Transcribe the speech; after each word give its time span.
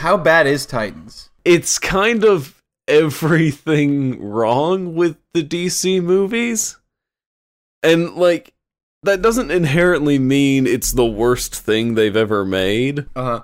How 0.00 0.16
bad 0.16 0.46
is 0.46 0.64
Titans? 0.64 1.28
It's 1.44 1.78
kind 1.78 2.24
of 2.24 2.62
everything 2.88 4.22
wrong 4.22 4.94
with 4.94 5.18
the 5.34 5.42
DC 5.44 6.02
movies. 6.02 6.78
And 7.82 8.14
like 8.14 8.54
that 9.02 9.20
doesn't 9.20 9.50
inherently 9.50 10.18
mean 10.18 10.66
it's 10.66 10.92
the 10.92 11.04
worst 11.04 11.54
thing 11.54 11.94
they've 11.94 12.16
ever 12.16 12.44
made, 12.46 13.06
Uh 13.14 13.22
huh. 13.24 13.42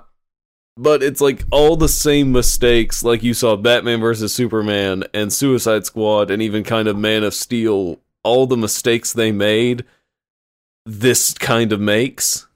but 0.75 1.03
it's 1.03 1.21
like 1.21 1.45
all 1.51 1.75
the 1.75 1.87
same 1.89 2.31
mistakes 2.31 3.03
like 3.03 3.21
you 3.21 3.35
saw 3.35 3.55
Batman 3.55 3.99
vs 3.99 4.33
Superman 4.33 5.03
and 5.13 5.31
Suicide 5.31 5.85
Squad 5.85 6.31
and 6.31 6.41
even 6.41 6.63
kind 6.63 6.87
of 6.87 6.97
Man 6.97 7.23
of 7.23 7.33
Steel, 7.35 7.99
all 8.23 8.47
the 8.47 8.57
mistakes 8.57 9.13
they 9.13 9.31
made 9.31 9.85
this 10.87 11.33
kind 11.35 11.71
of 11.71 11.79
makes. 11.79 12.46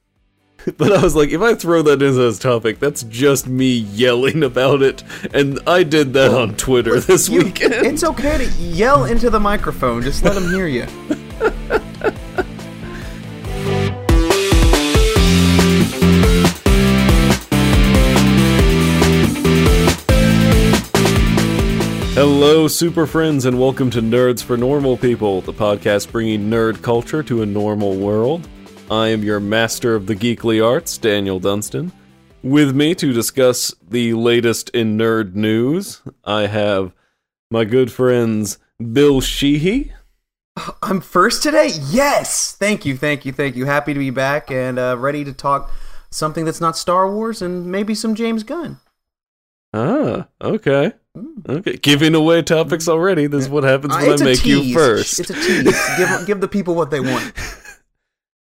But 0.78 0.92
I 0.92 1.02
was 1.02 1.16
like, 1.16 1.30
if 1.30 1.42
I 1.42 1.56
throw 1.56 1.82
that 1.84 2.02
in 2.02 2.10
as 2.20 2.38
a 2.38 2.40
topic, 2.40 2.80
that's 2.80 3.04
just 3.04 3.48
me 3.48 3.74
yelling 3.74 4.44
about 4.44 4.82
it, 4.82 5.04
and 5.34 5.60
I 5.68 5.84
did 5.84 6.14
that 6.14 6.34
on 6.34 6.56
Twitter 6.56 7.00
this 7.00 7.30
You- 7.30 7.46
weekend. 7.46 7.74
It's 7.86 8.04
okay 8.04 8.38
to 8.38 8.46
yell 8.62 9.06
into 9.06 9.30
the 9.30 9.40
microphone. 9.40 10.02
Just 10.04 10.24
let 10.24 10.36
them 10.36 10.50
hear 10.54 10.68
you. 10.68 10.86
Hello, 22.14 22.68
super 22.68 23.08
friends, 23.08 23.46
and 23.46 23.58
welcome 23.60 23.90
to 23.92 24.02
Nerds 24.02 24.44
for 24.44 24.58
Normal 24.58 24.98
People, 24.98 25.42
the 25.42 25.54
podcast 25.54 26.12
bringing 26.12 26.50
nerd 26.50 26.82
culture 26.82 27.24
to 27.24 27.42
a 27.42 27.46
normal 27.46 27.96
world. 27.96 28.48
I 28.92 29.08
am 29.08 29.24
your 29.24 29.40
master 29.40 29.96
of 29.96 30.06
the 30.06 30.18
geekly 30.18 30.62
arts, 30.62 30.98
Daniel 30.98 31.40
Dunstan. 31.40 31.94
With 32.44 32.76
me 32.76 32.94
to 32.96 33.14
discuss 33.14 33.74
the 33.90 34.14
latest 34.16 34.70
in 34.72 34.98
nerd 34.98 35.34
news, 35.34 36.02
I 36.26 36.48
have 36.48 36.92
my 37.50 37.64
good 37.64 37.90
friends 37.90 38.58
Bill 38.92 39.22
Sheehy. 39.22 39.94
I'm 40.84 41.00
first 41.00 41.42
today? 41.42 41.70
Yes! 41.90 42.52
Thank 42.52 42.86
you, 42.86 42.98
thank 42.98 43.26
you, 43.26 43.32
thank 43.32 43.56
you. 43.56 43.66
Happy 43.66 43.94
to 43.94 44.00
be 44.00 44.10
back 44.10 44.52
and 44.52 44.78
uh, 44.78 44.98
ready 45.00 45.24
to 45.24 45.32
talk 45.32 45.72
something 46.10 46.44
that's 46.44 46.60
not 46.60 46.76
Star 46.76 47.10
Wars 47.10 47.42
and 47.42 47.68
maybe 47.68 47.96
some 47.96 48.14
James 48.14 48.44
Gunn. 48.44 48.78
Ah, 49.74 50.28
okay. 50.42 50.92
Okay, 51.48 51.78
giving 51.78 52.14
away 52.14 52.42
topics 52.42 52.90
already. 52.90 53.28
This 53.28 53.46
is 53.46 53.50
what 53.50 53.64
happens 53.64 53.96
Uh, 53.96 54.00
when 54.00 54.12
it's 54.12 54.22
I 54.22 54.26
make 54.26 54.46
you 54.46 54.74
first. 54.74 55.22
It's 55.22 55.30
a 55.30 55.34
tease. 55.34 55.98
give, 55.98 56.10
give 56.28 56.42
the 56.42 56.50
people 56.50 56.76
what 56.76 56.92
they 56.92 57.00
want. 57.00 57.32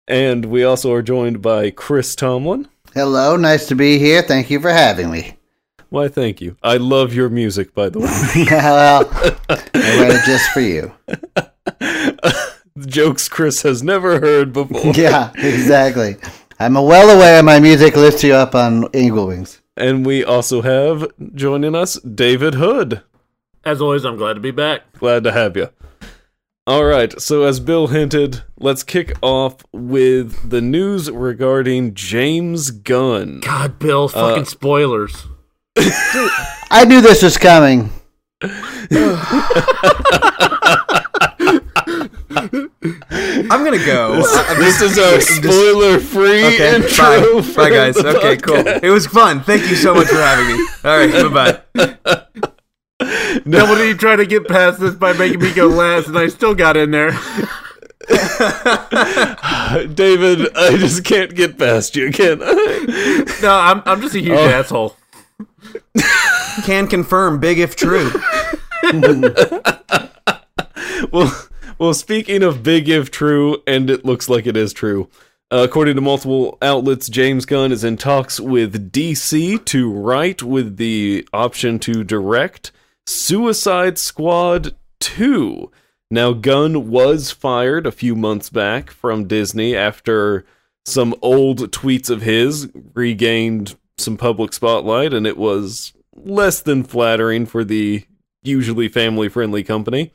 And 0.08 0.46
we 0.46 0.64
also 0.64 0.92
are 0.94 1.02
joined 1.02 1.42
by 1.42 1.72
Chris 1.72 2.16
Tomlin. 2.16 2.68
Hello, 2.94 3.36
nice 3.36 3.68
to 3.68 3.76
be 3.76 3.98
here. 4.00 4.22
Thank 4.22 4.50
you 4.50 4.60
for 4.60 4.72
having 4.72 5.10
me. 5.12 5.38
Why, 5.90 6.08
thank 6.08 6.40
you. 6.42 6.56
I 6.64 6.78
love 6.78 7.14
your 7.14 7.30
music, 7.30 7.74
by 7.74 7.90
the 7.90 8.00
way. 8.00 8.06
well, 8.50 9.10
I 9.76 10.00
wrote 10.00 10.16
it 10.16 10.26
just 10.26 10.50
for 10.52 10.62
you. 10.62 10.94
Jokes 12.88 13.28
Chris 13.28 13.62
has 13.64 13.84
never 13.84 14.20
heard 14.20 14.54
before. 14.54 14.94
Yeah, 14.96 15.32
exactly. 15.36 16.16
I'm 16.60 16.76
well 16.76 17.10
aware 17.10 17.44
my 17.44 17.60
music 17.60 17.96
lifts 17.96 18.24
you 18.24 18.34
up 18.34 18.56
on 18.56 18.88
Eagle 18.96 19.28
Wings. 19.28 19.62
And 19.76 20.06
we 20.06 20.24
also 20.24 20.62
have 20.62 21.12
joining 21.34 21.76
us 21.76 22.00
David 22.02 22.56
Hood. 22.56 23.02
As 23.64 23.82
always, 23.82 24.06
I'm 24.06 24.16
glad 24.16 24.34
to 24.34 24.40
be 24.40 24.52
back. 24.52 24.94
Glad 24.94 25.24
to 25.26 25.32
have 25.32 25.58
you. 25.58 25.70
All 26.68 26.86
right, 26.86 27.20
so 27.20 27.44
as 27.44 27.60
Bill 27.60 27.88
hinted, 27.88 28.44
let's 28.60 28.84
kick 28.84 29.14
off 29.24 29.56
with 29.74 30.50
the 30.52 30.62
news 30.62 31.10
regarding 31.10 31.96
James 31.96 32.70
Gunn. 32.70 33.40
God, 33.40 33.80
Bill, 33.80 34.04
uh, 34.06 34.08
fucking 34.10 34.46
spoilers. 34.46 35.26
I 35.78 36.86
knew 36.88 37.02
this 37.02 37.24
was 37.24 37.38
coming. 37.38 37.90
I'm 42.34 43.64
gonna 43.64 43.84
go. 43.86 44.22
I- 44.24 44.56
This 44.58 44.82
is 44.82 44.98
our 44.98 45.20
spoiler-free 45.22 46.46
Okay, 46.46 46.76
intro. 46.76 47.42
bye. 47.42 47.54
Bye, 47.56 47.70
guys. 47.70 47.96
the 47.96 48.18
Okay, 48.18 48.38
cool. 48.38 48.56
It 48.68 48.90
was 48.90 49.08
fun. 49.08 49.42
Thank 49.44 49.70
you 49.70 49.76
so 49.76 49.94
much 49.94 50.08
for 50.08 50.16
having 50.16 50.56
me. 50.58 50.68
All 50.84 50.98
right, 50.98 51.12
bye 51.34 51.62
bye. 51.76 52.18
Nobody 53.46 53.96
tried 53.96 54.18
to 54.18 54.26
get 54.26 54.48
past 54.48 54.80
this 54.80 54.94
by 54.94 55.14
making 55.14 55.40
me 55.40 55.52
go 55.54 55.68
last, 55.68 56.08
and 56.08 56.18
I 56.18 56.28
still 56.28 56.54
got 56.54 56.78
in 56.78 56.92
there. 56.92 57.12
David, 59.88 60.56
I 60.56 60.78
just 60.78 61.04
can't 61.04 61.34
get 61.34 61.58
past 61.58 61.96
you, 61.96 62.12
can 62.12 62.40
I? 62.44 63.26
No, 63.42 63.52
I'm, 63.52 63.82
I'm 63.86 64.02
just 64.02 64.14
a 64.14 64.20
huge 64.20 64.38
asshole. 64.38 64.96
Can 66.66 66.88
confirm, 66.88 67.40
big 67.40 67.58
if 67.58 67.76
true. 67.76 68.12
well, 71.12 71.48
well, 71.80 71.94
speaking 71.94 72.44
of 72.44 72.62
big 72.62 72.90
if 72.90 73.10
true, 73.10 73.64
and 73.66 73.90
it 73.90 74.04
looks 74.04 74.28
like 74.28 74.46
it 74.46 74.58
is 74.58 74.74
true. 74.74 75.10
Uh, 75.50 75.64
according 75.64 75.96
to 75.96 76.02
multiple 76.02 76.58
outlets, 76.62 77.10
James 77.10 77.46
Gunn 77.46 77.72
is 77.72 77.84
in 77.84 77.98
talks 77.98 78.40
with 78.40 78.92
DC 78.92 79.64
to 79.66 79.92
write 79.92 80.44
with 80.44 80.78
the 80.78 81.28
option 81.34 81.80
to 81.80 82.04
direct 82.04 82.72
Suicide 83.06 83.98
Squad 83.98 84.76
2. 85.00 85.72
Now, 86.10 86.34
Gunn 86.34 86.90
was 86.90 87.32
fired 87.32 87.86
a 87.86 87.92
few 87.92 88.16
months 88.16 88.50
back 88.50 88.92
from 88.92 89.28
Disney 89.28 89.76
after 89.76 90.46
some 90.86 91.16
old 91.22 91.72
tweets 91.72 92.10
of 92.10 92.22
his 92.22 92.70
regained 92.94 93.76
some 93.98 94.18
public 94.18 94.52
spotlight, 94.52 95.14
and 95.14 95.26
it 95.26 95.38
was 95.38 95.94
less 96.16 96.62
than 96.62 96.84
flattering 96.84 97.46
for 97.46 97.64
the 97.64 98.04
usually 98.44 98.88
family 98.88 99.30
friendly 99.30 99.64
company. 99.64 100.12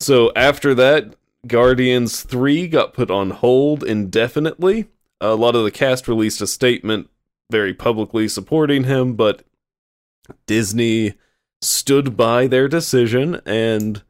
So 0.00 0.32
after 0.34 0.74
that, 0.74 1.14
Guardians 1.46 2.22
3 2.22 2.68
got 2.68 2.92
put 2.92 3.10
on 3.10 3.30
hold 3.30 3.82
indefinitely. 3.82 4.88
A 5.20 5.34
lot 5.34 5.54
of 5.54 5.64
the 5.64 5.70
cast 5.70 6.08
released 6.08 6.40
a 6.40 6.46
statement 6.46 7.08
very 7.50 7.72
publicly 7.72 8.28
supporting 8.28 8.84
him, 8.84 9.14
but 9.14 9.44
Disney 10.46 11.14
stood 11.62 12.16
by 12.16 12.46
their 12.46 12.68
decision, 12.68 13.40
and 13.46 14.02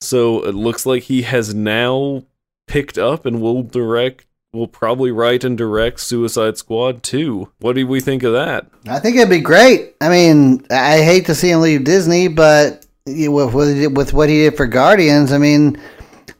so 0.00 0.44
it 0.44 0.54
looks 0.54 0.86
like 0.86 1.04
he 1.04 1.22
has 1.22 1.54
now 1.54 2.24
picked 2.66 2.98
up 2.98 3.26
and 3.26 3.40
will 3.40 3.62
direct, 3.62 4.26
will 4.52 4.68
probably 4.68 5.10
write 5.10 5.44
and 5.44 5.58
direct 5.58 6.00
Suicide 6.00 6.56
Squad 6.56 7.02
2. 7.02 7.50
What 7.58 7.74
do 7.74 7.86
we 7.86 8.00
think 8.00 8.22
of 8.22 8.32
that? 8.32 8.66
I 8.86 8.98
think 8.98 9.16
it'd 9.16 9.28
be 9.28 9.40
great. 9.40 9.94
I 10.00 10.08
mean, 10.08 10.66
I 10.70 11.02
hate 11.02 11.26
to 11.26 11.34
see 11.34 11.50
him 11.50 11.60
leave 11.60 11.84
Disney, 11.84 12.28
but 12.28 12.86
with, 13.06 13.54
with, 13.54 13.92
with 13.92 14.12
what 14.12 14.28
he 14.28 14.44
did 14.44 14.56
for 14.56 14.66
Guardians, 14.66 15.32
I 15.32 15.38
mean, 15.38 15.80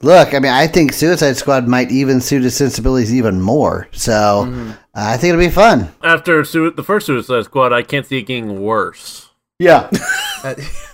look, 0.03 0.35
I 0.35 0.39
mean, 0.39 0.53
I 0.53 0.67
think 0.67 0.93
Suicide 0.93 1.37
Squad 1.37 1.67
might 1.67 1.91
even 1.91 2.21
suit 2.21 2.43
his 2.43 2.57
sensibilities 2.57 3.15
even 3.15 3.41
more. 3.41 3.89
So 3.93 4.13
mm-hmm. 4.47 4.71
uh, 4.71 4.75
I 4.95 5.17
think 5.17 5.33
it'll 5.33 5.45
be 5.45 5.51
fun. 5.51 5.93
After 6.03 6.45
su- 6.45 6.71
the 6.71 6.85
first 6.85 7.07
Suicide 7.07 7.45
Squad, 7.45 7.73
I 7.73 7.83
can't 7.83 8.07
see 8.07 8.19
it 8.19 8.23
getting 8.23 8.63
worse. 8.63 9.30
Yeah. 9.61 9.91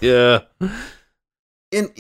Yeah. 0.01 0.41
and 1.73 1.91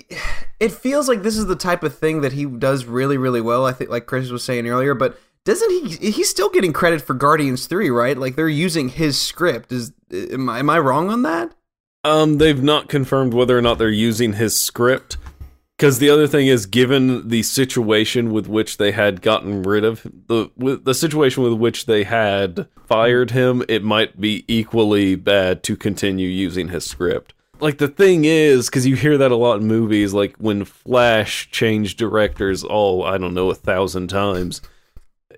it 0.58 0.72
feels 0.72 1.08
like 1.08 1.22
this 1.22 1.36
is 1.36 1.46
the 1.46 1.54
type 1.54 1.84
of 1.84 1.96
thing 1.96 2.22
that 2.22 2.32
he 2.32 2.44
does 2.44 2.86
really, 2.86 3.16
really 3.16 3.40
well. 3.40 3.64
I 3.64 3.72
think, 3.72 3.88
like 3.88 4.06
Chris 4.06 4.30
was 4.30 4.42
saying 4.42 4.66
earlier, 4.66 4.94
but 4.94 5.16
doesn't 5.44 5.70
he? 5.70 6.10
He's 6.10 6.28
still 6.28 6.50
getting 6.50 6.72
credit 6.72 7.02
for 7.02 7.14
Guardians 7.14 7.68
Three, 7.68 7.88
right? 7.88 8.18
Like 8.18 8.34
they're 8.34 8.48
using 8.48 8.88
his 8.88 9.16
script. 9.16 9.70
Is 9.70 9.92
am 10.12 10.48
I, 10.50 10.58
am 10.58 10.68
I 10.68 10.80
wrong 10.80 11.08
on 11.08 11.22
that? 11.22 11.54
Um, 12.02 12.38
they've 12.38 12.62
not 12.62 12.88
confirmed 12.88 13.32
whether 13.32 13.56
or 13.56 13.62
not 13.62 13.78
they're 13.78 13.88
using 13.88 14.32
his 14.32 14.58
script. 14.58 15.16
Because 15.76 15.98
the 15.98 16.08
other 16.08 16.26
thing 16.26 16.46
is, 16.46 16.64
given 16.64 17.28
the 17.28 17.42
situation 17.42 18.32
with 18.32 18.48
which 18.48 18.78
they 18.78 18.92
had 18.92 19.20
gotten 19.20 19.62
rid 19.62 19.84
of 19.84 20.02
the 20.04 20.50
the 20.56 20.94
situation 20.94 21.42
with 21.42 21.52
which 21.52 21.84
they 21.84 22.04
had 22.04 22.66
fired 22.86 23.32
him, 23.32 23.62
it 23.68 23.84
might 23.84 24.18
be 24.18 24.44
equally 24.48 25.16
bad 25.16 25.62
to 25.64 25.76
continue 25.76 26.28
using 26.28 26.68
his 26.68 26.86
script. 26.86 27.34
Like 27.60 27.76
the 27.76 27.88
thing 27.88 28.24
is, 28.24 28.68
because 28.68 28.86
you 28.86 28.96
hear 28.96 29.18
that 29.18 29.30
a 29.30 29.36
lot 29.36 29.60
in 29.60 29.66
movies, 29.66 30.14
like 30.14 30.34
when 30.36 30.64
Flash 30.64 31.50
changed 31.50 31.98
directors, 31.98 32.64
all 32.64 33.04
I 33.04 33.18
don't 33.18 33.34
know, 33.34 33.50
a 33.50 33.54
thousand 33.54 34.08
times. 34.08 34.62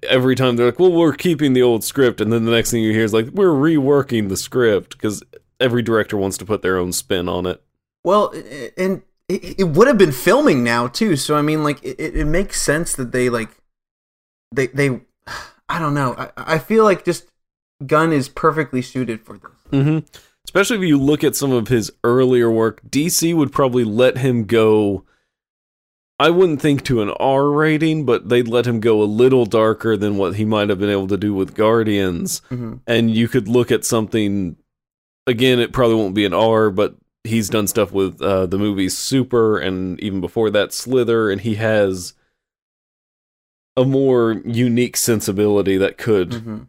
Every 0.04 0.36
time 0.36 0.54
they're 0.54 0.66
like, 0.66 0.78
"Well, 0.78 0.92
we're 0.92 1.14
keeping 1.14 1.54
the 1.54 1.62
old 1.62 1.82
script," 1.82 2.20
and 2.20 2.32
then 2.32 2.44
the 2.44 2.52
next 2.52 2.70
thing 2.70 2.84
you 2.84 2.92
hear 2.92 3.02
is 3.02 3.12
like, 3.12 3.30
"We're 3.32 3.48
reworking 3.48 4.28
the 4.28 4.36
script," 4.36 4.90
because 4.90 5.24
every 5.58 5.82
director 5.82 6.16
wants 6.16 6.38
to 6.38 6.46
put 6.46 6.62
their 6.62 6.76
own 6.78 6.92
spin 6.92 7.28
on 7.28 7.46
it. 7.46 7.60
Well, 8.04 8.32
and 8.76 9.02
it, 9.28 9.60
it 9.60 9.64
would 9.64 9.86
have 9.88 9.98
been 9.98 10.12
filming 10.12 10.64
now 10.64 10.88
too. 10.88 11.16
So 11.16 11.36
I 11.36 11.42
mean, 11.42 11.62
like 11.62 11.82
it, 11.84 12.00
it 12.00 12.26
makes 12.26 12.60
sense 12.60 12.94
that 12.94 13.12
they 13.12 13.28
like 13.28 13.50
they 14.52 14.68
they. 14.68 15.00
I 15.70 15.78
don't 15.78 15.92
know. 15.92 16.14
I, 16.16 16.54
I 16.54 16.58
feel 16.58 16.82
like 16.82 17.04
just 17.04 17.26
Gunn 17.86 18.10
is 18.10 18.30
perfectly 18.30 18.80
suited 18.80 19.20
for 19.20 19.34
this. 19.36 19.50
Mm-hmm. 19.70 19.98
Especially 20.46 20.78
if 20.78 20.82
you 20.84 20.96
look 20.98 21.22
at 21.22 21.36
some 21.36 21.52
of 21.52 21.68
his 21.68 21.92
earlier 22.02 22.50
work, 22.50 22.80
DC 22.88 23.34
would 23.36 23.52
probably 23.52 23.84
let 23.84 24.16
him 24.16 24.44
go. 24.44 25.04
I 26.18 26.30
wouldn't 26.30 26.62
think 26.62 26.84
to 26.84 27.02
an 27.02 27.10
R 27.10 27.50
rating, 27.50 28.06
but 28.06 28.30
they'd 28.30 28.48
let 28.48 28.66
him 28.66 28.80
go 28.80 29.02
a 29.02 29.04
little 29.04 29.44
darker 29.44 29.94
than 29.94 30.16
what 30.16 30.36
he 30.36 30.46
might 30.46 30.70
have 30.70 30.78
been 30.78 30.88
able 30.88 31.06
to 31.08 31.18
do 31.18 31.34
with 31.34 31.54
Guardians. 31.54 32.40
Mhm. 32.50 32.80
And 32.86 33.14
you 33.14 33.28
could 33.28 33.46
look 33.46 33.70
at 33.70 33.84
something 33.84 34.56
again, 35.26 35.60
it 35.60 35.72
probably 35.72 35.96
won't 35.96 36.14
be 36.14 36.24
an 36.24 36.32
R, 36.32 36.70
but 36.70 36.96
he's 37.28 37.48
done 37.48 37.66
stuff 37.66 37.92
with 37.92 38.20
uh, 38.20 38.46
the 38.46 38.58
movies 38.58 38.96
Super 38.98 39.58
and 39.58 39.98
even 40.00 40.20
before 40.20 40.50
that 40.50 40.72
Slither, 40.72 41.30
and 41.30 41.40
he 41.40 41.54
has 41.54 42.14
a 43.76 43.84
more 43.84 44.40
unique 44.44 44.96
sensibility 44.96 45.76
that 45.76 45.98
could 45.98 46.30
Mhm. 46.30 46.66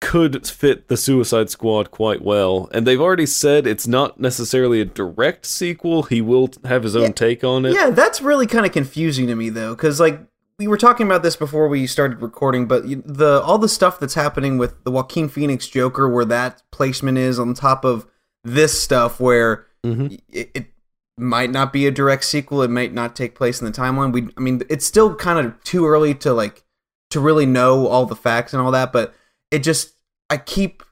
could 0.00 0.46
fit 0.46 0.88
the 0.88 0.96
Suicide 0.96 1.48
Squad 1.50 1.90
quite 1.90 2.22
well. 2.22 2.68
And 2.72 2.86
they've 2.86 3.00
already 3.00 3.26
said 3.26 3.66
it's 3.66 3.86
not 3.86 4.20
necessarily 4.20 4.80
a 4.80 4.84
direct 4.84 5.46
sequel. 5.46 6.02
He 6.04 6.20
will 6.20 6.50
have 6.64 6.82
his 6.82 6.94
own 6.94 7.02
Yeah. 7.02 7.08
take 7.12 7.42
on 7.44 7.64
it. 7.64 7.72
Yeah, 7.74 7.90
that's 7.90 8.20
really 8.20 8.46
kind 8.46 8.66
of 8.66 8.72
confusing 8.72 9.26
to 9.28 9.34
me 9.34 9.48
though, 9.48 9.74
because 9.74 9.98
like 10.00 10.20
we 10.58 10.66
were 10.68 10.76
talking 10.76 11.06
about 11.06 11.22
this 11.22 11.36
before 11.36 11.68
we 11.68 11.86
started 11.86 12.20
recording, 12.20 12.66
but 12.66 12.84
the 13.06 13.40
all 13.44 13.58
the 13.58 13.68
stuff 13.68 13.98
that's 14.00 14.14
happening 14.14 14.58
with 14.58 14.82
the 14.84 14.90
Joaquin 14.90 15.28
Phoenix 15.28 15.66
Joker, 15.68 16.08
where 16.08 16.24
that 16.26 16.62
placement 16.72 17.18
is 17.18 17.38
on 17.38 17.54
top 17.54 17.84
of 17.84 18.06
this 18.46 18.80
stuff, 18.80 19.20
where 19.20 19.66
Mhm. 19.84 20.20
it, 20.28 20.50
it 20.54 20.66
might 21.18 21.50
not 21.50 21.72
be 21.72 21.86
a 21.86 21.90
direct 21.90 22.24
sequel, 22.24 22.62
it 22.62 22.70
might 22.70 22.92
not 22.92 23.16
take 23.16 23.34
place 23.34 23.60
in 23.60 23.66
the 23.66 23.72
timeline. 23.72 24.12
We, 24.12 24.28
I 24.36 24.40
mean, 24.40 24.62
it's 24.68 24.86
still 24.86 25.14
kind 25.14 25.38
of 25.44 25.62
too 25.64 25.86
early 25.86 26.14
to 26.16 26.32
like 26.32 26.64
to 27.10 27.20
really 27.20 27.46
know 27.46 27.86
all 27.86 28.04
the 28.06 28.16
facts 28.16 28.52
and 28.52 28.60
all 28.62 28.70
that, 28.72 28.92
but 28.92 29.14
it 29.50 29.60
just 29.60 29.94
I 30.28 30.36
keep 30.38 30.82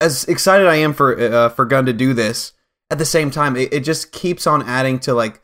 as 0.00 0.24
excited 0.26 0.66
I 0.66 0.76
am 0.76 0.92
for 0.94 1.18
uh, 1.18 1.48
for 1.50 1.64
Gunn 1.64 1.86
to 1.86 1.92
do 1.92 2.14
this. 2.14 2.52
At 2.90 2.98
the 2.98 3.04
same 3.04 3.30
time, 3.30 3.56
it, 3.56 3.72
it 3.72 3.80
just 3.80 4.12
keeps 4.12 4.46
on 4.46 4.62
adding 4.62 4.98
to 5.00 5.14
like 5.14 5.40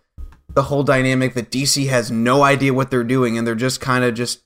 the 0.52 0.62
whole 0.64 0.82
dynamic 0.82 1.34
that 1.34 1.50
DC 1.50 1.88
has 1.88 2.10
no 2.10 2.42
idea 2.42 2.74
what 2.74 2.90
they're 2.90 3.04
doing, 3.04 3.36
and 3.38 3.46
they're 3.46 3.54
just 3.54 3.80
kind 3.80 4.04
of 4.04 4.14
just 4.14 4.40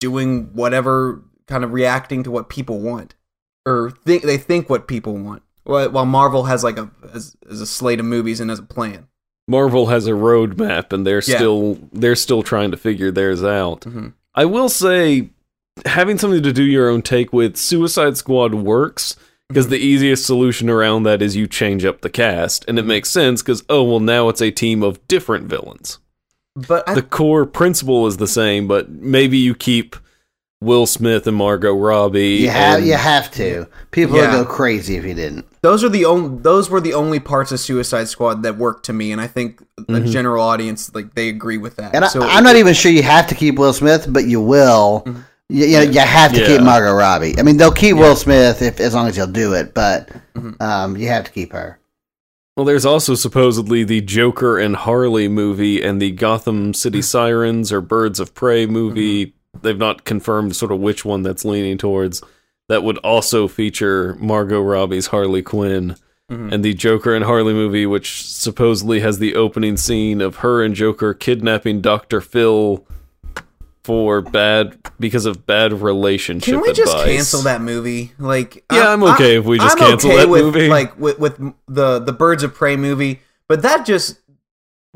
doing 0.00 0.50
whatever, 0.52 1.22
kind 1.46 1.64
of 1.64 1.72
reacting 1.72 2.22
to 2.24 2.30
what 2.30 2.48
people 2.48 2.80
want, 2.80 3.14
or 3.66 3.90
think 4.04 4.22
they 4.24 4.36
think 4.38 4.68
what 4.68 4.86
people 4.88 5.16
want. 5.16 5.42
While 5.66 5.90
while 5.90 6.06
Marvel 6.06 6.44
has 6.44 6.64
like 6.64 6.78
a 6.78 6.90
as, 7.12 7.36
as 7.50 7.60
a 7.60 7.66
slate 7.66 8.00
of 8.00 8.06
movies 8.06 8.40
and 8.40 8.50
as 8.50 8.58
a 8.58 8.62
plan. 8.64 9.08
Marvel 9.48 9.86
has 9.86 10.06
a 10.06 10.12
roadmap, 10.12 10.92
and 10.92 11.06
they're 11.06 11.22
Yeah. 11.26 11.36
still 11.36 11.78
they're 11.92 12.16
still 12.16 12.42
trying 12.42 12.70
to 12.70 12.76
figure 12.76 13.10
theirs 13.10 13.42
out. 13.44 13.82
Mhm. 13.82 14.12
I 14.34 14.44
will 14.44 14.68
say, 14.68 15.30
having 15.84 16.18
something 16.18 16.42
to 16.42 16.52
do 16.52 16.62
your 16.64 16.88
own 16.88 17.02
take 17.02 17.32
with 17.32 17.56
Suicide 17.56 18.16
Squad 18.16 18.54
works 18.54 19.16
because 19.48 19.68
the 19.68 19.78
easiest 19.78 20.26
solution 20.26 20.68
around 20.68 21.04
that 21.04 21.22
is 21.22 21.36
you 21.36 21.46
change 21.46 21.84
up 21.84 22.00
the 22.00 22.10
cast, 22.10 22.64
and 22.66 22.78
it 22.78 22.84
makes 22.84 23.10
sense 23.10 23.42
because 23.42 23.62
oh 23.68 23.82
well 23.84 24.00
now 24.00 24.28
it's 24.28 24.42
a 24.42 24.50
team 24.50 24.82
of 24.82 25.06
different 25.08 25.46
villains. 25.46 25.98
But 26.56 26.88
I, 26.88 26.94
the 26.94 27.02
core 27.02 27.44
principle 27.46 28.06
is 28.06 28.16
the 28.16 28.26
same, 28.26 28.66
but 28.66 28.88
maybe 28.90 29.36
you 29.38 29.54
keep 29.54 29.94
Will 30.62 30.86
Smith 30.86 31.26
and 31.26 31.36
Margot 31.36 31.74
Robbie. 31.74 32.36
You 32.36 32.48
have 32.48 32.78
and- 32.78 32.86
you 32.86 32.94
have 32.94 33.30
to. 33.32 33.66
People 33.90 34.16
Yeah. 34.16 34.36
would 34.36 34.46
go 34.46 34.50
crazy 34.50 34.96
if 34.96 35.04
you 35.04 35.14
didn't. 35.14 35.44
those 35.62 35.82
are 35.84 35.88
the 35.88 36.04
only 36.04 36.38
those 36.42 36.70
were 36.70 36.80
the 36.80 36.94
only 36.94 37.18
parts 37.18 37.52
of 37.52 37.60
Suicide 37.60 38.08
Squad 38.08 38.42
that 38.44 38.56
worked 38.56 38.86
to 38.86 38.92
me, 38.92 39.12
and 39.12 39.20
I 39.20 39.26
think 39.26 39.58
the 39.76 39.82
mm-hmm. 39.84 40.06
general 40.06 40.42
audience 40.42 40.90
like 40.94 41.14
they 41.14 41.28
agree 41.28 41.58
with 41.58 41.76
that. 41.76 41.94
And 41.94 42.04
I, 42.04 42.08
so 42.08 42.22
I'm 42.22 42.44
not 42.44 42.56
even 42.56 42.72
sure 42.72 42.90
you 42.90 43.02
have 43.02 43.26
to 43.28 43.34
keep 43.34 43.58
Will 43.58 43.72
Smith, 43.72 44.06
but 44.08 44.24
you 44.26 44.40
will. 44.40 45.02
Mm-hmm. 45.06 45.20
You, 45.48 45.66
you, 45.66 45.76
know, 45.76 45.82
you 45.82 46.00
have 46.00 46.32
to 46.32 46.40
Yeah. 46.40 46.46
keep 46.46 46.62
Margot 46.62 46.92
Robbie. 46.92 47.38
I 47.38 47.42
mean, 47.42 47.56
they'll 47.56 47.70
keep 47.70 47.96
Will 47.96 48.16
Smith 48.16 48.62
if 48.62 48.80
as 48.80 48.94
long 48.94 49.06
as 49.06 49.16
you'll 49.16 49.28
do 49.28 49.52
it, 49.52 49.74
but 49.74 50.08
mm-hmm. 50.34 50.60
um, 50.60 50.96
you 50.96 51.08
have 51.08 51.24
to 51.24 51.30
keep 51.30 51.52
her. 51.52 51.78
Well, 52.56 52.64
there's 52.64 52.86
also 52.86 53.14
supposedly 53.14 53.84
the 53.84 54.00
Joker 54.00 54.58
and 54.58 54.74
Harley 54.74 55.28
movie 55.28 55.82
and 55.82 56.00
the 56.00 56.10
Gotham 56.10 56.72
City 56.72 57.02
Sirens 57.02 57.70
or 57.70 57.82
Birds 57.82 58.18
of 58.18 58.34
Prey 58.34 58.64
movie. 58.66 59.34
They've 59.62 59.76
not 59.78 60.04
confirmed 60.04 60.56
sort 60.56 60.72
of 60.72 60.80
which 60.80 61.04
one 61.04 61.22
that's 61.22 61.44
leaning 61.44 61.78
towards. 61.78 62.22
That 62.68 62.82
would 62.82 62.98
also 62.98 63.46
feature 63.48 64.16
Margot 64.18 64.60
Robbie's 64.60 65.08
Harley 65.08 65.42
Quinn. 65.42 65.96
Mm-hmm. 66.30 66.52
And 66.52 66.64
the 66.64 66.74
Joker 66.74 67.14
and 67.14 67.24
Harley 67.24 67.52
movie, 67.52 67.86
which 67.86 68.26
supposedly 68.26 68.98
has 68.98 69.20
the 69.20 69.36
opening 69.36 69.76
scene 69.76 70.20
of 70.20 70.36
her 70.36 70.64
and 70.64 70.74
Joker 70.74 71.14
kidnapping 71.14 71.80
Dr. 71.80 72.20
Phil 72.20 72.84
for 73.84 74.20
bad 74.20 74.76
because 74.98 75.26
of 75.26 75.46
bad 75.46 75.72
relationship 75.72 76.54
Can 76.54 76.60
we 76.60 76.72
just 76.72 76.96
cancel 77.04 77.42
that 77.42 77.60
movie? 77.60 78.10
Like, 78.18 78.64
Yeah, 78.72 78.92
I'm 78.92 79.04
okay 79.04 79.36
if 79.38 79.44
we 79.44 79.58
just 79.58 79.80
I'm 79.80 79.90
cancel 79.90 80.10
okay 80.10 80.18
that 80.22 80.28
with, 80.28 80.42
movie. 80.42 80.68
Like 80.68 80.98
with 80.98 81.20
with 81.20 81.38
the 81.68 82.00
the 82.00 82.12
Birds 82.12 82.42
of 82.42 82.52
Prey 82.52 82.76
movie, 82.76 83.20
but 83.46 83.62
that 83.62 83.86
just 83.86 84.18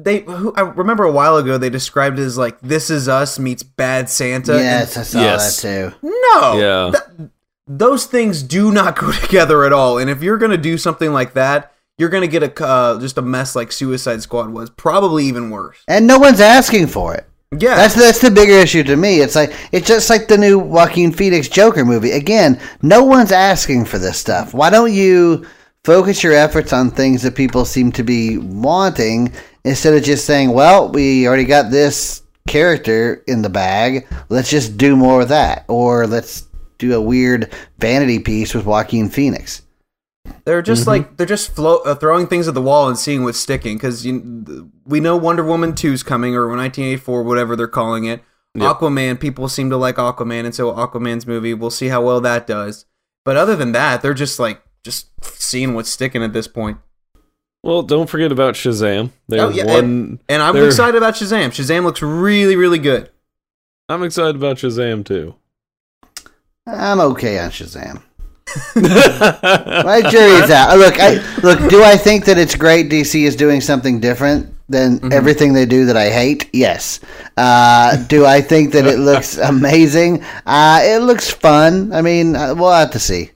they. 0.04 0.20
Who, 0.20 0.52
I 0.54 0.62
remember 0.62 1.04
a 1.04 1.12
while 1.12 1.36
ago 1.36 1.58
they 1.58 1.70
described 1.70 2.18
it 2.18 2.22
as 2.22 2.38
like 2.38 2.60
"This 2.60 2.90
Is 2.90 3.08
Us" 3.08 3.38
meets 3.38 3.62
Bad 3.62 4.08
Santa. 4.10 4.52
and 4.54 4.62
yes, 4.62 4.96
I 4.96 5.02
saw 5.02 5.20
Yes. 5.20 5.62
that 5.62 5.92
too. 6.02 6.08
no, 6.32 6.58
Yeah. 6.58 6.90
Th- 7.18 7.30
those 7.66 8.06
things 8.06 8.42
do 8.42 8.72
not 8.72 8.96
go 8.98 9.12
together 9.12 9.64
at 9.64 9.72
all. 9.72 9.98
And 9.98 10.10
if 10.10 10.22
you're 10.22 10.38
gonna 10.38 10.56
do 10.56 10.76
something 10.78 11.12
like 11.12 11.34
that, 11.34 11.72
you're 11.98 12.08
gonna 12.08 12.26
get 12.26 12.42
a 12.42 12.64
uh, 12.66 12.98
just 13.00 13.18
a 13.18 13.22
mess 13.22 13.54
like 13.54 13.70
Suicide 13.72 14.22
Squad 14.22 14.50
was, 14.50 14.70
probably 14.70 15.24
even 15.26 15.50
worse. 15.50 15.78
And 15.86 16.06
no 16.06 16.18
one's 16.18 16.40
asking 16.40 16.88
for 16.88 17.14
it. 17.14 17.26
Yeah, 17.58 17.74
That's 17.74 17.94
that's 17.96 18.20
the 18.20 18.30
bigger 18.30 18.52
issue 18.52 18.84
to 18.84 18.96
me. 18.96 19.20
It's 19.20 19.34
like 19.34 19.52
it's 19.72 19.88
just 19.88 20.08
like 20.08 20.28
the 20.28 20.38
new 20.38 20.58
Joaquin 20.58 21.10
Phoenix 21.12 21.48
Joker 21.48 21.84
movie. 21.84 22.12
Again, 22.12 22.60
no 22.82 23.02
one's 23.04 23.32
asking 23.32 23.86
for 23.86 23.98
this 23.98 24.18
stuff. 24.18 24.54
Why 24.54 24.70
don't 24.70 24.92
you 24.92 25.44
focus 25.84 26.22
your 26.22 26.32
efforts 26.34 26.72
on 26.72 26.90
things 26.90 27.22
that 27.22 27.34
people 27.34 27.64
seem 27.64 27.90
to 27.92 28.04
be 28.04 28.38
wanting 28.38 29.32
instead 29.64 29.94
of 29.94 30.02
just 30.02 30.24
saying, 30.26 30.52
"Well, 30.52 30.90
we 30.90 31.26
already 31.26 31.44
got 31.44 31.70
this 31.70 32.22
character 32.48 33.22
in 33.26 33.42
the 33.42 33.48
bag. 33.50 34.06
Let's 34.28 34.50
just 34.50 34.76
do 34.76 34.96
more 34.96 35.22
of 35.22 35.28
that," 35.28 35.64
or 35.68 36.06
let's 36.06 36.46
do 36.78 36.94
a 36.94 37.00
weird 37.00 37.52
vanity 37.78 38.18
piece 38.18 38.54
with 38.54 38.64
Joaquin 38.64 39.08
Phoenix. 39.10 39.62
They're 40.44 40.62
just 40.62 40.82
Mm-hmm. 40.82 40.90
like 40.90 41.16
they're 41.16 41.26
just 41.26 41.54
flo- 41.54 41.82
uh, 41.84 41.94
throwing 41.94 42.26
things 42.26 42.46
at 42.48 42.54
the 42.54 42.62
wall 42.62 42.88
and 42.88 42.98
seeing 42.98 43.24
what's 43.24 43.38
sticking. 43.38 43.76
Because 43.76 44.04
we 44.04 45.00
know 45.00 45.16
Wonder 45.16 45.42
Woman 45.44 45.72
2's 45.72 46.02
coming 46.02 46.34
or 46.34 46.46
1984, 46.48 47.22
whatever 47.22 47.56
they're 47.56 47.66
calling 47.68 48.04
it. 48.04 48.22
Aquaman, 48.56 49.20
people 49.20 49.48
seem 49.48 49.70
to 49.70 49.76
like 49.76 49.96
Aquaman, 49.96 50.44
and 50.44 50.54
so 50.54 50.72
Aquaman's 50.72 51.26
movie. 51.26 51.54
We'll 51.54 51.70
see 51.70 51.88
how 51.88 52.02
well 52.02 52.20
that 52.20 52.46
does. 52.46 52.84
But 53.24 53.36
other 53.36 53.54
than 53.54 53.72
that, 53.72 54.02
they're 54.02 54.14
just 54.14 54.38
like 54.40 54.60
just 54.82 55.08
seeing 55.22 55.74
what's 55.74 55.90
sticking 55.90 56.22
at 56.22 56.32
this 56.32 56.48
point. 56.48 56.78
Well, 57.62 57.82
don't 57.82 58.08
forget 58.08 58.32
about 58.32 58.54
Shazam. 58.54 59.10
There's 59.28 59.42
Oh, 59.42 59.48
yeah, 59.50 59.66
one. 59.66 60.18
And 60.28 60.42
I'm 60.42 60.54
there- 60.54 60.66
excited 60.66 60.96
about 60.96 61.14
Shazam. 61.14 61.48
Shazam 61.48 61.84
looks 61.84 62.00
really, 62.02 62.56
really 62.56 62.78
good. 62.78 63.10
I'm 63.88 64.02
excited 64.02 64.36
about 64.36 64.56
Shazam 64.56 65.04
too. 65.04 65.34
I'm 66.66 67.00
okay 67.00 67.38
on 67.38 67.50
Shazam. 67.50 68.02
My 68.76 70.00
jury's 70.10 70.50
out. 70.50 70.76
Look, 70.78 70.94
I 70.98 71.14
look. 71.42 71.70
Do 71.70 71.82
I 71.84 71.96
think 71.96 72.24
that 72.24 72.38
it's 72.38 72.54
great? 72.56 72.90
DC 72.90 73.22
is 73.24 73.36
doing 73.36 73.60
something 73.60 74.00
different 74.00 74.54
than 74.68 75.12
everything 75.12 75.52
they 75.52 75.66
do 75.66 75.86
that 75.86 75.96
I 75.96 76.10
hate. 76.10 76.48
Yes. 76.52 77.00
Uh, 77.36 77.96
do 78.06 78.26
I 78.26 78.40
think 78.40 78.72
that 78.72 78.86
it 78.86 78.98
looks 78.98 79.36
amazing? 79.54 80.24
Uh, 80.46 80.80
it 80.82 81.02
looks 81.02 81.30
fun. 81.30 81.92
I 81.92 82.02
mean, 82.02 82.34
uh, 82.36 82.54
we'll 82.56 82.72
have 82.72 82.90
to 82.92 82.98
see. 83.00 83.30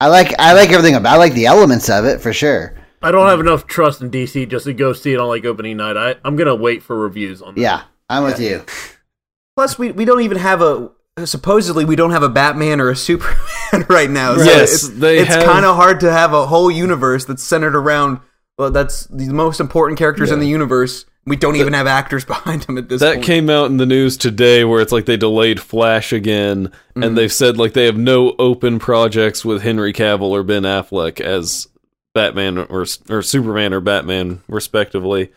I 0.00 0.06
like. 0.08 0.34
I 0.38 0.52
like 0.54 0.70
everything 0.70 0.94
about. 0.94 1.14
I 1.14 1.18
like 1.18 1.34
the 1.34 1.46
elements 1.46 1.88
of 1.90 2.04
it 2.04 2.20
for 2.20 2.32
sure. 2.32 2.74
I 3.02 3.10
don't 3.10 3.28
have 3.28 3.40
enough 3.40 3.66
trust 3.66 4.02
in 4.02 4.10
DC 4.10 4.48
just 4.48 4.66
to 4.66 4.72
go 4.74 4.92
see 4.92 5.12
it 5.14 5.18
on 5.20 5.28
like 5.28 5.44
opening 5.44 5.76
night. 5.78 5.96
I, 5.96 6.16
I'm 6.24 6.36
gonna 6.36 6.54
wait 6.54 6.82
for 6.82 6.96
reviews 6.96 7.40
on 7.42 7.54
that. 7.54 7.60
Yeah, 7.60 7.82
I'm 8.08 8.24
with 8.24 8.40
you. 8.40 8.64
Plus, 9.56 9.78
we 9.78 9.92
we 9.92 10.04
don't 10.04 10.22
even 10.22 10.38
have 10.38 10.62
a 10.62 10.90
supposedly 11.24 11.84
we 11.84 11.96
don't 11.96 12.12
have 12.12 12.22
a 12.22 12.28
Batman 12.28 12.80
or 12.80 12.90
a 12.90 12.96
Superman 12.96 13.36
right 13.88 14.08
now. 14.10 14.36
So 14.36 14.44
Yes, 14.44 14.72
it's, 14.72 14.88
they 14.88 15.18
it's 15.18 15.28
have- 15.28 15.44
kind 15.44 15.64
of 15.64 15.76
hard 15.76 16.00
to 16.00 16.10
have 16.12 16.32
a 16.32 16.46
whole 16.46 16.70
universe 16.70 17.24
that's 17.24 17.42
centered 17.42 17.76
around. 17.76 18.20
Well, 18.58 18.70
that's 18.70 19.04
the 19.06 19.28
most 19.30 19.58
important 19.60 19.98
characters 19.98 20.30
in 20.30 20.38
the 20.38 20.46
universe. 20.46 21.06
We 21.26 21.36
don't 21.36 21.56
even 21.56 21.72
have 21.72 21.86
actors 21.86 22.24
behind 22.26 22.62
them 22.62 22.76
at 22.78 22.88
this 22.90 23.00
That 23.00 23.14
point. 23.16 23.24
came 23.26 23.50
out 23.50 23.66
in 23.70 23.76
the 23.78 23.86
news 23.86 24.16
today 24.18 24.64
where 24.64 24.80
it's 24.82 24.92
like 24.92 25.06
they 25.06 25.16
delayed 25.16 25.60
Flash 25.60 26.12
again 26.12 26.68
Mm-hmm. 26.68 27.02
and 27.04 27.16
they've 27.18 27.32
said 27.32 27.56
like 27.56 27.72
they 27.72 27.86
have 27.86 27.96
no 27.96 28.34
open 28.38 28.78
projects 28.78 29.44
with 29.44 29.62
Henry 29.62 29.92
Cavill 29.92 30.30
or 30.30 30.42
Ben 30.42 30.64
Affleck 30.64 31.20
as 31.20 31.68
Batman 32.14 32.58
or 32.58 32.86
or 33.08 33.22
Superman 33.22 33.72
or 33.72 33.80
Batman 33.80 34.42
respectively. 34.48 35.32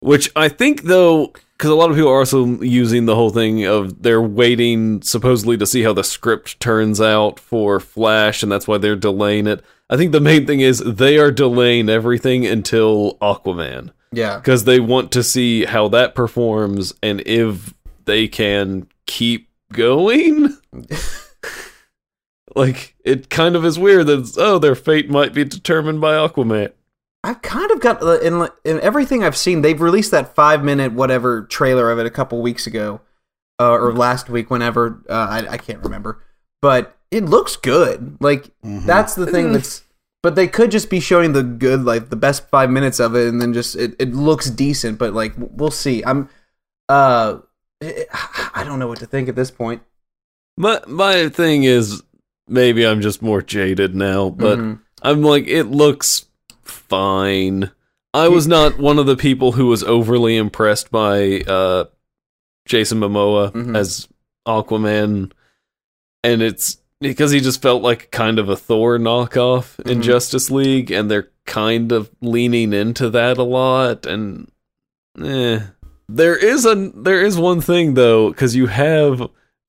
Which 0.00 0.30
I 0.34 0.48
think 0.48 0.82
though 0.82 1.32
cuz 1.58 1.70
a 1.70 1.74
lot 1.74 1.90
of 1.90 1.96
people 1.96 2.10
are 2.10 2.18
also 2.18 2.46
using 2.62 3.04
the 3.04 3.14
whole 3.14 3.30
thing 3.30 3.64
of 3.64 4.02
they're 4.02 4.22
waiting 4.22 5.02
supposedly 5.02 5.56
to 5.58 5.66
see 5.66 5.82
how 5.82 5.92
the 5.92 6.04
script 6.04 6.58
turns 6.58 7.00
out 7.00 7.38
for 7.38 7.78
Flash 7.80 8.42
and 8.42 8.50
that's 8.50 8.66
why 8.66 8.78
they're 8.78 8.96
delaying 8.96 9.46
it. 9.46 9.62
I 9.90 9.96
think 9.96 10.12
the 10.12 10.20
main 10.20 10.46
thing 10.46 10.60
is 10.60 10.78
they 10.78 11.18
are 11.18 11.30
delaying 11.30 11.88
everything 11.88 12.46
until 12.46 13.18
Aquaman 13.20 13.90
yeah, 14.12 14.38
because 14.38 14.64
they 14.64 14.80
want 14.80 15.12
to 15.12 15.22
see 15.22 15.64
how 15.64 15.88
that 15.88 16.14
performs 16.14 16.92
and 17.02 17.20
if 17.26 17.74
they 18.04 18.28
can 18.28 18.88
keep 19.06 19.48
going. 19.72 20.56
like 22.56 22.94
it 23.04 23.30
kind 23.30 23.56
of 23.56 23.64
is 23.64 23.78
weird 23.78 24.06
that 24.06 24.20
it's, 24.20 24.38
oh 24.38 24.58
their 24.58 24.74
fate 24.74 25.10
might 25.10 25.32
be 25.34 25.44
determined 25.44 26.00
by 26.00 26.14
Aquaman. 26.14 26.72
I've 27.22 27.42
kind 27.42 27.70
of 27.70 27.80
got 27.80 28.02
uh, 28.02 28.18
in 28.20 28.48
in 28.64 28.80
everything 28.80 29.22
I've 29.22 29.36
seen. 29.36 29.62
They've 29.62 29.80
released 29.80 30.10
that 30.10 30.34
five 30.34 30.64
minute 30.64 30.92
whatever 30.92 31.42
trailer 31.42 31.90
of 31.90 31.98
it 31.98 32.06
a 32.06 32.10
couple 32.10 32.40
weeks 32.40 32.66
ago, 32.66 33.02
uh, 33.58 33.72
or 33.72 33.92
last 33.92 34.30
week, 34.30 34.50
whenever 34.50 35.02
uh, 35.08 35.26
I 35.30 35.52
I 35.52 35.56
can't 35.58 35.82
remember, 35.82 36.22
but 36.62 36.96
it 37.10 37.24
looks 37.24 37.56
good. 37.56 38.16
Like 38.20 38.44
Mm-hmm. 38.64 38.86
that's 38.86 39.14
the 39.14 39.26
thing 39.26 39.52
that's 39.52 39.82
but 40.22 40.34
they 40.34 40.46
could 40.48 40.70
just 40.70 40.90
be 40.90 41.00
showing 41.00 41.32
the 41.32 41.42
good, 41.42 41.84
like 41.84 42.10
the 42.10 42.16
best 42.16 42.48
five 42.50 42.70
minutes 42.70 43.00
of 43.00 43.14
it, 43.14 43.28
and 43.28 43.40
then 43.40 43.52
just 43.52 43.74
it, 43.76 43.94
it 43.98 44.14
looks 44.14 44.50
decent. 44.50 44.98
But 44.98 45.14
like 45.14 45.32
we'll 45.36 45.70
see. 45.70 46.02
I'm, 46.04 46.28
uh, 46.88 47.38
I 47.82 48.62
don't 48.64 48.78
know 48.78 48.88
what 48.88 48.98
to 48.98 49.06
think 49.06 49.28
at 49.28 49.36
this 49.36 49.50
point. 49.50 49.82
My 50.56 50.80
my 50.86 51.28
thing 51.30 51.64
is 51.64 52.02
maybe 52.50 52.86
I'm 52.86 53.00
just 53.00 53.22
more 53.22 53.40
jaded 53.42 53.94
now, 53.94 54.28
but 54.30 54.58
Mhm. 54.58 54.80
I'm 55.02 55.22
like 55.22 55.46
it 55.46 55.64
looks 55.64 56.26
fine. 56.64 57.70
I 58.12 58.28
was 58.28 58.46
not 58.46 58.78
one 58.78 58.98
of 58.98 59.06
the 59.06 59.16
people 59.16 59.52
who 59.52 59.66
was 59.66 59.84
overly 59.84 60.36
impressed 60.36 60.90
by 60.90 61.40
uh 61.46 61.84
Jason 62.66 62.98
Momoa 63.00 63.52
Mhm. 63.52 63.76
as 63.76 64.08
Aquaman 64.46 65.30
and 66.24 66.42
it's 66.42 66.78
because 67.00 67.30
he 67.30 67.40
just 67.40 67.62
felt 67.62 67.82
like 67.82 68.10
kind 68.10 68.38
of 68.38 68.48
a 68.48 68.56
Thor 68.56 68.98
knockoff 68.98 69.78
in 69.88 70.00
Mhm. 70.00 70.02
Justice 70.02 70.50
League 70.50 70.90
and 70.90 71.10
they're 71.10 71.30
kind 71.46 71.92
of 71.92 72.10
leaning 72.20 72.72
into 72.72 73.08
that 73.10 73.38
a 73.38 73.42
lot 73.42 74.06
and 74.06 74.50
eh. 75.22 75.60
There 76.08 76.36
is 76.36 76.66
a 76.66 76.90
there 76.94 77.24
is 77.24 77.38
one 77.38 77.60
thing 77.60 77.94
though 77.94 78.32
cuz 78.32 78.54
you 78.56 78.66
have 78.66 79.28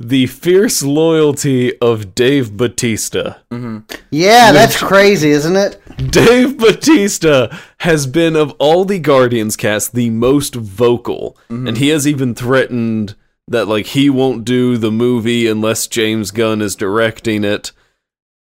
the 0.09 0.25
fierce 0.27 0.83
loyalty 0.83 1.77
of 1.79 2.13
Dave 2.15 2.55
Batista. 2.57 3.35
Mhm. 3.51 3.83
Yeah, 4.09 4.51
that's 4.51 4.77
crazy, 4.77 5.29
isn't 5.31 5.55
it? 5.55 5.81
Dave 6.11 6.57
Batista 6.57 7.47
has 7.79 8.07
been 8.07 8.35
of 8.35 8.51
all 8.59 8.85
the 8.85 8.99
Guardians 8.99 9.55
cast 9.55 9.93
the 9.93 10.09
most 10.09 10.55
vocal, 10.55 11.37
and 11.49 11.77
he 11.77 11.89
has 11.89 12.07
even 12.07 12.33
threatened 12.35 13.15
that 13.47 13.67
like 13.67 13.87
he 13.87 14.09
won't 14.09 14.45
do 14.45 14.77
the 14.77 14.91
movie 14.91 15.47
unless 15.47 15.87
James 15.87 16.31
Gunn 16.31 16.61
is 16.61 16.75
directing 16.75 17.43
it. 17.43 17.71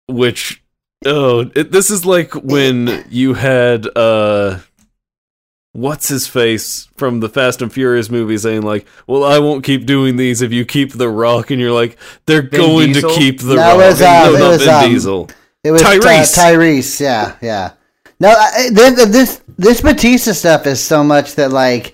Which, 0.08 0.64
oh, 1.06 1.50
it, 1.56 1.72
this 1.72 1.90
is 1.90 2.06
like 2.06 2.34
when 2.34 3.06
you 3.10 3.34
had 3.36 3.88
uh, 3.96 4.60
what's 5.76 6.08
his 6.08 6.26
face 6.26 6.88
from 6.96 7.20
the 7.20 7.28
Fast 7.30 7.62
and 7.62 7.72
Furious 7.72 8.10
movie 8.10 8.38
saying 8.38 8.62
like, 8.62 8.88
"Well, 9.08 9.24
I 9.24 9.40
won't 9.40 9.64
keep 9.64 9.86
doing 9.86 10.16
these 10.16 10.42
if 10.42 10.52
you 10.54 10.66
keep 10.66 10.94
The 10.94 11.10
Rock," 11.10 11.52
and 11.52 11.60
you're 11.60 11.74
like, 11.74 11.98
"They're 12.26 12.42
Vin 12.42 12.60
going 12.60 12.94
Diesel? 12.94 13.10
to 13.10 13.16
keep 13.18 13.40
The 13.42 13.56
No, 13.56 13.62
Rock." 13.62 13.74
it 13.74 13.78
was, 13.78 14.02
uh, 14.02 14.06
no, 14.06 14.36
it 14.36 14.40
not 14.40 14.48
was, 14.50 14.64
Vin 14.64 14.74
um, 14.74 14.90
Diesel. 14.90 15.30
It 15.64 15.72
was 15.72 15.82
Tyrese. 15.82 16.00
Tyrese. 16.02 16.36
Tyrese, 16.38 17.00
yeah, 17.02 17.36
yeah. 17.42 17.72
No, 18.20 18.30
I, 18.30 18.70
this, 18.72 19.06
this 19.10 19.42
this 19.58 19.82
Batista 19.82 20.32
stuff 20.32 20.66
is 20.68 20.80
so 20.82 21.04
much 21.04 21.36
that 21.36 21.52
like 21.52 21.94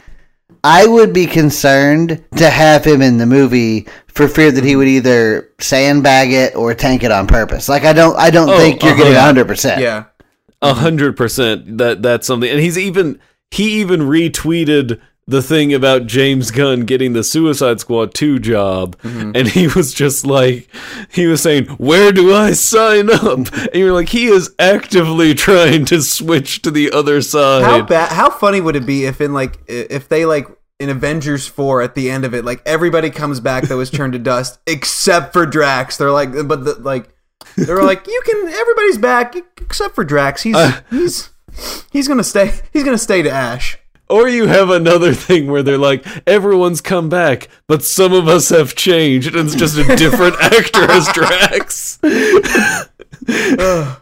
I 0.64 0.86
would 0.86 1.14
be 1.14 1.26
concerned 1.26 2.24
to 2.38 2.50
have 2.50 2.86
him 2.86 3.02
in 3.02 3.18
the 3.18 3.26
movie 3.26 3.88
for 4.08 4.28
fear 4.28 4.52
that 4.52 4.64
he 4.64 4.76
would 4.76 4.88
either 4.88 5.50
sandbag 5.60 6.32
it 6.32 6.56
or 6.56 6.76
tank 6.76 7.04
it 7.04 7.12
on 7.12 7.26
purpose. 7.26 7.68
Like 7.68 7.86
I 7.86 7.94
don't 7.94 8.16
I 8.18 8.30
don't 8.30 8.50
Oh, 8.50 8.58
think 8.58 8.84
you're 8.84 8.92
uh-huh. 8.92 9.04
getting 9.04 9.18
hundred 9.20 9.48
percent. 9.48 9.82
Yeah. 9.82 10.06
A 10.62 10.76
hundred 10.76 11.18
percent 11.18 11.80
that 11.80 12.04
that's 12.04 12.28
something 12.28 12.48
and 12.50 12.60
he's 12.60 12.78
even 12.78 13.20
he 13.52 13.82
even 13.82 14.02
retweeted 14.02 15.00
the 15.28 15.42
thing 15.42 15.74
about 15.74 16.08
James 16.08 16.52
Gunn 16.52 16.82
getting 16.82 17.14
the 17.14 17.24
Suicide 17.24 17.80
Squad 17.80 18.14
2 18.14 18.40
job 18.40 18.98
and 19.04 19.48
he 19.48 19.68
was 19.68 19.94
just 19.94 20.26
like 20.26 20.68
he 21.10 21.28
was 21.28 21.42
saying 21.42 21.66
where 21.68 22.12
do 22.12 22.34
I 22.34 22.52
sign 22.54 23.10
up 23.10 23.24
and 23.54 23.76
you're 23.76 23.94
like 23.94 24.10
he 24.10 24.26
is 24.26 24.54
actively 24.60 25.34
trying 25.34 25.86
to 25.86 26.02
switch 26.02 26.62
to 26.64 26.72
the 26.72 26.92
other 26.92 27.22
side 27.22 27.64
How 27.64 27.82
bad? 27.84 28.12
How 28.12 28.30
funny 28.30 28.60
would 28.60 28.76
it 28.76 28.86
be 28.86 29.06
if 29.06 29.22
in 29.22 29.34
like 29.34 29.60
if 29.68 30.10
they 30.10 30.26
like 30.26 30.48
in 30.82 30.90
Avengers 30.90 31.48
four 31.48 31.84
at 31.84 31.94
the 31.94 32.10
end 32.10 32.26
of 32.26 32.34
it, 32.34 32.44
like 32.44 32.62
everybody 32.66 33.12
comes 33.12 33.40
back 33.40 33.66
that 33.66 33.78
was 33.78 33.92
turned 33.92 34.14
to 34.14 34.20
dust 34.20 34.60
except 34.68 35.32
for 35.32 35.46
Drax. 35.46 35.96
They're 35.98 36.12
like, 36.12 36.32
but 36.46 36.66
the, 36.66 36.74
like 36.80 37.14
they're 37.56 37.84
like, 37.84 38.08
you 38.08 38.22
can. 38.26 38.48
Everybody's 38.48 38.98
back 38.98 39.36
except 39.62 39.94
for 39.94 40.04
Drax. 40.04 40.42
He's 40.42 40.56
Uh. 40.56 40.82
he's 40.90 41.30
he's 41.92 42.08
gonna 42.08 42.24
stay. 42.24 42.54
He's 42.74 42.84
gonna 42.84 42.98
stay 42.98 43.22
to 43.22 43.30
Ash. 43.32 43.78
or 44.10 44.28
you 44.28 44.48
have 44.48 44.70
another 44.70 45.14
thing 45.14 45.50
where 45.50 45.64
they're 45.64 45.78
like 45.78 46.06
everyone's 46.28 46.82
come 46.82 47.08
back 47.08 47.48
but 47.68 47.82
some 47.82 48.12
of 48.12 48.28
us 48.28 48.50
have 48.50 48.76
changed 48.76 49.36
and 49.36 49.48
it's 49.48 49.56
just 49.56 49.78
a 49.78 49.96
different 49.96 50.36
actor 50.42 50.92
as 50.92 51.08
Drax 51.14 52.00
oh, 53.30 54.02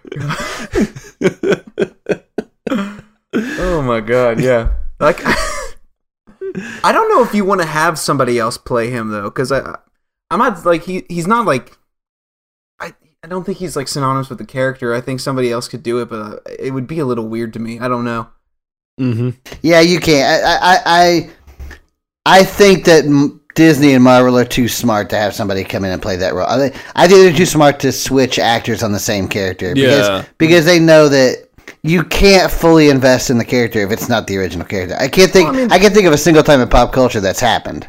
oh 3.34 3.82
my 3.82 4.00
god, 4.01 4.39
yeah. 4.39 4.74
Like, 5.00 5.22
I 5.25 6.92
don't 6.92 7.10
know 7.10 7.24
if 7.24 7.34
you 7.34 7.46
want 7.46 7.62
to 7.62 7.68
have 7.68 7.98
somebody 8.00 8.39
else 8.39 8.58
play 8.58 8.89
him 8.89 9.10
though, 9.10 9.30
because 9.30 9.51
I, 9.51 9.78
I'm 10.30 10.39
not 10.39 10.66
like 10.66 10.84
he 10.84 11.06
he's 11.10 11.28
not 11.28 11.46
like, 11.46 11.78
I 13.24 13.28
I 13.28 13.30
don't 13.30 13.44
think 13.44 13.58
he's 13.58 13.76
like 13.76 13.88
synonymous 13.88 14.30
with 14.30 14.38
the 14.40 14.46
character. 14.46 14.94
I 14.94 15.02
think 15.02 15.20
somebody 15.20 15.52
else 15.52 15.68
could 15.68 15.84
do 15.84 16.00
it, 16.02 16.10
but 16.10 16.16
uh, 16.22 16.36
it 16.60 16.72
would 16.72 16.88
be 16.88 17.00
a 17.00 17.06
little 17.06 17.28
weird 17.28 17.54
to 17.54 17.60
me. 17.60 17.80
I 17.80 17.88
don't 17.88 18.06
know. 18.06 18.28
mm-hmm. 19.00 19.32
Yeah, 19.62 19.82
you 19.82 20.00
can't. 20.00 20.44
I 20.46 20.58
I 20.76 20.80
I, 20.86 21.30
I 22.40 22.44
think 22.44 22.86
that 22.86 23.06
M- 23.06 23.42
Disney 23.56 23.94
and 23.94 24.04
Marvel 24.04 24.38
are 24.38 24.46
too 24.46 24.68
smart 24.70 25.10
to 25.10 25.18
have 25.18 25.34
somebody 25.34 25.64
come 25.64 25.84
in 25.84 25.92
and 25.92 26.02
play 26.02 26.16
that 26.16 26.34
role. 26.34 26.48
I 26.48 26.58
think, 26.58 26.76
I 26.96 27.08
think 27.08 27.20
they're 27.24 27.36
too 27.38 27.46
smart 27.46 27.80
to 27.82 27.92
switch 27.92 28.40
actors 28.40 28.84
on 28.84 28.92
the 28.94 29.00
same 29.00 29.28
character 29.28 29.74
because 29.76 30.08
Yeah. 30.08 30.26
because 30.38 30.66
they 30.66 30.80
know 30.80 31.10
that 31.10 31.50
you 31.84 32.04
can't 32.04 32.50
fully 32.52 32.90
invest 32.90 33.30
in 33.30 33.38
the 33.38 33.46
character 33.46 33.80
if 33.82 33.92
it's 33.92 34.08
not 34.10 34.28
the 34.28 34.38
original 34.38 34.66
character. 34.66 34.96
I 35.00 35.08
can't 35.10 35.32
think. 35.32 35.48
Well, 35.50 35.56
I 35.56 35.62
mean- 35.64 35.72
I, 35.72 35.80
can 35.80 35.94
think 35.94 36.08
of 36.08 36.14
a 36.14 36.18
single 36.18 36.44
time 36.44 36.62
in 36.62 36.70
pop 36.70 36.94
culture 36.94 37.20
that's 37.20 37.40
happened. 37.42 37.86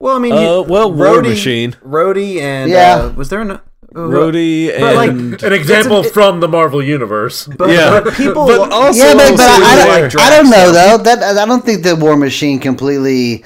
Well, 0.00 0.16
I 0.16 0.18
mean, 0.18 0.32
Uh, 0.34 0.40
you- 0.40 0.62
well, 0.68 0.92
War 0.92 1.22
Machine. 1.22 1.72
Rhodey, 1.84 2.40
and 2.42 2.70
Yeah. 2.70 2.96
uh, 2.96 3.12
was 3.12 3.30
there 3.30 3.40
an 3.40 3.58
Rhodey 3.96 4.78
But, 4.78 4.94
like, 4.96 5.10
and 5.10 5.42
An 5.42 5.52
example 5.52 6.00
It's 6.00 6.10
a- 6.10 6.12
from 6.12 6.40
the 6.40 6.48
Marvel 6.48 6.82
universe. 6.82 7.46
But, 7.46 7.70
Yeah. 7.70 8.00
but 8.00 8.14
people, 8.14 8.46
But 8.46 8.70
also- 8.72 8.98
yeah, 8.98 9.14
but, 9.14 9.30
but 9.36 9.40
also 9.40 9.44
I, 9.44 9.84
I, 9.88 10.00
like 10.02 10.12
don't, 10.12 10.22
I 10.22 10.30
don't 10.36 10.50
know 10.50 10.72
though. 10.72 10.98
though. 10.98 11.16
That 11.16 11.38
I 11.38 11.44
don't 11.46 11.64
think 11.64 11.82
the 11.82 11.96
War 11.96 12.16
Machine 12.16 12.58
completely. 12.60 13.44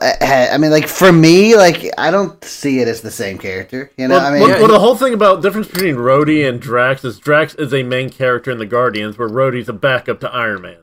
uh, 0.00 0.12
I 0.20 0.58
mean, 0.58 0.70
like 0.70 0.86
for 0.86 1.10
me, 1.10 1.56
like 1.56 1.90
I 1.98 2.10
don't 2.10 2.42
see 2.44 2.80
it 2.80 2.88
as 2.88 3.00
the 3.00 3.10
same 3.10 3.38
character. 3.38 3.90
You 3.96 4.06
know, 4.08 4.16
Well, 4.16 4.26
I 4.26 4.30
mean, 4.32 4.42
well, 4.42 4.58
well, 4.60 4.68
the 4.68 4.78
whole 4.78 4.94
thing 4.96 5.14
about 5.14 5.42
difference 5.42 5.68
between 5.68 5.96
Rhodey 5.96 6.46
and 6.48 6.60
Drax 6.60 7.04
is 7.04 7.18
Drax 7.18 7.54
is 7.54 7.72
a 7.74 7.82
main 7.82 8.10
character 8.10 8.50
in 8.50 8.58
the 8.58 8.66
Guardians, 8.66 9.18
where 9.18 9.28
Rhodey's 9.28 9.68
a 9.68 9.72
backup 9.72 10.20
to 10.20 10.30
Iron 10.30 10.62
Man. 10.62 10.76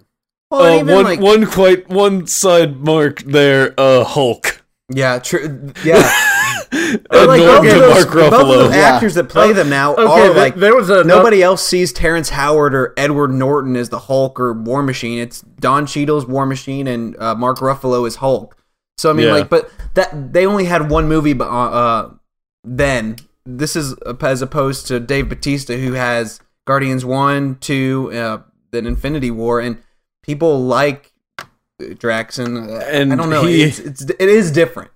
well, 0.51 0.63
uh, 0.63 0.79
even 0.79 0.95
one 0.95 1.03
like, 1.05 1.19
one 1.19 1.45
quite 1.45 1.87
one 1.89 2.25
side 2.27 2.77
mark 2.81 3.21
there. 3.21 3.73
Uh, 3.77 4.03
Hulk. 4.03 4.63
yeah, 4.89 5.19
true, 5.19 5.71
yeah. 5.83 6.11
Like, 6.75 7.09
Norm 7.11 7.27
both 7.37 7.61
to 7.63 7.75
of 7.75 7.79
those, 7.81 8.05
Mark 8.05 8.13
both 8.13 8.33
of 8.33 8.39
Ruffalo. 8.39 8.69
the 8.69 8.75
Yeah. 8.77 8.81
actors 8.83 9.13
that 9.15 9.29
play 9.29 9.53
them 9.53 9.69
now 9.69 9.93
Okay, 9.93 10.03
are 10.03 10.23
th- 10.25 10.35
like 10.37 10.55
there 10.55 10.75
was 10.75 10.89
a 10.89 11.03
nobody 11.03 11.41
else 11.41 11.65
sees 11.65 11.93
Terrence 11.93 12.29
Howard 12.29 12.73
or 12.75 12.93
Edward 12.97 13.31
Norton 13.31 13.75
as 13.75 13.89
the 13.89 13.99
Hulk 13.99 14.39
or 14.39 14.53
War 14.53 14.83
Machine. 14.83 15.19
It's 15.19 15.41
Don 15.41 15.85
Cheadle's 15.85 16.25
War 16.25 16.45
Machine 16.45 16.87
and 16.87 17.15
uh, 17.17 17.35
Mark 17.35 17.57
Ruffalo 17.59 18.07
is 18.07 18.17
Hulk. 18.17 18.55
So 18.97 19.09
I 19.09 19.13
mean, 19.13 19.27
Yeah. 19.27 19.33
like, 19.33 19.49
but 19.49 19.69
that 19.95 20.33
they 20.33 20.45
only 20.45 20.65
had 20.65 20.89
one 20.89 21.07
movie, 21.07 21.33
but 21.33 21.47
uh, 21.49 21.69
uh, 21.69 22.09
then 22.63 23.17
this 23.45 23.75
is 23.75 23.93
as 24.21 24.41
opposed 24.41 24.87
to 24.87 24.99
Dave 24.99 25.29
Batista, 25.29 25.75
who 25.77 25.93
has 25.93 26.39
Guardians 26.65 27.05
one, 27.05 27.55
two, 27.61 28.11
uh, 28.13 28.39
then 28.71 28.85
Infinity 28.87 29.31
War, 29.31 29.59
and 29.59 29.77
people 30.23 30.63
like 30.65 31.11
Drax 31.99 32.39
and, 32.39 32.57
uh, 32.57 32.73
And 32.85 33.11
I 33.13 33.15
don't 33.17 33.29
know, 33.29 33.43
he- 33.43 33.63
it's, 33.63 33.79
it's 33.79 34.01
it 34.03 34.19
is 34.21 34.49
different. 34.51 34.89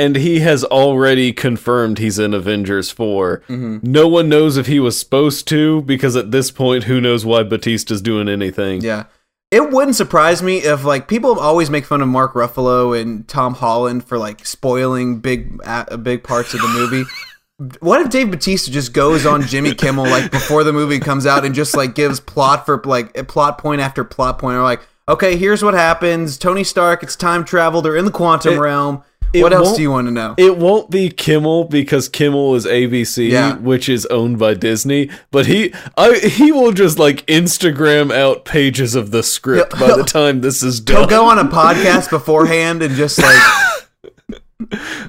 And 0.00 0.16
he 0.16 0.40
has 0.40 0.64
already 0.64 1.32
confirmed 1.32 1.98
he's 1.98 2.18
in 2.18 2.32
Avengers 2.34 2.90
4. 2.90 3.42
Mhm. 3.48 3.82
No 3.84 4.08
one 4.08 4.28
knows 4.28 4.56
if 4.56 4.66
he 4.66 4.80
was 4.80 4.98
supposed 4.98 5.46
to, 5.48 5.82
because 5.82 6.16
at 6.16 6.30
this 6.30 6.50
point, 6.50 6.84
who 6.84 7.00
knows 7.00 7.24
why 7.26 7.42
Batista's 7.42 8.00
doing 8.00 8.28
anything. 8.28 8.80
Yeah. 8.80 9.04
It 9.50 9.70
wouldn't 9.70 9.96
surprise 9.96 10.42
me 10.42 10.58
if 10.58 10.84
like 10.84 11.08
people 11.08 11.38
always 11.38 11.70
make 11.70 11.84
fun 11.84 12.00
of 12.02 12.08
Mark 12.08 12.34
Ruffalo 12.34 12.98
and 13.00 13.26
Tom 13.28 13.54
Holland 13.54 14.04
for 14.04 14.16
like 14.16 14.46
spoiling 14.46 15.18
big 15.18 15.60
uh, 15.64 15.96
big 15.96 16.22
parts 16.22 16.54
of 16.54 16.60
the 16.60 16.68
movie. 16.68 17.04
what 17.80 18.00
if 18.00 18.10
Dave 18.10 18.30
Batista 18.30 18.70
just 18.70 18.92
goes 18.92 19.26
on 19.26 19.42
Jimmy 19.42 19.74
Kimmel 19.74 20.04
like 20.06 20.30
before 20.30 20.62
the 20.64 20.72
movie 20.72 21.00
comes 21.00 21.26
out 21.26 21.44
and 21.44 21.54
just 21.54 21.76
like 21.76 21.94
gives 21.96 22.20
plot 22.20 22.64
for 22.64 22.80
like 22.84 23.16
a 23.18 23.24
plot 23.24 23.58
point 23.58 23.80
after 23.80 24.04
plot 24.04 24.38
point 24.38 24.56
or 24.56 24.62
like 24.62 24.80
okay, 25.08 25.36
here's 25.36 25.62
what 25.64 25.74
happens. 25.74 26.38
Tony 26.38 26.62
Stark, 26.62 27.02
it's 27.02 27.16
time 27.16 27.44
travel. 27.44 27.82
They're 27.82 27.96
in 27.96 28.04
the 28.04 28.12
quantum 28.12 28.54
It- 28.54 28.60
realm. 28.60 29.02
It 29.32 29.42
What 29.42 29.52
else 29.52 29.76
do 29.76 29.82
you 29.82 29.90
want 29.90 30.06
to 30.08 30.10
know? 30.10 30.34
It 30.36 30.56
won't 30.56 30.90
be 30.90 31.08
Kimmel 31.10 31.64
because 31.64 32.08
Kimmel 32.08 32.54
is 32.56 32.66
ABC, 32.66 33.30
Yeah. 33.30 33.56
which 33.56 33.88
is 33.88 34.06
owned 34.06 34.38
by 34.38 34.54
Disney. 34.54 35.08
But 35.30 35.46
he, 35.46 35.72
I, 35.96 36.18
he 36.18 36.50
will 36.52 36.72
just 36.72 36.98
like 36.98 37.24
Instagram 37.26 38.12
out 38.12 38.44
pages 38.44 38.94
of 38.94 39.10
the 39.12 39.22
script 39.22 39.76
He'll- 39.76 39.88
by 39.88 39.96
the 39.96 40.04
time 40.04 40.40
this 40.40 40.62
is 40.62 40.80
done. 40.80 40.96
He'll 40.96 41.06
go 41.06 41.26
on 41.26 41.38
a 41.38 41.44
podcast 41.44 42.10
beforehand 42.10 42.82
and 42.82 42.94
just 42.94 43.18
like 43.20 43.38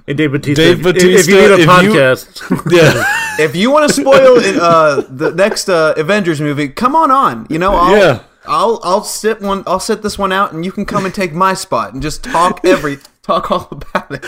Hey, 0.08 0.14
Dave 0.14 0.32
Batista. 0.32 0.64
Dave 0.64 0.86
if- 0.86 0.96
if, 0.96 0.96
if 0.96 1.04
you 1.04 1.10
Batista, 1.12 1.32
need 1.32 1.50
a 1.50 1.54
if 1.54 1.60
you- 1.60 1.66
podcast, 2.00 2.72
yeah, 2.72 3.44
if 3.46 3.56
you 3.56 3.70
want 3.70 3.90
to 3.90 3.94
spoil 4.02 4.38
uh, 4.62 5.02
the 5.10 5.32
next 5.36 5.68
uh, 5.70 5.94
Avengers 5.98 6.40
movie, 6.40 6.70
come 6.70 6.96
on 6.96 7.12
on. 7.12 7.48
You 7.50 7.60
know, 7.60 7.74
I'll, 7.76 7.98
Yeah. 7.98 8.24
I'll 8.48 8.80
I'll 8.84 9.04
sit 9.04 9.42
one. 9.42 9.64
I'll 9.68 9.80
sit 9.80 10.02
this 10.04 10.18
one 10.18 10.32
out, 10.32 10.54
and 10.54 10.64
you 10.66 10.72
can 10.72 10.86
come 10.86 11.06
and 11.06 11.14
take 11.14 11.34
my 11.34 11.54
spot 11.54 11.94
and 11.94 12.02
just 12.02 12.24
talk 12.24 12.62
every 12.64 12.98
talk 13.40 13.52
all 13.52 13.68
about 13.72 14.12
it. 14.12 14.22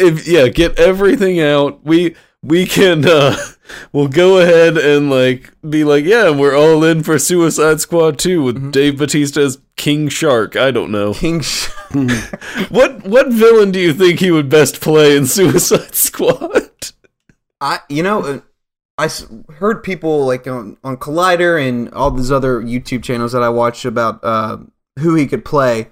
If, 0.00 0.26
yeah, 0.26 0.48
get 0.48 0.78
everything 0.78 1.40
out. 1.40 1.84
We 1.84 2.16
we 2.42 2.64
can 2.66 3.06
uh 3.06 3.36
we'll 3.92 4.08
go 4.08 4.38
ahead 4.38 4.76
and 4.78 5.10
like 5.10 5.52
be 5.68 5.84
like, 5.84 6.04
yeah, 6.04 6.30
we're 6.30 6.56
all 6.56 6.84
in 6.84 7.02
for 7.02 7.18
Suicide 7.18 7.80
Squad 7.80 8.18
2 8.18 8.42
with 8.42 8.72
Dave 8.72 8.98
Batista 8.98 9.40
as 9.42 9.58
King 9.76 10.08
Shark. 10.08 10.56
I 10.56 10.70
don't 10.70 10.90
know. 10.90 11.12
King. 11.14 11.40
Sh- 11.42 11.68
What 12.70 13.04
what 13.04 13.28
villain 13.32 13.70
do 13.70 13.78
you 13.80 13.92
think 13.92 14.20
he 14.20 14.30
would 14.30 14.48
best 14.48 14.80
play 14.80 15.16
in 15.16 15.26
Suicide 15.36 15.94
Squad? 15.94 16.70
I 17.60 17.80
you 17.88 18.02
know 18.02 18.22
uh, 18.22 18.40
I 18.98 19.08
heard 19.54 19.82
people 19.82 20.24
like 20.26 20.46
on 20.46 20.76
on 20.84 20.96
Collider 20.96 21.60
and 21.60 21.90
all 21.92 22.10
these 22.10 22.32
other 22.32 22.60
YouTube 22.62 23.02
channels 23.02 23.32
that 23.32 23.42
I 23.42 23.48
watch 23.48 23.84
about 23.84 24.22
uh, 24.22 24.58
who 24.98 25.14
he 25.14 25.26
could 25.26 25.44
play, 25.44 25.88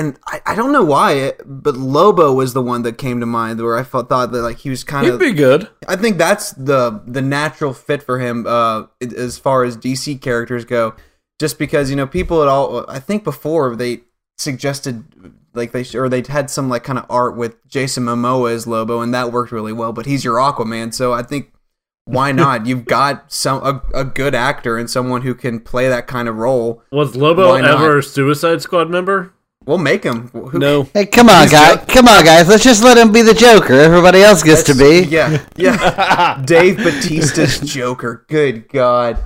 and 0.00 0.18
I, 0.26 0.40
I 0.46 0.54
don't 0.54 0.72
know 0.72 0.84
why, 0.84 1.34
but 1.44 1.76
Lobo 1.76 2.32
was 2.32 2.54
the 2.54 2.62
one 2.62 2.82
that 2.82 2.96
came 2.96 3.20
to 3.20 3.26
mind 3.26 3.60
where 3.60 3.76
I 3.76 3.82
felt 3.82 4.08
thought 4.08 4.32
that 4.32 4.40
like 4.42 4.58
he 4.58 4.70
was 4.70 4.82
kind 4.82 5.04
He'd 5.04 5.12
of. 5.14 5.20
be 5.20 5.32
good. 5.32 5.68
I 5.86 5.96
think 5.96 6.16
that's 6.16 6.52
the 6.52 7.02
the 7.06 7.20
natural 7.20 7.74
fit 7.74 8.02
for 8.02 8.18
him 8.18 8.46
uh, 8.46 8.84
as 9.00 9.38
far 9.38 9.62
as 9.64 9.76
DC 9.76 10.20
characters 10.22 10.64
go, 10.64 10.94
just 11.38 11.58
because 11.58 11.90
you 11.90 11.96
know 11.96 12.06
people 12.06 12.40
at 12.42 12.48
all. 12.48 12.88
I 12.88 12.98
think 12.98 13.24
before 13.24 13.76
they 13.76 14.00
suggested 14.38 15.04
like 15.52 15.72
they 15.72 15.84
or 15.94 16.08
they 16.08 16.22
had 16.26 16.48
some 16.48 16.70
like 16.70 16.84
kind 16.84 16.98
of 16.98 17.04
art 17.10 17.36
with 17.36 17.56
Jason 17.68 18.04
Momoa 18.04 18.52
as 18.52 18.66
Lobo, 18.66 19.02
and 19.02 19.12
that 19.12 19.32
worked 19.32 19.52
really 19.52 19.72
well. 19.72 19.92
But 19.92 20.06
he's 20.06 20.24
your 20.24 20.36
Aquaman, 20.36 20.94
so 20.94 21.12
I 21.12 21.22
think 21.22 21.52
why 22.06 22.32
not? 22.44 22.64
You've 22.64 22.86
got 22.86 23.30
some 23.30 23.62
a, 23.62 23.82
a 24.00 24.04
good 24.04 24.34
actor 24.34 24.78
and 24.78 24.88
someone 24.88 25.22
who 25.22 25.34
can 25.34 25.60
play 25.60 25.88
that 25.88 26.06
kind 26.06 26.26
of 26.26 26.36
role. 26.36 26.82
Was 26.90 27.16
Lobo 27.16 27.54
ever 27.54 27.98
a 27.98 28.02
Suicide 28.02 28.62
Squad 28.62 28.88
member? 28.88 29.34
We'll 29.70 29.78
make 29.78 30.02
him. 30.02 30.26
Who, 30.30 30.58
No. 30.58 30.82
Hey, 30.92 31.06
come 31.06 31.28
on, 31.28 31.46
guys! 31.48 31.76
jo- 31.78 31.84
Come 31.86 32.08
on, 32.08 32.24
guys! 32.24 32.48
Let's 32.48 32.64
just 32.64 32.82
let 32.82 32.98
him 32.98 33.12
be 33.12 33.22
the 33.22 33.34
Joker. 33.34 33.74
Everybody 33.74 34.20
else 34.20 34.42
gets 34.42 34.64
to 34.64 34.74
be. 34.74 35.04
Yeah, 35.08 35.44
yeah. 35.56 36.42
Dave 36.44 36.78
Batista's 36.78 37.60
Joker. 37.60 38.24
Good 38.28 38.68
God. 38.68 39.18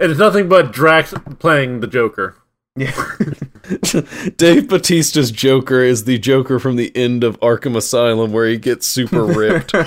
It 0.00 0.10
is 0.10 0.18
nothing 0.18 0.48
but 0.48 0.72
Drax 0.72 1.14
playing 1.38 1.78
the 1.78 1.86
Joker. 1.86 2.36
Yeah. 2.74 2.90
Dave 4.36 4.68
Batista's 4.68 5.30
Joker 5.30 5.82
is 5.82 6.02
the 6.02 6.18
Joker 6.18 6.58
from 6.58 6.74
the 6.74 6.90
end 6.96 7.22
of 7.22 7.38
Arkham 7.38 7.76
Asylum 7.76 8.32
where 8.32 8.48
he 8.48 8.56
gets 8.58 8.88
super 8.88 9.24
ripped. 9.24 9.72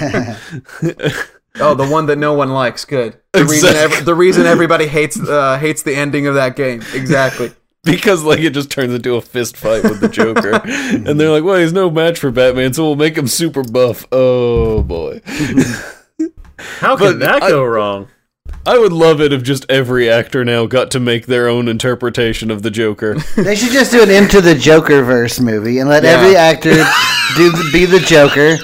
Oh, 1.57 1.73
the 1.73 1.87
one 1.87 2.05
that 2.07 2.17
no 2.17 2.33
one 2.33 2.49
likes. 2.49 2.83
Good. 2.83 3.17
The 3.31 3.45
reason 3.45 3.73
ev- 3.75 4.03
the 4.03 4.13
reason 4.13 4.45
everybody 4.45 4.87
hates 4.87 5.17
uh, 5.17 5.57
hates 5.57 5.83
the 5.83 5.95
ending 5.95 6.27
of 6.27 6.35
that 6.35 6.57
game. 6.57 6.83
Exactly. 6.93 7.53
because 7.91 8.23
like 8.23 8.39
it 8.39 8.51
just 8.53 8.69
turns 8.71 8.93
into 8.93 9.15
a 9.15 9.21
fist 9.21 9.55
fight 9.57 9.83
with 9.83 10.01
the 10.01 10.09
Joker. 10.09 10.59
and 10.65 11.19
they're 11.19 11.31
like, 11.31 11.43
"Well, 11.43 11.59
he's 11.59 11.73
no 11.73 11.89
match 11.89 12.19
for 12.19 12.31
Batman, 12.31 12.73
so 12.73 12.83
we'll 12.83 12.95
make 12.95 13.17
him 13.17 13.27
super 13.27 13.63
buff." 13.63 14.05
Oh 14.11 14.81
boy. 14.83 15.21
How 16.57 16.95
can 16.97 17.13
But 17.13 17.19
that 17.19 17.43
I- 17.43 17.49
go 17.49 17.63
wrong? 17.63 18.07
I 18.67 18.77
would 18.79 18.93
love 18.93 19.21
it 19.21 19.31
if 19.33 19.43
just 19.43 19.65
every 19.69 20.09
actor 20.09 20.43
now 20.45 20.65
got 20.65 20.89
to 20.91 20.99
make 20.99 21.25
their 21.27 21.47
own 21.47 21.67
interpretation 21.67 22.49
of 22.49 22.61
the 22.63 22.71
Joker. 22.71 23.15
They 23.35 23.55
should 23.55 23.71
just 23.71 23.91
do 23.91 24.01
an 24.01 24.09
Into 24.09 24.41
the 24.41 24.55
Joker 24.55 25.03
verse 25.03 25.39
movie 25.39 25.77
and 25.79 25.87
let 25.89 26.03
Yeah. 26.03 26.09
every 26.11 26.35
actor 26.35 26.73
do 27.37 27.51
the, 27.51 27.69
be 27.73 27.85
the 27.85 27.99
Joker, 27.99 28.57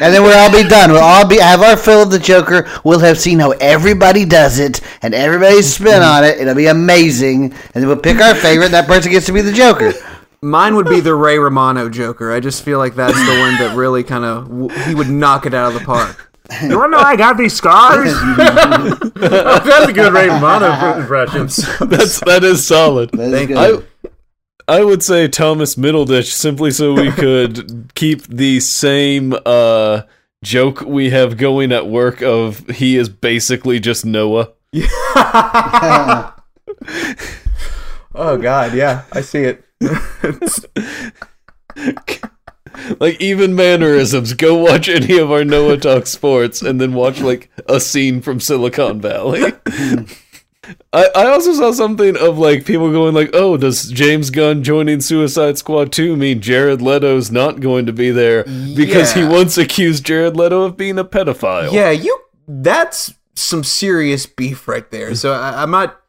and 0.00 0.12
then 0.14 0.22
we'll 0.22 0.36
all 0.36 0.50
be 0.50 0.68
done. 0.68 0.90
We'll 0.92 1.02
all 1.02 1.26
be 1.26 1.38
have 1.38 1.62
our 1.62 1.76
fill 1.76 2.02
of 2.02 2.10
the 2.10 2.18
Joker. 2.18 2.68
We'll 2.84 3.00
have 3.00 3.18
seen 3.18 3.38
how 3.38 3.52
everybody 3.52 4.24
does 4.24 4.58
it 4.58 4.80
and 5.02 5.14
everybody's 5.14 5.72
spin 5.72 6.02
on 6.02 6.24
it. 6.24 6.38
It'll 6.38 6.54
be 6.54 6.66
amazing, 6.66 7.44
and 7.52 7.52
then 7.74 7.86
we'll 7.86 7.96
pick 7.96 8.20
our 8.20 8.34
favorite. 8.34 8.66
And 8.66 8.74
that 8.74 8.86
person 8.86 9.12
gets 9.12 9.26
to 9.26 9.32
be 9.32 9.40
the 9.42 9.52
Joker. 9.52 9.92
Mine 10.42 10.74
would 10.74 10.86
be 10.88 11.00
the 11.00 11.14
Ray 11.14 11.38
Romano 11.38 11.90
Joker. 11.90 12.32
I 12.32 12.40
just 12.40 12.64
feel 12.64 12.78
like 12.78 12.94
that's 12.94 13.12
the 13.12 13.38
one 13.40 13.58
that 13.58 13.76
really 13.76 14.02
kind 14.02 14.24
of 14.24 14.48
w- 14.48 14.68
he 14.86 14.94
would 14.94 15.10
knock 15.10 15.44
it 15.44 15.52
out 15.52 15.74
of 15.74 15.78
the 15.78 15.84
park. 15.84 16.32
You 16.62 16.78
want 16.78 16.92
to 16.92 16.96
know 16.98 17.04
I 17.04 17.14
got 17.14 17.36
these 17.36 17.52
scars? 17.52 18.10
Oh, 18.12 19.60
that's 19.64 19.88
a 19.88 19.92
good 19.92 20.12
Ray 20.12 20.28
Romano 20.28 20.98
impression. 20.98 21.42
That's 21.88 22.20
that 22.20 22.40
is 22.42 22.66
solid. 22.66 23.10
That 23.10 23.28
is 23.28 23.32
Thank 23.32 23.48
good. 23.48 23.86
I 24.70 24.84
would 24.84 25.02
say 25.02 25.26
Thomas 25.26 25.74
Middleditch 25.74 26.30
simply 26.30 26.70
so 26.70 26.94
we 26.94 27.10
could 27.24 27.90
keep 27.96 28.22
the 28.28 28.60
same 28.60 29.34
uh 29.44 30.02
joke 30.44 30.82
we 30.82 31.10
have 31.10 31.36
going 31.36 31.72
at 31.72 31.88
work 31.88 32.22
of 32.22 32.64
he 32.68 32.96
is 32.96 33.08
basically 33.08 33.80
just 33.80 34.06
Noah. 34.06 34.50
oh 34.72 36.32
God, 38.14 38.74
yeah, 38.74 39.02
I 39.12 39.22
see 39.22 39.42
it. 39.42 39.64
Like 42.98 43.20
even 43.20 43.54
mannerisms. 43.54 44.32
Go 44.32 44.56
watch 44.56 44.88
any 44.88 45.18
of 45.18 45.30
our 45.30 45.44
Noah 45.44 45.76
Talk 45.76 46.06
sports 46.06 46.62
and 46.62 46.80
then 46.80 46.94
watch 46.94 47.20
like 47.20 47.50
a 47.68 47.78
scene 47.78 48.22
from 48.22 48.40
Silicon 48.40 49.00
Valley. 49.00 49.52
I, 50.92 51.08
I 51.14 51.26
also 51.30 51.52
saw 51.54 51.72
something 51.72 52.16
of 52.16 52.38
like 52.38 52.64
people 52.64 52.90
going 52.90 53.14
like, 53.14 53.30
oh, 53.34 53.56
does 53.56 53.88
James 53.90 54.30
Gunn 54.30 54.62
joining 54.62 55.00
Suicide 55.00 55.58
Squad 55.58 55.92
2 55.92 56.16
mean 56.16 56.40
Jared 56.40 56.80
Leto's 56.82 57.30
not 57.30 57.60
going 57.60 57.86
to 57.86 57.92
be 57.92 58.10
there 58.10 58.44
because 58.44 59.12
he 59.12 59.24
once 59.24 59.56
accused 59.58 60.04
Jared 60.04 60.36
Leto 60.36 60.62
of 60.62 60.76
being 60.76 60.98
a 60.98 61.04
pedophile? 61.04 61.72
Yeah, 61.72 61.90
you. 61.90 62.18
That's 62.48 63.14
some 63.34 63.62
serious 63.64 64.26
beef 64.26 64.66
right 64.68 64.90
there. 64.90 65.14
So 65.14 65.32
I, 65.32 65.62
I'm 65.62 65.70
not, 65.70 66.00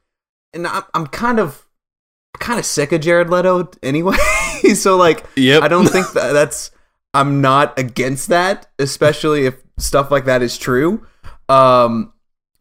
and 0.54 0.68
I'm, 0.68 0.84
I'm 0.94 1.08
kind 1.08 1.40
of, 1.40 1.66
kind 2.40 2.58
of 2.60 2.66
sick 2.66 2.92
of 2.92 3.02
Jared 3.02 3.30
Leto 3.30 3.70
anyway. 3.84 4.18
so 4.76 4.98
like, 4.98 5.26
Yep. 5.36 5.64
I 5.64 5.68
don't 5.68 5.88
think 5.88 6.12
that 6.14 6.34
that's. 6.34 6.72
I'm 7.14 7.42
not 7.42 7.78
against 7.78 8.30
that, 8.30 8.68
especially 8.80 9.46
if 9.46 9.56
stuff 9.78 10.12
like 10.12 10.24
that 10.26 10.42
is 10.42 10.58
true. 10.58 11.06
Um, 11.50 12.14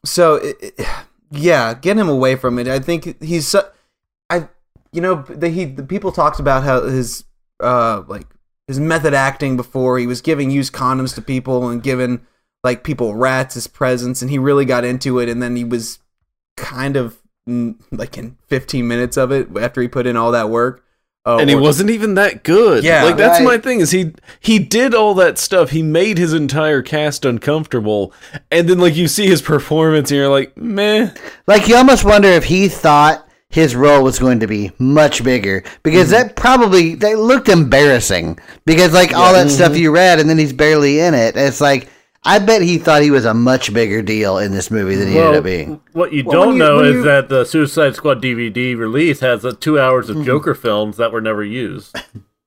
so 0.04 0.34
it, 0.34 0.56
it- 0.76 0.86
yeah, 1.30 1.74
get 1.74 1.96
him 1.96 2.08
away 2.08 2.36
from 2.36 2.58
it. 2.58 2.68
I 2.68 2.78
think 2.78 3.22
he's. 3.22 3.48
so- 3.48 3.70
I, 4.28 4.48
you 4.92 5.00
know, 5.00 5.22
the, 5.22 5.48
he 5.48 5.64
the 5.64 5.82
people 5.82 6.12
talked 6.12 6.38
about 6.40 6.62
how 6.62 6.82
his 6.84 7.24
uh 7.60 8.02
like 8.06 8.26
his 8.68 8.78
method 8.78 9.12
acting 9.14 9.56
before 9.56 9.98
he 9.98 10.06
was 10.06 10.20
giving 10.20 10.50
used 10.50 10.72
condoms 10.72 11.14
to 11.16 11.22
people 11.22 11.68
and 11.68 11.82
giving 11.82 12.24
like 12.62 12.84
people 12.84 13.14
rats 13.14 13.56
as 13.56 13.66
presents, 13.66 14.22
and 14.22 14.30
he 14.30 14.38
really 14.38 14.64
got 14.64 14.84
into 14.84 15.18
it, 15.18 15.28
and 15.28 15.42
then 15.42 15.56
he 15.56 15.64
was 15.64 15.98
kind 16.56 16.96
of 16.96 17.18
like 17.90 18.16
in 18.18 18.36
15 18.48 18.86
minutes 18.86 19.16
of 19.16 19.32
it 19.32 19.48
after 19.56 19.80
he 19.82 19.88
put 19.88 20.06
in 20.06 20.16
all 20.16 20.30
that 20.30 20.50
work. 20.50 20.84
Uh, 21.26 21.36
and 21.38 21.50
he 21.50 21.56
or- 21.56 21.60
wasn't 21.60 21.90
even 21.90 22.14
that 22.14 22.42
good. 22.44 22.82
Yeah. 22.82 23.04
like 23.04 23.16
that's 23.18 23.40
Right. 23.40 23.44
my 23.44 23.58
thing 23.58 23.80
is 23.80 23.90
he 23.90 24.12
he 24.40 24.58
did 24.58 24.94
all 24.94 25.12
that 25.14 25.36
stuff. 25.38 25.70
He 25.70 25.82
made 25.82 26.16
his 26.16 26.32
entire 26.32 26.80
cast 26.82 27.24
uncomfortable, 27.26 28.12
and 28.50 28.68
then 28.68 28.78
like 28.78 28.96
you 28.96 29.06
see 29.06 29.26
his 29.26 29.42
performance, 29.42 30.10
and 30.10 30.16
you're 30.18 30.28
like, 30.30 30.56
meh. 30.56 31.10
Like 31.46 31.68
you 31.68 31.76
almost 31.76 32.04
wonder 32.04 32.28
if 32.28 32.44
he 32.44 32.68
thought 32.68 33.26
his 33.50 33.74
role 33.76 34.02
was 34.02 34.18
going 34.18 34.40
to 34.40 34.46
be 34.46 34.70
much 34.78 35.22
bigger 35.24 35.62
because 35.82 36.08
that 36.10 36.36
probably 36.36 36.94
that 36.94 37.18
looked 37.18 37.48
embarrassing 37.48 38.38
because 38.64 38.92
like 38.94 39.12
all 39.12 39.32
that 39.34 39.50
stuff 39.50 39.76
you 39.76 39.90
read 39.90 40.20
and 40.20 40.30
then 40.30 40.38
he's 40.38 40.52
barely 40.52 41.00
in 41.00 41.14
it. 41.14 41.36
It's 41.36 41.60
like 41.60 41.88
I 42.22 42.38
bet 42.38 42.60
he 42.62 42.76
thought 42.78 43.00
he 43.02 43.10
was 43.10 43.24
a 43.24 43.32
much 43.32 43.72
bigger 43.72 44.02
deal 44.02 44.36
in 44.38 44.52
this 44.52 44.70
movie 44.70 44.94
than 44.94 45.08
he 45.08 45.18
ended 45.18 45.36
up 45.36 45.44
being. 45.44 45.80
what 45.92 46.12
you 46.12 46.22
Well, 46.24 46.44
don't 46.44 46.52
you- 46.54 46.58
know 46.58 46.80
is 46.80 46.96
you- 46.96 47.02
that 47.04 47.28
the 47.30 47.44
Suicide 47.44 47.94
Squad 47.96 48.20
DVD 48.22 48.76
release 48.76 49.20
has 49.20 49.44
uh, 49.44 49.52
two 49.58 49.80
hours 49.80 50.10
of 50.10 50.24
Joker 50.24 50.54
films 50.54 50.96
that 50.98 51.12
were 51.12 51.20
never 51.22 51.42
used. 51.42 51.96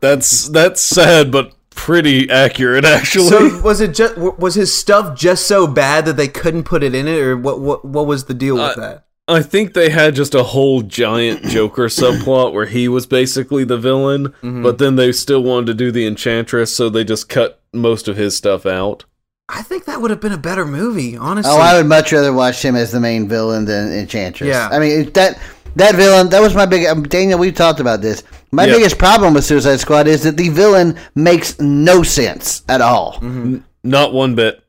That's 0.00 0.48
that's 0.48 0.80
sad, 0.80 1.30
but 1.32 1.52
pretty 1.70 2.28
accurate 2.28 2.84
actually. 2.84 3.28
So 3.28 3.60
was 3.62 3.80
it 3.80 3.94
just 3.94 4.16
was 4.16 4.54
his 4.56 4.74
stuff 4.74 5.16
just 5.16 5.46
so 5.46 5.66
bad 5.66 6.04
that 6.04 6.16
they 6.18 6.28
couldn't 6.28 6.64
put 6.64 6.82
it 6.82 6.94
in 6.94 7.08
it, 7.08 7.18
or 7.18 7.36
what? 7.36 7.60
What, 7.60 7.84
what 7.84 8.06
was 8.06 8.24
the 8.26 8.34
deal 8.34 8.56
with 8.56 8.76
Uh, 8.76 8.80
that? 8.80 9.04
I 9.28 9.40
think 9.40 9.72
they 9.72 9.88
had 9.88 10.14
just 10.14 10.34
a 10.34 10.42
whole 10.42 10.82
giant 10.82 11.44
Joker 11.44 11.86
subplot 11.86 12.52
where 12.52 12.66
he 12.66 12.88
was 12.88 13.06
basically 13.06 13.64
the 13.64 13.78
villain, 13.78 14.28
Mm-hmm. 14.42 14.62
but 14.64 14.78
then 14.78 14.96
they 14.96 15.12
still 15.12 15.42
wanted 15.42 15.66
to 15.68 15.74
do 15.74 15.90
the 15.90 16.04
Enchantress, 16.06 16.74
so 16.74 16.90
they 16.90 17.04
just 17.04 17.28
cut 17.30 17.61
most 17.72 18.08
of 18.08 18.16
his 18.16 18.36
stuff 18.36 18.66
out. 18.66 19.04
I 19.48 19.62
think 19.62 19.84
that 19.84 20.00
would 20.00 20.10
have 20.10 20.20
been 20.20 20.32
a 20.32 20.38
better 20.38 20.64
movie, 20.64 21.16
honestly. 21.16 21.52
Oh, 21.52 21.58
I 21.60 21.76
would 21.76 21.86
much 21.86 22.12
rather 22.12 22.32
watch 22.32 22.64
him 22.64 22.74
as 22.76 22.90
the 22.92 23.00
main 23.00 23.28
villain 23.28 23.64
than 23.64 23.92
Enchantress. 23.92 24.48
Yeah. 24.48 24.68
I 24.70 24.78
mean 24.78 25.10
that 25.12 25.38
that 25.76 25.94
villain 25.94 26.28
that 26.30 26.40
was 26.40 26.54
my 26.54 26.64
big 26.66 26.86
um, 26.86 27.02
Daniel. 27.02 27.38
we've 27.38 27.54
talked 27.54 27.80
about 27.80 28.00
this. 28.00 28.22
My 28.50 28.66
Yeah. 28.66 28.74
biggest 28.74 28.98
problem 28.98 29.34
with 29.34 29.44
Suicide 29.44 29.80
Squad 29.80 30.06
is 30.06 30.22
that 30.22 30.36
the 30.36 30.48
villain 30.50 30.98
makes 31.14 31.58
no 31.60 32.02
sense 32.02 32.62
at 32.68 32.80
all. 32.80 33.14
Mm-hmm. 33.14 33.58
Not 33.84 34.12
one 34.14 34.34
bit. 34.34 34.62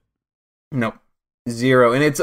no 0.72 0.94
zero, 1.50 1.92
and 1.94 2.04
it's 2.04 2.22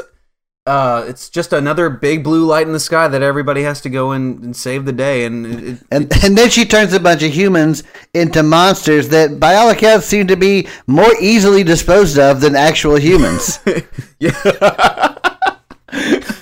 uh, 0.67 1.05
it's 1.09 1.29
just 1.29 1.53
another 1.53 1.89
big 1.91 2.23
blue 2.23 2.45
light 2.45 2.67
in 2.67 2.73
the 2.73 2.81
sky 2.81 3.09
that 3.09 3.23
everybody 3.23 3.63
has 3.63 3.81
to 3.83 3.89
go 3.91 4.13
in 4.13 4.43
and 4.43 4.57
save 4.57 4.85
the 4.85 4.93
day, 4.93 5.25
and 5.25 5.47
it, 5.47 5.79
And, 5.91 6.13
and 6.25 6.37
then 6.39 6.51
she 6.51 6.65
turns 6.65 6.93
a 6.93 7.01
bunch 7.01 7.23
of 7.23 7.33
humans 7.33 7.83
into 8.15 8.43
monsters 8.43 9.09
that, 9.09 9.41
by 9.41 9.55
all 9.57 9.71
accounts, 9.71 10.07
seem 10.07 10.27
to 10.29 10.37
be 10.37 10.69
more 10.87 11.13
easily 11.21 11.65
disposed 11.65 12.19
of 12.19 12.41
than 12.41 12.55
actual 12.57 12.97
humans. 12.97 13.59
yeah, 14.19 15.19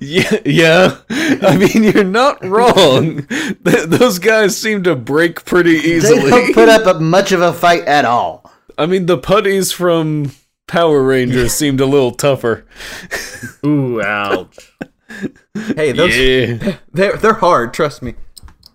Yeah, 0.00 0.36
yeah. 0.44 0.98
I 1.08 1.56
mean, 1.56 1.84
you're 1.84 2.04
not 2.04 2.44
wrong. 2.44 3.26
Those 3.62 4.18
guys 4.18 4.56
seem 4.56 4.82
to 4.84 4.94
break 4.94 5.44
pretty 5.44 5.72
easily. 5.76 6.20
they 6.20 6.26
easily. 6.26 6.30
don't 6.30 6.54
put 6.54 6.68
up 6.68 7.00
much 7.00 7.32
of 7.32 7.40
a 7.40 7.52
fight 7.52 7.84
at 7.84 8.04
all. 8.04 8.50
I 8.76 8.86
mean, 8.86 9.06
the 9.06 9.16
putties 9.18 9.72
from 9.72 10.32
Power 10.66 11.02
Rangers 11.02 11.52
seemed 11.56 11.80
a 11.80 11.86
little 11.86 12.12
tougher. 12.12 12.66
Ooh, 13.64 14.02
ouch. 14.02 14.72
Hey, 15.76 15.92
those 15.92 16.16
Yeah. 16.16 16.76
they're 16.92 17.16
they're 17.16 17.34
hard. 17.34 17.72
Trust 17.72 18.02
me. 18.02 18.14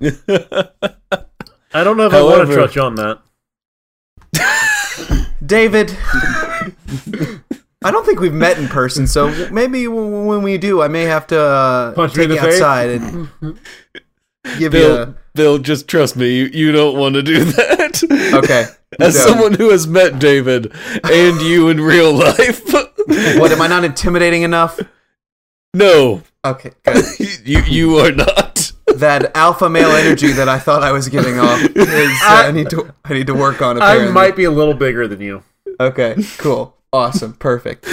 I 0.02 1.84
don't 1.84 1.98
know 1.98 2.06
if 2.08 2.14
I 2.14 2.22
want 2.24 2.48
to 2.48 2.54
trust 2.56 2.76
you 2.78 2.82
on 2.84 2.96
that. 2.96 3.20
David. 5.46 5.92
I 7.84 7.92
don't 7.92 8.06
think 8.06 8.22
we've 8.22 8.34
met 8.34 8.58
in 8.58 8.70
person, 8.70 9.06
so 9.08 9.50
maybe 9.52 9.88
when 9.90 10.42
we 10.44 10.58
do, 10.58 10.82
I 10.82 10.88
may 10.88 11.04
have 11.04 11.28
to 11.28 11.40
uh, 11.42 11.92
Punch 11.94 12.16
me 12.16 12.24
take 12.28 12.30
in 12.30 12.36
you 12.36 12.42
the 12.42 12.48
face? 12.48 12.62
outside 12.62 12.90
and 12.90 13.60
give 14.44 14.62
you. 14.62 14.70
Bill, 14.70 14.98
A, 15.04 15.16
Bill, 15.36 15.58
just 15.58 15.88
trust 15.88 16.16
me. 16.16 16.30
You, 16.36 16.46
you 16.46 16.72
don't 16.72 16.98
want 16.98 17.16
to 17.16 17.24
do 17.24 17.44
that. 17.52 18.02
okay. 18.44 18.66
As 19.00 19.16
So, 19.22 19.30
someone 19.30 19.54
who 19.54 19.70
has 19.70 19.86
met 19.88 20.20
David 20.20 20.72
and 21.04 21.42
you 21.42 21.70
in 21.70 21.80
real 21.80 22.12
life, 22.14 22.64
what 23.38 23.52
am 23.52 23.62
I 23.62 23.68
not 23.68 23.84
intimidating 23.84 24.42
enough? 24.44 24.80
no, 25.74 26.24
Okay, 26.46 26.72
good. 26.86 27.06
you 27.46 27.60
you 27.64 27.98
are 27.98 28.12
not. 28.14 28.72
that 28.96 29.36
alpha 29.36 29.70
male 29.70 29.92
energy 29.92 30.32
that 30.32 30.48
I 30.50 30.58
thought 30.58 30.84
I 30.84 30.92
was 30.94 31.10
giving 31.10 31.38
off 31.38 31.62
is 31.76 31.88
uh, 32.24 32.44
I 32.48 32.52
need 32.52 32.70
to 32.72 32.94
I 33.06 33.14
need 33.14 33.28
to 33.28 33.34
work 33.36 33.62
on. 33.62 33.76
Apparently. 33.78 34.08
I 34.08 34.12
might 34.12 34.36
be 34.38 34.46
a 34.46 34.52
little 34.52 34.74
bigger 34.74 35.06
than 35.08 35.20
you. 35.22 35.44
Okay, 35.82 36.16
cool, 36.38 36.76
awesome, 36.94 37.34
perfect. 37.34 37.86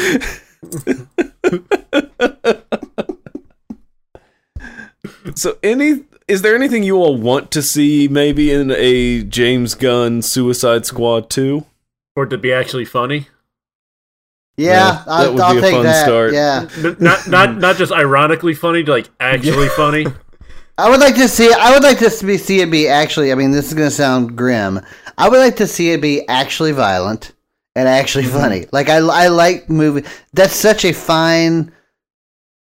So, 5.36 5.58
any 5.62 6.04
is 6.28 6.42
there 6.42 6.54
anything 6.56 6.82
you 6.82 6.96
all 6.96 7.16
want 7.16 7.50
to 7.52 7.62
see 7.62 8.08
maybe 8.08 8.50
in 8.50 8.70
a 8.72 9.22
James 9.22 9.74
Gunn 9.74 10.22
Suicide 10.22 10.86
Squad 10.86 11.30
two? 11.30 11.66
Or 12.16 12.26
to 12.26 12.38
be 12.38 12.52
actually 12.52 12.86
funny. 12.86 13.28
Yeah, 14.56 14.70
Yeah, 14.72 14.90
that 14.90 15.04
I'll, 15.06 15.32
would 15.34 15.40
I'll 15.42 15.52
be 15.52 15.58
a 15.58 15.70
fun 15.70 15.82
that. 15.84 16.04
start. 16.04 16.32
Yeah, 16.32 16.66
not 16.98 17.28
not 17.28 17.58
not 17.58 17.76
just 17.76 17.92
ironically 17.92 18.54
funny, 18.54 18.82
like 18.82 19.08
actually 19.20 19.68
funny. 19.68 20.06
I 20.78 20.90
would 20.90 21.00
like 21.00 21.14
to 21.16 21.28
see. 21.28 21.52
I 21.52 21.72
would 21.72 21.82
like 21.82 21.98
to 22.00 22.10
see, 22.10 22.36
see 22.38 22.60
it 22.60 22.70
be 22.70 22.88
actually. 22.88 23.32
I 23.32 23.34
mean, 23.34 23.50
this 23.50 23.68
is 23.68 23.74
going 23.74 23.88
to 23.88 23.94
sound 23.94 24.36
grim. 24.36 24.80
I 25.16 25.28
would 25.28 25.38
like 25.38 25.56
to 25.56 25.66
see 25.66 25.90
it 25.92 26.02
be 26.02 26.26
actually 26.28 26.72
violent 26.72 27.32
and 27.74 27.86
actually 27.88 28.24
Mm-hmm. 28.24 28.38
funny. 28.38 28.66
Like 28.72 28.88
I, 28.90 28.96
I 28.96 29.28
like 29.28 29.68
movie. 29.70 30.06
That's 30.34 30.54
such 30.54 30.84
a 30.84 30.92
fine 30.92 31.72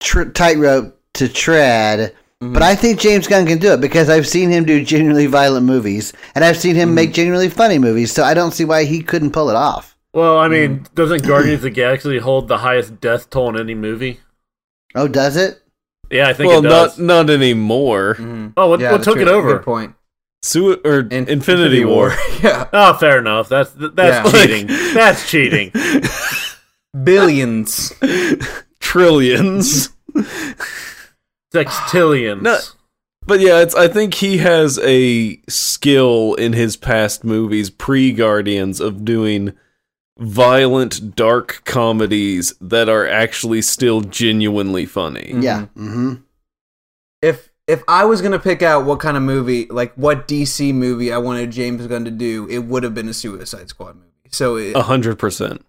tr- 0.01 0.25
tightrope 0.29 0.97
to 1.15 1.27
tread. 1.29 2.13
Mm-hmm. 2.45 2.53
But 2.53 2.63
I 2.63 2.75
think 2.75 2.99
James 2.99 3.27
Gunn 3.27 3.45
can 3.45 3.57
do 3.57 3.73
it 3.73 3.81
because 3.81 4.09
I've 4.09 4.27
seen 4.27 4.49
him 4.49 4.65
do 4.65 4.83
genuinely 4.83 5.25
violent 5.25 5.65
movies, 5.65 6.13
and 6.35 6.43
I've 6.45 6.57
seen 6.57 6.75
him 6.75 6.89
Mm-hmm. 6.89 6.95
make 6.95 7.13
genuinely 7.13 7.49
funny 7.49 7.79
movies. 7.79 8.11
So 8.11 8.23
I 8.23 8.33
don't 8.33 8.51
see 8.51 8.65
why 8.65 8.83
he 8.85 9.01
couldn't 9.01 9.31
pull 9.31 9.49
it 9.49 9.55
off. 9.55 9.97
Well, 10.13 10.37
I 10.37 10.47
mean, 10.47 10.85
doesn't 10.95 11.23
Guardians 11.27 11.57
of 11.57 11.61
the 11.63 11.69
Galaxy 11.71 12.19
hold 12.19 12.47
the 12.47 12.59
highest 12.59 13.01
death 13.01 13.29
toll 13.29 13.49
in 13.49 13.59
any 13.59 13.75
movie? 13.75 14.19
Oh, 14.95 15.07
does 15.09 15.35
it? 15.35 15.61
Yeah, 16.09 16.29
I 16.29 16.33
think 16.33 16.49
Well, 16.49 16.59
it 16.65 16.69
does. 16.69 16.97
not 16.99 17.25
not 17.25 17.33
anymore. 17.33 18.15
Mhm. 18.17 18.53
oh, 18.55 18.69
what, 18.69 18.79
Yeah, 18.79 18.91
what 18.93 19.03
took 19.03 19.15
true. 19.15 19.23
it 19.23 19.27
over? 19.27 19.55
Good 19.57 19.65
point. 19.65 19.95
Su- 20.41 20.79
or 20.85 20.99
In- 20.99 21.27
Infinity, 21.27 21.83
War. 21.83 22.13
yeah, 22.43 22.67
Oh, 22.73 22.93
fair 22.93 23.17
enough. 23.19 23.49
That's 23.49 23.71
that's 23.71 23.97
Yeah. 23.97 24.31
cheating. 24.31 24.67
That's 24.93 25.29
cheating. 25.29 25.71
billions. 27.03 27.91
Trillions. 28.79 29.89
Sextillions. 31.55 32.41
No. 32.41 32.57
But 33.27 33.39
yeah, 33.39 33.61
it's 33.61 33.73
I 33.73 33.87
think 33.87 34.15
he 34.15 34.37
has 34.37 34.79
a 34.79 35.39
skill 35.49 36.35
in 36.35 36.53
his 36.53 36.77
past 36.77 37.23
movies, 37.23 37.69
pre 37.69 38.11
Guardians, 38.11 38.79
of 38.79 39.03
doing 39.03 39.53
violent, 40.17 41.15
dark 41.15 41.61
comedies 41.65 42.53
that 42.61 42.87
are 42.87 43.07
actually 43.07 43.61
still 43.61 44.01
genuinely 44.01 44.85
funny. 44.85 45.33
Yeah. 45.39 45.67
Mm-hmm. 45.75 46.15
If 47.21 47.49
if 47.67 47.83
I 47.87 48.05
was 48.05 48.21
gonna 48.21 48.39
pick 48.39 48.61
out 48.61 48.85
what 48.85 48.99
kind 48.99 49.17
of 49.17 49.23
movie, 49.23 49.65
like 49.67 49.93
what 49.95 50.27
DC 50.27 50.73
movie 50.73 51.11
I 51.11 51.17
wanted 51.17 51.51
James 51.51 51.87
Gunn 51.87 52.05
to 52.05 52.11
do, 52.11 52.47
it 52.49 52.59
would 52.59 52.83
have 52.83 52.93
been 52.93 53.09
a 53.09 53.13
Suicide 53.13 53.69
Squad 53.69 53.95
movie. 53.95 54.05
So 54.29 54.57
A 54.57 54.83
hundred 54.83 55.17
percent. 55.17 55.65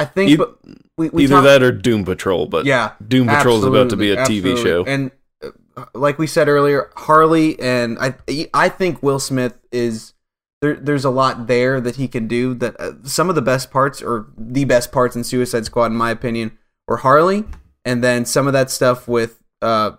I 0.00 0.06
think, 0.06 0.30
E- 0.30 0.36
but 0.36 0.56
we, 0.96 1.10
we 1.10 1.24
Either 1.24 1.34
talked- 1.34 1.44
that 1.44 1.62
or 1.62 1.72
Doom 1.72 2.04
Patrol, 2.06 2.46
but 2.46 2.64
yeah, 2.64 2.92
Doom 3.06 3.28
Patrol 3.28 3.58
is 3.58 3.64
about 3.64 3.90
to 3.90 3.96
be 3.96 4.10
a 4.12 4.18
absolutely, 4.18 4.54
TV 4.54 4.62
show. 4.62 4.84
And 4.86 5.10
uh, 5.44 5.84
like 5.94 6.18
we 6.18 6.26
said 6.26 6.48
earlier, 6.48 6.90
Harley 6.96 7.60
and 7.60 7.98
I 8.00 8.14
I 8.54 8.70
think 8.70 9.02
Will 9.02 9.18
Smith 9.18 9.58
is 9.70 10.14
there. 10.62 10.74
There's 10.76 11.04
a 11.04 11.10
lot 11.10 11.48
there 11.48 11.82
that 11.82 11.96
he 11.96 12.08
can 12.08 12.26
do. 12.28 12.54
That 12.54 12.80
uh, 12.80 12.92
some 13.02 13.28
of 13.28 13.34
the 13.34 13.42
best 13.42 13.70
parts, 13.70 14.00
or 14.00 14.28
the 14.38 14.64
best 14.64 14.90
parts 14.90 15.16
in 15.16 15.22
Suicide 15.22 15.66
Squad, 15.66 15.86
in 15.86 15.96
my 15.96 16.10
opinion, 16.10 16.56
were 16.88 16.98
Harley, 16.98 17.44
and 17.84 18.02
then 18.02 18.24
some 18.24 18.46
of 18.46 18.54
that 18.54 18.70
stuff 18.70 19.06
with 19.06 19.42
uh 19.60 19.92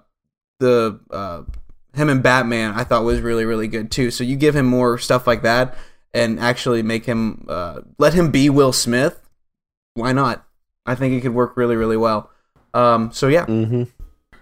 the 0.59 0.99
uh 1.11 1.43
him 1.93 2.09
and 2.09 2.23
Batman, 2.23 2.73
I 2.73 2.85
thought 2.85 3.03
was 3.03 3.21
really 3.21 3.45
really 3.45 3.67
good 3.67 3.91
too. 3.91 4.09
So 4.09 4.23
you 4.23 4.35
give 4.35 4.55
him 4.55 4.65
more 4.65 4.97
stuff 4.97 5.27
like 5.27 5.43
that, 5.43 5.75
and 6.11 6.39
actually 6.39 6.81
make 6.81 7.05
him 7.05 7.45
uh 7.47 7.81
let 7.99 8.15
him 8.15 8.31
be 8.31 8.49
Will 8.49 8.73
Smith. 8.73 9.19
Why 9.93 10.11
not? 10.11 10.45
I 10.85 10.95
think 10.95 11.13
it 11.13 11.21
could 11.21 11.33
work 11.33 11.57
really 11.57 11.75
really 11.75 11.97
well. 11.97 12.29
Um, 12.73 13.11
so 13.11 13.27
yeah, 13.27 13.45
hmm 13.45 13.83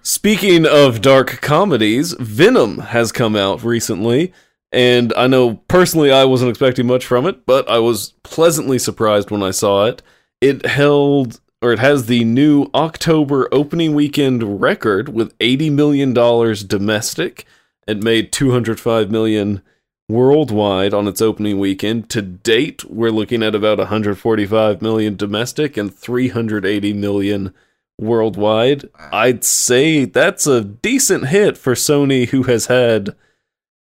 Speaking 0.01 0.65
of 0.65 1.01
dark 1.01 1.41
comedies, 1.41 2.13
Venom 2.19 2.77
has 2.79 3.11
come 3.11 3.35
out 3.35 3.63
recently, 3.63 4.31
and 4.71 5.13
I 5.17 5.27
know 5.27 5.55
personally 5.67 6.09
I 6.11 6.23
wasn't 6.23 6.49
expecting 6.49 6.87
much 6.87 7.05
from 7.05 7.25
it, 7.25 7.45
but 7.45 7.69
I 7.69 7.79
was 7.79 8.13
pleasantly 8.23 8.79
surprised 8.79 9.29
when 9.29 9.43
I 9.43 9.51
saw 9.51 9.85
it. 9.85 10.01
It 10.39 10.65
held 10.65 11.41
or 11.61 11.73
it 11.73 11.79
has 11.79 12.05
the 12.05 12.23
new 12.23 12.67
October 12.73 13.49
opening 13.51 13.93
weekend 13.93 14.61
record 14.61 15.09
with 15.09 15.35
80 15.41 15.69
million 15.71 16.13
dollars 16.13 16.63
domestic. 16.63 17.45
It 17.87 18.01
made 18.01 18.31
205 18.31 19.11
million 19.11 19.61
worldwide 20.09 20.93
on 20.93 21.07
its 21.07 21.21
opening 21.21 21.59
weekend. 21.59 22.09
To 22.09 22.21
date, 22.21 22.83
we're 22.85 23.11
looking 23.11 23.43
at 23.43 23.55
about 23.55 23.77
145 23.77 24.81
million 24.81 25.15
domestic 25.15 25.77
and 25.77 25.93
380 25.93 26.93
million 26.93 27.53
worldwide. 27.97 28.89
I'd 29.13 29.45
say 29.45 30.05
that's 30.05 30.47
a 30.47 30.63
decent 30.63 31.27
hit 31.27 31.57
for 31.57 31.75
Sony, 31.75 32.27
who 32.27 32.43
has 32.43 32.65
had 32.65 33.15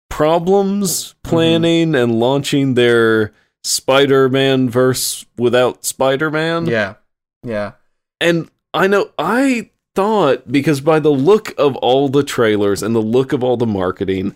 problems 0.10 1.14
mm-hmm. 1.14 1.30
planning 1.30 1.96
and 1.96 2.20
launching 2.20 2.74
their 2.74 3.32
Spider-Man 3.64 4.70
verse 4.70 5.26
without 5.38 5.86
Spider-Man. 5.86 6.66
yeah, 6.66 6.96
yeah. 7.44 7.74
And 8.20 8.50
I 8.74 8.88
know 8.88 9.12
I 9.20 9.70
thought 9.94 10.52
because 10.52 10.82
by 10.82 11.00
the 11.00 11.12
look 11.12 11.54
of 11.58 11.76
all 11.78 12.10
the 12.10 12.24
trailers 12.24 12.82
and 12.82 12.96
the 12.96 13.02
look 13.02 13.34
of 13.34 13.44
all 13.44 13.58
the 13.58 13.68
marketing, 13.68 14.36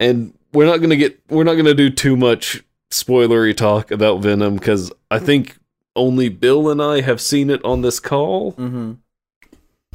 and 0.00 0.34
we're 0.52 0.66
not 0.66 0.80
gonna 0.80 0.96
get 0.96 1.20
we're 1.28 1.44
not 1.44 1.54
gonna 1.54 1.74
do 1.74 1.90
too 1.90 2.16
much 2.16 2.62
spoilery 2.90 3.56
talk 3.56 3.90
about 3.90 4.20
Venom 4.20 4.56
because 4.56 4.92
I 5.10 5.18
think 5.18 5.56
only 5.96 6.28
Bill 6.28 6.70
and 6.70 6.82
I 6.82 7.00
have 7.00 7.20
seen 7.20 7.50
it 7.50 7.64
on 7.64 7.82
this 7.82 8.00
call. 8.00 8.52
Mm-hmm. 8.52 8.92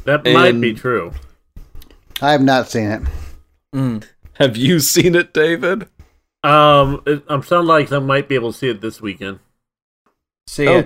that 0.06 0.26
might 0.26 0.60
be 0.60 0.74
true. 0.74 1.14
I 2.22 2.32
have 2.32 2.42
not 2.42 2.70
seen 2.70 2.90
it. 2.90 3.02
Mm. 3.76 4.08
Have 4.34 4.58
you 4.58 4.80
seen 4.80 5.16
it, 5.16 5.34
David? 5.34 5.88
Um, 6.44 7.02
it, 7.06 7.24
I'm 7.28 7.44
sounding 7.44 7.68
like 7.68 7.92
I 7.92 8.00
might 8.00 8.28
be 8.28 8.36
able 8.36 8.52
to 8.52 8.58
see 8.58 8.70
it 8.70 8.82
this 8.82 9.02
weekend. 9.02 9.40
See 10.48 10.66
it. 10.66 10.86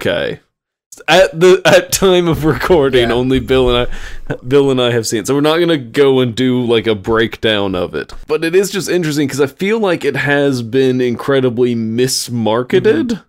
At 1.08 1.40
the 1.40 1.62
at 1.64 1.94
time 1.94 2.28
of 2.28 2.44
recording, 2.44 3.10
Yeah. 3.10 3.16
only 3.16 3.40
Bill 3.40 3.74
and 3.74 3.90
I 4.30 4.36
Bill 4.46 4.70
and 4.72 4.82
I 4.82 4.92
have 4.92 5.08
seen 5.08 5.22
it. 5.22 5.28
So 5.28 5.34
we're 5.34 5.40
not 5.40 5.60
gonna 5.60 5.78
go 5.78 6.20
and 6.20 6.36
do 6.36 6.62
like 6.62 6.86
a 6.86 6.96
breakdown 6.96 7.76
of 7.76 7.96
it. 7.96 8.14
But 8.28 8.44
it 8.44 8.54
is 8.54 8.70
just 8.72 8.90
interesting 8.90 9.28
because 9.28 9.40
I 9.40 9.48
feel 9.48 9.80
like 9.80 10.04
it 10.04 10.18
has 10.18 10.62
been 10.62 11.00
incredibly 11.00 11.76
mismarketed. 11.76 13.08
Mm-hmm. 13.08 13.22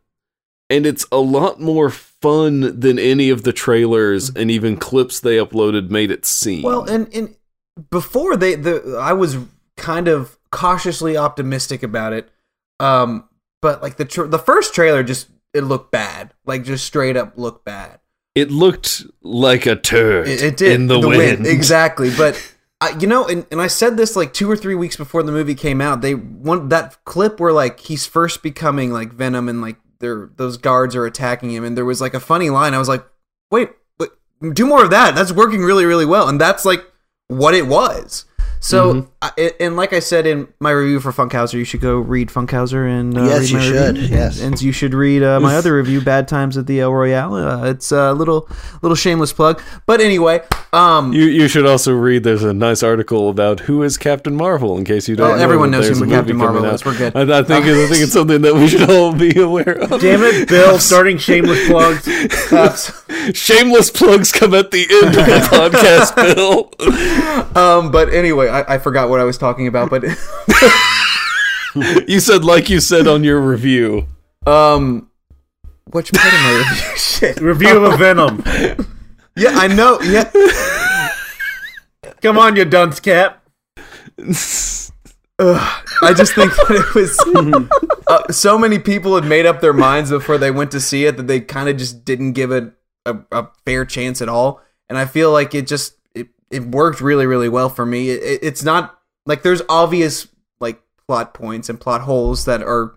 And 0.70 0.86
it's 0.86 1.06
a 1.12 1.18
lot 1.18 1.60
more 1.60 1.88
fun 1.88 2.80
than 2.80 2.98
any 2.98 3.30
of 3.30 3.44
the 3.44 3.52
trailers 3.52 4.30
and 4.34 4.50
even 4.50 4.76
clips 4.76 5.20
they 5.20 5.36
uploaded 5.36 5.88
made 5.88 6.10
it 6.10 6.26
seem. 6.26 6.62
Well, 6.62 6.82
and 6.90 7.14
and 7.14 7.36
before 7.90 8.36
they 8.36 8.56
the 8.56 8.98
I 9.00 9.12
was 9.12 9.36
kind 9.76 10.08
of 10.08 10.36
cautiously 10.50 11.16
optimistic 11.16 11.84
about 11.84 12.12
it. 12.12 12.28
Um, 12.80 13.28
but 13.60 13.82
like 13.82 13.98
the 13.98 14.04
tra- 14.04 14.26
the 14.26 14.38
first 14.38 14.74
trailer 14.74 15.04
just 15.04 15.28
it 15.54 15.62
looked 15.64 15.90
bad, 15.92 16.32
like 16.46 16.64
just 16.64 16.84
straight 16.86 17.16
up 17.16 17.34
looked 17.36 17.64
bad. 17.64 18.00
it 18.34 18.50
looked 18.50 19.04
like 19.22 19.66
a 19.66 19.76
turd 19.76 20.26
It, 20.28 20.42
it 20.42 20.56
did 20.56 20.72
in 20.72 20.86
the, 20.86 20.98
wind. 20.98 21.46
exactly. 21.46 22.10
But 22.16 22.34
I, 22.80 22.96
you 22.98 23.06
know, 23.06 23.26
and, 23.28 23.46
and 23.52 23.60
I 23.60 23.66
said 23.68 23.96
this 23.96 24.16
like 24.16 24.32
two 24.32 24.50
or 24.50 24.56
three 24.56 24.74
weeks 24.74 24.96
before 24.96 25.22
the 25.22 25.30
movie 25.32 25.54
came 25.54 25.80
out. 25.80 26.00
They 26.00 26.14
want 26.14 26.70
that 26.70 27.04
clip 27.04 27.38
where 27.38 27.52
like 27.52 27.78
he's 27.80 28.06
first 28.06 28.42
becoming 28.42 28.90
like 28.92 29.12
Venom, 29.12 29.48
and 29.48 29.60
like 29.60 29.76
they're 30.00 30.30
those 30.36 30.56
guards 30.56 30.96
are 30.96 31.06
attacking 31.06 31.50
him, 31.52 31.62
and 31.64 31.76
there 31.76 31.84
was 31.84 32.00
like 32.00 32.14
a 32.14 32.20
funny 32.20 32.50
line. 32.50 32.74
I 32.74 32.78
was 32.78 32.88
like, 32.88 33.06
wait, 33.50 33.70
wait 34.00 34.10
do 34.52 34.66
more 34.66 34.82
of 34.82 34.90
that. 34.90 35.14
That's 35.14 35.30
working 35.32 35.60
really 35.62 35.84
really 35.84 36.06
well, 36.06 36.28
and 36.28 36.40
that's 36.40 36.64
like 36.64 36.84
what 37.28 37.54
it 37.54 37.66
was. 37.68 38.24
So, 38.64 39.08
I, 39.20 39.52
and 39.58 39.74
like 39.74 39.92
I 39.92 39.98
said 39.98 40.24
in 40.24 40.46
my 40.60 40.70
review 40.70 41.00
for 41.00 41.10
Funkhauser, 41.10 41.54
you 41.54 41.64
should 41.64 41.80
go 41.80 41.96
read 41.98 42.28
Funkhauser 42.28 42.88
and 42.88 43.18
uh, 43.18 43.24
Yes, 43.24 43.50
you 43.50 43.60
should, 43.60 43.96
review. 43.96 44.16
yes. 44.16 44.40
and 44.40 44.62
you 44.62 44.70
should 44.70 44.94
read 44.94 45.24
uh, 45.24 45.40
my 45.40 45.56
other 45.56 45.74
review, 45.76 46.00
Bad 46.00 46.28
Times 46.28 46.56
at 46.56 46.68
the 46.68 46.78
El 46.80 46.92
Royale. 46.92 47.34
Uh, 47.34 47.64
it's 47.70 47.90
a 47.90 48.12
little 48.12 48.48
little 48.80 48.94
shameless 48.94 49.32
plug, 49.32 49.60
but 49.84 50.00
anyway, 50.00 50.42
um, 50.72 51.12
You 51.12 51.24
you 51.24 51.48
should 51.48 51.66
also 51.66 51.92
read. 51.92 52.22
There's 52.22 52.44
a 52.44 52.54
nice 52.54 52.84
article 52.84 53.28
about 53.28 53.60
who 53.60 53.82
is 53.82 53.98
Captain 53.98 54.36
Marvel. 54.36 54.78
In 54.78 54.84
case 54.84 55.08
you 55.08 55.16
don't. 55.16 55.32
Oh, 55.32 55.36
know 55.36 55.42
everyone 55.42 55.72
knows 55.72 55.88
who 55.88 56.06
Captain 56.08 56.36
Marvel 56.36 56.64
is. 56.66 56.84
We're 56.84 56.96
good. 56.96 57.16
I, 57.16 57.40
I 57.40 57.42
think 57.42 57.66
I 57.66 57.86
think 57.88 58.00
it's 58.02 58.12
something 58.12 58.42
that 58.42 58.54
we 58.54 58.68
should 58.68 58.88
all 58.88 59.12
be 59.12 59.38
aware 59.40 59.76
of. 59.82 60.00
Damn 60.00 60.22
it, 60.22 60.48
Bill! 60.48 60.78
Starting 60.92 61.18
shameless 61.18 61.66
plugs. 61.68 62.06
Shameless 63.34 63.90
plugs 63.90 64.30
come 64.32 64.54
at 64.54 64.70
the 64.70 64.86
end 64.88 65.06
of 65.08 65.26
the 65.26 65.48
podcast, 65.50 66.14
Bill. 67.54 67.60
um, 67.60 67.90
but 67.90 68.12
anyway, 68.12 68.48
I, 68.52 68.74
I 68.74 68.78
forgot 68.78 69.08
what 69.08 69.18
I 69.20 69.24
was 69.24 69.38
talking 69.38 69.66
about, 69.66 69.90
but 69.90 70.04
You 72.06 72.20
said 72.20 72.44
like 72.44 72.68
you 72.68 72.80
said 72.80 73.06
on 73.06 73.24
your 73.24 73.40
review. 73.40 74.06
um, 74.46 75.08
which 75.90 76.12
part 76.12 76.32
of 76.32 76.40
my 76.40 76.52
review? 76.58 76.96
Shit. 76.96 77.40
Review 77.40 77.84
of 77.84 77.98
Venom. 77.98 78.42
Yeah, 79.36 79.50
I 79.54 79.68
know. 79.68 79.98
Yeah. 80.02 80.30
Come 82.20 82.38
on, 82.38 82.56
you 82.56 82.64
dunce 82.64 83.00
cap. 83.00 83.42
I 85.38 86.12
just 86.14 86.34
think 86.34 86.52
that 86.54 86.70
it 86.70 86.94
was 86.94 87.18
uh, 88.06 88.30
so 88.32 88.58
many 88.58 88.78
people 88.78 89.14
had 89.14 89.24
made 89.24 89.46
up 89.46 89.60
their 89.60 89.72
minds 89.72 90.10
before 90.10 90.38
they 90.38 90.50
went 90.50 90.70
to 90.72 90.80
see 90.80 91.04
it 91.06 91.16
that 91.16 91.26
they 91.26 91.40
kind 91.40 91.68
of 91.68 91.76
just 91.76 92.04
didn't 92.04 92.32
give 92.32 92.52
it 92.52 92.72
a, 93.06 93.16
a 93.32 93.48
fair 93.64 93.84
chance 93.84 94.20
at 94.22 94.28
all. 94.28 94.60
And 94.88 94.98
I 94.98 95.06
feel 95.06 95.32
like 95.32 95.54
it 95.54 95.66
just 95.66 95.94
it, 96.52 96.62
worked 96.66 97.00
really 97.00 97.26
really 97.26 97.48
well 97.48 97.68
for 97.68 97.84
me. 97.86 98.10
It, 98.10 98.22
it- 98.22 98.40
it's 98.42 98.62
not 98.62 98.98
like 99.26 99.42
there's 99.42 99.62
obvious 99.68 100.28
like 100.60 100.80
plot 101.06 101.34
points 101.34 101.68
and 101.68 101.80
plot 101.80 102.02
holes 102.02 102.44
that 102.44 102.62
are 102.62 102.96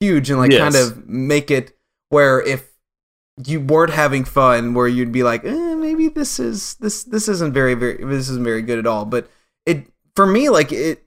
huge 0.00 0.30
and 0.30 0.38
like 0.38 0.50
Yes. 0.52 0.60
kind 0.60 0.76
of 0.76 1.08
make 1.08 1.50
it 1.50 1.76
where 2.10 2.40
if 2.42 2.70
you 3.46 3.60
weren't 3.60 3.92
having 3.92 4.24
fun 4.24 4.72
where 4.74 4.88
you'd 4.88 5.12
be 5.12 5.22
like 5.22 5.44
eh, 5.44 5.74
maybe 5.74 6.08
this 6.08 6.38
is 6.40 6.74
this 6.76 7.04
this 7.04 7.28
isn't 7.28 7.52
very 7.52 7.74
very 7.74 8.02
this 8.04 8.28
isn't 8.30 8.44
very 8.44 8.62
good 8.62 8.78
at 8.78 8.86
all 8.86 9.04
but 9.04 9.28
it 9.66 9.86
for 10.14 10.26
me 10.26 10.48
like 10.48 10.72
it 10.72 11.04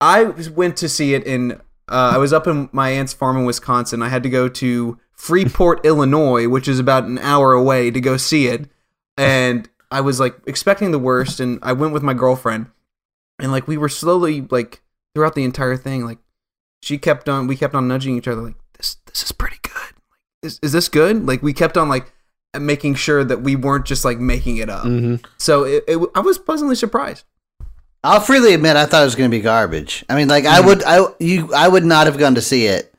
I 0.00 0.24
went 0.24 0.76
to 0.78 0.88
see 0.88 1.14
it 1.14 1.24
in. 1.26 1.52
Uh, 1.88 2.12
I 2.14 2.18
was 2.18 2.32
up 2.32 2.46
in 2.46 2.68
my 2.72 2.90
aunt's 2.90 3.12
farm 3.14 3.36
in 3.38 3.44
Wisconsin. 3.46 4.02
I 4.02 4.08
had 4.08 4.22
to 4.24 4.28
go 4.28 4.48
to 4.48 4.98
Freeport, 5.12 5.80
Illinois, 5.86 6.46
which 6.48 6.68
is 6.68 6.78
about 6.78 7.04
an 7.04 7.18
hour 7.18 7.52
away, 7.52 7.90
to 7.90 8.00
go 8.00 8.16
see 8.18 8.46
it. 8.48 8.68
And 9.16 9.68
I 9.90 10.00
was 10.00 10.20
like 10.20 10.36
expecting 10.46 10.90
the 10.90 10.98
worst, 10.98 11.40
and 11.40 11.58
I 11.62 11.72
went 11.72 11.92
with 11.92 12.02
my 12.02 12.14
girlfriend, 12.14 12.66
and 13.38 13.52
like 13.52 13.66
we 13.68 13.76
were 13.76 13.88
slowly 13.88 14.40
like 14.42 14.82
throughout 15.14 15.34
the 15.34 15.44
entire 15.44 15.76
thing, 15.76 16.04
like 16.04 16.18
she 16.82 16.98
kept 16.98 17.28
on, 17.28 17.46
we 17.46 17.56
kept 17.56 17.74
on 17.74 17.88
nudging 17.88 18.16
each 18.16 18.28
other, 18.28 18.42
like 18.42 18.56
this, 18.76 18.96
this 19.06 19.22
is 19.22 19.32
pretty 19.32 19.58
good. 19.62 19.72
Like, 19.74 19.94
is, 20.42 20.58
is 20.62 20.72
this 20.72 20.88
good? 20.88 21.26
Like 21.26 21.42
we 21.42 21.52
kept 21.52 21.76
on 21.76 21.88
like 21.88 22.12
making 22.58 22.94
sure 22.94 23.24
that 23.24 23.42
we 23.42 23.56
weren't 23.56 23.84
just 23.86 24.04
like 24.04 24.18
making 24.18 24.58
it 24.58 24.68
up. 24.68 24.84
hmm 24.84 25.16
So 25.38 25.64
it, 25.64 25.84
it, 25.88 25.98
I 26.14 26.20
was 26.20 26.38
pleasantly 26.38 26.76
surprised. 26.76 27.24
I'll 28.02 28.20
freely 28.20 28.52
admit 28.52 28.76
I 28.76 28.84
thought 28.84 29.00
it 29.00 29.06
was 29.06 29.14
going 29.14 29.30
to 29.30 29.36
be 29.36 29.40
garbage. 29.40 30.04
I 30.10 30.14
mean, 30.14 30.28
like 30.28 30.44
I 30.44 30.60
would, 30.60 30.82
I 30.84 31.06
you, 31.18 31.52
I 31.54 31.66
would 31.68 31.84
not 31.84 32.06
have 32.06 32.18
gone 32.18 32.34
to 32.34 32.42
see 32.42 32.66
it 32.66 32.94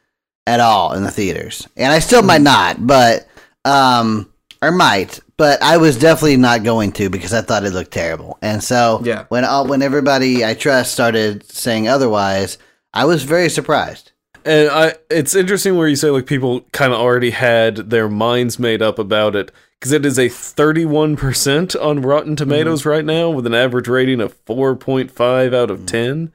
at 0.47 0.59
all 0.59 0.93
in 0.93 1.03
the 1.03 1.11
theaters, 1.11 1.67
and 1.77 1.91
I 1.91 1.99
still 1.99 2.23
might 2.23 2.41
not, 2.41 2.85
but 2.87 3.27
um, 3.65 4.31
or 4.63 4.71
might, 4.71 5.19
but 5.37 5.61
I 5.61 5.77
was 5.77 5.97
definitely 5.97 6.37
not 6.37 6.63
going 6.63 6.91
to 6.93 7.09
because 7.09 7.33
I 7.33 7.41
thought 7.41 7.63
it 7.65 7.73
looked 7.73 7.91
terrible. 7.91 8.37
And 8.41 8.63
so, 8.63 9.01
Yeah. 9.03 9.25
when 9.29 9.43
all, 9.43 9.67
when 9.67 9.81
everybody 9.81 10.45
I 10.45 10.53
trust 10.53 10.93
started 10.93 11.49
saying 11.51 11.87
otherwise, 11.87 12.57
I 12.93 13.05
was 13.05 13.23
very 13.23 13.49
surprised. 13.49 14.11
And 14.45 14.69
I, 14.69 14.93
it's 15.09 15.35
interesting 15.35 15.75
where 15.75 15.87
you 15.87 15.95
say 15.95 16.09
like 16.11 16.27
people 16.27 16.61
kind 16.71 16.93
of 16.93 16.99
already 16.99 17.31
had 17.31 17.89
their 17.89 18.07
minds 18.07 18.59
made 18.59 18.81
up 18.81 18.99
about 18.99 19.35
it 19.35 19.51
because 19.79 19.91
it 19.91 20.05
is 20.05 20.17
a 20.19 20.29
31% 20.29 21.81
on 21.81 22.01
Rotten 22.01 22.29
mm-hmm. 22.29 22.35
Tomatoes 22.35 22.85
right 22.85 23.03
now 23.03 23.29
with 23.29 23.45
an 23.45 23.55
average 23.55 23.87
rating 23.87 24.21
of 24.21 24.43
4.5 24.45 25.53
out 25.53 25.71
of 25.71 25.77
mm-hmm. 25.79 25.85
10, 25.85 26.33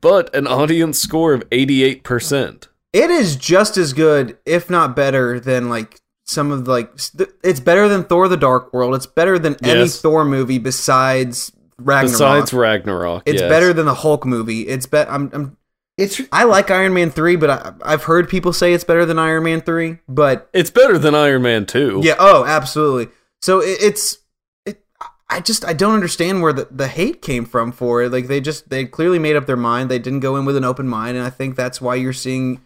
but 0.00 0.34
an 0.34 0.46
audience 0.46 1.00
score 1.00 1.34
of 1.34 1.48
88%. 1.50 2.68
it 2.92 3.10
is 3.10 3.36
just 3.36 3.76
as 3.76 3.92
good 3.92 4.38
if 4.46 4.70
not 4.70 4.96
better 4.96 5.38
than 5.40 5.68
like 5.68 6.00
some 6.28 6.52
of 6.52 6.66
the, 6.66 6.70
like 6.70 6.98
st- 6.98 7.30
it's 7.42 7.58
better 7.58 7.88
than 7.88 8.04
thor 8.04 8.28
the 8.28 8.36
dark 8.36 8.72
world. 8.74 8.94
It's 8.94 9.06
better 9.06 9.38
than 9.38 9.56
any 9.64 9.88
thor 9.88 10.24
movie 10.24 10.58
besides 10.58 11.50
ragnarok. 11.78 12.12
Besides 12.12 12.52
Ragnarok, 12.52 13.22
it's 13.24 13.40
yes. 13.40 13.48
better 13.48 13.72
than 13.72 13.86
the 13.86 13.94
hulk 13.94 14.26
movie. 14.26 14.68
It's 14.68 14.84
be- 14.86 14.98
I'm, 14.98 15.30
I'm 15.32 15.56
It's 15.96 16.20
i 16.30 16.44
like 16.44 16.70
iron 16.70 16.92
man 16.92 17.10
3 17.10 17.36
but 17.36 17.50
I, 17.50 17.72
i've 17.82 18.04
heard 18.04 18.28
people 18.28 18.52
say 18.52 18.72
it's 18.74 18.84
better 18.84 19.06
than 19.06 19.18
iron 19.18 19.44
man 19.44 19.62
3 19.62 19.98
but 20.08 20.50
It's 20.52 20.70
better 20.70 20.98
than 20.98 21.14
Iron 21.14 21.42
Man 21.42 21.66
2. 21.66 22.02
yeah 22.04 22.14
oh 22.18 22.44
absolutely. 22.44 23.12
So 23.40 23.60
it, 23.60 23.78
it's 23.80 24.18
it, 24.66 24.84
i 25.30 25.40
just 25.40 25.64
i 25.64 25.72
don't 25.72 25.94
understand 25.94 26.42
where 26.42 26.52
the, 26.52 26.68
the 26.70 26.88
hate 26.88 27.22
came 27.22 27.46
from 27.46 27.72
for 27.72 28.02
it. 28.02 28.12
Like 28.12 28.26
they 28.26 28.40
just 28.42 28.68
they 28.68 28.84
clearly 28.84 29.18
made 29.18 29.36
up 29.36 29.46
their 29.46 29.56
mind. 29.56 29.90
They 29.90 29.98
didn't 29.98 30.20
go 30.20 30.36
in 30.36 30.44
with 30.44 30.56
an 30.56 30.64
open 30.64 30.86
mind 30.88 31.16
and 31.16 31.24
i 31.24 31.30
think 31.30 31.56
that's 31.56 31.80
why 31.80 31.94
you're 31.94 32.12
seeing 32.12 32.60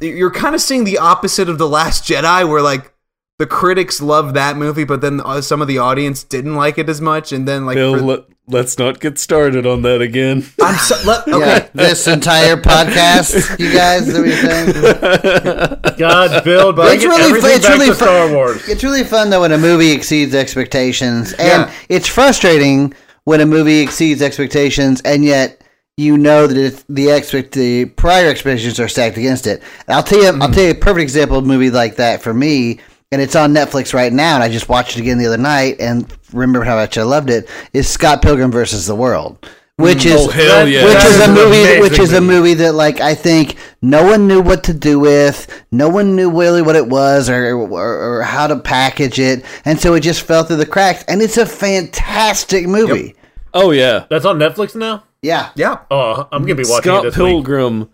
you're 0.00 0.30
kind 0.30 0.54
of 0.54 0.60
seeing 0.60 0.84
the 0.84 0.98
opposite 0.98 1.48
of 1.48 1.58
the 1.58 1.68
last 1.68 2.04
jedi 2.04 2.48
where 2.48 2.62
like 2.62 2.94
the 3.40 3.46
critics 3.46 4.00
loved 4.00 4.36
that 4.36 4.56
movie 4.56 4.84
but 4.84 5.00
then 5.00 5.20
uh, 5.24 5.40
some 5.40 5.60
of 5.62 5.66
the 5.66 5.78
audience 5.78 6.22
didn't 6.22 6.54
like 6.54 6.76
it 6.78 6.88
as 6.88 7.00
much 7.00 7.32
and 7.32 7.48
then 7.48 7.64
like 7.66 7.74
Bill, 7.76 7.96
for- 7.98 8.04
let, 8.04 8.24
let's 8.46 8.78
not 8.78 9.00
get 9.00 9.18
started 9.18 9.66
on 9.66 9.80
that 9.82 10.00
again. 10.02 10.44
i'm 10.62 10.76
so, 10.76 10.94
let, 11.06 11.26
okay 11.26 11.38
yeah, 11.38 11.68
this 11.72 12.06
entire 12.06 12.56
podcast, 12.56 13.58
you 13.58 13.72
guys, 13.72 14.06
is 14.08 14.14
that 14.42 15.80
what 15.80 15.86
you're? 15.86 15.96
God, 15.98 16.44
Bill, 16.44 16.72
bring 16.72 16.94
It's 16.94 17.04
it- 17.04 17.08
really 17.08 17.22
everything 17.30 17.50
fu- 17.50 17.56
it's 17.56 17.68
really 17.68 17.86
to 17.86 17.94
fu- 17.94 18.04
Star 18.04 18.32
Wars. 18.32 18.68
It's 18.68 18.84
really 18.84 19.04
fun 19.04 19.30
though 19.30 19.40
when 19.40 19.52
a 19.52 19.58
movie 19.58 19.90
exceeds 19.92 20.34
expectations, 20.34 21.32
and 21.34 21.66
Yeah. 21.68 21.72
it's 21.88 22.06
frustrating 22.08 22.92
when 23.24 23.40
a 23.40 23.46
movie 23.46 23.80
exceeds 23.80 24.20
expectations, 24.22 25.00
and 25.02 25.24
yet 25.24 25.62
you 25.96 26.16
know 26.16 26.46
that 26.46 26.56
it, 26.56 26.84
the 26.88 27.10
expect 27.10 27.52
the 27.52 27.84
prior 27.86 28.28
expectations 28.28 28.80
are 28.80 28.88
stacked 28.88 29.16
against 29.18 29.46
it. 29.46 29.62
And 29.86 29.94
I'll 29.96 30.02
tell 30.02 30.22
you, 30.22 30.28
I'll 30.40 30.50
tell 30.50 30.64
you 30.64 30.70
a 30.70 30.74
perfect 30.74 31.02
example 31.02 31.36
of 31.38 31.44
a 31.44 31.46
movie 31.46 31.70
like 31.70 31.96
that 31.96 32.22
for 32.22 32.32
me, 32.32 32.80
and 33.12 33.20
it's 33.20 33.34
on 33.36 33.52
Netflix 33.52 33.92
right 33.92 34.12
now, 34.12 34.34
and 34.36 34.44
I 34.44 34.48
just 34.48 34.68
watched 34.68 34.96
it 34.96 35.00
again 35.00 35.18
the 35.18 35.26
other 35.26 35.36
night, 35.36 35.76
and 35.80 36.12
remember 36.32 36.62
how 36.64 36.76
much 36.76 36.96
I 36.98 37.02
loved 37.02 37.30
it. 37.30 37.48
Is 37.72 37.88
Scott 37.88 38.22
Pilgrim 38.22 38.50
versus 38.52 38.86
the 38.86 38.94
World, 38.94 39.48
which 39.76 39.98
mm, 40.04 40.14
is 40.14 40.26
Oh, 40.26 40.30
hell 40.30 40.68
yeah. 40.68 40.84
which 40.84 40.94
That 40.94 41.06
is 41.06 41.16
is 41.18 41.28
a 41.28 41.32
movie 41.32 41.80
which 41.80 41.98
is 41.98 42.12
a 42.12 42.20
movie. 42.20 42.34
movie 42.50 42.54
that 42.54 42.72
like 42.74 43.00
I 43.00 43.14
think 43.14 43.56
no 43.82 44.04
one 44.04 44.28
knew 44.28 44.40
what 44.40 44.62
to 44.64 44.74
do 44.74 45.00
with, 45.00 45.64
no 45.72 45.88
one 45.88 46.14
knew 46.14 46.30
really 46.30 46.62
what 46.62 46.76
it 46.76 46.86
was 46.86 47.28
or 47.28 47.52
or, 47.54 48.18
or 48.18 48.22
how 48.22 48.46
to 48.46 48.56
package 48.56 49.18
it, 49.18 49.44
and 49.64 49.80
so 49.80 49.94
it 49.94 50.00
just 50.00 50.22
fell 50.22 50.44
through 50.44 50.56
the 50.56 50.66
cracks. 50.66 51.04
And 51.08 51.20
it's 51.20 51.36
a 51.36 51.46
fantastic 51.46 52.66
movie. 52.68 53.16
oh, 53.54 53.72
yeah. 53.72 54.06
That's 54.08 54.24
on 54.24 54.38
Netflix 54.38 54.76
now. 54.76 55.04
Yeah, 55.22 55.50
yeah 55.56 55.78
Oh, 55.90 56.28
I'm 56.32 56.42
gonna 56.42 56.54
be 56.54 56.62
watching 56.66 56.82
Scott 56.92 57.04
it 57.06 57.10
this 57.10 57.18
week. 57.18 57.26
Pilgrim, 57.26 57.90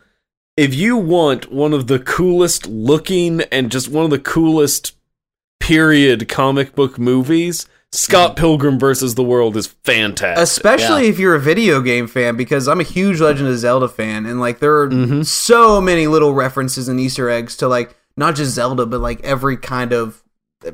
if 0.57 0.75
you 0.75 0.97
want 0.97 1.51
one 1.51 1.73
of 1.73 1.87
the 1.89 1.99
coolest 1.99 2.67
looking 2.69 3.41
and 3.51 3.73
just 3.73 3.89
one 3.89 4.05
of 4.05 4.11
the 4.11 4.19
coolest 4.21 4.93
period 5.67 6.29
comic 6.29 6.75
book 6.75 6.99
movies, 6.99 7.67
Scott 7.93 8.37
Pilgrim 8.37 8.79
versus 8.79 9.15
the 9.17 9.23
World 9.25 9.57
is 9.57 9.67
fantastic. 9.85 10.43
especially 10.43 11.05
Yeah. 11.05 11.11
if 11.11 11.19
you're 11.19 11.35
a 11.35 11.41
video 11.41 11.81
game 11.81 12.07
fan 12.07 12.37
because 12.37 12.69
i'm 12.69 12.81
a 12.81 12.85
huge 12.85 13.21
legend 13.21 13.49
of 13.49 13.57
zelda 13.59 13.89
fan 13.89 14.27
and 14.27 14.39
like 14.41 14.59
there 14.61 14.77
are 14.81 14.89
Mhm. 14.89 15.25
so 15.25 15.81
many 15.81 16.07
little 16.07 16.35
references 16.35 16.89
and 16.89 17.01
easter 17.01 17.31
eggs 17.31 17.57
to 17.57 17.69
like 17.69 17.97
not 18.17 18.35
just 18.37 18.53
zelda 18.53 18.85
but 18.87 19.01
like 19.01 19.21
every 19.25 19.57
kind 19.57 19.93
of 19.93 20.23
uh, 20.67 20.73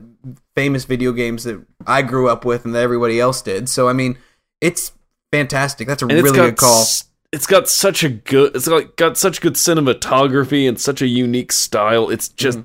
famous 0.57 0.85
video 0.85 1.13
games 1.13 1.45
that 1.45 1.63
i 1.87 2.03
grew 2.03 2.29
up 2.29 2.45
with 2.45 2.65
and 2.65 2.75
that 2.75 2.83
everybody 2.83 3.21
else 3.21 3.41
did 3.43 3.69
so 3.69 3.89
i 3.89 3.93
mean 3.93 4.17
it's 4.61 4.93
fantastic 5.31 5.87
that's 5.87 6.03
a 6.03 6.07
and 6.07 6.15
really 6.23 6.33
good 6.37 6.57
call 6.57 6.81
s- 6.83 7.05
It's 7.33 7.47
got 7.47 7.67
such 7.69 8.03
a 8.05 8.09
good. 8.11 8.55
It's 8.57 8.67
like 8.67 8.97
got 8.97 9.17
such 9.17 9.41
good 9.41 9.55
cinematography 9.55 10.69
and 10.69 10.79
such 10.79 11.01
a 11.01 11.07
unique 11.07 11.51
style. 11.53 12.11
It's 12.11 12.29
just 12.29 12.59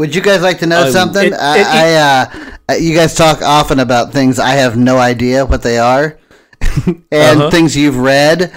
Would 0.00 0.14
you 0.14 0.22
guys 0.22 0.40
like 0.42 0.58
to 0.60 0.66
know 0.66 0.84
Um, 0.86 0.90
something? 0.92 1.26
it- 1.26 1.32
I, 1.34 1.58
it- 1.58 1.66
I 2.68 2.74
uh, 2.74 2.74
you 2.78 2.94
guys 2.96 3.14
talk 3.14 3.42
often 3.42 3.78
about 3.80 4.12
things 4.12 4.38
I 4.38 4.50
have 4.52 4.76
no 4.76 4.96
idea 4.98 5.44
what 5.44 5.62
they 5.62 5.78
are, 5.78 6.18
and 6.86 7.04
Uh-huh. 7.12 7.50
things 7.50 7.76
you've 7.76 7.98
read. 7.98 8.50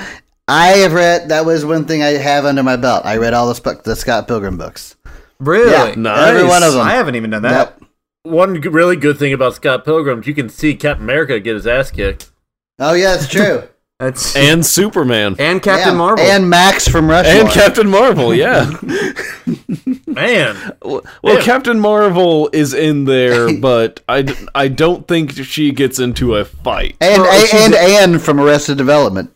I 0.47 0.67
have 0.83 0.93
read. 0.93 1.29
That 1.29 1.45
was 1.45 1.65
one 1.65 1.85
thing 1.85 2.01
I 2.01 2.11
have 2.17 2.45
under 2.45 2.63
my 2.63 2.75
belt. 2.77 3.05
I 3.05 3.17
read 3.17 3.33
all 3.33 3.53
the, 3.53 3.81
the 3.83 3.95
Scott 3.95 4.27
Pilgrim 4.27 4.57
books. 4.57 4.95
really 5.39 5.71
Yeah. 5.71 5.93
nice. 5.97 6.29
Every 6.29 6.43
one 6.47 6.63
of 6.63 6.73
them. 6.73 6.81
i 6.87 6.93
haven't 6.93 7.15
even 7.15 7.29
done 7.31 7.41
that 7.43 7.51
Yep. 7.51 7.79
One 8.23 8.53
really 8.61 8.95
good 8.95 9.19
thing 9.19 9.33
about 9.33 9.55
Scott 9.55 9.83
Pilgrim, 9.83 10.21
is 10.21 10.27
you 10.27 10.33
can 10.33 10.47
see 10.47 10.75
Captain 10.75 11.03
America 11.03 11.39
get 11.41 11.55
his 11.55 11.67
ass 11.67 11.91
kicked. 11.91 12.31
Oh 12.79 12.93
yeah, 12.93 13.15
it's 13.15 13.27
true. 13.27 13.63
that's 13.99 14.35
and 14.35 14.65
Superman 14.65 15.35
and 15.39 15.61
captain 15.61 15.93
Yeah. 15.93 15.97
marvel 15.97 16.25
and 16.25 16.49
Max 16.49 16.87
from 16.87 17.09
Rushmore. 17.09 17.41
and 17.41 17.49
Captain 17.49 17.89
Marvel. 17.89 18.33
Yeah. 18.33 18.69
Man, 20.07 20.55
well, 20.83 21.01
Yeah. 21.23 21.41
Captain 21.41 21.79
Marvel 21.79 22.49
is 22.53 22.73
in 22.73 23.05
there, 23.05 23.53
but 23.59 24.01
I, 24.07 24.25
I 24.53 24.67
don't 24.67 25.07
think 25.07 25.31
she 25.33 25.71
gets 25.71 25.99
into 25.99 26.35
a 26.35 26.45
fight. 26.45 26.95
and 27.01 27.21
Well, 27.21 27.31
and, 27.31 27.47
she's- 27.49 27.65
and 27.65 27.75
Anne 27.75 28.19
from 28.19 28.39
Arrested 28.39 28.77
Development. 28.77 29.31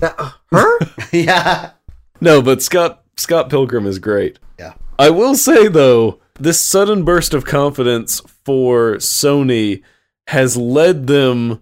Uh, 0.00 0.30
her? 0.52 0.78
yeah. 1.12 1.70
No, 2.20 2.40
but 2.42 2.62
Scott 2.62 3.02
Scott 3.16 3.50
Pilgrim 3.50 3.86
is 3.86 3.98
great. 3.98 4.38
Yeah. 4.58 4.74
I 4.98 5.10
will 5.10 5.34
say 5.34 5.66
though, 5.68 6.20
this 6.38 6.60
sudden 6.60 7.04
burst 7.04 7.34
of 7.34 7.44
confidence 7.44 8.20
for 8.44 8.94
Sony 8.96 9.82
has 10.28 10.56
led 10.56 11.06
them 11.08 11.60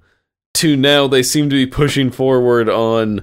to 0.57 0.77
now 0.77 1.07
they 1.07 1.23
seem 1.23 1.49
to 1.51 1.57
be 1.57 1.67
pushing 1.67 2.11
forward 2.11 2.69
on 2.69 3.23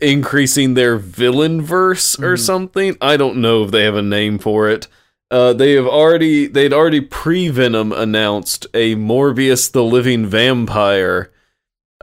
increasing 0.00 0.74
their 0.74 0.96
villain 0.96 1.62
verse 1.62 2.18
or 2.18 2.34
Mhm. 2.34 2.40
something. 2.40 2.96
I 3.00 3.16
don't 3.16 3.36
know 3.36 3.64
if 3.64 3.70
they 3.70 3.84
have 3.84 3.94
a 3.96 4.02
name 4.02 4.38
for 4.38 4.68
it. 4.68 4.88
Uh, 5.30 5.52
they 5.52 5.72
have 5.72 5.86
already 5.86 6.46
they'd 6.46 6.72
already 6.72 7.00
pre 7.00 7.48
Venom 7.48 7.92
announced 7.92 8.66
a 8.74 8.94
Morbius 8.94 9.70
the 9.70 9.82
Living 9.82 10.26
Vampire 10.26 11.30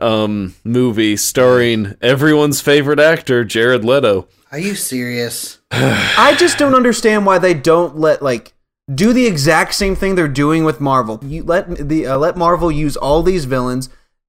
um 0.00 0.54
movie 0.64 1.16
starring 1.16 1.94
everyone's 2.02 2.60
favorite 2.60 2.98
actor 3.00 3.44
Jared 3.44 3.84
Leto. 3.84 4.26
Are 4.52 4.58
you 4.58 4.74
serious? 4.74 5.58
I 5.70 6.34
just 6.38 6.58
don't 6.58 6.74
understand 6.74 7.24
why 7.26 7.38
they 7.38 7.54
don't 7.54 7.96
let 7.98 8.20
like 8.22 8.52
do 8.94 9.12
the 9.14 9.26
exact 9.26 9.74
same 9.74 9.96
thing 9.96 10.14
they're 10.14 10.28
doing 10.28 10.64
with 10.64 10.80
Marvel. 10.80 11.18
You 11.24 11.44
let 11.44 11.88
the 11.88 12.06
uh, 12.06 12.18
let 12.18 12.36
Marvel 12.36 12.70
use 12.70 12.96
all 12.96 13.22
these 13.22 13.46
villains, 13.46 13.88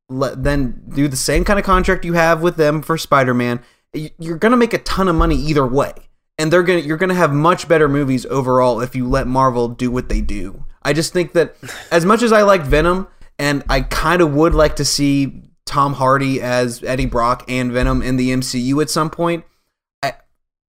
let 0.09 0.43
then 0.43 0.83
do 0.89 1.07
the 1.07 1.15
same 1.15 1.43
kind 1.43 1.59
of 1.59 1.65
contract 1.65 2.05
you 2.05 2.13
have 2.13 2.41
with 2.41 2.57
them 2.57 2.81
for 2.81 2.97
Spider-Man. 2.97 3.61
You're 3.93 4.37
gonna 4.37 4.57
make 4.57 4.73
a 4.73 4.79
ton 4.79 5.07
of 5.07 5.15
money 5.15 5.35
either 5.35 5.65
way, 5.65 5.93
and 6.37 6.51
they're 6.51 6.63
gonna 6.63 6.79
you're 6.79 6.97
gonna 6.97 7.13
have 7.13 7.33
much 7.33 7.67
better 7.67 7.87
movies 7.87 8.25
overall 8.27 8.81
if 8.81 8.95
you 8.95 9.07
let 9.07 9.27
Marvel 9.27 9.67
do 9.69 9.89
what 9.89 10.09
they 10.09 10.21
do. 10.21 10.65
I 10.83 10.93
just 10.93 11.13
think 11.13 11.33
that 11.33 11.55
as 11.91 12.05
much 12.05 12.21
as 12.21 12.31
I 12.31 12.43
like 12.43 12.61
Venom, 12.61 13.07
and 13.39 13.63
I 13.69 13.81
kind 13.81 14.21
of 14.21 14.33
would 14.33 14.53
like 14.53 14.75
to 14.77 14.85
see 14.85 15.43
Tom 15.65 15.93
Hardy 15.93 16.41
as 16.41 16.83
Eddie 16.83 17.05
Brock 17.05 17.43
and 17.47 17.71
Venom 17.71 18.01
in 18.01 18.17
the 18.17 18.29
MCU 18.29 18.81
at 18.81 18.89
some 18.89 19.09
point. 19.09 19.45
I 20.03 20.13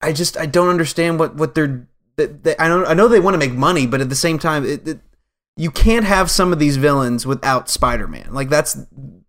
I 0.00 0.12
just 0.12 0.36
I 0.36 0.46
don't 0.46 0.68
understand 0.68 1.18
what 1.18 1.34
what 1.34 1.54
they're 1.54 1.88
that 2.16 2.44
they, 2.44 2.56
I 2.56 2.68
don't 2.68 2.86
I 2.86 2.94
know 2.94 3.08
they 3.08 3.20
want 3.20 3.34
to 3.34 3.38
make 3.38 3.52
money, 3.52 3.86
but 3.86 4.00
at 4.00 4.08
the 4.08 4.14
same 4.14 4.38
time, 4.38 4.64
it, 4.64 4.86
it, 4.86 5.00
you 5.56 5.70
can't 5.70 6.04
have 6.04 6.30
some 6.30 6.52
of 6.52 6.58
these 6.58 6.76
villains 6.76 7.26
without 7.26 7.68
Spider-Man. 7.68 8.32
Like 8.32 8.48
that's 8.48 8.76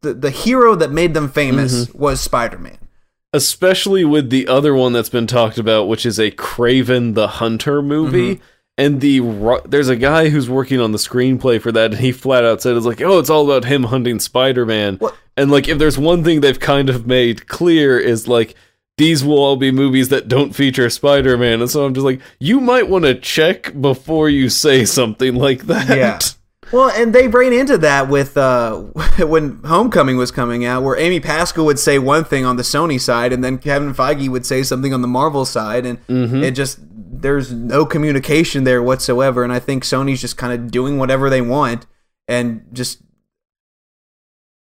the 0.05 0.13
the 0.13 0.29
hero 0.29 0.75
that 0.75 0.91
made 0.91 1.13
them 1.13 1.29
famous 1.29 1.85
mm-hmm. 1.85 1.97
was 1.97 2.21
Spider-Man. 2.21 2.77
especially 3.35 4.05
with 4.05 4.29
the 4.29 4.47
other 4.47 4.73
one 4.73 4.93
that's 4.93 5.09
been 5.09 5.27
talked 5.27 5.57
about, 5.57 5.87
which 5.87 6.05
is 6.05 6.17
a 6.17 6.31
Kraven 6.31 7.13
the 7.13 7.27
Hunter 7.27 7.81
movie. 7.81 8.35
Mm-hmm. 8.35 8.43
And 8.77 8.99
the 8.99 9.61
there's 9.65 9.87
a 9.87 9.95
guy 9.95 10.27
who's 10.27 10.49
working 10.49 10.81
on 10.81 10.91
the 10.91 10.97
screenplay 10.97 11.61
for 11.61 11.71
that, 11.71 11.91
and 11.91 12.01
he 12.01 12.11
flat 12.11 12.43
out 12.43 12.61
said 12.61 12.75
it's 12.75 12.85
like, 12.85 13.01
oh, 13.01 13.19
it's 13.19 13.29
all 13.29 13.49
about 13.49 13.63
him 13.63 13.83
hunting 13.83 14.19
Spider 14.19 14.65
Man. 14.65 14.97
What? 14.97 15.15
And 15.37 15.49
like, 15.49 15.69
if 15.69 15.77
there's 15.77 15.97
one 15.97 16.25
thing 16.25 16.41
they've 16.41 16.59
kind 16.59 16.89
of 16.89 17.07
made 17.07 17.47
clear 17.47 17.97
is 17.97 18.27
like 18.27 18.53
these 18.97 19.23
will 19.23 19.37
all 19.39 19.55
be 19.55 19.71
movies 19.71 20.09
that 20.09 20.27
don't 20.27 20.53
feature 20.53 20.89
Spider 20.89 21.37
Man, 21.37 21.61
and 21.61 21.71
so 21.71 21.85
I'm 21.85 21.93
just 21.93 22.03
like, 22.03 22.19
you 22.37 22.59
might 22.59 22.89
want 22.89 23.05
to 23.05 23.15
check 23.15 23.79
before 23.79 24.27
you 24.27 24.49
say 24.49 24.83
something 24.83 25.35
like 25.35 25.67
that. 25.67 25.97
Yeah. 25.97 26.19
Well, 26.75 26.89
and 26.89 27.15
they 27.15 27.29
ran 27.29 27.53
into 27.53 27.77
that 27.77 28.09
with 28.09 28.35
uh, 28.35 28.75
when 29.19 29.61
Homecoming 29.63 30.17
was 30.17 30.29
coming 30.29 30.65
out, 30.65 30.83
where 30.83 30.97
Amy 30.97 31.21
Pascal 31.21 31.63
would 31.63 31.79
say 31.79 31.97
one 31.99 32.25
thing 32.25 32.43
on 32.43 32.57
the 32.57 32.63
Sony 32.63 32.99
side, 32.99 33.31
and 33.31 33.41
then 33.41 33.59
Kevin 33.59 33.93
Feige 33.93 34.27
would 34.27 34.45
say 34.45 34.61
something 34.61 34.93
on 34.93 35.01
the 35.01 35.07
Marvel 35.07 35.45
side, 35.45 35.85
and 35.85 35.99
it 36.43 36.51
just 36.51 36.79
there's 36.81 37.53
no 37.53 37.85
communication 37.85 38.65
there 38.65 38.83
whatsoever. 38.83 39.41
And 39.41 39.53
I 39.53 39.59
think 39.59 39.85
Sony's 39.85 40.19
just 40.19 40.35
kind 40.35 40.51
of 40.51 40.69
doing 40.69 40.97
whatever 40.97 41.29
they 41.29 41.39
want, 41.39 41.85
and 42.27 42.65
just 42.73 43.01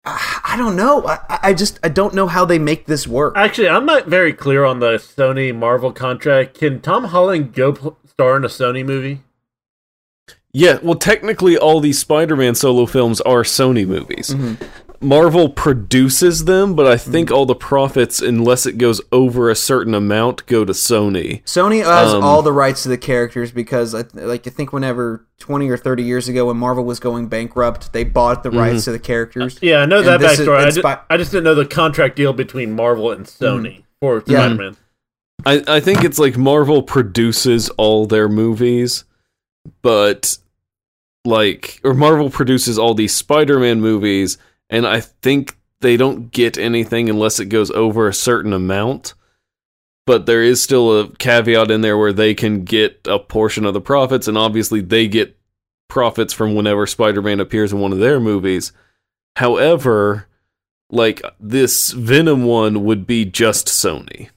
I 0.05 0.41
I 0.53 0.55
don't 0.55 0.75
know. 0.75 1.07
I, 1.07 1.39
I 1.41 1.53
just 1.55 1.79
I 1.81 1.89
don't 1.89 2.13
know 2.13 2.27
how 2.27 2.45
they 2.45 2.59
make 2.59 2.85
this 2.85 3.07
work. 3.07 3.35
Actually, 3.35 3.69
I'm 3.69 3.87
not 3.87 4.05
very 4.05 4.33
clear 4.33 4.65
on 4.65 4.81
the 4.81 4.97
Sony 4.97 5.55
Marvel 5.55 5.91
contract. 5.91 6.59
Can 6.59 6.79
Tom 6.79 7.05
Holland 7.05 7.55
go 7.55 7.73
pl- 7.73 7.97
star 8.05 8.37
in 8.37 8.43
a 8.43 8.49
Sony 8.49 8.85
movie? 8.85 9.21
Yeah, 10.53 10.77
well, 10.83 10.95
technically, 10.95 11.57
all 11.57 11.79
these 11.79 11.97
Spider 11.99 12.35
Man 12.35 12.53
solo 12.55 12.85
films 12.85 13.19
are 13.21 13.41
Sony 13.43 13.87
movies. 13.87 14.29
Mm-hmm. 14.29 14.63
Marvel 15.05 15.49
produces 15.49 16.45
them, 16.45 16.75
but 16.75 16.87
I 16.87 16.95
think 16.95 17.29
all 17.29 17.45
the 17.45 17.55
profits, 17.55 18.21
unless 18.21 18.65
it 18.65 18.77
goes 18.77 19.01
over 19.11 19.49
a 19.49 19.55
certain 19.55 19.93
amount, 19.93 20.45
go 20.45 20.63
to 20.63 20.71
Sony. 20.71 21.43
Sony 21.43 21.83
has 21.83 22.13
Um, 22.13 22.23
all 22.23 22.41
the 22.41 22.53
rights 22.53 22.83
to 22.83 22.89
the 22.89 22.97
characters 22.97 23.51
because, 23.51 23.93
I, 23.93 24.05
like, 24.13 24.47
I 24.47 24.49
think 24.49 24.71
whenever 24.71 25.25
twenty 25.39 25.69
or 25.69 25.75
thirty 25.75 26.03
years 26.03 26.29
ago, 26.29 26.45
when 26.45 26.55
Marvel 26.55 26.85
was 26.85 27.01
going 27.01 27.27
bankrupt, 27.27 27.91
they 27.91 28.05
bought 28.05 28.43
the 28.43 28.51
rights 28.51 28.85
to 28.85 28.91
the 28.93 28.99
characters. 28.99 29.59
Yeah, 29.61 29.79
I 29.79 29.85
know 29.87 29.97
And 29.97 30.07
that 30.07 30.19
this 30.21 30.39
is- 30.39 30.47
backstory. 30.47 30.57
I, 30.59 30.63
and 30.63 30.73
Spi- 30.73 30.99
I 31.09 31.17
just 31.17 31.31
didn't 31.31 31.43
know 31.43 31.55
the 31.55 31.65
contract 31.65 32.15
deal 32.15 32.31
between 32.31 32.73
Marvel 32.73 33.11
and 33.11 33.25
Sony 33.25 33.83
for 33.99 34.23
Yeah. 34.25 34.45
Spider-Man. 34.45 34.77
I, 35.45 35.63
I 35.67 35.79
think 35.81 36.05
it's 36.05 36.19
like 36.19 36.37
Marvel 36.37 36.81
produces 36.81 37.67
all 37.71 38.05
their 38.05 38.29
movies, 38.29 39.03
but 39.81 40.37
like, 41.25 41.79
or 41.83 41.93
Marvel 41.93 42.29
produces 42.29 42.77
all 42.77 42.93
these 42.93 43.15
Spider 43.15 43.59
Man 43.59 43.81
movies, 43.81 44.37
and 44.69 44.85
I 44.87 44.99
think 44.99 45.57
they 45.81 45.97
don't 45.97 46.31
get 46.31 46.57
anything 46.57 47.09
unless 47.09 47.39
it 47.39 47.45
goes 47.45 47.71
over 47.71 48.07
a 48.07 48.13
certain 48.13 48.53
amount. 48.53 49.13
But 50.05 50.25
there 50.25 50.43
is 50.43 50.61
still 50.61 50.99
a 50.99 51.09
caveat 51.15 51.71
in 51.71 51.81
there 51.81 51.97
where 51.97 52.11
they 52.11 52.33
can 52.33 52.65
get 52.65 53.01
a 53.05 53.19
portion 53.19 53.65
of 53.65 53.73
the 53.73 53.81
profits, 53.81 54.27
and 54.27 54.37
obviously 54.37 54.81
they 54.81 55.07
get 55.07 55.37
profits 55.87 56.33
from 56.33 56.55
whenever 56.55 56.85
Spider 56.85 57.21
Man 57.21 57.39
appears 57.39 57.71
in 57.71 57.79
one 57.79 57.93
of 57.93 57.99
their 57.99 58.19
movies. 58.19 58.73
However, 59.37 60.27
like 60.89 61.21
this 61.39 61.91
Venom 61.91 62.43
one 62.43 62.83
would 62.83 63.07
be 63.07 63.25
just 63.25 63.67
Sony 63.67 64.29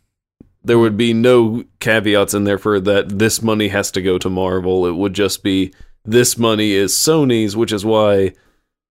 there 0.66 0.79
would 0.81 0.96
be 0.96 1.14
no 1.14 1.64
caveats 1.79 2.35
in 2.35 2.42
there 2.42 2.59
for 2.59 2.81
that 2.81 3.20
this 3.20 3.40
money 3.40 3.68
has 3.68 3.92
to 3.92 4.03
go 4.03 4.18
to 4.18 4.29
Marvel. 4.29 4.85
It 4.87 4.96
would 4.96 5.14
just 5.14 5.44
be 5.44 5.72
this 6.06 6.38
money 6.38 6.72
is 6.72 6.92
Sony's, 6.92 7.56
which 7.56 7.72
is 7.72 7.84
why 7.84 8.32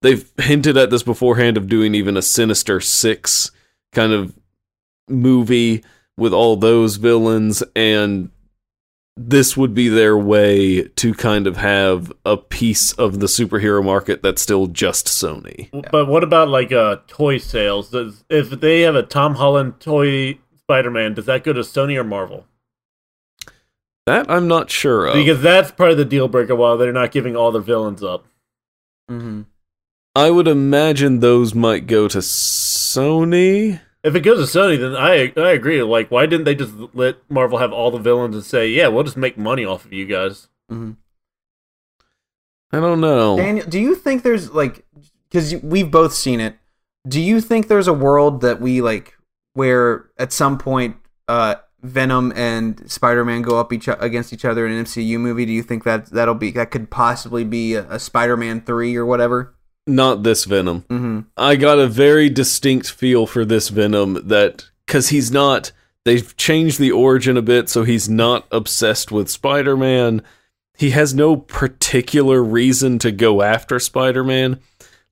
they've 0.02 0.30
hinted 0.38 0.78
at 0.78 0.90
this 0.90 1.04
beforehand 1.04 1.58
of 1.58 1.68
doing 1.68 1.96
even 1.96 2.18
a 2.18 2.22
Sinister 2.22 2.80
Six 2.80 3.52
kind 3.92 4.12
of 4.12 4.38
movie 5.08 5.84
with 6.18 6.34
all 6.34 6.56
those 6.56 6.96
villains, 6.96 7.64
and 7.76 8.30
this 9.18 9.56
would 9.56 9.74
be 9.74 9.88
their 9.88 10.18
way 10.18 10.84
to 10.84 11.14
kind 11.14 11.48
of 11.48 11.58
have 11.58 12.12
a 12.26 12.36
piece 12.36 12.92
of 12.94 13.20
the 13.20 13.28
superhero 13.28 13.84
market 13.84 14.22
that's 14.22 14.42
still 14.42 14.68
just 14.68 15.08
Sony. 15.08 15.70
But 15.92 16.08
what 16.08 16.24
about 16.24 16.50
like 16.50 16.72
uh, 16.72 16.98
toy 17.08 17.38
sales? 17.38 17.92
Does, 17.92 18.24
if 18.30 18.50
they 18.50 18.82
have 18.82 18.96
a 18.96 19.04
Tom 19.04 19.36
Holland 19.36 19.80
toy 19.80 20.38
Spider-Man, 20.58 21.14
does 21.14 21.28
that 21.28 21.44
go 21.44 21.54
to 21.54 21.62
Sony 21.62 21.98
or 21.98 22.04
Marvel? 22.04 22.46
That 24.06 24.30
I'm 24.30 24.48
not 24.48 24.70
sure 24.70 25.08
of. 25.08 25.16
Because 25.16 25.42
that's 25.42 25.72
part 25.72 25.92
of 25.92 25.98
the 25.98 26.06
deal 26.06 26.28
breaker. 26.28 26.56
While 26.56 26.78
they're 26.78 26.94
not 26.94 27.12
giving 27.12 27.36
all 27.36 27.52
their 27.52 27.62
villains 27.62 28.04
up. 28.04 28.26
Mm-hmm. 29.10 29.44
I 30.16 30.32
would 30.32 30.48
imagine 30.48 31.20
those 31.20 31.54
might 31.54 31.88
go 31.88 32.08
to 32.08 32.20
Sony. 32.20 33.82
If 34.04 34.16
it 34.16 34.22
goes 34.22 34.52
to 34.52 34.58
Sony, 34.58 34.80
then 34.80 34.96
I 34.96 35.34
I 35.36 35.52
agree. 35.52 35.82
Like, 35.82 36.12
why 36.12 36.28
didn't 36.28 36.46
they 36.46 36.56
just 36.56 36.74
let 36.94 37.18
Marvel 37.30 37.58
have 37.58 37.74
all 37.74 37.92
the 37.92 37.98
villains 37.98 38.36
and 38.36 38.46
say, 38.46 38.70
"Yeah, 38.70 38.88
we'll 38.88 39.04
just 39.04 39.18
make 39.18 39.38
money 39.38 39.66
off 39.66 39.84
of 39.84 39.92
you 39.92 40.06
guys"? 40.06 40.48
Mm-hmm. 40.72 40.92
I 42.72 42.80
don't 42.80 43.02
know. 43.02 43.38
Daniel, 43.38 43.66
do 43.68 43.80
you 43.80 43.96
think 43.96 44.24
there's 44.24 44.52
like 44.52 44.86
because 45.30 45.56
we've 45.56 45.90
both 45.90 46.14
seen 46.14 46.40
it? 46.40 46.56
Do 47.08 47.20
you 47.20 47.42
think 47.42 47.68
there's 47.68 47.88
a 47.88 47.94
world 47.94 48.42
that 48.42 48.62
we 48.62 48.82
like 48.82 49.18
where 49.54 50.10
at 50.18 50.32
some 50.32 50.58
point 50.58 50.98
uh, 51.28 51.56
Venom 51.86 52.34
and 52.36 52.90
Spider-Man 52.90 53.42
go 53.42 53.60
up 53.60 53.72
each 53.72 53.88
against 53.88 54.34
each 54.34 54.46
other 54.46 54.66
in 54.66 54.74
an 54.74 54.86
MCU 54.86 55.20
movie? 55.20 55.46
Do 55.46 55.52
you 55.52 55.64
think 55.64 55.84
that 55.84 56.08
that'll 56.08 56.36
be 56.36 56.52
that 56.52 56.72
could 56.72 56.90
possibly 56.90 57.44
be 57.44 57.76
a, 57.76 57.90
a 57.92 58.00
Spider-Man 58.00 58.62
three 58.62 58.96
or 58.96 59.06
whatever? 59.06 59.56
Not 59.88 60.24
this 60.24 60.46
Venom. 60.46 60.82
Mm-hmm. 60.90 61.20
I 61.38 61.56
got 61.56 61.78
a 61.78 61.88
very 61.88 62.30
distinct 62.30 62.92
feel 62.92 63.28
for 63.28 63.46
this 63.46 63.70
Venom 63.70 64.28
that 64.28 64.66
because 64.86 65.10
he's 65.10 65.32
not. 65.32 65.72
They've 66.06 66.36
changed 66.38 66.80
the 66.80 66.92
origin 66.92 67.36
a 67.36 67.42
bit, 67.42 67.68
so 67.68 67.84
he's 67.84 68.08
not 68.08 68.48
obsessed 68.52 69.12
with 69.12 69.30
Spider 69.30 69.76
Man. 69.76 70.22
He 70.78 70.92
has 70.92 71.14
no 71.14 71.38
particular 71.38 72.44
reason 72.44 73.00
to 73.00 73.12
go 73.12 73.42
after 73.42 73.80
Spider 73.80 74.24
Man. 74.24 74.60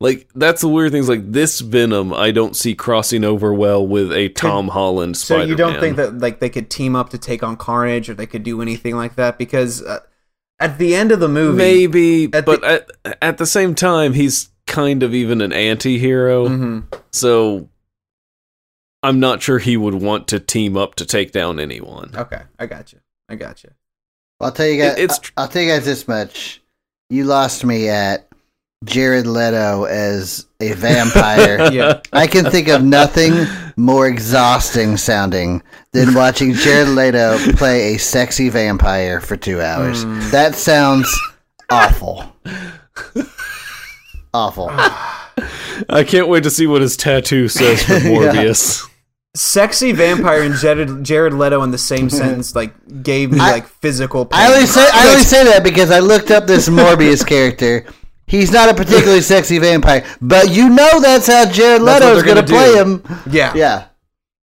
Like 0.04 0.28
that's 0.36 0.60
the 0.62 0.68
weird 0.68 0.92
things. 0.92 1.08
Like 1.08 1.32
this 1.32 1.62
Venom, 1.62 2.14
I 2.14 2.32
don't 2.32 2.56
see 2.58 2.76
crossing 2.76 3.24
over 3.24 3.54
well 3.54 3.88
with 3.88 4.12
a 4.12 4.28
Tom 4.30 4.68
Holland 4.68 5.16
So 5.16 5.36
Spider. 5.36 5.50
you 5.50 5.56
don't 5.56 5.80
think 5.80 5.96
that 5.96 6.20
like 6.20 6.40
they 6.42 6.50
could 6.50 6.70
team 6.70 6.94
up 6.96 7.10
to 7.12 7.18
take 7.18 7.42
on 7.42 7.56
Carnage 7.56 8.10
or 8.10 8.14
they 8.14 8.26
could 8.28 8.44
do 8.44 8.62
anything 8.62 8.98
like 8.98 9.16
that? 9.16 9.38
Because 9.38 9.82
uh, 9.82 10.02
at 10.60 10.78
the 10.78 10.94
end 10.94 11.12
of 11.14 11.22
the 11.22 11.30
movie, 11.30 11.58
maybe, 11.58 12.26
At 12.34 12.46
but 12.46 12.62
at 12.66 12.92
at 13.22 13.38
the 13.38 13.46
same 13.46 13.76
time, 13.76 14.12
he's 14.12 14.50
kind 14.68 15.04
of 15.04 15.14
even 15.16 15.40
an 15.40 15.54
anti-hero. 15.54 16.48
Mhm. 16.50 16.84
So 17.14 17.70
I'm 19.02 19.20
not 19.22 19.42
sure 19.42 19.58
he 19.60 19.78
would 19.78 19.96
want 19.96 20.28
to 20.30 20.40
team 20.40 20.76
up 20.78 20.96
to 20.96 21.06
take 21.06 21.32
down 21.32 21.60
anyone. 21.62 22.12
Okay, 22.16 22.42
I 22.60 22.66
got 22.66 22.92
you. 22.94 23.00
I 23.30 23.36
got 23.36 23.64
you. 23.64 23.70
I'll 24.42 24.52
tell 24.52 24.68
you 24.68 24.82
guys. 24.82 24.98
It- 24.98 25.04
it's 25.04 25.20
tr- 25.20 25.32
I'll 25.38 25.48
tell 25.48 25.62
you 25.62 25.70
guys 25.70 25.86
this 25.86 26.08
much. 26.10 26.62
You 27.10 27.24
lost 27.26 27.64
me 27.66 27.88
at 27.90 28.28
Jared 28.84 29.28
Leto 29.28 29.84
as 29.86 30.48
a 30.60 30.74
vampire, 30.74 31.70
Yeah. 31.72 32.02
I 32.12 32.28
can 32.28 32.46
think 32.50 32.68
of 32.68 32.84
nothing 32.84 33.34
more 33.78 34.08
exhausting 34.08 34.98
sounding 34.98 35.62
than 35.92 36.14
watching 36.14 36.54
Jared 36.54 36.90
Leto 36.90 37.38
play 37.54 37.96
a 37.96 37.98
sexy 38.00 38.50
vampire 38.50 39.20
for 39.22 39.38
two 39.38 39.62
hours. 39.62 40.04
Hmm. 40.04 40.20
That 40.32 40.56
sounds 40.56 41.10
awful. 41.70 42.26
awful. 44.34 44.68
I 45.90 46.04
can't 46.08 46.28
wait 46.28 46.44
to 46.44 46.50
see 46.50 46.68
what 46.68 46.82
his 46.82 46.98
tattoo 46.98 47.48
says 47.48 47.84
for 47.84 47.94
Morbius. 48.00 48.88
Sexy 49.36 49.92
vampire 49.94 50.44
and 50.44 50.54
Jared, 50.56 51.04
Jared 51.04 51.34
Leto 51.34 51.64
in 51.64 51.72
the 51.72 51.78
same 51.80 52.10
sentence 52.10 52.56
like 52.56 52.74
gave 53.02 53.32
me 53.32 53.40
I- 53.40 53.52
like 53.52 53.68
physical 53.68 54.26
pain. 54.26 54.40
I 54.40 54.54
only 54.54 54.68
say 54.68 54.88
I 54.94 55.08
only 55.12 55.24
say 55.24 55.44
that 55.46 55.64
because 55.64 55.90
I 55.90 56.00
looked 56.00 56.30
up 56.30 56.46
this 56.46 56.70
Morbius 56.70 57.26
character. 57.26 57.86
He's 58.28 58.52
not 58.52 58.70
a 58.70 58.74
particularly 58.74 59.22
sexy 59.34 59.58
vampire, 59.60 60.06
but 60.22 60.50
you 60.50 60.70
know 60.70 61.00
that's 61.02 61.28
how 61.28 61.50
Jared 61.50 61.82
Leto 61.82 62.16
is 62.16 62.24
going 62.24 62.38
to 62.38 62.44
play 62.44 62.74
him. 62.76 63.04
yeah, 63.30 63.54
Yeah. 63.56 63.86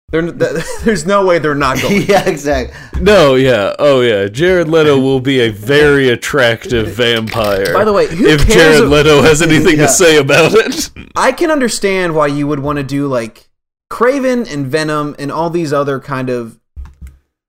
They're, 0.09 0.31
there's 0.85 1.05
no 1.05 1.25
way 1.25 1.37
they're 1.39 1.53
not 1.53 1.81
going. 1.81 2.01
Yeah, 2.07 2.27
exactly. 2.27 3.01
No, 3.01 3.35
yeah, 3.35 3.75
oh 3.77 3.99
yeah. 3.99 4.27
Jared 4.29 4.69
Leto 4.69 4.97
will 4.97 5.19
be 5.19 5.41
a 5.41 5.49
very 5.51 6.07
attractive 6.07 6.87
vampire. 6.93 7.73
By 7.73 7.83
the 7.83 7.91
way, 7.91 8.07
who 8.07 8.25
if 8.25 8.45
cares 8.47 8.53
Jared 8.77 8.83
if- 8.85 8.89
Leto 8.89 9.21
has 9.21 9.41
anything 9.41 9.75
Yeah. 9.75 9.87
to 9.87 9.89
say 9.89 10.17
about 10.17 10.53
it, 10.53 10.89
I 11.17 11.33
can 11.33 11.51
understand 11.51 12.15
why 12.15 12.27
you 12.27 12.47
would 12.47 12.61
want 12.61 12.77
to 12.77 12.83
do 12.83 13.05
like 13.07 13.49
Kraven 13.91 14.49
and 14.51 14.65
Venom 14.67 15.13
and 15.19 15.29
all 15.29 15.49
these 15.49 15.73
other 15.73 15.99
kind 15.99 16.29
of 16.29 16.57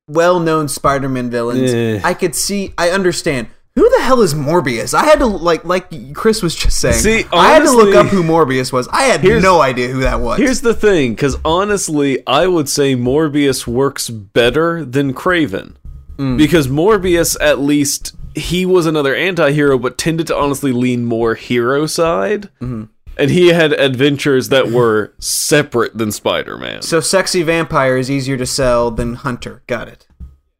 well-known 0.09 0.68
Spider-Man 0.68 1.31
villains. 1.31 1.72
Eh. 1.72 2.01
I 2.03 2.14
could 2.14 2.35
see. 2.35 2.74
I 2.79 2.91
understand. 2.91 3.49
Who 3.79 3.89
the 3.91 4.03
hell 4.03 4.20
is 4.22 4.35
Morbius? 4.35 4.93
I 4.95 5.05
had 5.05 5.18
to 5.20 5.26
like 5.26 5.64
like 5.64 6.14
Chris 6.14 6.43
was 6.43 6.55
just 6.55 6.81
saying. 6.81 6.95
See, 6.95 7.24
I 7.33 7.51
had 7.53 7.62
to 7.62 7.70
look 7.70 7.95
up 7.95 8.07
who 8.07 8.22
Morbius 8.22 8.72
was. 8.72 8.89
I 8.89 9.05
had 9.05 9.22
no 9.22 9.61
idea 9.61 9.89
who 9.89 10.01
that 10.01 10.20
was. 10.20 10.39
here's 10.39 10.61
the 10.62 10.74
thing: 10.74 11.14
because 11.14 11.37
honestly, 11.45 12.26
I 12.26 12.47
would 12.47 12.68
say 12.68 12.95
Morbius 12.97 13.66
works 13.66 14.11
better 14.11 14.85
than 14.85 15.14
Kraven, 15.14 15.74
Hmm. 16.16 16.37
because 16.37 16.66
Morbius, 16.66 17.37
at 17.41 17.61
least, 17.61 18.16
he 18.35 18.66
was 18.66 18.87
another 18.87 19.14
anti-hero, 19.14 19.79
but 19.79 19.97
tended 19.97 20.26
to 20.26 20.37
honestly 20.37 20.72
lean 20.72 21.05
more 21.05 21.35
hero 21.37 21.87
side. 21.87 22.49
Mm-hmm. 22.61 22.85
And 23.16 23.31
he 23.31 23.49
had 23.49 23.72
adventures 23.72 24.49
that 24.51 24.68
were 24.70 25.12
separate 25.18 25.97
than 25.99 26.11
Spider-Man. 26.12 26.83
so 26.83 27.01
sexy 27.01 27.43
vampire 27.43 27.97
is 27.97 28.11
easier 28.11 28.37
to 28.37 28.47
sell 28.47 28.91
than 28.93 29.14
Hunter. 29.14 29.62
Got 29.66 29.89
it. 29.89 30.07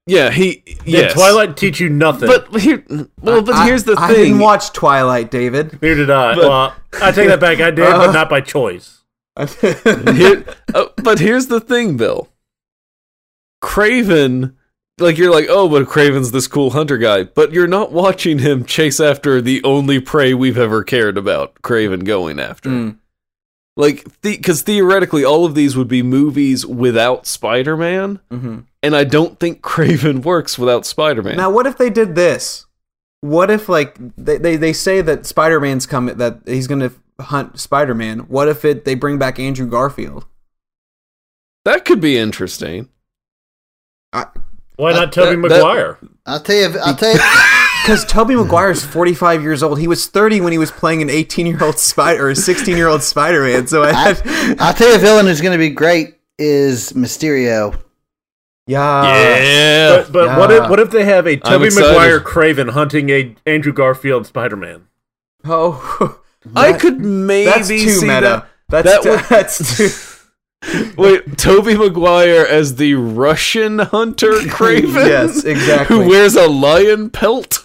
Yeah, 0.09 0.30
he 0.30 0.62
Did 0.64 0.78
yes. 0.86 1.12
Twilight 1.12 1.56
teach 1.56 1.78
you 1.80 1.88
nothing? 1.90 2.28
But 2.28 2.61
here, 2.62 2.82
well, 3.20 3.42
but 3.42 3.54
I- 3.54 3.66
here's 3.66 3.84
the 3.84 3.92
I 3.98 4.09
thing. 4.09 4.16
I 4.16 4.24
didn't 4.24 4.38
watch 4.38 4.72
Twilight, 4.72 5.30
David. 5.30 5.72
Neither 5.82 5.94
did 5.96 6.11
I. 6.11 6.34
But- 6.34 6.44
well, 6.48 6.74
I 7.02 7.12
take 7.12 7.28
that 7.28 7.40
back. 7.40 7.61
I 7.61 7.70
did, 7.70 7.84
Uh, 7.86 8.06
but 8.06 8.12
not 8.12 8.30
by 8.30 8.40
choice. 8.40 9.02
Here- 9.62 10.44
uh, 10.74 10.86
but 11.02 11.18
here's 11.18 11.46
the 11.48 11.61
thing, 11.61 11.96
Bill. 11.96 12.28
Kraven, 13.62 14.54
like 14.98 15.18
you're 15.18 15.32
like, 15.32 15.46
oh, 15.48 15.68
but 15.68 15.86
Kraven's 15.86 16.30
this 16.30 16.46
cool 16.46 16.70
hunter 16.70 16.96
guy, 16.98 17.24
but 17.24 17.52
you're 17.52 17.66
not 17.66 17.92
watching 17.92 18.38
him 18.38 18.64
chase 18.64 19.00
after 19.00 19.40
the 19.40 19.62
only 19.64 20.00
prey 20.00 20.32
we've 20.34 20.59
ever 20.59 20.82
cared 20.84 21.18
about. 21.18 21.54
Kraven 21.62 22.04
going 22.04 22.38
after, 22.40 22.70
Mm. 22.70 22.96
like, 23.76 24.06
because 24.22 24.62
theoretically, 24.62 25.24
all 25.24 25.44
of 25.44 25.54
these 25.54 25.76
would 25.76 25.88
be 25.88 26.02
movies 26.02 26.64
without 26.64 27.26
Spider-Man, 27.26 28.20
Mhm. 28.32 28.64
And 28.83 28.95
I 28.95 29.05
don't 29.05 29.39
think 29.41 29.61
Kraven 29.62 30.22
works 30.24 30.59
without 30.59 30.87
Spider-Man. 30.87 31.37
Now, 31.37 31.51
what 31.51 31.66
if 31.66 31.79
they 31.79 31.91
did 31.91 32.14
this? 32.14 32.66
What 33.20 33.51
if, 33.51 33.68
like, 33.68 33.97
they, 34.16 34.39
they, 34.39 34.57
they 34.57 34.72
say 34.72 35.01
that 35.01 35.26
Spider 35.26 35.59
Man's 35.61 35.87
coming, 35.87 36.16
that 36.18 36.41
he's 36.47 36.68
going 36.68 36.81
to 36.81 36.93
hunt 37.20 37.59
Spider 37.59 37.95
Man? 37.95 38.20
What 38.20 38.47
if 38.49 38.64
it 38.64 38.85
they 38.85 38.95
bring 38.95 39.18
back 39.18 39.39
Andrew 39.39 39.66
Garfield? 39.66 40.24
that 41.64 41.85
could 41.85 42.01
be 42.01 42.16
interesting. 42.16 42.89
Why 44.12 44.93
not 44.93 45.12
Tobey 45.12 45.37
that- 45.43 45.49
that- 45.49 45.57
Maguire? 45.57 45.99
I'll 46.24 46.41
tell 46.41 46.57
you. 46.70 46.79
I'll 46.81 46.95
tell 46.97 47.12
you. 47.12 47.20
Because 47.85 48.05
Toby 48.05 48.35
Tobey 48.35 48.70
is 48.70 48.85
45 48.85 49.43
years 49.43 49.62
old. 49.62 49.79
He 49.79 49.89
was 49.89 50.09
30 50.09 50.43
when 50.43 50.53
he 50.53 50.59
was 50.59 50.70
playing 50.70 51.01
an 51.01 51.09
18 51.09 51.47
year 51.47 51.62
old 51.64 51.79
Spider 51.79 52.26
or 52.26 52.31
a 52.31 52.37
16 52.37 52.76
year 52.76 52.87
old 52.89 53.03
Spider 53.03 53.43
Man. 53.45 53.66
So 53.66 53.83
I 53.83 53.93
had, 53.93 54.20
I'll 54.61 54.74
tell 54.74 54.91
you 54.91 54.97
a 54.97 54.99
villain 54.99 55.24
who's 55.24 55.41
going 55.41 55.53
to 55.53 55.59
be 55.59 55.70
great 55.70 56.18
is 56.39 56.93
Mysterio. 56.93 57.81
Yeah. 58.69 59.03
yeah, 59.03 59.97
But, 59.97 60.12
but 60.12 60.25
Yeah. 60.27 60.39
what 60.39 60.51
if 60.53 60.71
what 60.71 60.79
if 60.81 60.91
they 60.91 61.05
have 61.05 61.27
a 61.27 61.37
Tobey 61.37 61.66
excited. 61.66 61.89
Maguire 61.89 62.21
Kraven 62.21 62.71
hunting 62.71 63.09
a 63.11 63.35
Andrew 63.47 63.73
Garfield 63.73 64.27
Spider 64.27 64.57
Man? 64.57 64.83
Oh, 65.45 66.21
I 66.55 66.75
could 66.75 67.01
maybe 67.01 67.47
that's 67.51 67.69
too 67.69 67.79
see 67.79 68.07
meta. 68.07 68.47
that. 68.69 68.85
That's 68.85 68.89
that 68.91 69.03
too, 69.03 69.11
would- 69.11 69.25
that's 69.29 69.77
too. 69.77 69.91
Wait, 70.97 71.39
Tobey 71.39 71.77
Maguire 71.77 72.45
as 72.45 72.77
the 72.77 72.95
Russian 72.95 73.79
hunter 73.79 74.33
Kraven? 74.33 75.07
Yes, 75.07 75.45
exactly. 75.45 75.97
Who 75.97 76.09
wears 76.09 76.35
a 76.37 76.47
lion 76.49 77.11
pelt? 77.11 77.64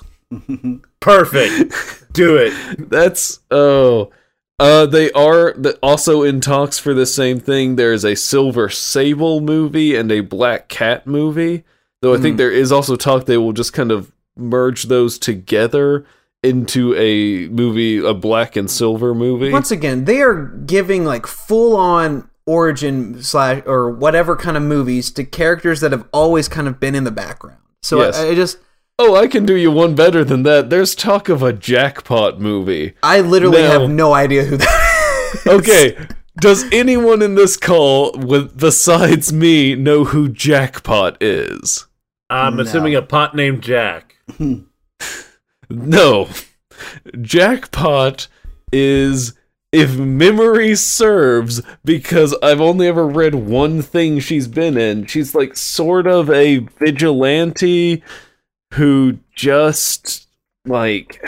Perfect. 0.99 2.13
Do 2.13 2.37
it. 2.37 2.53
That's 2.89 3.39
oh. 3.51 4.11
Uh, 4.59 4.85
they 4.85 5.11
are 5.11 5.55
also 5.81 6.23
in 6.23 6.39
talks 6.39 6.77
for 6.79 6.93
the 6.93 7.05
same 7.05 7.39
thing. 7.39 7.75
There 7.75 7.91
is 7.91 8.05
a 8.05 8.15
Silver 8.15 8.69
Sable 8.69 9.41
movie 9.41 9.95
and 9.95 10.11
a 10.11 10.21
Black 10.21 10.69
Cat 10.69 11.07
movie. 11.07 11.63
Though 12.01 12.13
I 12.13 12.17
think 12.17 12.35
there 12.37 12.51
is 12.51 12.71
also 12.71 12.97
talk 12.97 13.25
they 13.25 13.37
will 13.37 13.53
just 13.53 13.71
kind 13.71 13.89
of 13.89 14.11
merge 14.35 14.83
those 14.83 15.17
together 15.17 16.05
into 16.43 16.93
a 16.95 17.47
movie, 17.47 17.97
a 17.99 18.13
black 18.13 18.57
and 18.57 18.69
silver 18.69 19.15
movie. 19.15 19.51
Once 19.51 19.71
again, 19.71 20.03
they 20.03 20.21
are 20.21 20.47
giving 20.65 21.05
like 21.05 21.25
full 21.25 21.77
on 21.77 22.29
origin 22.45 23.23
slash 23.23 23.63
or 23.65 23.89
whatever 23.89 24.35
kind 24.35 24.57
of 24.57 24.63
movies 24.63 25.11
to 25.11 25.23
characters 25.23 25.79
that 25.79 25.93
have 25.93 26.05
always 26.11 26.49
kind 26.49 26.67
of 26.67 26.77
been 26.79 26.93
in 26.93 27.05
the 27.05 27.11
background. 27.11 27.59
So 27.81 28.01
Yes. 28.01 28.19
I, 28.19 28.27
I 28.29 28.35
just 28.35 28.57
oh, 28.99 29.15
I 29.15 29.27
can 29.27 29.45
do 29.45 29.55
you 29.55 29.71
one 29.71 29.95
better 29.95 30.23
than 30.23 30.43
that. 30.43 30.69
There's 30.69 30.95
talk 30.95 31.29
of 31.29 31.41
a 31.43 31.53
jackpot 31.53 32.39
movie. 32.39 32.93
I 33.03 33.21
literally 33.21 33.61
No. 33.63 33.81
have 33.81 33.89
no 33.89 34.13
idea 34.13 34.43
who 34.45 34.57
that 34.57 35.31
is. 35.45 35.47
Okay. 35.47 35.97
Does 36.39 36.65
anyone 36.71 37.21
in 37.21 37.35
this 37.35 37.55
call, 37.57 38.11
with 38.17 38.57
besides 38.57 39.31
me, 39.31 39.75
know 39.75 40.03
who 40.05 40.27
Jackpot 40.29 41.21
is? 41.21 41.85
I'm 42.29 42.55
No. 42.55 42.63
assuming 42.63 42.95
a 42.95 43.03
pot 43.03 43.35
named 43.35 43.61
Jack. 43.61 44.15
No. 45.69 46.27
Jackpot 47.21 48.27
is, 48.71 49.33
if 49.71 49.97
memory 49.97 50.75
serves, 50.75 51.61
because 51.85 52.35
I've 52.43 52.61
only 52.61 52.87
ever 52.87 53.07
read 53.07 53.35
one 53.35 53.81
thing 53.81 54.19
she's 54.19 54.47
been 54.47 54.77
in. 54.77 55.05
She's 55.05 55.33
like 55.33 55.55
sort 55.55 56.05
of 56.07 56.29
a 56.29 56.59
vigilante 56.59 58.03
who 58.73 59.19
just, 59.35 60.27
like. 60.65 61.23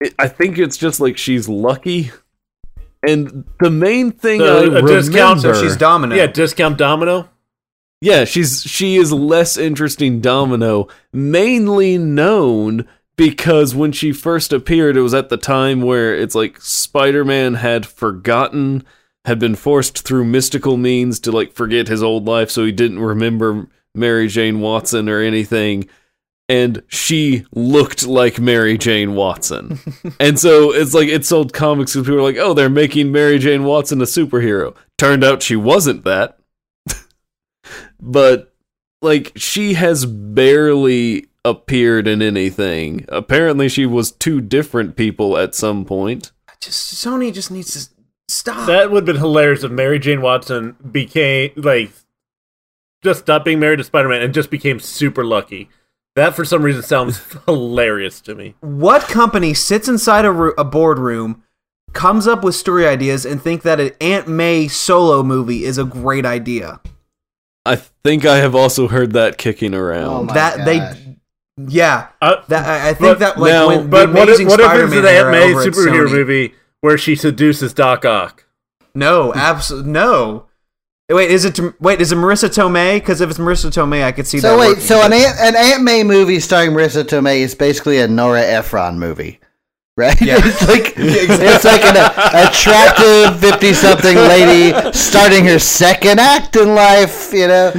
it- 0.00 0.14
I 0.18 0.28
think 0.28 0.58
it's 0.58 0.76
just 0.76 1.00
like 1.00 1.16
she's 1.16 1.48
lucky. 1.48 2.10
And 3.06 3.44
the 3.60 3.70
main 3.70 4.12
thing 4.12 4.40
So, 4.40 4.46
I 4.46 4.58
a 4.62 4.66
remember, 4.66 4.88
discount, 4.88 5.40
So 5.40 5.52
she's 5.54 5.76
Domino. 5.76 6.14
Yeah, 6.16 6.26
discount 6.26 6.78
Domino. 6.78 7.28
Yeah, 8.00 8.24
she's 8.24 8.62
she 8.62 8.96
is 8.96 9.12
less 9.12 9.56
interesting 9.56 10.20
Domino, 10.20 10.88
mainly 11.12 11.96
known 11.98 12.86
because 13.16 13.74
when 13.74 13.92
she 13.92 14.12
first 14.12 14.52
appeared, 14.52 14.96
it 14.96 15.00
was 15.02 15.14
at 15.14 15.28
the 15.28 15.36
time 15.36 15.82
where 15.82 16.14
it's 16.14 16.34
like 16.34 16.60
Spider-Man 16.60 17.54
had 17.54 17.86
forgotten, 17.86 18.84
had 19.24 19.38
been 19.38 19.54
forced 19.54 20.02
through 20.06 20.24
mystical 20.24 20.76
means 20.76 21.20
to 21.20 21.32
like 21.32 21.52
forget 21.52 21.88
his 21.88 22.02
old 22.02 22.26
life, 22.26 22.50
so 22.50 22.64
he 22.64 22.72
didn't 22.72 22.98
remember 22.98 23.68
Mary 23.94 24.28
Jane 24.28 24.60
Watson 24.60 25.08
or 25.08 25.20
anything. 25.20 25.88
And 26.48 26.82
she 26.88 27.46
looked 27.52 28.06
like 28.06 28.38
Mary 28.38 28.76
Jane 28.76 29.14
Watson. 29.14 29.78
and 30.20 30.38
so 30.38 30.74
it's 30.74 30.92
like 30.92 31.08
it 31.08 31.24
sold 31.24 31.52
comics 31.54 31.94
because 31.94 32.06
people 32.06 32.16
were 32.16 32.22
like, 32.22 32.36
oh, 32.36 32.52
they're 32.52 32.68
making 32.68 33.12
Mary 33.12 33.38
Jane 33.38 33.64
Watson 33.64 34.00
a 34.02 34.04
superhero. 34.04 34.76
Turned 34.98 35.24
out 35.24 35.42
she 35.42 35.56
wasn't 35.56 36.04
that 36.04 36.38
but 38.00 38.54
like 39.02 39.32
she 39.36 39.74
has 39.74 40.06
barely 40.06 41.26
appeared 41.44 42.06
in 42.08 42.22
anything. 42.22 43.04
Apparently, 43.08 43.68
she 43.68 43.86
was 43.86 44.10
two 44.10 44.40
different 44.40 44.96
people 44.96 45.36
at 45.36 45.54
some 45.54 45.84
point. 45.84 46.32
Just 46.60 46.94
Sony 46.94 47.32
just 47.32 47.50
needs 47.50 47.72
to 47.72 47.94
stop. 48.28 48.66
That 48.66 48.90
would 48.90 49.06
have 49.06 49.14
been 49.14 49.22
hilarious 49.22 49.64
if 49.64 49.70
Mary 49.70 49.98
Jane 49.98 50.22
Watson 50.22 50.76
became 50.90 51.52
like 51.56 51.92
just 53.02 53.20
stopped 53.20 53.44
being 53.44 53.60
married 53.60 53.76
to 53.76 53.84
Spider 53.84 54.08
Man 54.08 54.22
and 54.22 54.32
just 54.32 54.50
became 54.50 54.80
super 54.80 55.24
lucky. 55.24 55.68
That 56.16 56.34
for 56.36 56.44
some 56.44 56.62
reason 56.62 56.82
sounds 56.82 57.20
hilarious 57.46 58.20
to 58.22 58.34
me. 58.34 58.54
what 58.60 59.02
company 59.02 59.52
sits 59.54 59.88
inside 59.88 60.24
a, 60.24 60.30
ro- 60.30 60.52
a 60.56 60.64
boardroom, 60.64 61.42
comes 61.92 62.26
up 62.26 62.44
with 62.44 62.54
story 62.54 62.86
ideas, 62.86 63.24
and 63.26 63.42
think 63.42 63.62
that 63.62 63.80
an 63.80 63.90
Aunt 64.00 64.28
May 64.28 64.68
solo 64.68 65.22
movie 65.22 65.64
is 65.64 65.76
a 65.78 65.84
great 65.84 66.24
idea? 66.24 66.80
I 67.66 67.76
think 67.76 68.24
I 68.24 68.36
have 68.38 68.54
also 68.54 68.88
heard 68.88 69.12
that 69.14 69.38
kicking 69.38 69.74
around. 69.74 70.04
Oh 70.08 70.22
my 70.24 70.34
that 70.34 70.56
gosh. 70.58 70.66
they 70.66 71.16
Yeah, 71.56 72.08
Uh, 72.20 72.36
that 72.48 72.64
I, 72.66 72.90
I 72.90 72.94
think 72.94 73.00
But- 73.00 73.18
that 73.20 73.38
like 73.38 73.52
now- 73.52 73.66
when 73.68 73.90
but 73.90 74.06
the 74.06 74.12
what 74.12 74.28
if, 74.28 74.34
Amazing 74.36 74.46
what 74.48 74.60
if 74.60 74.66
it's 74.66 74.92
Spider-Man 74.92 74.98
an 74.98 75.06
era 75.06 75.34
Aunt 75.36 75.56
May 75.56 75.64
superhero 75.70 76.10
movie 76.10 76.54
where 76.82 76.98
she 76.98 77.16
seduces 77.16 77.72
Doc 77.72 78.04
Ock? 78.04 78.44
No, 78.94 79.32
absolutely 79.34 79.90
no. 79.90 80.46
Wait, 81.10 81.30
is 81.30 81.44
it 81.44 81.60
wait? 81.80 82.00
Is 82.00 82.12
it 82.12 82.16
Marisa 82.16 82.48
Tomei? 82.48 82.94
Because 82.96 83.20
if 83.20 83.28
it's 83.28 83.38
Marisa 83.38 83.70
Tomei, 83.70 84.02
I 84.04 84.12
could 84.12 84.26
see 84.26 84.38
So 84.40 84.52
that. 84.52 84.58
wait, 84.58 84.68
working, 84.68 84.82
so 84.84 85.02
an 85.04 85.12
Aunt, 85.12 85.38
an 85.38 85.54
Aunt 85.54 85.82
May 85.82 86.02
movie 86.02 86.40
starring 86.40 86.70
Marisa 86.70 87.04
Tomei 87.04 87.40
is 87.40 87.54
basically 87.54 87.98
a 88.00 88.08
Nora 88.08 88.40
Ephron 88.40 88.98
movie, 88.98 89.38
right? 89.98 90.18
Yeah. 90.20 90.36
it's 90.42 90.66
like 90.66 90.94
it's 90.96 91.64
like 91.64 91.84
an 91.84 91.96
attractive 92.48 93.38
fifty-something 93.38 94.16
lady 94.16 94.92
starting 94.92 95.44
her 95.44 95.58
second 95.58 96.20
act 96.20 96.56
in 96.56 96.74
life. 96.74 97.32
You 97.34 97.48
know, 97.48 97.70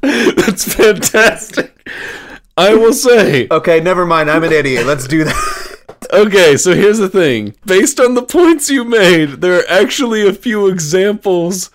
That's 0.00 0.72
fantastic. 0.72 1.72
I 2.56 2.74
will 2.74 2.92
say, 2.94 3.46
okay, 3.50 3.80
never 3.80 4.06
mind. 4.06 4.30
I'm 4.30 4.42
an 4.44 4.52
idiot. 4.52 4.86
Let's 4.86 5.06
do 5.06 5.24
that. 5.24 5.75
Okay, 6.16 6.56
so 6.56 6.74
here's 6.74 6.98
the 6.98 7.08
thing. 7.08 7.54
Based 7.64 8.00
on 8.00 8.14
the 8.14 8.22
points 8.22 8.70
you 8.70 8.84
made, 8.84 9.40
there 9.40 9.58
are 9.60 9.68
actually 9.68 10.26
a 10.26 10.32
few 10.32 10.66
examples 10.68 11.70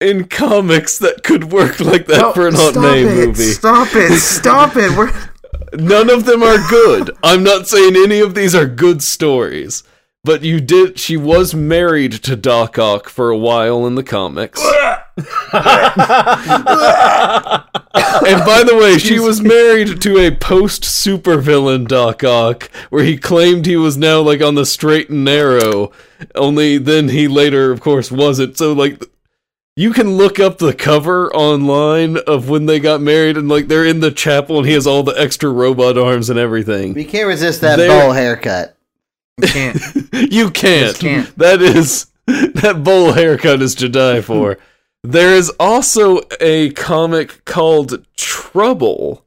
in 0.00 0.28
comics 0.28 0.98
that 0.98 1.24
could 1.24 1.52
work 1.52 1.80
like 1.80 2.06
that 2.06 2.20
No, 2.20 2.32
for 2.32 2.46
an 2.46 2.54
Aunt 2.54 2.72
stop 2.72 2.82
May 2.82 3.02
it, 3.02 3.26
movie. 3.26 3.42
Stop 3.42 3.88
it! 3.94 4.18
Stop 4.18 4.76
it! 4.76 4.96
We're 4.96 5.12
None 5.74 6.10
of 6.10 6.24
them 6.24 6.42
are 6.42 6.58
good. 6.68 7.10
I'm 7.22 7.42
not 7.42 7.66
saying 7.66 7.96
any 7.96 8.20
of 8.20 8.34
these 8.34 8.54
are 8.54 8.66
good 8.66 9.02
stories. 9.02 9.82
But 10.24 10.42
you 10.42 10.60
did 10.60 10.98
she 10.98 11.16
was 11.16 11.54
married 11.54 12.12
to 12.24 12.36
Doc 12.36 12.78
Ock 12.78 13.08
for 13.08 13.30
a 13.30 13.38
while 13.38 13.86
in 13.86 13.94
the 13.94 14.02
comics. 14.02 14.60
and 15.18 15.26
by 18.44 18.62
the 18.64 18.76
way, 18.80 18.98
she 18.98 19.18
was 19.18 19.40
married 19.40 20.00
to 20.02 20.18
a 20.18 20.34
post 20.34 20.82
supervillain 20.82 21.86
Doc 21.88 22.22
Ock, 22.24 22.70
where 22.90 23.04
he 23.04 23.16
claimed 23.16 23.66
he 23.66 23.76
was 23.76 23.96
now 23.96 24.20
like 24.20 24.42
on 24.42 24.54
the 24.54 24.66
straight 24.66 25.08
and 25.10 25.24
narrow. 25.24 25.92
Only 26.34 26.78
then 26.78 27.08
he 27.08 27.28
later, 27.28 27.70
of 27.70 27.80
course, 27.80 28.10
wasn't. 28.10 28.58
So 28.58 28.72
like 28.72 29.04
you 29.76 29.92
can 29.92 30.16
look 30.16 30.40
up 30.40 30.58
the 30.58 30.74
cover 30.74 31.32
online 31.34 32.16
of 32.26 32.48
when 32.48 32.66
they 32.66 32.80
got 32.80 33.00
married, 33.00 33.36
and 33.36 33.48
like 33.48 33.68
they're 33.68 33.86
in 33.86 34.00
the 34.00 34.10
chapel, 34.10 34.58
and 34.58 34.66
he 34.66 34.72
has 34.74 34.86
all 34.86 35.04
the 35.04 35.14
extra 35.18 35.48
robot 35.50 35.96
arms 35.96 36.28
and 36.28 36.38
everything. 36.38 36.98
you 36.98 37.06
can't 37.06 37.28
resist 37.28 37.60
that 37.60 37.76
There- 37.76 37.88
bowl 37.88 38.12
haircut. 38.12 38.74
can't. 39.46 39.80
You 40.12 40.50
can't. 40.50 40.98
Can't. 40.98 41.36
That 41.38 41.62
is 41.62 42.06
that 42.26 42.82
bowl 42.84 43.12
haircut 43.12 43.62
is 43.62 43.74
to 43.76 43.88
die 43.88 44.20
for. 44.20 44.58
there 45.02 45.34
is 45.34 45.50
also 45.58 46.20
a 46.40 46.70
comic 46.70 47.44
called 47.44 48.06
Trouble 48.16 49.24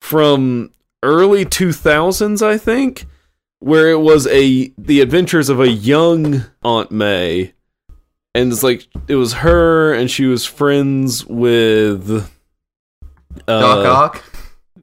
from 0.00 0.70
early 1.02 1.44
2000s, 1.44 2.42
I 2.42 2.58
think, 2.58 3.06
where 3.58 3.90
it 3.90 4.00
was 4.00 4.26
a 4.28 4.72
the 4.78 5.00
adventures 5.00 5.48
of 5.48 5.60
a 5.60 5.68
young 5.68 6.44
Aunt 6.62 6.90
May, 6.90 7.52
and 8.34 8.52
it's 8.52 8.62
like 8.62 8.86
it 9.08 9.16
was 9.16 9.34
her, 9.34 9.92
and 9.92 10.10
she 10.10 10.26
was 10.26 10.44
friends 10.46 11.26
with 11.26 12.30
uh, 13.48 13.60
Doc 13.60 13.86
Ock. 13.86 14.24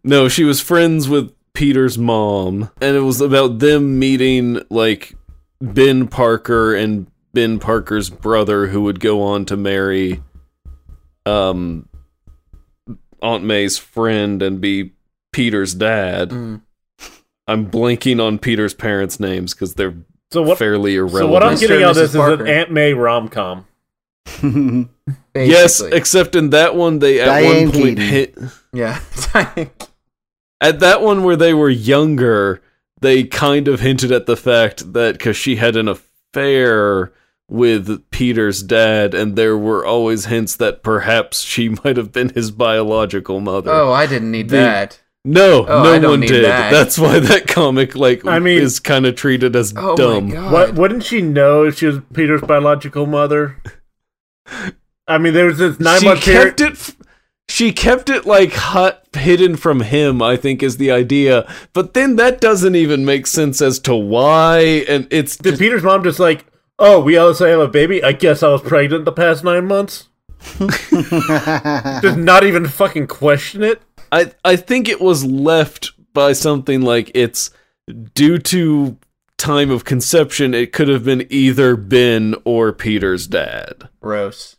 no, 0.03 0.27
she 0.27 0.43
was 0.43 0.61
friends 0.61 1.07
with 1.07 1.33
Peter's 1.57 1.97
mom, 1.97 2.69
and 2.79 2.95
it 2.95 2.99
was 3.01 3.19
about 3.19 3.57
them 3.57 3.97
meeting 3.97 4.61
like 4.69 5.15
Ben 5.59 6.07
Parker 6.07 6.75
and 6.75 7.07
Ben 7.33 7.57
Parker's 7.57 8.11
brother, 8.11 8.67
who 8.67 8.83
would 8.83 8.99
go 8.99 9.23
on 9.23 9.43
to 9.45 9.57
marry 9.57 10.21
um 11.25 11.89
Aunt 13.23 13.43
May's 13.43 13.79
friend 13.79 14.43
and 14.43 14.61
be 14.61 14.91
Peter's 15.33 15.73
dad. 15.73 16.29
Mm. 16.29 16.61
I'm 17.47 17.71
blanking 17.71 18.21
on 18.23 18.37
Peter's 18.37 18.75
parents' 18.75 19.19
names 19.19 19.55
because 19.55 19.73
they're 19.73 19.95
So 20.31 20.43
what? 20.43 20.59
fairly 20.59 20.95
irrelevant. 20.95 21.23
So 21.23 21.27
what 21.31 21.41
I'm 21.43 21.57
getting 21.57 21.77
and 21.77 21.85
out 21.85 21.91
of 21.91 21.97
Mrs. 21.97 21.99
this 22.01 22.09
is 22.11 22.15
Parker. 22.17 22.45
an 22.45 22.49
Aunt 22.51 22.71
May 22.71 22.93
rom 22.93 23.29
com. 23.29 23.65
yes, 25.33 25.81
except 25.81 26.35
in 26.35 26.51
that 26.51 26.75
one 26.75 26.99
they 26.99 27.19
at 27.19 27.25
Diane 27.25 27.69
one 27.69 27.71
point 27.71 27.97
Keaton. 27.97 28.03
hit 28.03 28.37
yeah. 28.73 28.99
at 30.61 30.79
that 30.79 31.01
one 31.01 31.23
where 31.23 31.35
they 31.35 31.53
were 31.53 31.69
younger, 31.69 32.61
they 32.99 33.23
kind 33.23 33.67
of 33.67 33.79
hinted 33.81 34.11
at 34.11 34.25
the 34.25 34.35
fact 34.37 34.93
that 34.93 35.13
because 35.17 35.37
she 35.37 35.57
had 35.57 35.75
an 35.75 35.87
affair 35.87 37.13
with 37.49 38.09
Peter's 38.11 38.61
dad, 38.61 39.13
and 39.13 39.35
there 39.37 39.57
were 39.57 39.85
always 39.85 40.25
hints 40.25 40.55
that 40.57 40.83
perhaps 40.83 41.41
she 41.41 41.69
might 41.83 41.95
have 41.97 42.11
been 42.11 42.29
his 42.29 42.51
biological 42.51 43.39
mother. 43.39 43.71
oh, 43.71 43.91
I 43.93 44.05
didn't 44.05 44.31
need 44.31 44.49
The- 44.49 44.57
that. 44.57 44.99
no, 45.23 45.65
oh, 45.67 45.97
no 45.99 46.09
one 46.09 46.21
did. 46.21 46.43
that. 46.43 46.71
That's 46.71 46.97
why 46.99 47.19
that 47.19 47.47
comic, 47.47 47.95
like, 47.95 48.25
I 48.25 48.39
mean- 48.39 48.61
is 48.61 48.79
kind 48.81 49.05
of 49.05 49.15
treated 49.15 49.55
as 49.55 49.73
Oh 49.77 49.95
dumb. 49.95 50.31
What? 50.51 50.73
Wouldn't 50.75 51.03
she 51.03 51.21
know 51.21 51.63
if 51.65 51.77
she 51.77 51.85
was 51.85 51.99
Peter's 52.13 52.41
biological 52.41 53.05
mother? 53.05 53.61
I 55.07 55.17
mean, 55.17 55.33
there 55.33 55.45
was 55.45 55.57
this 55.57 55.79
nine 55.79 55.99
she 56.01 56.05
month 56.05 56.21
period. 56.23 56.59
it. 56.61 56.71
f- 56.73 56.95
She 57.49 57.71
kept 57.71 58.09
it 58.09 58.25
like 58.25 58.53
hot, 58.53 59.03
hidden 59.13 59.55
from 59.55 59.79
him. 59.81 60.21
I 60.21 60.35
think 60.35 60.61
is 60.61 60.77
the 60.77 60.91
idea, 60.91 61.51
but 61.73 61.93
then 61.93 62.17
that 62.17 62.41
doesn't 62.41 62.75
even 62.75 63.05
make 63.05 63.25
sense 63.25 63.61
as 63.61 63.79
to 63.79 63.95
why. 63.95 64.59
And 64.87 65.07
it's 65.09 65.37
Did 65.37 65.57
Peter's 65.57 65.83
mom 65.83 66.03
just 66.03 66.19
like, 66.19 66.45
oh, 66.77 66.99
we 66.99 67.17
also 67.17 67.47
have 67.47 67.59
a 67.59 67.67
baby? 67.67 68.03
I 68.03 68.11
guess 68.11 68.43
I 68.43 68.49
was 68.49 68.61
pregnant 68.61 69.05
the 69.05 69.11
past 69.11 69.43
nine 69.43 69.65
months. 69.65 70.09
Just 70.59 72.17
not 72.17 72.43
even 72.43 72.67
fucking 72.67 73.07
question 73.07 73.63
it. 73.63 73.81
I 74.11 74.31
I 74.45 74.55
think 74.55 74.87
it 74.87 75.01
was 75.01 75.25
left 75.25 75.91
by 76.13 76.33
something 76.33 76.81
like 76.81 77.11
it's 77.13 77.49
due 78.13 78.37
to 78.37 78.97
time 79.37 79.71
of 79.71 79.85
conception. 79.85 80.53
It 80.53 80.71
could 80.73 80.87
have 80.87 81.03
been 81.03 81.25
either 81.29 81.75
Ben 81.75 82.35
or 82.45 82.71
Peter's 82.71 83.27
dad. 83.27 83.89
Gross. 83.99 84.56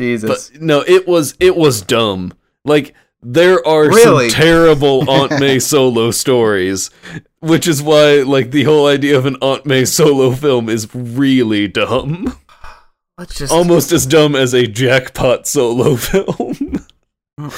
Jesus. 0.00 0.50
But 0.50 0.60
no, 0.62 0.80
it 0.86 1.06
was 1.06 1.34
it 1.38 1.56
was 1.56 1.82
dumb. 1.82 2.32
Like 2.64 2.94
there 3.22 3.64
are 3.66 3.88
Really? 3.88 4.30
some 4.30 4.40
terrible 4.42 5.08
Aunt 5.10 5.38
May 5.38 5.58
solo 5.58 6.10
stories, 6.10 6.90
which 7.40 7.68
is 7.68 7.82
why 7.82 8.22
like 8.22 8.50
the 8.50 8.64
whole 8.64 8.86
idea 8.86 9.16
of 9.18 9.26
an 9.26 9.36
Aunt 9.42 9.66
May 9.66 9.84
solo 9.84 10.32
film 10.32 10.68
is 10.68 10.88
really 10.94 11.68
dumb. 11.68 12.36
Let's 13.18 13.36
just. 13.36 13.52
Almost 13.52 13.92
as 13.92 14.06
dumb 14.06 14.34
as 14.34 14.54
a 14.54 14.66
jackpot 14.66 15.46
solo 15.46 15.96
film. 16.10 16.86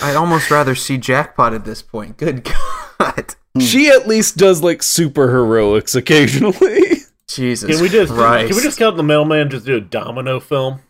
I'd 0.03 0.17
almost 0.17 0.51
rather 0.51 0.75
see 0.75 0.97
Jackpot 0.99 1.55
at 1.55 1.65
this 1.65 1.83
point. 1.83 2.17
Good 2.17 2.45
God. 2.45 3.35
she 3.61 3.89
at 3.89 4.07
least 4.07 4.37
does 4.37 4.63
like 4.63 4.83
super 4.83 5.29
heroics 5.31 5.95
occasionally. 5.95 6.83
Jesus. 7.29 7.71
Can 7.71 7.83
we 7.83 7.89
just 7.89 8.13
Christ. 8.13 8.49
can 8.49 8.57
we 8.57 8.63
just 8.63 8.79
count 8.79 8.97
the 8.97 9.03
mailman 9.03 9.51
just 9.51 9.67
do 9.67 9.77
a 9.77 9.81
domino 9.81 10.39
film? 10.41 10.81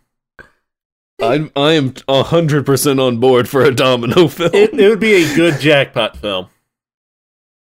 I'm 1.20 1.50
I 1.54 1.72
am 1.72 1.94
hundred 2.08 2.66
percent 2.66 3.00
on 3.00 3.18
board 3.18 3.48
for 3.48 3.62
a 3.62 3.74
domino 3.74 4.28
film. 4.28 4.50
It, 4.54 4.78
it 4.78 4.88
would 4.88 5.00
be 5.00 5.14
a 5.14 5.34
good 5.34 5.60
jackpot 5.60 6.16
film. 6.16 6.48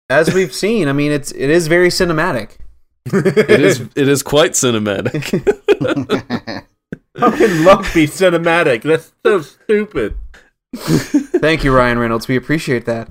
As 0.09 0.33
we've 0.33 0.53
seen, 0.53 0.87
I 0.87 0.93
mean, 0.93 1.11
it's 1.11 1.31
it 1.31 1.49
is 1.49 1.67
very 1.67 1.89
cinematic. 1.89 2.57
it 3.05 3.61
is 3.61 3.81
it 3.95 4.07
is 4.07 4.23
quite 4.23 4.51
cinematic. 4.51 5.41
How 7.17 7.31
can 7.31 7.65
luck 7.65 7.81
be 7.93 8.07
cinematic? 8.07 8.83
That's 8.83 9.11
so 9.25 9.41
stupid. 9.41 10.17
Thank 10.75 11.63
you, 11.63 11.75
Ryan 11.75 11.99
Reynolds. 11.99 12.27
We 12.27 12.35
appreciate 12.35 12.85
that. 12.85 13.09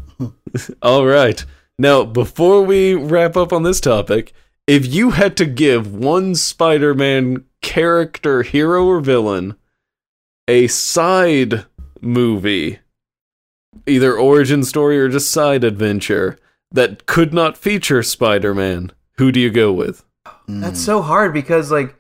All 0.83 1.07
right. 1.07 1.45
Now, 1.79 2.05
before 2.05 2.63
we 2.63 2.95
wrap 2.95 3.37
up 3.37 3.53
on 3.53 3.63
this 3.63 3.81
topic, 3.81 4.33
if 4.67 4.87
you 4.87 5.11
had 5.11 5.37
to 5.39 5.47
give 5.47 5.95
one 5.95 6.35
Spider-Man 6.35 7.45
character, 7.63 8.43
hero 8.43 8.87
or 8.87 9.01
villain, 9.01 9.57
a 10.51 10.67
side 10.67 11.65
movie, 12.01 12.81
either 13.87 14.17
origin 14.17 14.65
story 14.65 14.99
or 14.99 15.09
just 15.09 15.31
side 15.31 15.63
adventure 15.63 16.37
that 16.73 17.07
could 17.07 17.33
not 17.33 17.57
feature 17.57 18.03
Spider-Man, 18.03 18.91
who 19.19 19.31
do 19.31 19.39
you 19.39 19.51
go 19.51 19.73
with? 19.73 20.05
That's 20.49 20.81
so 20.81 21.03
hard 21.03 21.33
because 21.33 21.71
like 21.71 21.95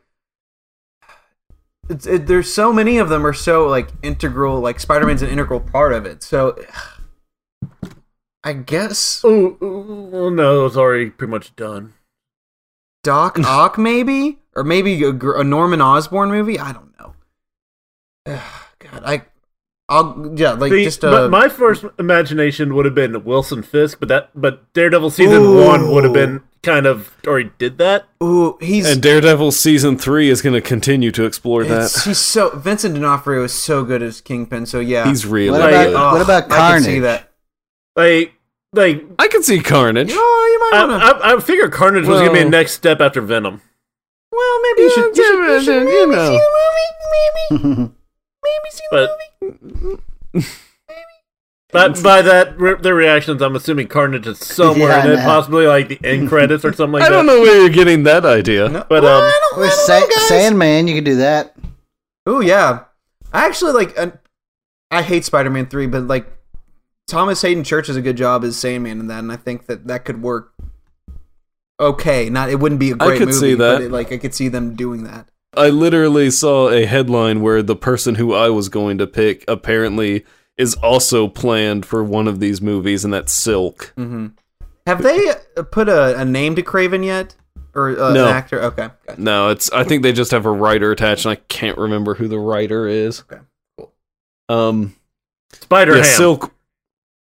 it's 1.89 2.07
it, 2.07 2.27
there's 2.27 2.53
so 2.53 2.73
many 2.73 2.99
of 2.99 3.09
them 3.09 3.25
are 3.25 3.33
so 3.33 3.69
like 3.69 3.89
integral 4.03 4.59
like 4.59 4.81
Spider-Man's 4.81 5.23
an 5.23 5.29
integral 5.29 5.61
part 5.61 5.93
of 5.93 6.05
it. 6.05 6.25
So 6.25 6.59
I 8.43 8.55
guess 8.55 9.23
Oh, 9.25 9.57
oh 9.61 10.29
no, 10.31 10.67
it's 10.67 10.77
already 10.77 11.11
pretty 11.11 11.31
much 11.31 11.55
done. 11.55 11.93
Doc 13.05 13.39
Ock 13.39 13.79
maybe 13.79 14.39
or 14.57 14.65
maybe 14.65 15.01
a, 15.05 15.11
a 15.11 15.45
Norman 15.45 15.81
Osborn 15.81 16.31
movie. 16.31 16.59
I 16.59 16.73
don't 16.73 16.99
know. 16.99 17.15
God, 18.79 19.03
I 19.05 19.23
I'll 19.89 20.33
yeah 20.37 20.53
like 20.53 20.71
See, 20.73 20.85
just 20.85 21.05
uh, 21.05 21.11
but 21.11 21.31
my 21.31 21.49
first 21.49 21.85
imagination 21.99 22.75
would 22.77 22.85
have 22.85 22.95
been 22.95 23.25
Wilson 23.25 23.63
Fisk, 23.63 23.99
but 23.99 24.09
that 24.09 24.31
but 24.35 24.73
Daredevil 24.73 25.11
season 25.11 25.43
Ooh. 25.43 25.67
one 25.67 25.91
would 25.93 26.05
have 26.05 26.13
been 26.13 26.43
kind 26.63 26.87
of 26.87 27.13
already 27.27 27.51
did 27.59 27.79
that. 27.79 28.07
Ooh, 28.23 28.57
he's 28.61 28.89
And 28.89 29.03
Daredevil 29.03 29.51
season 29.51 29.99
three 29.99 30.31
is 30.31 30.43
going 30.43 30.55
to 30.55 30.61
continue 30.61 31.11
to 31.11 31.25
explore 31.25 31.65
that. 31.65 31.91
he's 32.05 32.19
so 32.19 32.51
Vincent 32.51 32.95
D'Onofrio 32.95 33.43
is 33.43 33.53
so 33.53 33.83
good 33.85 34.03
as 34.03 34.21
Kingpin. 34.21 34.67
So 34.67 34.79
yeah, 34.79 35.09
He's 35.09 35.27
really 35.27 35.59
What 35.59 35.69
about 35.69 35.87
good. 35.87 35.95
Oh, 35.97 36.13
what 36.13 36.23
about 36.23 36.53
I 36.53 36.71
can 36.73 36.83
see 36.83 37.01
Carnage? 37.01 37.03
that. 37.03 37.33
Like, 37.97 38.35
like 38.73 39.05
I 39.19 39.27
can 39.27 39.43
see 39.43 39.61
Carnage. 39.61 40.11
Oh, 40.13 40.71
you 40.73 40.79
I, 40.79 40.87
might 40.87 40.93
want 40.93 41.21
to. 41.21 41.27
I, 41.27 41.37
I 41.37 41.41
figured 41.41 41.73
Carnage 41.73 42.07
was 42.07 42.21
gonna 42.21 42.33
be 42.33 42.41
a 42.41 42.49
next 42.49 42.73
step 42.73 43.01
after 43.01 43.21
Venom. 43.21 43.61
Well, 44.31 44.63
maybe 44.63 44.83
you 44.83 44.91
should. 44.93 45.17
You 45.17 45.25
should, 45.25 45.49
you 45.49 45.61
should 45.63 45.89
you 45.89 46.07
maybe 46.07 46.17
know. 46.17 46.39
see 47.51 47.59
the 47.59 47.59
movie. 47.59 47.93
Maybe, 48.43 48.55
maybe 48.63 48.71
see 48.71 48.85
the 48.91 50.01
But- 50.33 50.35
movie. 50.35 50.47
But 51.73 52.03
by 52.03 52.21
that, 52.23 52.59
re- 52.59 52.75
their 52.83 52.97
reactions, 52.97 53.41
I'm 53.41 53.55
assuming 53.55 53.87
Carnage 53.87 54.27
is 54.27 54.41
somewhere 54.41 54.89
Yeah, 54.89 55.05
in 55.07 55.11
it, 55.13 55.19
I 55.21 55.25
possibly 55.25 55.69
like 55.69 55.87
the 55.87 56.01
end 56.03 56.29
credits 56.29 56.65
or 56.65 56.73
something 56.73 56.95
like 56.95 57.03
I 57.05 57.09
that. 57.11 57.13
I 57.13 57.17
don't 57.17 57.27
know 57.27 57.41
where 57.41 57.61
you're 57.61 57.69
getting 57.71 58.03
that 58.03 58.25
idea. 58.25 58.69
No, 58.69 58.85
But, 58.89 59.05
well, 59.05 59.19
um, 59.19 59.25
I 59.25 59.41
don't, 59.53 59.61
Or 59.61 59.65
I 59.67 59.69
don't 59.69 59.87
Sa- 59.87 60.01
know, 60.01 60.07
guys. 60.09 60.29
Sandman, 60.29 60.89
you 60.89 60.97
could 60.97 61.05
do 61.05 61.17
that. 61.19 61.57
Oh 62.27 62.41
yeah, 62.41 62.87
I 63.33 63.47
actually 63.47 63.71
like. 63.73 63.97
Uh, 63.97 64.11
I 64.91 65.03
hate 65.03 65.25
Spider-Man 65.25 65.67
three, 65.67 65.87
but 65.87 66.09
like 66.09 66.27
Thomas 67.07 67.41
Haden 67.41 67.63
Church 67.63 67.87
does 67.87 67.95
a 67.97 68.03
good 68.03 68.17
job 68.17 68.43
as 68.43 68.57
Sandman 68.59 68.99
in 68.99 69.07
that, 69.07 69.21
and 69.21 69.31
I 69.31 69.37
think 69.37 69.67
that 69.67 69.87
that 69.87 70.05
could 70.05 70.21
work. 70.23 70.53
Okay, 71.79 72.29
not 72.31 72.51
it 72.51 72.59
wouldn't 72.59 72.81
be 72.81 72.91
a 72.91 72.97
great 72.97 73.15
I 73.15 73.19
could 73.19 73.29
movie, 73.29 73.39
see 73.41 73.55
that. 73.55 73.77
but 73.77 73.83
it, 73.83 73.93
like 73.93 74.11
I 74.11 74.19
could 74.19 74.35
see 74.35 74.49
them 74.49 74.75
doing 74.75 75.05
that. 75.05 75.29
I 75.57 75.69
literally 75.71 76.31
saw 76.31 76.69
a 76.71 76.87
headline 76.87 77.41
where 77.43 77.63
the 77.63 77.77
person 77.77 78.15
who 78.15 78.35
I 78.35 78.49
was 78.51 78.69
going 78.69 78.99
to 78.99 79.07
pick 79.07 79.45
apparently 79.49 80.25
is 80.57 80.75
also 80.77 81.27
planned 81.27 81.85
for 81.87 82.05
one 82.05 82.29
of 82.29 82.39
these 82.41 82.61
movies, 82.61 83.05
and 83.05 83.13
that's 83.13 83.33
Silk. 83.33 83.93
hmm 83.97 84.29
Have 84.87 85.03
they 85.03 85.31
uh, 85.57 85.63
put 85.65 85.89
a, 85.89 86.19
a 86.21 86.25
name 86.25 86.55
to 86.57 86.63
Kraven 86.63 87.05
yet, 87.05 87.35
or 87.75 87.91
uh, 87.91 88.13
No. 88.13 88.29
an 88.29 88.35
actor? 88.35 88.61
Okay, 88.63 88.89
gotcha. 89.07 89.21
No, 89.21 89.49
it's. 89.49 89.71
I 89.73 89.85
think 89.85 90.03
they 90.03 90.13
just 90.13 90.31
have 90.31 90.47
a 90.47 90.51
writer 90.53 90.93
attached, 90.93 91.25
and 91.25 91.33
I 91.33 91.37
can't 91.49 91.79
remember 91.79 92.15
who 92.15 92.29
the 92.29 92.39
writer 92.39 92.87
is. 92.87 93.23
Okay, 93.23 93.41
cool. 93.77 93.93
Um, 94.49 94.95
Spider 95.53 95.93
yeah, 95.97 96.05
Ham. 96.05 96.17
Silk. 96.17 96.53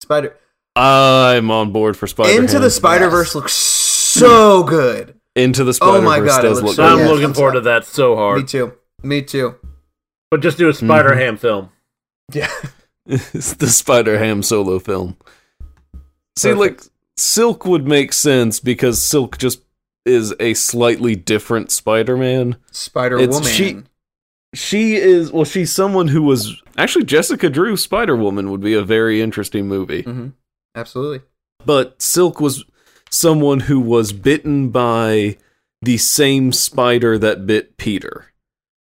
Spider 0.03 0.37
I'm 0.77 1.51
on 1.51 1.73
board 1.73 1.97
for 1.97 2.07
Spider. 2.07 2.41
Into 2.41 2.59
the 2.59 2.71
Spider 2.71 3.09
Verse 3.09 3.35
looks 3.35 3.53
so 3.53 4.63
good. 4.63 5.18
Into 5.39 5.65
the 5.65 5.69
Oh 5.71 5.73
Spider 5.73 6.03
my 6.03 6.21
Verse 6.21 6.29
God, 6.29 6.45
it 6.45 6.49
does 6.49 6.63
looks 6.63 6.67
look 6.67 6.77
so 6.77 6.85
I'm 6.85 6.97
good. 6.99 7.03
Yeah, 7.05 7.09
looking 7.11 7.25
I'm 7.27 7.35
forward 7.35 7.51
sorry. 7.53 7.61
to 7.63 7.65
that 7.65 7.85
so 7.87 8.17
hard. 8.17 8.39
Me 8.41 8.45
too. 8.47 8.73
Me 9.03 9.23
too. 9.23 9.55
But 10.31 10.41
just 10.41 10.59
do 10.59 10.69
a 10.69 10.75
Spider 10.75 11.15
Ham 11.15 11.37
film. 11.37 11.71
Yeah. 12.33 12.51
it's 13.07 13.55
the 13.55 13.69
Spider 13.69 14.19
Ham 14.19 14.43
solo 14.43 14.79
film. 14.79 15.17
See, 16.37 16.53
Perfect. 16.53 16.59
like 16.59 16.93
Silk 17.17 17.65
would 17.65 17.87
make 17.87 18.13
sense 18.13 18.61
because 18.61 19.03
Silk 19.03 19.39
just 19.39 19.63
is 20.05 20.35
a 20.41 20.55
slightly 20.55 21.15
different 21.17 21.71
Spider-Man. 21.71 22.57
Spider 22.71 23.19
Woman. 23.19 23.43
she- 23.45 23.83
She 24.55 24.95
is 24.97 25.31
well, 25.31 25.45
she's 25.45 25.71
someone 25.73 26.09
who 26.09 26.23
was 26.23 26.63
actually 26.79 27.05
Jessica 27.05 27.51
Drew 27.51 27.77
Spider 27.77 28.17
Woman 28.17 28.51
would 28.51 28.63
be 28.63 28.73
a 28.75 28.83
very 28.83 29.21
interesting 29.21 29.69
movie. 29.69 30.03
hmm 30.03 30.29
Absolutely. 30.75 31.21
But 31.67 32.01
Silk 32.01 32.41
was 32.41 32.65
someone 33.11 33.61
who 33.61 33.81
was 33.81 34.13
bitten 34.13 34.71
by 34.71 35.37
the 35.83 35.97
same 35.97 36.53
spider 36.53 37.19
that 37.19 37.47
bit 37.47 37.77
Peter, 37.77 38.33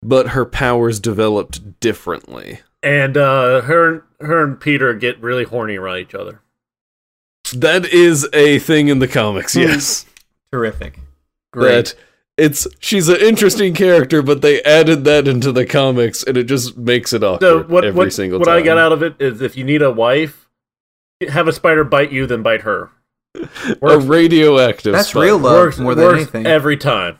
but 0.01 0.29
her 0.29 0.45
powers 0.45 0.99
developed 0.99 1.79
differently. 1.79 2.59
And 2.83 3.15
uh, 3.17 3.61
her, 3.61 4.03
her 4.19 4.43
and 4.43 4.59
Peter 4.59 4.93
get 4.93 5.21
really 5.21 5.43
horny 5.43 5.77
around 5.77 5.99
each 5.99 6.15
other. 6.15 6.41
That 7.53 7.85
is 7.85 8.27
a 8.33 8.59
thing 8.59 8.87
in 8.87 8.99
the 8.99 9.07
comics, 9.07 9.55
yes. 9.55 10.05
Terrific. 10.51 10.99
Great. 11.51 11.85
that 11.85 11.95
it's 12.37 12.67
she's 12.79 13.07
an 13.09 13.17
interesting 13.17 13.73
character, 13.73 14.21
but 14.21 14.41
they 14.41 14.61
added 14.63 15.03
that 15.03 15.27
into 15.27 15.51
the 15.51 15.65
comics, 15.65 16.23
and 16.23 16.37
it 16.37 16.45
just 16.45 16.77
makes 16.77 17.13
it 17.13 17.23
awkward 17.23 17.41
So 17.41 17.63
what 17.63 17.85
every 17.85 17.97
what, 17.97 18.13
single 18.13 18.39
what 18.39 18.45
time. 18.45 18.57
I 18.57 18.61
got 18.61 18.77
out 18.77 18.91
of 18.91 19.03
it 19.03 19.15
is 19.19 19.41
if 19.41 19.57
you 19.57 19.63
need 19.63 19.81
a 19.81 19.91
wife, 19.91 20.49
have 21.29 21.47
a 21.47 21.53
spider 21.53 21.83
bite 21.83 22.11
you, 22.11 22.25
then 22.25 22.41
bite 22.41 22.61
her. 22.61 22.89
A 23.35 23.99
radioactive. 23.99 24.93
That's 24.93 25.09
spider. 25.09 25.25
real 25.25 25.37
love 25.37 25.53
works, 25.53 25.77
more 25.79 25.95
than 25.95 26.05
works 26.05 26.17
anything. 26.21 26.45
every 26.45 26.77
time. 26.77 27.19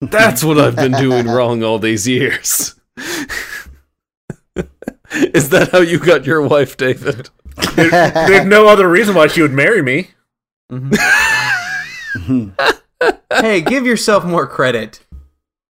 That's 0.00 0.42
what 0.42 0.58
I've 0.58 0.74
been 0.76 0.92
doing 0.92 1.26
wrong 1.28 1.62
all 1.62 1.78
these 1.78 2.08
years. 2.08 2.74
Is 5.14 5.50
that 5.50 5.68
how 5.72 5.80
you 5.80 5.98
got 5.98 6.24
your 6.24 6.40
wife, 6.42 6.76
David? 6.76 7.28
There's 7.76 8.46
no 8.46 8.66
other 8.66 8.88
reason 8.88 9.14
why 9.14 9.26
she 9.26 9.42
would 9.42 9.52
marry 9.52 9.82
me. 9.82 10.08
hey, 13.30 13.60
give 13.60 13.84
yourself 13.86 14.24
more 14.24 14.46
credit. 14.46 15.04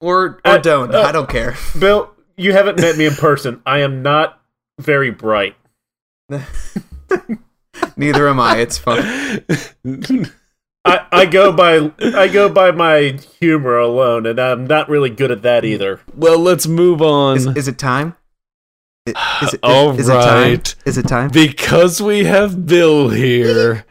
Or 0.01 0.25
or 0.27 0.41
Uh, 0.45 0.59
don't. 0.59 0.95
uh, 0.95 1.03
I 1.03 1.13
don't 1.13 1.29
care. 1.29 1.55
Bill, 1.79 2.11
you 2.37 2.53
haven't 2.53 2.81
met 2.81 2.97
me 2.97 3.07
in 3.07 3.15
person. 3.15 3.61
I 3.67 3.81
am 3.81 4.03
not 4.03 4.41
very 4.81 5.11
bright. 5.11 5.55
Neither 7.97 8.29
am 8.29 8.41
I. 8.41 8.59
It's 8.59 8.79
fun. 8.79 9.01
I, 10.85 11.07
I 11.11 11.27
go 11.27 11.53
by 11.53 11.91
I 12.01 12.29
go 12.29 12.49
by 12.49 12.71
my 12.71 13.19
humor 13.41 13.77
alone, 13.79 14.25
and 14.27 14.39
I'm 14.39 14.67
not 14.67 14.89
really 14.89 15.11
good 15.11 15.31
at 15.33 15.43
that 15.43 15.65
either. 15.65 16.01
well, 16.15 16.39
let's 16.39 16.67
move 16.67 17.03
on. 17.03 17.37
Is, 17.39 17.47
is 17.49 17.69
it 17.69 17.79
time? 17.79 18.15
I- 19.09 19.39
Is, 19.43 19.55
it, 19.55 19.57
is, 19.57 19.61
All 19.63 19.99
is 19.99 20.09
it 20.09 20.13
time? 20.13 20.63
Is 20.85 20.99
it 20.99 21.09
time? 21.09 21.31
because 21.31 22.01
we 22.03 22.25
have 22.25 22.67
Bill 22.67 23.09
here, 23.11 23.85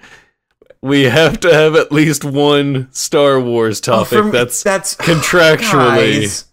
we 0.81 1.03
have 1.03 1.39
to 1.41 1.53
have 1.53 1.75
at 1.75 1.91
least 1.91 2.23
one 2.25 2.89
Star 2.91 3.39
Wars 3.39 3.79
Oh, 3.87 4.03
topic 4.03 4.09
for 4.17 4.23
me- 4.25 4.31
that's 4.31 4.61
that's 4.63 4.95
contractually. 4.95 6.21
Guys. 6.21 6.45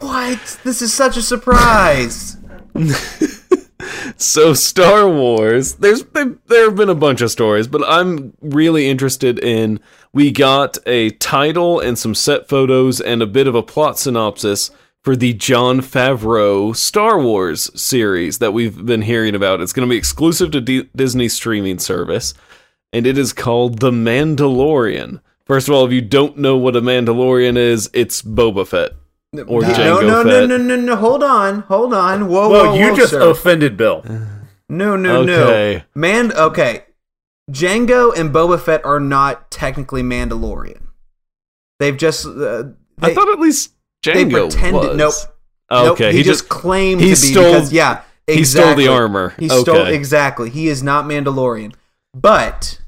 What? 0.00 0.58
This 0.64 0.82
is 0.82 0.92
such 0.92 1.16
a 1.16 1.22
surprise. 1.22 2.36
So 4.16 4.54
Star 4.54 5.08
Wars, 5.08 5.74
there's 5.74 6.04
there, 6.04 6.64
have 6.64 6.76
been 6.76 6.88
a 6.88 6.94
bunch 6.94 7.20
of 7.20 7.30
stories, 7.30 7.66
but 7.66 7.82
I'm 7.86 8.34
really 8.40 8.88
interested 8.88 9.38
in 9.38 9.80
we 10.12 10.30
got 10.30 10.78
a 10.86 11.10
title 11.10 11.80
and 11.80 11.98
some 11.98 12.14
set 12.14 12.48
photos 12.48 13.00
and 13.00 13.22
a 13.22 13.26
bit 13.26 13.46
of 13.46 13.54
a 13.54 13.62
plot 13.62 13.98
synopsis 13.98 14.70
for 15.02 15.16
the 15.16 15.32
Jon 15.32 15.80
Favreau 15.80 16.76
Star 16.76 17.20
Wars 17.20 17.70
series 17.80 18.38
that 18.38 18.52
we've 18.52 18.86
been 18.86 19.02
hearing 19.02 19.34
about. 19.34 19.60
It's 19.60 19.72
going 19.72 19.88
to 19.88 19.92
be 19.92 19.98
exclusive 19.98 20.52
to 20.52 20.60
D- 20.60 20.88
Disney's 20.94 21.32
streaming 21.32 21.78
service 21.78 22.34
and 22.92 23.06
it 23.06 23.16
is 23.16 23.32
called 23.32 23.78
The 23.78 23.90
Mandalorian. 23.90 25.20
First 25.44 25.68
of 25.68 25.74
all, 25.74 25.86
if 25.86 25.92
you 25.92 26.02
don't 26.02 26.38
know 26.38 26.56
what 26.56 26.76
a 26.76 26.80
Mandalorian 26.80 27.56
is, 27.56 27.90
it's 27.92 28.22
Boba 28.22 28.66
Fett. 28.66 28.92
Or 29.34 29.62
no, 29.62 29.68
Jango 29.68 30.02
no, 30.02 30.22
no, 30.22 30.24
Fett. 30.24 30.48
no, 30.50 30.56
no, 30.58 30.76
no. 30.76 30.96
Hold 30.96 31.22
on, 31.22 31.60
hold 31.62 31.94
on. 31.94 32.28
Whoa, 32.28 32.50
Well, 32.50 32.66
whoa, 32.66 32.74
you 32.78 32.90
whoa, 32.90 32.96
just 32.96 33.10
sir. 33.12 33.30
offended 33.30 33.78
Bill. 33.78 34.04
no, 34.68 34.94
no, 34.96 35.22
Okay. 35.22 35.76
no. 35.94 36.00
Man, 36.00 36.32
okay. 36.34 36.84
Jango 37.50 38.14
and 38.16 38.30
Boba 38.32 38.60
Fett 38.60 38.84
are 38.84 39.00
not 39.00 39.50
technically 39.50 40.02
Mandalorian. 40.02 40.82
They've 41.80 41.96
just. 41.96 42.26
Uh, 42.26 42.64
I 43.00 43.14
thought 43.14 43.28
at 43.32 43.40
least 43.40 43.72
they 44.04 44.24
Jango 44.26 44.50
pretended. 44.50 44.82
was. 44.82 44.96
Nope. 44.96 45.14
Okay, 45.92 46.04
Nope, 46.04 46.14
he, 46.14 46.22
just, 46.22 46.50
claimed 46.50 47.00
he 47.00 47.06
to 47.06 47.10
be 47.12 47.32
stole- 47.32 47.44
because 47.52 47.72
yeah, 47.72 48.02
exactly. 48.28 48.36
he 48.36 48.44
stole 48.44 48.74
the 48.74 48.88
armor. 48.88 49.34
He 49.38 49.48
stole 49.48 49.86
exactly. 49.86 50.50
He 50.50 50.68
is 50.68 50.82
not 50.82 51.06
Mandalorian, 51.06 51.72
but 52.12 52.81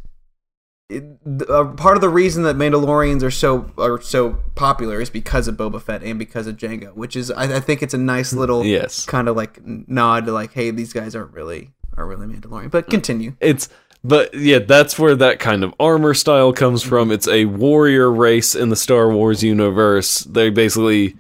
it, 0.89 1.05
uh, 1.49 1.65
part 1.77 1.97
of 1.97 2.01
the 2.01 2.09
reason 2.09 2.43
that 2.43 2.57
Mandalorians 2.57 3.23
are 3.23 3.31
so 3.31 3.71
are 3.79 4.01
so 4.01 4.39
popular 4.55 5.01
is 5.01 5.11
because 5.11 5.49
of 5.49 5.57
Boba 5.57 5.81
Fett 5.81 6.03
and 6.03 6.19
because 6.19 6.47
of 6.47 6.57
Jango, 6.57 6.95
which 6.95 7.17
is 7.17 7.31
I, 7.31 7.57
I 7.57 7.61
think 7.61 7.83
it's 7.83 7.95
a 7.95 7.99
nice 7.99 8.33
mm, 8.33 8.39
little 8.39 8.65
Yes. 8.65 9.07
kind 9.07 9.29
of 9.29 9.37
like 9.37 9.61
nod 9.65 10.27
to 10.27 10.33
like, 10.33 10.53
hey, 10.53 10.71
these 10.71 10.93
guys 10.93 11.15
aren't 11.15 11.33
really 11.33 11.73
are 11.97 12.07
really 12.07 12.27
Mandalorian. 12.27 12.71
But 12.71 12.87
mm. 12.87 12.91
continue. 12.91 13.37
It's 13.41 13.69
but 14.03 14.35
yeah, 14.35 14.59
that's 14.59 14.99
where 14.99 15.17
that 15.17 15.41
kind 15.41 15.65
of 15.65 15.75
armor 15.81 16.13
style 16.13 16.53
comes 16.53 16.83
mm-hmm. 16.83 16.91
from. 16.91 17.11
It's 17.11 17.29
a 17.29 17.47
warrior 17.47 18.13
race 18.13 18.55
in 18.55 18.69
the 18.69 18.77
Star 18.77 19.11
Wars 19.11 19.43
universe. 19.43 20.21
They 20.21 20.51
basically 20.51 21.17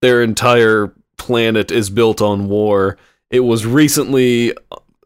their 0.00 0.22
entire 0.22 0.94
planet 1.16 1.72
is 1.72 1.90
built 1.90 2.22
on 2.22 2.48
war. 2.48 2.96
It 3.30 3.40
was 3.40 3.66
recently 3.66 4.54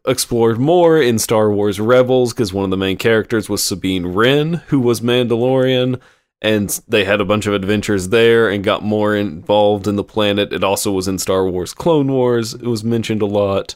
explored 0.05 0.59
more 0.59 1.01
in 1.01 1.17
Star 1.19 1.51
Wars 1.51 1.79
Rebels 1.79 2.33
because 2.33 2.53
one 2.53 2.65
of 2.65 2.71
the 2.71 2.77
main 2.77 2.97
characters 2.97 3.49
was 3.49 3.63
Sabine 3.63 4.07
Wren, 4.07 4.55
who 4.67 4.79
was 4.79 5.01
Mandalorian, 5.01 5.99
and 6.41 6.81
they 6.87 7.05
had 7.05 7.21
a 7.21 7.25
bunch 7.25 7.45
of 7.47 7.53
adventures 7.53 8.09
there 8.09 8.49
and 8.49 8.63
got 8.63 8.83
more 8.83 9.15
involved 9.15 9.87
in 9.87 9.95
the 9.95 10.03
planet. 10.03 10.51
It 10.51 10.63
also 10.63 10.91
was 10.91 11.07
in 11.07 11.17
Star 11.19 11.47
Wars 11.47 11.73
Clone 11.73 12.11
Wars. 12.11 12.53
It 12.53 12.63
was 12.63 12.83
mentioned 12.83 13.21
a 13.21 13.25
lot. 13.25 13.75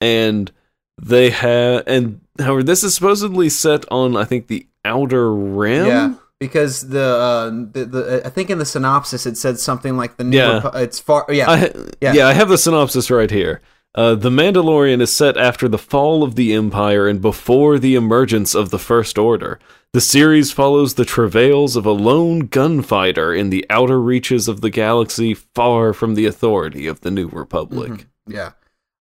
And 0.00 0.52
they 1.00 1.30
have 1.30 1.84
and 1.86 2.20
however 2.38 2.62
this 2.62 2.84
is 2.84 2.94
supposedly 2.94 3.48
set 3.48 3.84
on 3.90 4.16
I 4.16 4.24
think 4.24 4.48
the 4.48 4.66
outer 4.84 5.32
rim. 5.34 5.86
Yeah, 5.86 6.14
because 6.40 6.88
the 6.88 7.00
uh, 7.04 7.50
the, 7.50 7.84
the 7.84 8.22
I 8.24 8.30
think 8.30 8.50
in 8.50 8.58
the 8.58 8.64
synopsis 8.66 9.24
it 9.26 9.36
said 9.36 9.58
something 9.58 9.96
like 9.96 10.16
the 10.18 10.24
new 10.24 10.36
Yeah. 10.36 10.60
Repu- 10.60 10.74
it's 10.82 11.00
far 11.00 11.24
yeah 11.30 11.50
I, 11.50 11.72
Yeah. 12.00 12.12
yeah. 12.12 12.26
I 12.28 12.32
have 12.32 12.48
the 12.48 12.58
synopsis 12.58 13.10
right 13.10 13.30
here. 13.30 13.60
Uh, 13.98 14.14
the 14.14 14.30
Mandalorian 14.30 15.00
is 15.00 15.12
set 15.12 15.36
after 15.36 15.66
the 15.66 15.76
fall 15.76 16.22
of 16.22 16.36
the 16.36 16.52
Empire 16.52 17.08
and 17.08 17.20
before 17.20 17.80
the 17.80 17.96
emergence 17.96 18.54
of 18.54 18.70
the 18.70 18.78
First 18.78 19.18
Order. 19.18 19.58
The 19.92 20.00
series 20.00 20.52
follows 20.52 20.94
the 20.94 21.04
travails 21.04 21.74
of 21.74 21.84
a 21.84 21.90
lone 21.90 22.46
gunfighter 22.46 23.34
in 23.34 23.50
the 23.50 23.66
outer 23.68 24.00
reaches 24.00 24.46
of 24.46 24.60
the 24.60 24.70
galaxy, 24.70 25.34
far 25.34 25.92
from 25.92 26.14
the 26.14 26.26
authority 26.26 26.86
of 26.86 27.00
the 27.00 27.10
New 27.10 27.26
Republic. 27.26 28.06
Yeah, 28.28 28.52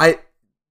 I 0.01 0.21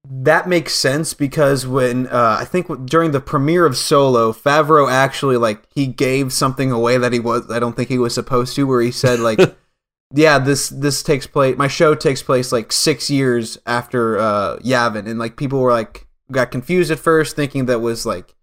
that 0.09 0.49
makes 0.49 0.73
sense 0.73 1.13
because 1.13 1.67
when 1.67 2.07
uh, 2.07 2.37
I 2.39 2.45
think 2.45 2.87
during 2.87 3.11
the 3.11 3.21
premiere 3.21 3.67
of 3.67 3.77
Solo, 3.77 4.33
Favreau 4.33 4.91
actually 4.91 5.37
like 5.37 5.61
he 5.75 5.85
gave 5.85 6.33
something 6.33 6.71
away 6.71 6.97
that 6.97 7.13
he 7.13 7.19
was 7.19 7.51
I 7.51 7.59
don't 7.59 7.75
think 7.75 7.89
he 7.89 7.99
was 7.99 8.15
supposed 8.15 8.55
to, 8.55 8.65
where 8.65 8.81
he 8.81 8.89
said 8.89 9.19
like, 9.19 9.37
"Yeah, 10.13 10.39
this 10.39 10.69
this 10.69 11.03
takes 11.03 11.27
place. 11.27 11.57
My 11.57 11.67
show 11.67 11.95
takes 11.95 12.21
place 12.23 12.51
like 12.51 12.71
six 12.71 13.09
years 13.09 13.57
after 13.65 14.17
uh, 14.17 14.57
Yavin," 14.57 15.07
and 15.07 15.19
like 15.19 15.37
people 15.37 15.59
were 15.59 15.71
like 15.71 16.07
got 16.31 16.51
confused 16.51 16.91
at 16.91 16.99
first, 16.99 17.35
thinking 17.35 17.65
that 17.65 17.79
was 17.79 18.05
like 18.05 18.35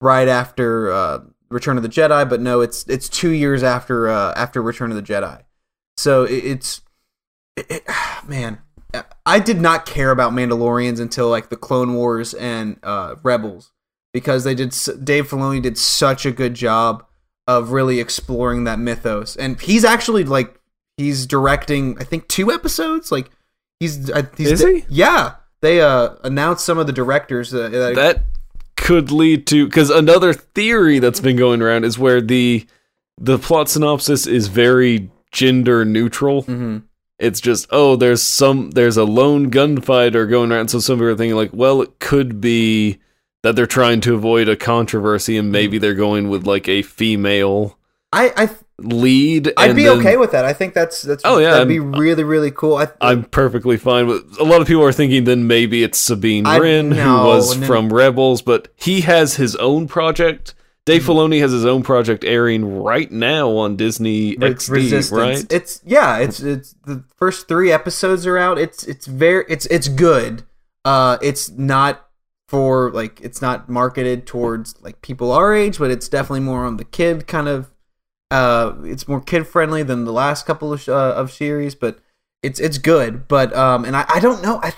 right 0.00 0.28
after 0.28 0.90
uh, 0.90 1.18
Return 1.50 1.76
of 1.76 1.82
the 1.82 1.88
Jedi, 1.88 2.28
but 2.28 2.40
no, 2.40 2.60
it's 2.60 2.86
it's 2.88 3.08
two 3.08 3.30
years 3.30 3.62
after 3.62 4.08
uh, 4.08 4.32
after 4.36 4.62
Return 4.62 4.90
of 4.90 4.96
the 4.96 5.02
Jedi. 5.02 5.42
So 5.96 6.24
it, 6.24 6.44
it's 6.44 6.82
it, 7.56 7.66
it, 7.70 7.82
man, 8.26 8.58
I 9.24 9.38
did 9.38 9.60
not 9.60 9.86
care 9.86 10.10
about 10.10 10.32
Mandalorians 10.32 11.00
until 11.00 11.28
like 11.28 11.48
the 11.48 11.56
Clone 11.56 11.94
Wars 11.94 12.34
and 12.34 12.78
uh, 12.82 13.16
Rebels 13.22 13.72
because 14.12 14.44
they 14.44 14.54
did 14.54 14.74
Dave 15.04 15.28
Filoni 15.28 15.62
did 15.62 15.78
such 15.78 16.26
a 16.26 16.32
good 16.32 16.54
job 16.54 17.04
of 17.46 17.72
really 17.72 17.98
exploring 17.98 18.64
that 18.64 18.78
mythos, 18.78 19.34
and 19.36 19.60
he's 19.60 19.84
actually 19.84 20.24
like 20.24 20.57
he's 20.98 21.24
directing 21.24 21.96
I 21.98 22.04
think 22.04 22.28
two 22.28 22.52
episodes. 22.52 23.10
Like 23.10 23.30
he's, 23.80 24.10
uh, 24.10 24.24
he's 24.36 24.52
Is 24.52 24.60
he? 24.60 24.84
Yeah, 24.90 25.36
they 25.62 25.80
uh, 25.80 26.16
announced 26.24 26.66
some 26.66 26.76
of 26.76 26.86
the 26.86 26.92
directors. 26.92 27.54
Uh, 27.54 27.70
that, 27.70 27.94
That 27.94 28.24
could 28.76 29.10
lead 29.10 29.46
to 29.46 29.64
because 29.66 29.88
another 29.88 30.34
theory 30.34 30.98
that's 30.98 31.20
been 31.20 31.36
going 31.36 31.62
around 31.62 31.84
is 31.84 31.98
where 31.98 32.20
the 32.20 32.66
the 33.18 33.38
plot 33.38 33.68
synopsis 33.68 34.26
is 34.26 34.48
very 34.48 35.10
gender 35.32 35.84
neutral. 35.84 36.42
Mhm. 36.44 36.82
It's 37.18 37.40
just 37.40 37.66
oh, 37.70 37.96
there's 37.96 38.22
some 38.22 38.70
there's 38.72 38.96
a 38.96 39.04
lone 39.04 39.50
gunfighter 39.50 40.26
going 40.26 40.52
around, 40.52 40.68
so 40.68 40.78
some 40.78 40.98
people 40.98 41.08
are 41.08 41.16
thinking 41.16 41.36
like, 41.36 41.50
well, 41.52 41.82
it 41.82 41.98
could 41.98 42.40
be 42.40 42.98
that 43.42 43.56
they're 43.56 43.66
trying 43.66 44.00
to 44.02 44.14
avoid 44.14 44.48
a 44.48 44.56
controversy 44.56 45.36
and 45.36 45.50
maybe 45.52 45.78
they're 45.78 45.94
going 45.94 46.28
with 46.28 46.46
like 46.46 46.68
a 46.68 46.82
female 46.82 47.77
I 48.12 48.32
I 48.36 48.50
lead. 48.78 49.52
I'd 49.56 49.76
be 49.76 49.84
then- 49.84 49.98
okay 49.98 50.16
with 50.16 50.32
that. 50.32 50.44
I 50.44 50.52
think 50.52 50.72
that's 50.74 51.02
that's 51.02 51.22
Oh, 51.24 51.38
yeah, 51.38 51.50
that'd 51.52 51.68
be 51.68 51.78
I'm- 51.78 51.92
really 51.92 52.24
really 52.24 52.50
cool. 52.50 52.76
I, 52.76 52.88
I'm 53.00 53.24
perfectly 53.24 53.76
fine 53.76 54.06
with. 54.06 54.38
A 54.38 54.44
lot 54.44 54.60
of 54.60 54.66
people 54.66 54.82
are 54.84 54.92
thinking 54.92 55.24
then 55.24 55.46
maybe 55.46 55.82
it's 55.82 55.98
Sabine 55.98 56.46
I- 56.46 56.58
Wren 56.58 56.90
no, 56.90 57.18
who 57.20 57.26
was 57.26 57.58
then- 57.58 57.66
from 57.66 57.92
Rebels, 57.92 58.40
but 58.42 58.68
he 58.76 59.02
has 59.02 59.36
his 59.36 59.56
own 59.56 59.88
project. 59.88 60.54
Dave 60.86 61.02
Mm-hmm. 61.02 61.10
Filoni 61.10 61.40
has 61.40 61.52
his 61.52 61.66
own 61.66 61.82
project 61.82 62.24
airing 62.24 62.80
right 62.82 63.12
now 63.12 63.50
on 63.50 63.76
Disney 63.76 64.36
XD, 64.36 65.12
right? 65.12 65.44
It's 65.52 65.82
yeah, 65.84 66.16
it's 66.16 66.40
it's 66.40 66.74
the 66.86 67.04
first 67.16 67.46
three 67.46 67.70
episodes 67.70 68.26
are 68.26 68.38
out. 68.38 68.56
It's 68.58 68.84
it's 68.84 69.06
very 69.06 69.44
it's 69.50 69.66
it's 69.66 69.88
good. 69.88 70.44
Uh, 70.86 71.18
it's 71.20 71.50
not 71.50 72.06
for 72.48 72.90
like 72.92 73.20
it's 73.20 73.42
not 73.42 73.68
marketed 73.68 74.26
towards 74.26 74.80
like 74.80 75.02
people 75.02 75.30
our 75.30 75.52
age, 75.52 75.78
but 75.78 75.90
it's 75.90 76.08
definitely 76.08 76.40
more 76.40 76.64
on 76.64 76.78
the 76.78 76.84
kid 76.86 77.26
kind 77.26 77.48
of. 77.48 77.68
Uh, 78.30 78.74
it's 78.84 79.08
more 79.08 79.20
kid 79.20 79.46
friendly 79.46 79.82
than 79.82 80.04
the 80.04 80.12
last 80.12 80.44
couple 80.46 80.72
of 80.72 80.88
uh, 80.88 81.14
of 81.16 81.32
series, 81.32 81.74
but 81.74 81.98
it's 82.42 82.60
it's 82.60 82.78
good. 82.78 83.26
But 83.28 83.54
um, 83.56 83.84
and 83.84 83.96
I 83.96 84.04
I 84.08 84.20
don't 84.20 84.42
know. 84.42 84.60
I 84.62 84.72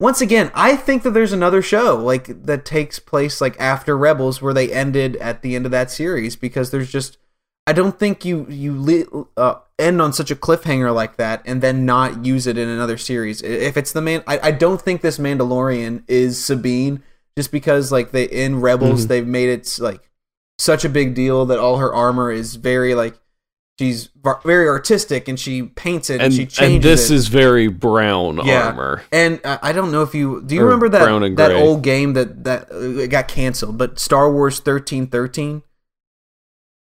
once 0.00 0.20
again 0.20 0.50
I 0.54 0.76
think 0.76 1.02
that 1.02 1.10
there's 1.10 1.32
another 1.32 1.62
show 1.62 1.96
like 1.96 2.44
that 2.44 2.64
takes 2.64 2.98
place 2.98 3.40
like 3.40 3.58
after 3.60 3.96
Rebels 3.96 4.40
where 4.42 4.54
they 4.54 4.72
ended 4.72 5.16
at 5.16 5.42
the 5.42 5.54
end 5.56 5.64
of 5.64 5.72
that 5.72 5.90
series 5.90 6.36
because 6.36 6.70
there's 6.70 6.90
just 6.90 7.18
I 7.66 7.72
don't 7.72 7.98
think 7.98 8.24
you 8.24 8.46
you 8.48 9.28
uh, 9.36 9.54
end 9.78 10.00
on 10.02 10.12
such 10.12 10.30
a 10.30 10.36
cliffhanger 10.36 10.94
like 10.94 11.16
that 11.16 11.42
and 11.44 11.60
then 11.62 11.84
not 11.84 12.24
use 12.24 12.46
it 12.46 12.56
in 12.58 12.68
another 12.68 12.98
series. 12.98 13.42
If 13.42 13.76
it's 13.76 13.92
the 13.92 14.00
man, 14.00 14.22
I, 14.26 14.38
I 14.44 14.50
don't 14.52 14.80
think 14.80 15.00
this 15.00 15.18
Mandalorian 15.18 16.02
is 16.08 16.42
Sabine 16.44 17.02
just 17.36 17.50
because 17.52 17.90
like 17.92 18.10
they 18.12 18.24
in 18.24 18.60
Rebels 18.60 19.04
Mhm. 19.06 19.08
they've 19.08 19.26
made 19.26 19.48
it 19.48 19.76
like 19.80 20.08
such 20.62 20.84
a 20.84 20.88
big 20.88 21.14
deal 21.14 21.44
that 21.46 21.58
all 21.58 21.78
her 21.78 21.92
armor 21.92 22.30
is 22.30 22.54
very 22.56 22.94
like 22.94 23.14
she's 23.78 24.10
very 24.44 24.68
artistic 24.68 25.26
and 25.28 25.40
she 25.40 25.62
paints 25.62 26.08
it 26.10 26.14
and, 26.14 26.22
And 26.24 26.32
she 26.34 26.46
changes 26.46 26.74
and 26.74 26.82
this 26.84 27.10
it. 27.10 27.14
is 27.14 27.28
very 27.28 27.66
brown 27.68 28.38
Yeah. 28.44 28.68
armor. 28.68 29.02
And 29.10 29.40
uh, 29.44 29.58
I 29.62 29.72
don't 29.72 29.90
know 29.90 30.02
if 30.02 30.14
you 30.14 30.42
do 30.46 30.54
you 30.54 30.60
Or 30.62 30.64
remember 30.66 30.88
that 30.90 31.36
that 31.36 31.52
old 31.52 31.82
game 31.82 32.12
that 32.12 32.44
that 32.44 32.70
uh, 32.70 32.78
it 33.00 33.08
got 33.08 33.26
canceled, 33.28 33.78
but 33.78 33.98
Star 33.98 34.30
Wars 34.32 34.60
thirteen 34.60 35.06
thirteen. 35.08 35.62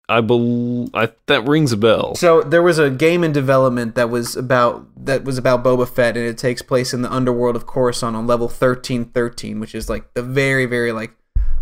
I 0.07 0.21
believe 0.21 0.91
that 1.27 1.49
rings 1.49 1.73
a 1.73 1.79
bell. 1.79 2.15
So 2.17 2.43
there 2.43 2.63
was 2.63 2.79
a 2.79 2.91
game 2.91 3.25
in 3.25 3.33
development 3.33 3.95
that 3.95 4.11
was 4.11 4.37
about 4.37 4.87
that 5.07 5.25
was 5.25 5.39
about 5.39 5.65
Boba 5.65 5.89
Fett, 5.89 6.19
and 6.19 6.27
it 6.27 6.37
takes 6.37 6.61
place 6.61 6.93
in 6.93 7.01
the 7.01 7.11
underworld 7.11 7.57
of 7.57 7.65
Coruscant 7.67 8.15
on 8.15 8.27
level 8.27 8.49
thirteen 8.49 9.07
thirteen, 9.07 9.61
which 9.61 9.75
is 9.75 9.89
like 9.89 10.13
the 10.13 10.23
very 10.23 10.67
very 10.67 10.93
like 10.93 11.13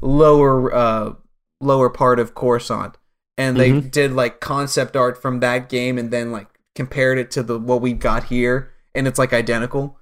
lower 0.00 0.74
uh 0.74 1.12
lower 1.63 1.89
part 1.89 2.19
of 2.19 2.35
Coruscant. 2.35 2.97
And 3.39 3.57
they 3.57 3.71
Mhm. 3.71 3.91
did 3.91 4.13
like 4.13 4.41
concept 4.41 4.97
art 4.97 5.21
from 5.21 5.41
that 5.41 5.69
game, 5.69 5.97
and 5.99 6.11
then 6.11 6.31
like 6.33 6.49
compared 6.75 7.19
it 7.19 7.31
to 7.33 7.43
the 7.43 7.59
what 7.59 7.81
we 7.81 7.93
got 7.93 8.25
here, 8.25 8.71
and 8.95 9.09
it's 9.09 9.19
like 9.19 9.33
identical. 9.33 9.99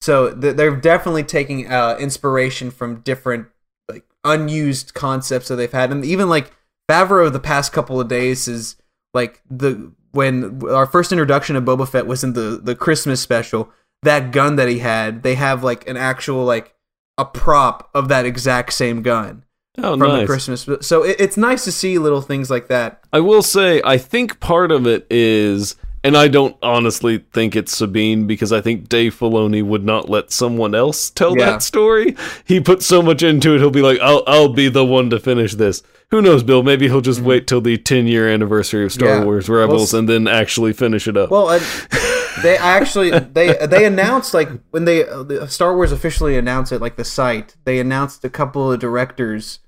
So 0.00 0.34
th- 0.34 0.56
they're 0.56 0.74
definitely 0.76 1.22
taking 1.22 1.70
uh, 1.72 1.96
inspiration 2.00 2.70
from 2.72 3.00
different 3.00 3.46
like 3.88 4.04
unused 4.24 4.94
concepts 4.94 5.48
that 5.48 5.56
they've 5.56 5.70
had, 5.70 5.92
and 5.92 6.04
even 6.04 6.28
like 6.28 6.52
Favreau 6.90 7.32
the 7.32 7.38
past 7.40 7.72
couple 7.72 8.00
of 8.00 8.08
days 8.08 8.48
is 8.48 8.76
like 9.14 9.40
the 9.48 9.92
when 10.10 10.60
our 10.68 10.86
first 10.86 11.12
introduction 11.12 11.54
of 11.56 11.64
Boba 11.64 11.88
Fett 11.88 12.06
was 12.06 12.24
in 12.24 12.32
the 12.32 12.60
the 12.62 12.74
Christmas 12.74 13.20
special. 13.20 13.70
That 14.02 14.32
gun 14.32 14.56
that 14.56 14.68
he 14.68 14.80
had, 14.80 15.22
they 15.22 15.36
have 15.36 15.62
like 15.62 15.88
an 15.88 15.96
actual 15.96 16.44
like 16.44 16.74
a 17.16 17.24
prop 17.24 17.88
of 17.94 18.08
that 18.08 18.26
exact 18.26 18.72
same 18.72 19.02
gun 19.02 19.44
oh, 19.78 19.92
from 19.92 20.00
nice. 20.00 20.20
the 20.20 20.26
Christmas. 20.26 20.68
So 20.86 21.02
it, 21.04 21.16
it's 21.18 21.36
nice 21.36 21.64
to 21.64 21.72
see 21.72 21.98
little 21.98 22.20
things 22.22 22.50
like 22.50 22.68
that. 22.68 23.02
I 23.12 23.20
will 23.20 23.42
say, 23.42 23.80
I 23.84 23.98
think 23.98 24.40
part 24.40 24.70
of 24.72 24.86
it 24.86 25.06
is, 25.10 25.76
and 26.04 26.16
I 26.16 26.28
don't 26.28 26.56
honestly 26.62 27.24
think 27.32 27.54
it's 27.54 27.76
Sabine 27.76 28.26
because 28.26 28.52
I 28.52 28.60
think 28.60 28.88
Dave 28.88 29.14
Filoni 29.18 29.62
would 29.62 29.84
not 29.84 30.08
let 30.08 30.32
someone 30.32 30.74
else 30.74 31.10
tell 31.10 31.36
Yeah. 31.38 31.46
that 31.52 31.62
story. 31.62 32.16
He 32.44 32.60
put 32.60 32.82
so 32.82 33.02
much 33.02 33.22
into 33.22 33.54
it, 33.54 33.58
he'll 33.58 33.70
be 33.70 33.82
like, 33.82 34.00
"I'll 34.00 34.22
I'll 34.26 34.52
be 34.52 34.68
the 34.68 34.84
one 34.84 35.10
to 35.10 35.20
finish 35.20 35.54
this." 35.54 35.82
Who 36.10 36.20
knows, 36.20 36.42
Bill? 36.42 36.62
Maybe 36.62 36.88
he'll 36.88 37.00
just 37.00 37.20
wait 37.22 37.46
till 37.46 37.62
the 37.62 37.78
10 37.78 38.06
year 38.06 38.28
anniversary 38.28 38.84
of 38.84 38.92
Star 38.92 39.08
Mm-hmm. 39.08 39.20
Yeah. 39.20 39.24
Wars 39.24 39.48
Rebels 39.48 39.94
s- 39.94 39.98
and 39.98 40.06
then 40.08 40.28
actually 40.28 40.74
finish 40.74 41.08
it 41.08 41.16
up. 41.16 41.30
Well, 41.30 41.48
uh, 41.48 41.58
they 42.42 42.56
actually 42.58 43.10
they 43.18 43.54
they 43.66 43.86
announced 43.86 44.34
like 44.34 44.50
when 44.72 44.84
they 44.84 45.06
uh, 45.08 45.22
the 45.22 45.48
Star 45.48 45.74
Wars 45.74 45.90
officially 45.92 46.36
announced 46.36 46.70
it, 46.72 46.80
like 46.80 46.96
the 46.96 47.04
site, 47.04 47.54
they 47.64 47.78
announced 47.78 48.24
a 48.24 48.28
couple 48.28 48.70
of 48.72 48.78
directors 48.80 49.60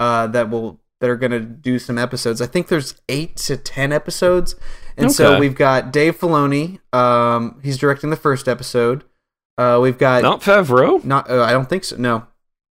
uh, 0.00 0.26
that 0.28 0.50
will 0.50 0.80
that 1.00 1.08
are 1.08 1.16
going 1.16 1.30
to 1.32 1.40
do 1.40 1.78
some 1.78 1.96
episodes. 1.96 2.42
I 2.42 2.46
think 2.46 2.66
there's 2.68 3.00
eight 3.08 3.36
to 3.36 3.56
ten 3.56 3.92
episodes, 3.92 4.56
and 4.96 5.12
so 5.12 5.38
we've 5.38 5.54
got 5.54 5.92
Dave 5.92 6.18
Filoni. 6.18 6.80
Um, 6.92 7.60
he's 7.62 7.78
directing 7.78 8.10
the 8.10 8.16
first 8.16 8.48
episode. 8.48 9.04
Uh, 9.56 9.78
we've 9.80 9.96
got 9.98 10.22
not 10.22 10.40
Favreau. 10.40 11.04
not. 11.04 11.30
Uh, 11.30 11.42
I 11.42 11.52
don't 11.52 11.68
think 11.68 11.84
so. 11.84 11.96
No, 11.96 12.26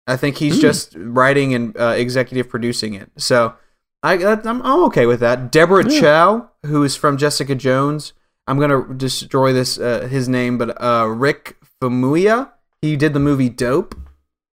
I 0.06 0.16
think 0.16 0.36
he's 0.36 0.56
Hmm. 0.56 0.60
just 0.60 0.94
writing 0.98 1.54
and 1.54 1.76
uh, 1.78 1.94
executive 1.96 2.48
producing 2.48 2.94
it. 2.94 3.10
So 3.16 3.54
I, 4.02 4.16
that, 4.18 4.46
I'm, 4.46 4.60
I'm 4.62 4.84
okay 4.84 5.06
with 5.06 5.20
that. 5.20 5.50
Deborah 5.52 5.88
Yeah. 5.88 6.00
Chow, 6.00 6.50
who 6.66 6.82
is 6.84 6.96
from 6.96 7.16
Jessica 7.16 7.54
Jones. 7.54 8.12
I'm 8.48 8.58
gonna 8.58 8.92
destroy 8.94 9.52
this 9.52 9.78
uh, 9.78 10.08
his 10.10 10.28
name, 10.28 10.58
but 10.58 10.76
uh, 10.82 11.06
Rick 11.08 11.56
Famuyiwa. 11.80 12.50
He 12.80 12.96
did 12.96 13.14
the 13.14 13.20
movie 13.20 13.48
Dope. 13.48 13.94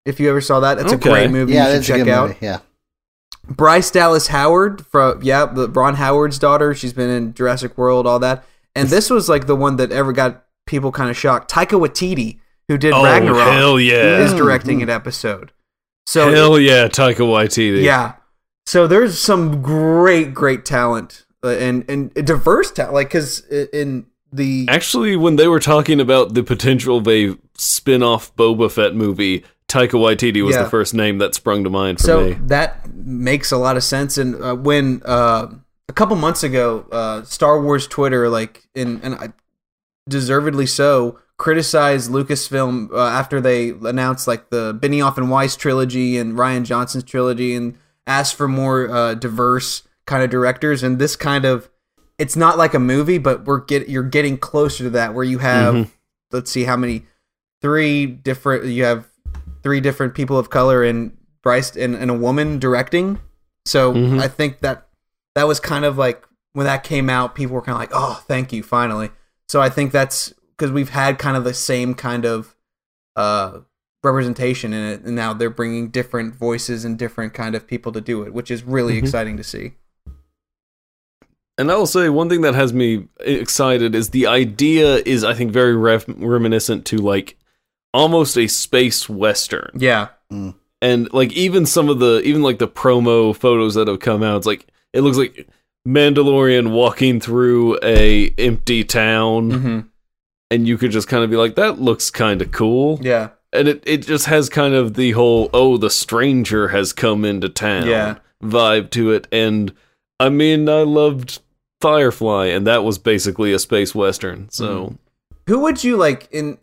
If 0.09 0.19
you 0.19 0.29
ever 0.29 0.41
saw 0.41 0.59
that, 0.59 0.77
it's 0.79 0.91
Okay. 0.93 1.09
a 1.09 1.13
great 1.13 1.31
movie. 1.31 1.53
Yeah, 1.53 1.69
you 1.69 1.75
should 1.75 1.85
check 1.85 1.97
good 2.05 2.09
out. 2.09 2.27
movie. 2.29 2.39
Yeah. 2.41 2.59
Bryce 3.47 3.89
Dallas 3.89 4.27
Howard 4.27 4.85
from 4.85 5.21
yeah, 5.23 5.45
the 5.45 5.67
Ron 5.69 5.95
Howard's 5.95 6.37
daughter. 6.37 6.73
She's 6.75 6.93
been 6.93 7.09
in 7.09 7.33
Jurassic 7.33 7.77
World, 7.77 8.05
all 8.05 8.19
that. 8.19 8.43
And 8.75 8.89
this 8.89 9.09
was 9.09 9.27
like 9.27 9.47
the 9.47 9.55
one 9.55 9.77
that 9.77 9.91
ever 9.91 10.13
got 10.13 10.45
people 10.67 10.91
kind 10.91 11.09
of 11.09 11.17
shocked. 11.17 11.51
Taika 11.51 11.79
Waititi, 11.79 12.37
who 12.67 12.77
did 12.77 12.93
Oh, 12.93 13.03
Ragnarok, 13.03 13.47
hell 13.51 13.79
yeah. 13.79 14.19
is 14.19 14.33
directing 14.33 14.83
an 14.83 14.89
episode. 14.89 15.51
So 16.05 16.31
hell 16.31 16.59
yeah, 16.59 16.87
Taika 16.87 17.17
Waititi. 17.19 17.83
yeah, 17.83 18.13
so 18.65 18.85
there's 18.87 19.17
some 19.19 19.61
great, 19.63 20.33
great 20.33 20.63
talent 20.65 21.25
uh, 21.43 21.49
and 21.49 21.85
and 21.89 22.13
diverse 22.13 22.71
talent. 22.71 22.93
Like 22.93 23.07
because 23.09 23.41
in 23.47 24.05
the 24.31 24.67
Actually, 24.69 25.15
when 25.15 25.35
they 25.37 25.47
were 25.47 25.59
talking 25.59 25.99
about 25.99 26.33
the 26.35 26.43
potential 26.43 26.97
of 26.97 27.07
a 27.07 27.35
spin 27.55 28.03
off 28.03 28.35
Boba 28.35 28.71
Fett 28.71 28.95
movie, 28.95 29.43
Taika 29.69 29.91
Waititi 29.91 30.43
was 30.43 30.55
Yeah. 30.55 30.63
the 30.63 30.69
first 30.69 30.93
name 30.93 31.19
that 31.19 31.35
sprung 31.35 31.63
to 31.63 31.69
mind 31.69 31.99
for 31.99 32.03
so 32.05 32.21
me. 32.25 32.37
that 32.47 32.93
makes 32.93 33.51
a 33.51 33.57
lot 33.57 33.77
of 33.77 33.83
sense. 33.83 34.17
And 34.17 34.35
uh, 34.43 34.55
when 34.55 35.01
uh, 35.05 35.47
a 35.87 35.93
couple 35.93 36.15
months 36.17 36.43
ago, 36.43 36.85
uh, 36.91 37.23
Star 37.23 37.61
Wars 37.61 37.87
Twitter, 37.87 38.27
like 38.29 38.63
in 38.75 38.99
and 39.03 39.15
I, 39.15 39.29
deservedly 40.07 40.65
so, 40.65 41.19
criticized 41.37 42.11
Lucasfilm 42.11 42.91
uh, 42.91 42.97
after 42.97 43.39
they 43.39 43.69
announced 43.69 44.27
like 44.27 44.49
the 44.49 44.73
Benioff 44.73 45.17
and 45.17 45.29
Weiss 45.29 45.55
trilogy 45.55 46.17
and 46.17 46.33
Rian 46.37 46.63
Johnson's 46.65 47.03
trilogy, 47.03 47.55
and 47.55 47.75
asked 48.07 48.35
for 48.35 48.47
more 48.47 48.89
uh, 48.89 49.13
diverse 49.13 49.83
kind 50.05 50.23
of 50.23 50.29
directors. 50.29 50.81
And 50.83 50.99
this 50.99 51.15
kind 51.15 51.45
of 51.45 51.69
it's 52.17 52.35
not 52.35 52.57
like 52.57 52.73
a 52.73 52.79
movie, 52.79 53.17
but 53.19 53.45
we're 53.45 53.59
get 53.63 53.87
you're 53.87 54.03
getting 54.03 54.37
closer 54.37 54.83
to 54.85 54.89
that 54.91 55.13
where 55.13 55.23
you 55.23 55.37
have 55.37 55.75
Mhm. 55.75 55.89
let's 56.31 56.51
see 56.51 56.63
how 56.63 56.75
many 56.75 57.05
three 57.61 58.05
different 58.05 58.65
you 58.65 58.83
have 58.83 59.08
three 59.63 59.79
different 59.81 60.13
people 60.13 60.37
of 60.37 60.49
color 60.49 60.83
and 60.83 61.15
Bryce 61.41 61.75
and, 61.75 61.95
and 61.95 62.11
a 62.11 62.13
woman 62.13 62.59
directing. 62.59 63.19
So 63.65 63.93
Mhm. 63.93 64.19
I 64.21 64.27
think 64.27 64.59
that 64.59 64.87
that 65.35 65.47
was 65.47 65.59
kind 65.59 65.85
of 65.85 65.97
like 65.97 66.25
when 66.53 66.65
that 66.65 66.83
came 66.83 67.09
out, 67.09 67.35
people 67.35 67.55
were 67.55 67.61
kind 67.61 67.75
of 67.75 67.79
like, 67.79 67.91
"Oh, 67.93 68.23
thank 68.27 68.51
you, 68.51 68.63
finally." 68.63 69.11
So 69.47 69.61
I 69.61 69.69
think 69.69 69.91
that's 69.91 70.33
because 70.57 70.71
we've 70.71 70.89
had 70.89 71.17
kind 71.19 71.37
of 71.37 71.43
the 71.43 71.53
same 71.53 71.93
kind 71.93 72.25
of 72.25 72.55
uh, 73.15 73.59
representation 74.03 74.71
in 74.73 74.83
it, 74.85 75.01
and 75.01 75.15
now 75.15 75.33
they're 75.33 75.49
bringing 75.49 75.89
different 75.89 76.33
voices 76.35 76.85
and 76.85 76.97
different 76.97 77.33
kind 77.33 77.53
of 77.55 77.67
people 77.67 77.91
to 77.91 77.99
do 78.01 78.23
it, 78.23 78.33
which 78.33 78.49
is 78.49 78.63
really 78.63 78.95
Mhm. 78.95 78.99
exciting 78.99 79.37
to 79.37 79.43
see. 79.43 79.73
And 81.57 81.69
I 81.71 81.75
will 81.75 81.85
say 81.85 82.07
one 82.07 82.29
thing 82.29 82.41
that 82.41 82.55
has 82.55 82.71
me 82.71 83.07
excited 83.19 83.93
is 83.93 84.09
the 84.11 84.25
idea 84.27 84.97
is 85.05 85.23
I 85.25 85.33
think 85.33 85.51
very 85.51 85.75
ref- 85.75 86.05
reminiscent 86.07 86.85
to 86.87 86.97
like 86.97 87.35
almost 87.93 88.37
a 88.37 88.47
space 88.47 89.09
western. 89.09 89.71
Yeah, 89.77 90.09
And 90.81 91.11
like 91.13 91.31
even 91.33 91.65
some 91.65 91.89
of 91.89 91.99
the 91.99 92.21
even 92.23 92.41
like 92.41 92.59
the 92.59 92.67
promo 92.67 93.35
photos 93.35 93.75
that 93.75 93.87
have 93.87 93.99
come 93.99 94.23
out 94.23 94.37
it's 94.37 94.45
like 94.47 94.67
it 94.93 95.01
looks 95.01 95.17
like 95.17 95.47
Mandalorian 95.87 96.71
walking 96.71 97.19
through 97.19 97.79
a 97.83 98.33
empty 98.37 98.83
town 98.83 99.51
hmm 99.51 99.79
and 100.51 100.67
you 100.67 100.79
could 100.79 100.89
just 100.89 101.07
kind 101.07 101.23
of 101.23 101.29
be 101.29 101.35
like 101.35 101.53
that 101.55 101.79
looks 101.79 102.09
kind 102.09 102.41
of 102.41 102.51
cool. 102.51 102.97
yeah, 103.03 103.29
And 103.53 103.67
it 103.67 103.83
it 103.85 103.97
just 103.99 104.25
has 104.25 104.49
kind 104.49 104.73
of 104.73 104.95
the 104.95 105.11
whole 105.11 105.49
oh 105.53 105.77
the 105.77 105.91
stranger 105.91 106.69
has 106.69 106.91
come 106.91 107.23
into 107.23 107.49
town 107.49 107.85
Yeah. 107.87 108.15
vibe 108.43 108.89
to 108.91 109.11
it 109.11 109.27
and 109.31 109.71
I 110.19 110.29
mean 110.29 110.67
I 110.67 110.81
loved 110.83 111.39
Firefly 111.81 112.47
and 112.47 112.65
that 112.67 112.83
was 112.83 112.97
basically 112.97 113.53
a 113.53 113.59
space 113.59 113.93
western. 113.95 114.49
So 114.49 114.95
Who 115.47 115.59
would 115.59 115.83
you 115.83 115.97
like 115.97 116.27
in? 116.31 116.57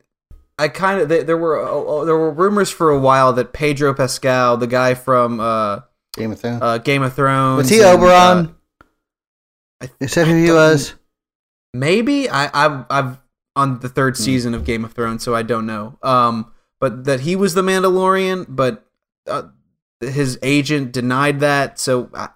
I 0.59 0.69
kind 0.69 1.01
of 1.01 1.09
there, 1.09 1.37
were 1.37 1.61
uh, 1.63 2.05
there 2.05 2.17
were 2.17 2.31
rumors 2.31 2.71
for 2.71 2.91
a 2.91 2.99
while 2.99 3.33
that 3.35 3.53
Pedro 3.53 3.93
Pascal, 3.95 4.57
the 4.57 4.67
guy 4.67 4.95
from 4.95 5.39
uh, 5.39 5.81
Game 6.15 6.33
of 6.33 6.41
Thrones. 6.41 6.63
uh, 6.63 6.79
Game 6.79 7.03
of 7.03 7.15
Thrones, 7.15 7.59
was 7.59 7.69
he 7.69 7.83
and, 7.83 7.99
Oberyn? 8.01 8.55
uh, 9.83 9.87
Is 10.01 10.15
that 10.15 10.27
who 10.27 10.35
he 10.35 10.51
was? 10.51 10.95
maybe 11.75 12.29
I 12.31 12.49
I've, 12.55 12.85
I've 12.89 13.19
on 13.55 13.81
the 13.81 13.89
third 13.89 14.17
season 14.17 14.55
of 14.55 14.65
Game 14.65 14.85
of 14.85 14.93
Thrones, 14.93 15.23
so 15.23 15.35
I 15.35 15.43
don't 15.43 15.67
know. 15.67 15.99
Um, 16.03 16.53
but 16.81 17.05
that 17.05 17.21
he 17.21 17.37
was 17.37 17.55
the 17.55 17.63
Mandalorian, 17.63 18.47
but 18.49 18.87
uh, 19.27 19.45
his 20.01 20.39
agent 20.43 20.93
denied 20.93 21.41
that, 21.41 21.79
so 21.79 22.11
I, 22.15 22.29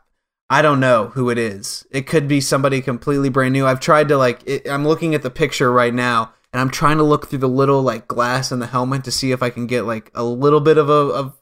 I 0.48 0.62
don't 0.62 0.80
know 0.80 1.08
who 1.08 1.30
it 1.30 1.38
is. 1.38 1.86
It 1.90 2.06
could 2.06 2.26
be 2.26 2.40
somebody 2.40 2.80
completely 2.80 3.28
brand 3.28 3.52
new. 3.52 3.66
I've 3.66 3.80
tried 3.80 4.08
to 4.08 4.16
like. 4.18 4.40
It, 4.46 4.68
I'm 4.68 4.86
looking 4.86 5.14
at 5.14 5.22
the 5.22 5.30
picture 5.30 5.70
right 5.72 5.92
now, 5.94 6.32
and 6.52 6.60
I'm 6.60 6.70
trying 6.70 6.96
to 6.98 7.04
look 7.04 7.28
through 7.28 7.38
the 7.40 7.48
little 7.48 7.82
like 7.82 8.08
glass 8.08 8.50
in 8.52 8.58
the 8.58 8.66
helmet 8.66 9.04
to 9.04 9.10
see 9.10 9.32
if 9.32 9.42
I 9.42 9.50
can 9.50 9.66
get 9.66 9.82
like 9.82 10.10
a 10.14 10.24
little 10.24 10.60
bit 10.60 10.78
of 10.78 10.88
a 10.90 11.32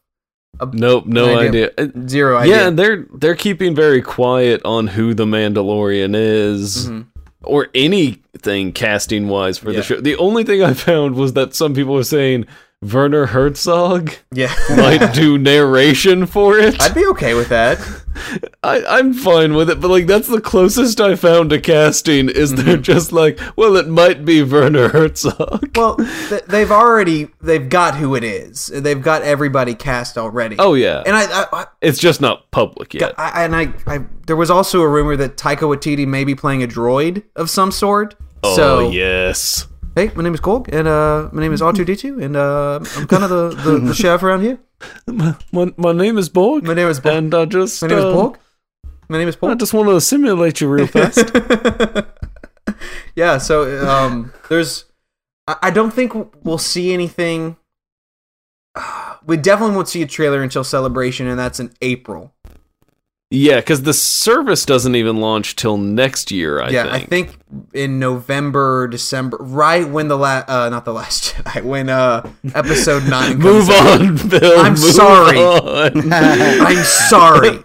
of 0.60 0.74
nope, 0.74 1.06
no 1.06 1.38
idea. 1.38 1.48
idea. 1.48 1.70
Uh, 1.78 2.08
zero 2.08 2.36
idea. 2.38 2.56
Yeah, 2.56 2.70
they're 2.70 3.06
they're 3.14 3.36
keeping 3.36 3.74
very 3.74 4.02
quiet 4.02 4.60
on 4.64 4.88
who 4.88 5.14
the 5.14 5.24
Mandalorian 5.26 6.14
is 6.16 6.88
Mhm. 6.88 7.06
or 7.44 7.68
anything 7.74 8.72
casting 8.72 9.28
wise 9.28 9.58
for 9.58 9.70
Yeah. 9.70 9.76
the 9.78 9.82
show. 9.82 10.00
The 10.00 10.16
only 10.16 10.44
thing 10.44 10.62
I 10.62 10.72
found 10.74 11.14
was 11.14 11.34
that 11.34 11.54
some 11.54 11.74
people 11.74 11.94
were 11.94 12.02
saying 12.04 12.46
Werner 12.80 13.26
Herzog 13.26 14.12
yeah. 14.32 14.54
might 14.70 15.12
do 15.12 15.36
narration 15.36 16.26
for 16.26 16.58
it. 16.58 16.80
I'd 16.80 16.94
be 16.94 17.04
okay 17.06 17.34
with 17.34 17.48
that. 17.48 17.78
I, 18.62 18.84
I'm 18.86 19.12
fine 19.14 19.54
with 19.54 19.68
it, 19.70 19.80
but 19.80 19.88
like 19.88 20.06
that's 20.06 20.28
the 20.28 20.40
closest 20.40 21.00
I 21.00 21.16
found 21.16 21.50
to 21.50 21.60
casting 21.60 22.28
is 22.28 22.54
they're 22.54 22.68
Mm-hmm. 22.78 22.82
just 22.82 23.12
like, 23.12 23.40
well, 23.56 23.76
it 23.76 23.88
might 23.88 24.24
be 24.24 24.42
Werner 24.44 24.88
Herzog. 24.90 25.76
Well, 25.76 25.96
th- 25.96 26.44
they've 26.44 26.70
already 26.70 27.28
they've 27.40 27.68
got 27.68 27.96
who 27.96 28.14
it 28.14 28.22
is. 28.24 28.66
They've 28.66 29.00
got 29.02 29.22
everybody 29.22 29.74
cast 29.74 30.16
already. 30.18 30.56
Oh 30.58 30.74
yeah, 30.74 31.02
and 31.04 31.16
I, 31.16 31.24
I, 31.24 31.46
I 31.52 31.66
it's 31.80 31.98
just 31.98 32.20
not 32.20 32.48
public 32.52 32.94
yet. 32.94 33.14
I, 33.18 33.44
and 33.44 33.56
I, 33.56 33.72
I, 33.86 34.04
there 34.26 34.36
was 34.36 34.50
also 34.50 34.82
a 34.82 34.88
rumor 34.88 35.16
that 35.16 35.36
Taika 35.36 35.60
Waititi 35.60 36.06
may 36.06 36.22
be 36.24 36.34
playing 36.36 36.62
a 36.62 36.68
droid 36.68 37.22
of 37.34 37.50
some 37.50 37.72
sort. 37.72 38.14
oh 38.44 38.54
so, 38.56 38.90
yes, 38.90 39.66
hey, 39.98 40.12
my 40.14 40.22
name 40.22 40.34
is 40.34 40.40
Kolk, 40.40 40.68
and 40.72 40.86
uh, 40.86 41.28
my 41.32 41.42
name 41.42 41.52
is 41.52 41.60
R2D2, 41.60 42.22
and 42.22 42.36
uh, 42.36 42.78
I'm 42.96 43.06
kind 43.08 43.24
of 43.24 43.30
the, 43.30 43.48
the, 43.48 43.78
the 43.80 43.94
chef 44.02 44.22
around 44.22 44.42
here. 44.42 44.58
my, 45.06 45.34
my, 45.50 45.72
my 45.76 45.92
name 45.92 46.18
is 46.18 46.28
Borg, 46.28 46.64
My 46.64 46.74
name 46.74 46.86
is 46.86 47.00
Borg. 47.00 47.14
and 47.16 47.34
I 47.34 47.44
just 47.46 47.82
My 47.82 47.88
name 47.88 47.98
is 47.98 48.04
um, 48.04 48.12
Polk. 48.12 48.38
My 49.08 49.18
name 49.18 49.26
is 49.26 49.34
Borg. 49.34 49.52
I 49.52 49.54
just 49.56 49.74
want 49.74 49.88
to 49.88 50.00
simulate 50.00 50.60
you 50.60 50.68
real 50.68 50.86
fast. 50.86 51.32
yeah, 53.16 53.38
so 53.38 53.88
um, 53.88 54.32
there's. 54.48 54.84
I, 55.48 55.56
I 55.62 55.70
don't 55.70 55.92
think 55.92 56.12
we'll 56.44 56.58
see 56.58 56.92
anything. 56.92 57.56
We 59.26 59.36
definitely 59.36 59.74
won't 59.74 59.88
see 59.88 60.00
a 60.00 60.06
trailer 60.06 60.42
until 60.42 60.64
Celebration, 60.64 61.26
and 61.26 61.38
that's 61.38 61.60
in 61.60 61.70
April. 61.82 62.32
Yeah, 63.30 63.56
because 63.56 63.82
the 63.82 63.92
service 63.92 64.64
doesn't 64.64 64.94
even 64.94 65.18
launch 65.18 65.54
till 65.54 65.76
next 65.76 66.30
year. 66.30 66.62
I 66.62 66.70
yeah, 66.70 66.84
think. 66.84 66.94
I 66.94 67.06
think 67.06 67.38
in 67.74 67.98
November, 67.98 68.88
December, 68.88 69.36
right 69.40 69.86
when 69.86 70.08
the 70.08 70.16
last, 70.16 70.48
uh, 70.48 70.70
not 70.70 70.86
the 70.86 70.94
last 70.94 71.34
Jedi, 71.34 71.62
when 71.62 71.90
uh, 71.90 72.26
episode 72.54 73.06
nine. 73.06 73.38
Move 73.38 73.68
out. 73.68 74.00
on, 74.00 74.28
Bill. 74.28 74.58
I'm 74.58 74.72
move 74.72 74.78
sorry. 74.78 75.36
on. 75.36 76.12
I'm 76.12 76.84
sorry, 76.84 77.64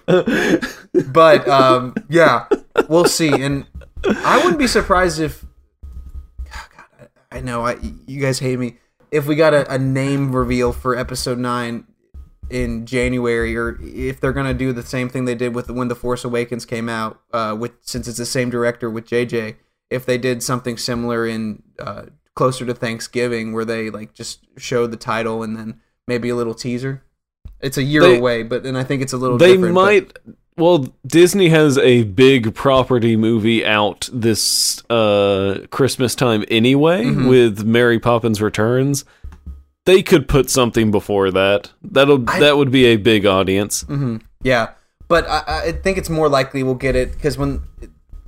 but 1.14 1.48
um, 1.48 1.96
yeah, 2.10 2.46
we'll 2.90 3.06
see. 3.06 3.30
And 3.30 3.66
I 4.04 4.40
wouldn't 4.40 4.60
be 4.60 4.68
surprised 4.68 5.22
if. 5.22 5.46
oh, 5.86 6.68
God, 6.76 7.08
I, 7.32 7.38
I 7.38 7.40
know 7.40 7.66
I, 7.66 7.78
you 8.06 8.20
guys 8.20 8.40
hate 8.40 8.60
me. 8.60 8.80
If 9.12 9.28
we 9.28 9.36
got 9.36 9.54
a, 9.54 9.72
a 9.72 9.78
name 9.78 10.36
reveal 10.36 10.74
for 10.74 10.98
episode 10.98 11.38
nine 11.38 11.86
in 12.50 12.86
January, 12.86 13.56
or 13.58 13.78
if 13.82 14.20
they're 14.20 14.34
gonna 14.34 14.54
do 14.54 14.74
the 14.74 14.84
same 14.84 15.10
thing 15.10 15.26
they 15.26 15.36
did 15.36 15.56
with 15.56 15.70
when 15.70 15.88
the 15.88 15.96
Force 15.96 16.24
Awakens 16.24 16.66
came 16.66 16.90
out, 16.90 17.20
uh, 17.32 17.56
with 17.60 17.72
since 17.82 18.08
it's 18.08 18.18
the 18.18 18.26
same 18.26 18.50
director 18.50 18.90
with 18.90 19.06
JJ, 19.08 19.56
if 19.90 20.06
they 20.06 20.18
did 20.18 20.42
something 20.44 20.78
similar 20.78 21.26
in 21.26 21.64
uh, 21.80 22.04
closer 22.36 22.66
to 22.66 22.74
Thanksgiving, 22.74 23.54
where 23.54 23.66
they 23.66 23.90
like 23.90 24.14
just 24.14 24.46
showed 24.58 24.92
the 24.92 24.98
title 24.98 25.44
and 25.44 25.56
then 25.56 25.80
maybe 26.08 26.30
a 26.30 26.36
little 26.36 26.54
teaser. 26.56 27.04
It's 27.62 27.78
a 27.78 27.84
year 27.84 28.02
They- 28.02 28.18
away, 28.18 28.44
but 28.44 28.64
then 28.64 28.76
I 28.76 28.84
think 28.84 29.02
it's 29.02 29.14
a 29.14 29.18
little. 29.18 29.38
they 29.38 29.54
different, 29.54 29.76
but- 29.76 29.82
might 29.84 30.18
well 30.56 30.94
disney 31.08 31.50
has 31.50 31.80
a 31.80 32.04
big 32.04 32.54
property 32.54 33.16
movie 33.18 33.66
out 33.66 34.08
this 34.14 34.84
uh 34.92 35.58
christmas 35.72 36.14
time 36.14 36.46
anyway 36.48 37.04
Mhm. 37.06 37.28
with 37.28 37.66
mary 37.66 37.98
poppins 37.98 38.40
returns 38.40 39.04
they 39.86 40.02
could 40.02 40.28
put 40.28 40.50
something 40.50 40.92
before 40.92 41.32
that 41.32 41.72
that'll 41.82 42.24
I- 42.30 42.40
that 42.40 42.58
would 42.58 42.72
be 42.72 42.86
a 42.86 42.96
big 42.98 43.26
audience 43.26 43.82
hmm 43.84 44.18
Yeah, 44.44 44.72
but 45.08 45.28
I, 45.28 45.68
I 45.68 45.72
think 45.74 45.98
it's 45.98 46.10
more 46.10 46.30
likely 46.30 46.64
we'll 46.64 46.76
get 46.76 46.96
it 46.96 47.12
because 47.14 47.38
when 47.38 47.62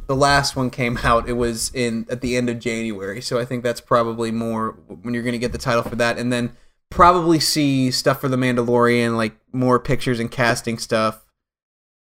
the 0.07 0.15
last 0.15 0.55
one 0.55 0.69
came 0.69 0.97
out, 0.97 1.27
it 1.27 1.33
was 1.33 1.71
in 1.73 2.05
at 2.11 2.21
the 2.21 2.37
end 2.37 2.47
of 2.47 2.59
January. 2.59 3.21
So 3.21 3.39
I 3.39 3.45
think 3.45 3.63
that's 3.63 3.81
probably 3.81 4.29
more 4.31 4.77
when 5.01 5.15
you're 5.15 5.23
going 5.23 5.33
to 5.33 5.39
get 5.39 5.51
the 5.51 5.57
title 5.57 5.81
for 5.81 5.95
that, 5.95 6.19
and 6.19 6.31
then 6.31 6.55
probably 6.91 7.39
see 7.39 7.89
stuff 7.89 8.21
for 8.21 8.27
the 8.27 8.37
Mandalorian, 8.37 9.17
like 9.17 9.35
more 9.51 9.79
pictures 9.79 10.19
and 10.19 10.29
casting 10.29 10.77
stuff. 10.77 11.25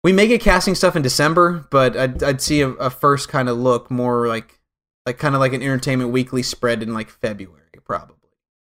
We 0.04 0.12
may 0.12 0.28
get 0.28 0.42
casting 0.42 0.76
stuff 0.76 0.98
in 0.98 1.04
December, 1.04 1.68
but 1.72 1.96
I'd, 1.96 2.22
I'd 2.22 2.42
see 2.42 2.60
a, 2.62 2.70
a 2.72 2.90
first 2.90 3.30
kind 3.30 3.48
of 3.48 3.58
look 3.58 3.90
more 3.90 4.28
like 4.28 4.60
like 5.06 5.18
kind 5.18 5.34
of 5.34 5.40
like 5.40 5.54
an 5.54 5.62
Entertainment 5.64 6.12
Weekly 6.12 6.44
spread 6.44 6.84
in 6.84 6.94
like 6.94 7.10
February, 7.10 7.62
probably. 7.86 8.15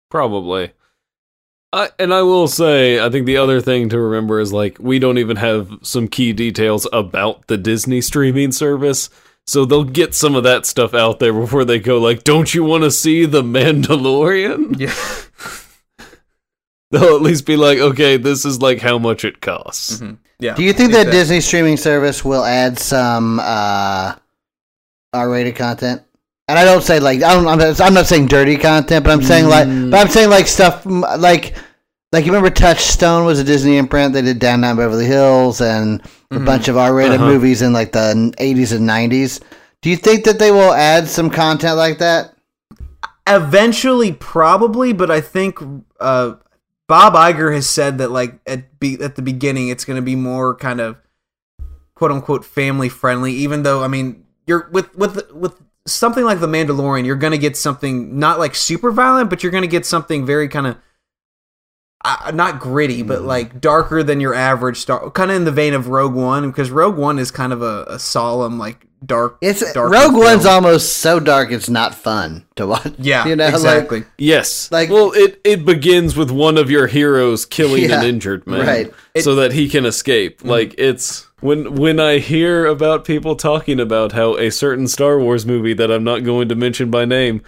Probably 0.09 0.71
I, 1.73 1.89
and 1.99 2.13
I 2.13 2.21
will 2.21 2.47
say, 2.47 3.03
I 3.03 3.09
think 3.09 3.25
the 3.25 3.37
other 3.37 3.59
thing 3.59 3.89
to 3.89 3.99
remember 3.99 4.39
is 4.39 4.53
like 4.53 4.77
we 4.79 4.99
don't 4.99 5.17
even 5.17 5.35
have 5.35 5.69
some 5.81 6.07
key 6.07 6.31
details 6.31 6.87
about 6.93 7.47
the 7.47 7.57
Disney 7.57 7.99
streaming 7.99 8.53
service, 8.53 9.09
so 9.45 9.65
they'll 9.65 9.83
get 9.83 10.15
some 10.15 10.33
of 10.35 10.43
that 10.43 10.65
stuff 10.65 10.93
out 10.93 11.19
there 11.19 11.33
before 11.33 11.65
they 11.65 11.77
go. 11.79 11.97
Like, 11.99 12.23
don't 12.23 12.53
you 12.55 12.63
want 12.63 12.83
to 12.85 12.91
see 12.91 13.25
the 13.25 13.43
Mandalorian? 13.43 14.79
Yeah. 14.79 16.05
They'll 16.91 17.17
at 17.17 17.21
least 17.21 17.45
be 17.45 17.57
like, 17.57 17.79
okay, 17.79 18.15
this 18.15 18.45
is 18.45 18.61
like 18.61 18.79
how 18.79 18.97
much 18.97 19.25
it 19.25 19.41
costs. 19.41 19.97
Mhm. 19.99 20.19
Yeah. 20.39 20.55
Do 20.55 20.63
you 20.63 20.71
think 20.71 20.93
that. 20.93 21.11
Disney 21.11 21.41
streaming 21.41 21.75
service 21.75 22.23
will 22.23 22.45
add 22.45 22.79
some 22.79 23.41
uh, 23.43 24.15
R-rated 25.11 25.57
content? 25.57 26.01
And 26.49 26.57
I 26.57 26.63
don't 26.63 26.81
say 26.83 26.99
like 26.99 27.23
I 27.23 27.33
don't, 27.33 27.47
I'm, 27.47 27.57
not, 27.57 27.81
I'm 27.81 27.93
not 27.93 28.05
saying 28.07 28.27
dirty 28.27 28.57
content, 28.57 29.03
but 29.03 29.11
I'm 29.11 29.21
saying 29.23 29.47
like, 29.47 29.67
but 29.91 29.99
I'm 29.99 30.07
saying 30.07 30.29
like 30.29 30.47
stuff 30.47 30.83
mm, 30.85 31.01
like 31.19 31.55
like 32.13 32.25
you 32.25 32.31
remember 32.31 32.49
Touchstone 32.49 33.25
was 33.25 33.39
a 33.39 33.43
Disney 33.43 33.77
imprint. 33.77 34.13
They 34.13 34.21
did 34.21 34.39
Down 34.39 34.61
Down 34.61 34.77
Beverly 34.77 35.05
Hills 35.05 35.59
and 35.59 36.01
a 36.31 36.39
bunch 36.39 36.67
of 36.69 36.77
R-rated 36.77 37.15
Uh-huh. 37.19 37.25
movies 37.27 37.61
in 37.61 37.73
like 37.73 37.91
the 37.91 38.33
80s 38.39 38.73
and 38.75 38.87
90s. 38.87 39.41
Do 39.81 39.89
you 39.89 39.97
think 39.97 40.23
that 40.23 40.39
they 40.39 40.51
will 40.51 40.73
add 40.73 41.07
some 41.07 41.29
content 41.29 41.75
like 41.75 41.97
that? 41.99 42.33
Eventually, 43.27 44.13
probably, 44.13 44.93
but 44.93 45.11
I 45.11 45.19
think 45.19 45.59
uh, 45.99 46.35
Bob 46.87 47.13
Iger 47.13 47.53
has 47.53 47.67
said 47.69 47.97
that 47.97 48.09
like 48.09 48.39
at 48.47 48.79
be 48.79 48.97
at 49.01 49.15
the 49.15 49.21
beginning, 49.21 49.67
it's 49.67 49.83
going 49.83 49.97
to 49.97 50.01
be 50.01 50.15
more 50.15 50.55
kind 50.55 50.79
of 50.79 50.95
quote 51.93 52.11
unquote 52.11 52.45
family 52.45 52.87
friendly. 52.87 53.33
Even 53.33 53.63
though, 53.63 53.83
I 53.83 53.89
mean, 53.89 54.23
you're 54.45 54.69
with 54.71 54.95
with 54.95 55.29
with 55.33 55.59
something 55.87 56.23
like 56.23 56.39
The 56.39 56.47
Mandalorian, 56.47 57.05
you're 57.05 57.15
going 57.15 57.31
to 57.31 57.37
get 57.37 57.57
something 57.57 58.19
not 58.19 58.39
like 58.39 58.53
super 58.55 58.91
violent, 58.91 59.29
but 59.29 59.41
you're 59.43 59.51
going 59.51 59.63
to 59.63 59.67
get 59.67 59.85
something 59.85 60.25
very 60.25 60.47
kind 60.47 60.67
of 60.67 60.77
uh, 62.05 62.31
not 62.33 62.59
gritty, 62.59 63.01
but 63.01 63.23
like 63.23 63.59
darker 63.59 64.03
than 64.03 64.19
your 64.19 64.33
average 64.33 64.77
Star, 64.77 65.09
kind 65.11 65.31
of 65.31 65.37
in 65.37 65.43
the 65.45 65.51
vein 65.51 65.73
of 65.73 65.87
Rogue 65.87 66.13
One, 66.13 66.49
because 66.49 66.69
Rogue 66.69 66.95
One 66.97 67.17
is 67.19 67.31
kind 67.31 67.51
of 67.51 67.61
a, 67.61 67.85
a 67.87 67.99
solemn, 67.99 68.59
like 68.59 68.85
dark. 69.05 69.37
It's 69.41 69.73
darker 69.73 69.91
Rogue 69.93 70.15
One's 70.15 70.45
almost 70.45 70.97
so 70.99 71.19
dark 71.19 71.51
it's 71.51 71.69
not 71.69 71.95
fun 71.95 72.45
to 72.55 72.67
watch. 72.67 72.93
yeah, 72.99 73.25
you 73.27 73.35
know, 73.35 73.45
like- 73.45 73.53
exactly. 73.55 74.03
Yes. 74.17 74.71
Like- 74.71 74.89
well, 74.89 75.11
it, 75.13 75.41
it 75.43 75.65
begins 75.65 76.15
with 76.15 76.29
one 76.31 76.57
of 76.57 76.69
your 76.69 76.87
heroes 76.87 77.45
killing 77.45 77.83
Yeah, 77.89 77.99
an 78.01 78.05
injured 78.07 78.45
man, 78.45 78.65
right. 78.67 78.93
so 79.21 79.35
that 79.35 79.51
he 79.53 79.67
can 79.67 79.85
escape. 79.85 80.43
Like 80.43 80.75
it's 80.77 81.26
when 81.41 81.75
when 81.75 81.99
I 81.99 82.17
hear 82.17 82.65
about 82.65 83.05
people 83.05 83.35
talking 83.35 83.79
about 83.79 84.13
how 84.13 84.35
a 84.37 84.49
certain 84.49 84.87
Star 84.87 85.19
Wars 85.19 85.45
movie 85.45 85.73
that 85.73 85.91
I'm 85.91 86.03
not 86.03 86.23
going 86.23 86.49
to 86.49 86.55
mention 86.55 86.89
by 86.89 87.05
name, 87.05 87.41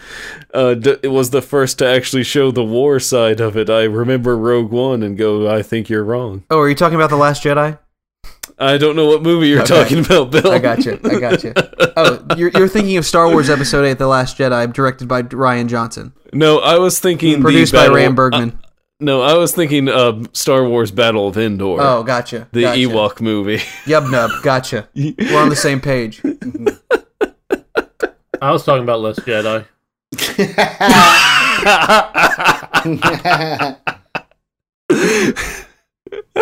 uh, 0.53 0.75
d- 0.75 0.97
it 1.01 1.07
was 1.07 1.31
the 1.31 1.41
first 1.41 1.79
to 1.79 1.87
actually 1.87 2.23
show 2.23 2.51
the 2.51 2.63
war 2.63 2.99
side 2.99 3.39
of 3.39 3.57
it. 3.57 3.69
I 3.69 3.83
remember 3.83 4.37
Rogue 4.37 4.71
One 4.71 5.01
and 5.01 5.17
go, 5.17 5.49
I 5.49 5.63
think 5.63 5.89
you're 5.89 6.03
wrong. 6.03 6.43
Oh, 6.51 6.59
are 6.59 6.69
you 6.69 6.75
talking 6.75 6.95
about 6.95 7.09
the 7.09 7.15
Last 7.17 7.43
Jedi? 7.43 7.79
I 8.61 8.77
don't 8.77 8.95
know 8.95 9.05
what 9.07 9.23
movie 9.23 9.47
you're 9.47 9.61
Okay. 9.61 9.81
talking 9.81 9.99
about, 10.05 10.31
Bill. 10.31 10.51
I 10.51 10.59
got 10.59 10.85
you. 10.85 10.99
I 11.03 11.19
got 11.19 11.43
you. 11.43 11.53
Oh, 11.97 12.25
you're, 12.37 12.49
you're 12.49 12.67
thinking 12.67 12.97
of 12.97 13.05
Star 13.05 13.29
Wars 13.31 13.49
Episode 13.49 13.85
Eight: 13.85 13.97
The 13.97 14.07
Last 14.07 14.37
Jedi, 14.37 14.71
directed 14.71 15.07
by 15.07 15.23
Rian 15.23 15.67
Johnson, 15.67 16.13
no, 16.33 16.59
I 16.59 16.77
was 16.77 16.99
thinking 16.99 17.41
produced 17.41 17.73
by 17.73 17.79
Battle- 17.83 17.95
Ram 17.95 18.15
Bergman. 18.15 18.59
No, 18.99 19.21
I 19.21 19.35
was 19.35 19.53
thinking 19.53 19.87
uh, 19.87 20.23
Star 20.33 20.67
Wars 20.67 20.91
Battle 20.91 21.27
of 21.27 21.37
Endor. 21.37 21.77
oh, 21.81 22.03
gotcha. 22.03 22.47
the 22.51 22.61
gotcha. 22.61 22.79
Ewok 22.79 23.21
movie. 23.21 23.57
Yub 23.85 24.09
nub. 24.11 24.31
Gotcha. 24.43 24.89
We're 24.95 25.41
on 25.41 25.49
the 25.49 25.55
same 25.57 25.81
page. 25.81 26.21
I 28.41 28.51
was 28.51 28.63
talking 28.63 28.83
about 28.83 29.01
Last 29.01 29.21
Jedi. 29.21 29.65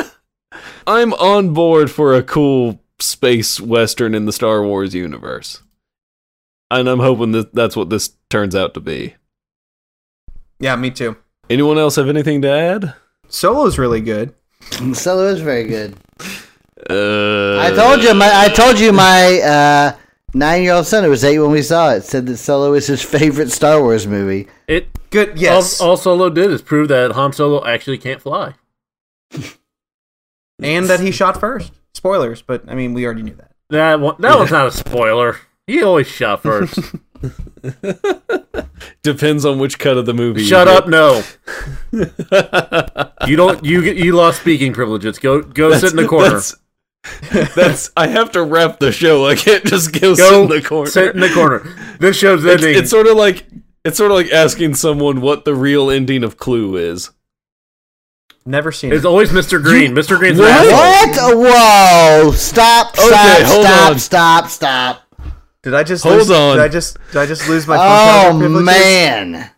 I'm 0.88 1.14
on 1.14 1.54
board 1.54 1.92
for 1.92 2.14
a 2.14 2.24
cool 2.24 2.80
space 3.00 3.60
western 3.60 4.16
in 4.16 4.26
the 4.26 4.32
Star 4.32 4.64
Wars 4.64 4.96
universe. 4.96 5.62
And 6.72 6.88
I'm 6.90 7.00
hoping 7.00 7.32
that 7.34 7.54
that's 7.54 7.76
what 7.76 7.90
this 7.90 8.12
turns 8.30 8.56
out 8.56 8.74
to 8.74 8.80
be. 8.80 9.16
Yeah, 10.60 10.76
me 10.76 10.92
too. 10.92 11.18
Anyone 11.50 11.78
else 11.78 11.96
have 11.96 12.10
anything 12.10 12.42
to 12.42 12.50
add? 12.50 12.94
Solo's 13.30 13.78
really 13.78 14.02
good. 14.02 14.34
Solo 14.94 15.28
is 15.28 15.40
very 15.40 15.66
good. 15.66 15.96
Uh, 16.90 17.60
I 17.60 17.72
told 17.76 18.04
you 18.04 18.14
my 18.14 18.30
I 18.34 18.50
told 18.50 18.80
you 18.80 18.92
my 18.94 19.40
uh, 19.40 19.98
nine 20.34 20.64
year 20.64 20.74
old 20.74 20.86
son 20.86 21.04
who 21.04 21.10
was 21.10 21.24
eight 21.24 21.40
when 21.40 21.52
we 21.52 21.62
saw 21.62 21.92
it 21.92 22.04
said 22.04 22.26
that 22.28 22.38
Solo 22.38 22.74
is 22.74 22.88
his 22.88 23.02
favorite 23.02 23.52
Star 23.52 23.82
Wars 23.82 24.06
movie. 24.08 24.48
It 24.68 24.88
Good. 25.10 25.40
Yes. 25.40 25.80
all, 25.80 25.92
all 25.92 25.98
Solo 25.98 26.30
did 26.30 26.52
is 26.52 26.62
prove 26.62 26.90
that 26.90 27.12
Han 27.12 27.34
Solo 27.34 27.66
actually 27.66 27.98
can't 27.98 28.22
fly. 28.22 28.56
and 30.62 30.86
that 30.88 31.00
he 31.00 31.12
shot 31.12 31.40
first. 31.40 31.72
Spoilers, 31.94 32.42
but 32.42 32.64
I 32.68 32.76
mean, 32.76 32.94
we 32.94 33.06
already 33.06 33.24
knew 33.24 33.36
that. 33.36 33.52
That 33.70 34.00
one, 34.00 34.16
that 34.20 34.38
one's 34.38 34.52
not 34.60 34.68
a 34.68 34.72
spoiler. 34.72 35.38
He 35.66 35.82
always 35.82 36.08
shot 36.08 36.44
first. 36.44 36.80
Depends 39.14 39.46
on 39.46 39.58
which 39.58 39.80
cut 39.80 39.98
of 39.98 40.06
the 40.06 40.14
movie. 40.14 40.44
Shut 40.44 40.68
get. 40.68 40.76
up, 40.76 40.88
no. 40.90 41.24
You 43.28 43.36
don't. 43.36 43.64
You 43.66 43.82
you 43.82 44.14
lost 44.14 44.42
speaking 44.42 44.74
privileges. 44.74 45.18
Go 45.20 45.42
go 45.42 45.78
sit 45.78 45.92
in 45.92 45.98
the 45.98 46.08
corner. 46.08 46.30
That's, 47.32 47.56
that's. 47.56 47.92
I 47.98 48.08
have 48.08 48.32
to 48.34 48.44
wrap 48.44 48.80
the 48.80 48.92
show. 48.92 49.26
I 49.26 49.36
can't 49.36 49.64
just 49.66 49.92
go, 50.00 50.14
sit 50.14 50.34
in 50.42 50.50
the 50.50 50.62
corner. 50.62 50.90
sit 50.90 51.16
in 51.16 51.22
the 51.22 51.30
corner. 51.34 51.60
This 52.00 52.16
show's 52.18 52.44
It's, 52.46 52.64
ending. 52.64 52.78
it's 52.82 52.90
sort 52.90 53.08
of 53.08 53.16
like 53.18 53.46
it's 53.86 53.98
sort 53.98 54.12
of 54.12 54.18
like 54.18 54.32
asking 54.32 54.76
someone 54.76 55.22
what 55.22 55.46
the 55.46 55.54
real 55.56 55.90
ending 55.90 56.24
of 56.24 56.38
Clue 56.38 56.76
is. 56.78 57.12
Never 58.46 58.72
seen 58.72 58.94
It's 58.94 59.04
it. 59.04 59.08
always 59.08 59.30
Mr. 59.32 59.62
Green. 59.62 59.94
Mr. 59.94 60.18
Green's 60.18 60.40
an 60.40 60.46
What? 60.46 61.16
What? 61.18 61.38
Whoa! 61.38 62.32
Stop! 62.32 62.94
Okay, 62.98 63.08
Stop! 63.08 63.42
hold 63.46 63.66
stop! 63.66 64.00
Stop! 64.00 64.48
Stop! 64.50 65.07
Did 65.68 65.74
I 65.74 65.84
just 65.84 66.02
Hold 66.06 66.16
lose, 66.16 66.32
on. 66.32 66.56
Did 66.56 66.64
I 66.64 66.70
just 66.70 66.98
did 67.12 67.18
I 67.18 67.26
just 67.26 67.50
lose 67.50 67.68
my? 67.68 67.76
Oh 67.78 68.40
phone 68.40 68.64
man! 68.64 69.52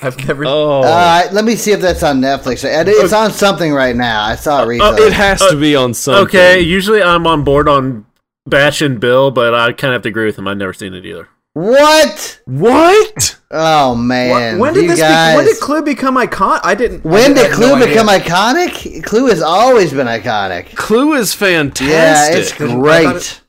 I've 0.00 0.16
never. 0.26 0.46
Oh, 0.46 0.48
All 0.48 0.82
right, 0.82 1.28
let 1.30 1.44
me 1.44 1.56
see 1.56 1.72
if 1.72 1.80
that's 1.82 2.02
on 2.02 2.22
Netflix. 2.22 2.64
It's 2.64 3.12
on 3.12 3.32
something 3.32 3.70
right 3.70 3.94
now. 3.94 4.24
I 4.24 4.34
saw 4.36 4.60
it 4.60 4.62
uh, 4.62 4.64
uh, 4.64 4.66
recently. 4.68 5.02
it 5.02 5.12
has 5.12 5.40
to 5.40 5.48
uh, 5.48 5.60
be 5.60 5.76
on 5.76 5.92
something. 5.92 6.24
Okay, 6.24 6.58
usually 6.60 7.02
I'm 7.02 7.26
on 7.26 7.44
board 7.44 7.68
on 7.68 8.06
Batch 8.46 8.80
and 8.80 8.98
Bill, 8.98 9.30
but 9.30 9.52
I 9.52 9.72
kind 9.72 9.92
of 9.92 9.96
have 9.96 10.02
to 10.04 10.08
agree 10.08 10.24
with 10.24 10.38
him. 10.38 10.48
I've 10.48 10.56
never 10.56 10.72
seen 10.72 10.94
it 10.94 11.04
either. 11.04 11.28
what? 11.52 12.40
What? 12.46 13.38
Oh 13.50 13.94
Wh- 13.94 13.98
man! 13.98 14.58
when 14.58 14.72
did 14.72 14.84
you 14.84 14.88
this? 14.88 15.00
Guys, 15.00 15.34
Be, 15.34 15.36
when 15.36 15.44
did 15.44 15.60
Clue 15.60 15.82
become 15.82 16.16
iconic? 16.16 16.60
I 16.64 16.74
didn't. 16.74 17.04
when 17.04 17.32
I, 17.32 17.34
did 17.34 17.52
I 17.52 17.54
Clue 17.54 17.78
no 17.78 17.86
become 17.86 18.08
idea. 18.08 18.26
iconic? 18.26 19.04
Clue 19.04 19.26
has 19.26 19.42
always 19.42 19.92
been 19.92 20.06
iconic. 20.06 20.74
Clue 20.76 21.12
is 21.12 21.34
fantastic. 21.34 21.88
Yeah, 21.90 22.30
it's 22.38 22.52
I 22.52 22.56
thought 22.56 22.80
great. 22.80 23.40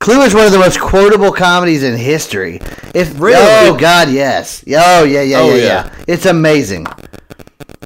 It- 0.00 0.04
Clue 0.04 0.22
is 0.22 0.34
one 0.34 0.46
of 0.46 0.52
the 0.52 0.58
most 0.58 0.80
quotable 0.80 1.32
comedies 1.32 1.82
in 1.82 1.96
history. 1.96 2.60
If 2.94 3.20
Really? 3.20 3.36
oh 3.68 3.76
god, 3.78 4.08
yes. 4.10 4.64
Oh 4.68 5.04
yeah, 5.04 5.20
yeah, 5.22 5.38
Oh, 5.40 5.48
yeah, 5.50 5.54
yeah. 5.54 5.62
yeah. 5.62 5.92
It's 6.06 6.26
amazing. 6.26 6.86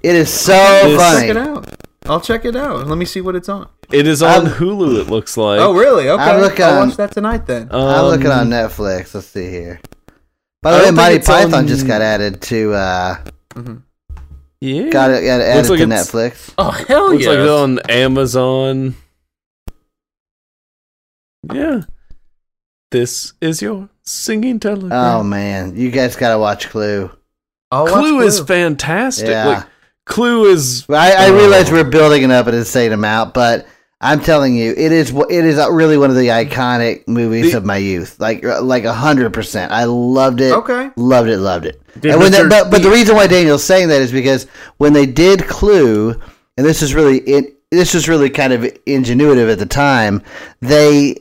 It 0.02 0.14
is 0.16 0.30
so 0.32 0.52
This- 0.52 1.00
funny. 1.00 1.20
Check 1.28 1.30
it 1.30 1.36
out. 1.36 1.68
I'll 2.06 2.20
check 2.20 2.44
it 2.44 2.54
out. 2.54 2.86
Let 2.86 2.98
me 2.98 3.06
see 3.06 3.20
what 3.22 3.34
it's 3.34 3.48
on. 3.48 3.66
It 3.90 4.06
is 4.06 4.22
on 4.22 4.46
I'm- 4.46 4.54
Hulu. 4.54 5.00
It 5.00 5.08
looks 5.10 5.36
like. 5.38 5.58
Oh, 5.60 5.72
really? 5.74 6.08
Okay. 6.08 6.22
I'm 6.22 6.40
looking 6.40 6.64
I'll 6.64 6.80
on- 6.82 6.88
watch 6.88 6.96
that 6.98 7.12
tonight 7.12 7.46
then. 7.46 7.68
I'm 7.70 8.04
looking 8.06 8.26
Um, 8.26 8.40
on 8.40 8.50
Netflix. 8.50 9.14
Let's 9.14 9.26
see 9.28 9.48
here. 9.50 9.80
By 10.62 10.72
the 10.72 10.78
way, 10.78 10.84
don't 10.86 10.94
Monty 10.96 11.18
Python 11.20 11.54
on- 11.54 11.66
just 11.66 11.86
got 11.86 12.00
added 12.02 12.40
to 12.42 12.72
uh 12.74 13.16
mm-hmm. 13.54 13.74
Yeah. 14.60 14.88
got 14.90 15.10
it 15.10 15.24
got 15.24 15.40
added 15.40 15.68
like 15.70 15.78
to 15.80 15.86
Netflix. 15.86 16.50
Oh 16.58 16.70
hell 16.70 17.10
Looks 17.10 17.24
yeah! 17.24 17.30
like 17.30 17.38
it's 17.40 17.50
on 17.50 17.78
Amazon. 17.90 18.94
Yeah. 21.52 21.80
This 22.95 23.32
is 23.40 23.61
your 23.61 23.88
singing 24.05 24.61
telegram. 24.61 24.92
Oh 24.92 25.24
man, 25.24 25.74
you 25.76 25.90
guys 25.90 26.14
got 26.14 26.30
to 26.32 26.38
watch 26.38 26.68
Clue. 26.68 27.11
I'll 27.72 27.86
watch 27.86 27.92
Clue 27.95 28.20
is 28.20 28.38
fantastic. 28.38 29.26
Yeah. 29.30 29.47
Like 29.49 29.66
Clue 30.07 30.45
is 30.45 30.86
I, 30.88 31.11
I 31.12 31.28
Oh. 31.30 31.34
realize 31.34 31.72
we're 31.72 31.82
building 31.90 32.22
it 32.22 32.30
up 32.30 32.47
an 32.47 32.55
insane 32.55 32.92
amount, 32.92 33.34
but 33.34 33.66
I'm 34.01 34.20
telling 34.20 34.55
you, 34.55 34.70
it 34.76 34.92
is 34.92 35.11
it 35.11 35.45
is 35.45 35.59
uh, 35.59 35.72
really 35.72 35.99
one 35.99 36.11
of 36.11 36.14
the 36.16 36.28
iconic 36.28 37.09
movies 37.09 37.51
The- 37.51 37.59
of 37.59 37.64
my 37.64 37.78
youth. 37.78 38.20
Like 38.20 38.45
uh, 38.45 38.62
like 38.62 38.84
a 38.84 38.92
hundred 38.95 39.32
percent. 39.32 39.72
I 39.72 39.86
loved 39.86 40.40
it. 40.40 40.53
Okay. 40.53 40.90
Loved 40.95 41.28
it. 41.30 41.38
Loved 41.38 41.66
it. 41.66 41.82
Did 41.99 42.12
and 42.12 42.20
when 42.20 42.30
Mr. 42.30 42.49
that, 42.49 42.49
but 42.49 42.70
but 42.70 42.82
the 42.84 42.90
reason 42.90 43.16
why 43.16 43.26
Daniel's 43.26 43.64
saying 43.64 43.88
that 43.88 44.03
is 44.03 44.12
because 44.12 44.47
when 44.76 44.92
they 44.92 45.07
did 45.07 45.49
Clue, 45.49 46.11
and 46.57 46.64
this 46.64 46.80
is 46.80 46.95
really 46.95 47.18
it. 47.22 47.51
This 47.72 47.92
was 47.92 48.09
really 48.09 48.30
kind 48.30 48.53
of 48.53 48.61
ingenuitive 48.86 49.51
at 49.51 49.59
the 49.59 49.66
time. 49.66 50.22
They 50.61 51.16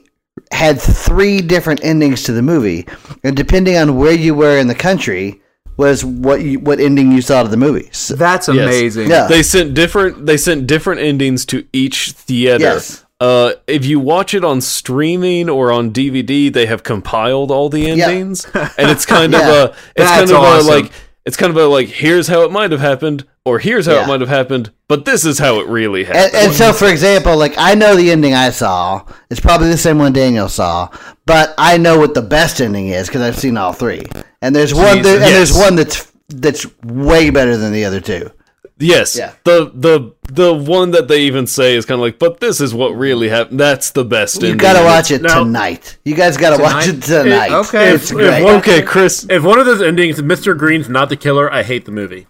had 0.52 0.80
three 0.80 1.40
different 1.40 1.84
endings 1.84 2.22
to 2.24 2.32
the 2.32 2.42
movie, 2.42 2.86
and 3.22 3.36
depending 3.36 3.76
on 3.76 3.96
where 3.96 4.12
you 4.12 4.34
were 4.34 4.56
in 4.58 4.68
the 4.68 4.74
country, 4.74 5.40
was 5.76 6.04
what 6.04 6.40
you, 6.42 6.60
what 6.60 6.78
ending 6.78 7.10
you 7.10 7.20
saw 7.20 7.42
to 7.42 7.48
the 7.48 7.56
movie. 7.56 7.88
So, 7.92 8.14
That's 8.14 8.46
Yes. 8.48 8.56
amazing. 8.58 9.10
yeah. 9.10 9.26
they 9.26 9.42
sent 9.42 9.74
different 9.74 10.24
they 10.26 10.36
sent 10.36 10.66
different 10.68 11.00
endings 11.00 11.44
to 11.46 11.66
each 11.72 12.12
theater. 12.12 12.62
Yes. 12.64 13.04
Uh, 13.20 13.52
if 13.66 13.84
you 13.86 13.98
watch 13.98 14.34
it 14.34 14.44
on 14.44 14.60
streaming 14.60 15.48
or 15.48 15.72
on 15.72 15.90
DVD, 15.92 16.52
they 16.52 16.66
have 16.66 16.82
compiled 16.82 17.50
all 17.50 17.68
the 17.68 17.80
Yeah. 17.80 18.08
endings, 18.08 18.46
and 18.54 18.90
it's 18.90 19.06
kind 19.06 19.32
Yeah. 19.36 19.40
of 19.40 19.48
a 19.48 19.64
it's 19.96 20.08
That's 20.08 20.10
kind 20.10 20.30
of 20.30 20.36
awesome. 20.36 20.68
a 20.68 20.76
like 20.82 20.92
it's 21.26 21.36
kind 21.36 21.50
of 21.50 21.56
a 21.56 21.66
like 21.66 21.88
here's 21.88 22.28
how 22.28 22.42
it 22.42 22.50
might 22.52 22.70
have 22.70 22.80
happened 22.80 23.26
or 23.44 23.58
here's 23.58 23.86
how 23.86 23.92
Yeah. 23.94 24.04
it 24.04 24.08
might 24.08 24.20
have 24.20 24.28
happened, 24.30 24.70
but 24.88 25.04
this 25.04 25.24
is 25.24 25.38
how 25.38 25.60
it 25.60 25.66
really 25.68 26.04
happened. 26.04 26.34
And, 26.34 26.46
and 26.46 26.52
so, 26.54 26.72
for 26.72 26.86
example, 26.86 27.36
like 27.36 27.54
I 27.58 27.74
know 27.74 27.94
the 27.96 28.10
ending 28.10 28.34
I 28.34 28.50
saw. 28.50 29.04
It's 29.30 29.40
probably 29.40 29.68
the 29.68 29.76
same 29.76 29.98
one 29.98 30.12
Daniel 30.12 30.48
saw, 30.48 30.88
but 31.26 31.54
I 31.58 31.76
know 31.78 31.98
what 31.98 32.14
the 32.14 32.22
best 32.22 32.60
ending 32.60 32.88
is 32.88 33.06
because 33.08 33.22
I've 33.22 33.38
seen 33.38 33.56
all 33.56 33.72
three. 33.72 34.02
And 34.42 34.54
there's 34.54 34.74
one, 34.74 35.02
there, 35.02 35.14
and 35.16 35.24
there's 35.24 35.52
one 35.56 35.76
that's 35.76 36.10
that's 36.28 36.66
way 36.82 37.30
better 37.30 37.56
than 37.56 37.72
the 37.72 37.84
other 37.84 38.00
two. 38.00 38.30
Yes. 38.78 39.16
Yeah. 39.16 39.32
The 39.44 39.70
the 39.72 40.12
the 40.32 40.52
one 40.52 40.90
that 40.92 41.06
they 41.06 41.22
even 41.22 41.46
say 41.46 41.76
is 41.76 41.86
kind 41.86 42.00
of 42.00 42.02
like, 42.02 42.18
but 42.18 42.40
this 42.40 42.60
is 42.60 42.74
what 42.74 42.88
really 42.88 43.28
happened. 43.28 43.60
That's 43.60 43.92
the 43.92 44.04
best. 44.04 44.42
You 44.42 44.48
ending. 44.50 44.58
got 44.58 44.78
to 44.78 44.84
watch 44.84 45.10
it 45.12 45.22
Now- 45.22 45.44
tonight. 45.44 45.96
You 46.04 46.14
guys 46.16 46.36
got 46.36 46.56
to 46.56 46.62
watch 46.62 46.88
it 46.88 47.00
Tonight? 47.02 47.22
tonight. 47.22 47.46
It- 47.52 47.66
okay. 47.68 47.92
it's 47.94 48.10
If- 48.10 48.16
great. 48.16 48.42
if 48.42 48.48
Okay, 48.58 48.82
Chris. 48.82 49.26
If 49.30 49.42
one 49.44 49.60
of 49.60 49.66
those 49.66 49.80
endings, 49.80 50.20
Mr. 50.20 50.58
Green's 50.58 50.88
not 50.88 51.08
the 51.08 51.16
killer, 51.16 51.52
I 51.52 51.62
hate 51.62 51.84
the 51.84 51.92
movie. 51.92 52.26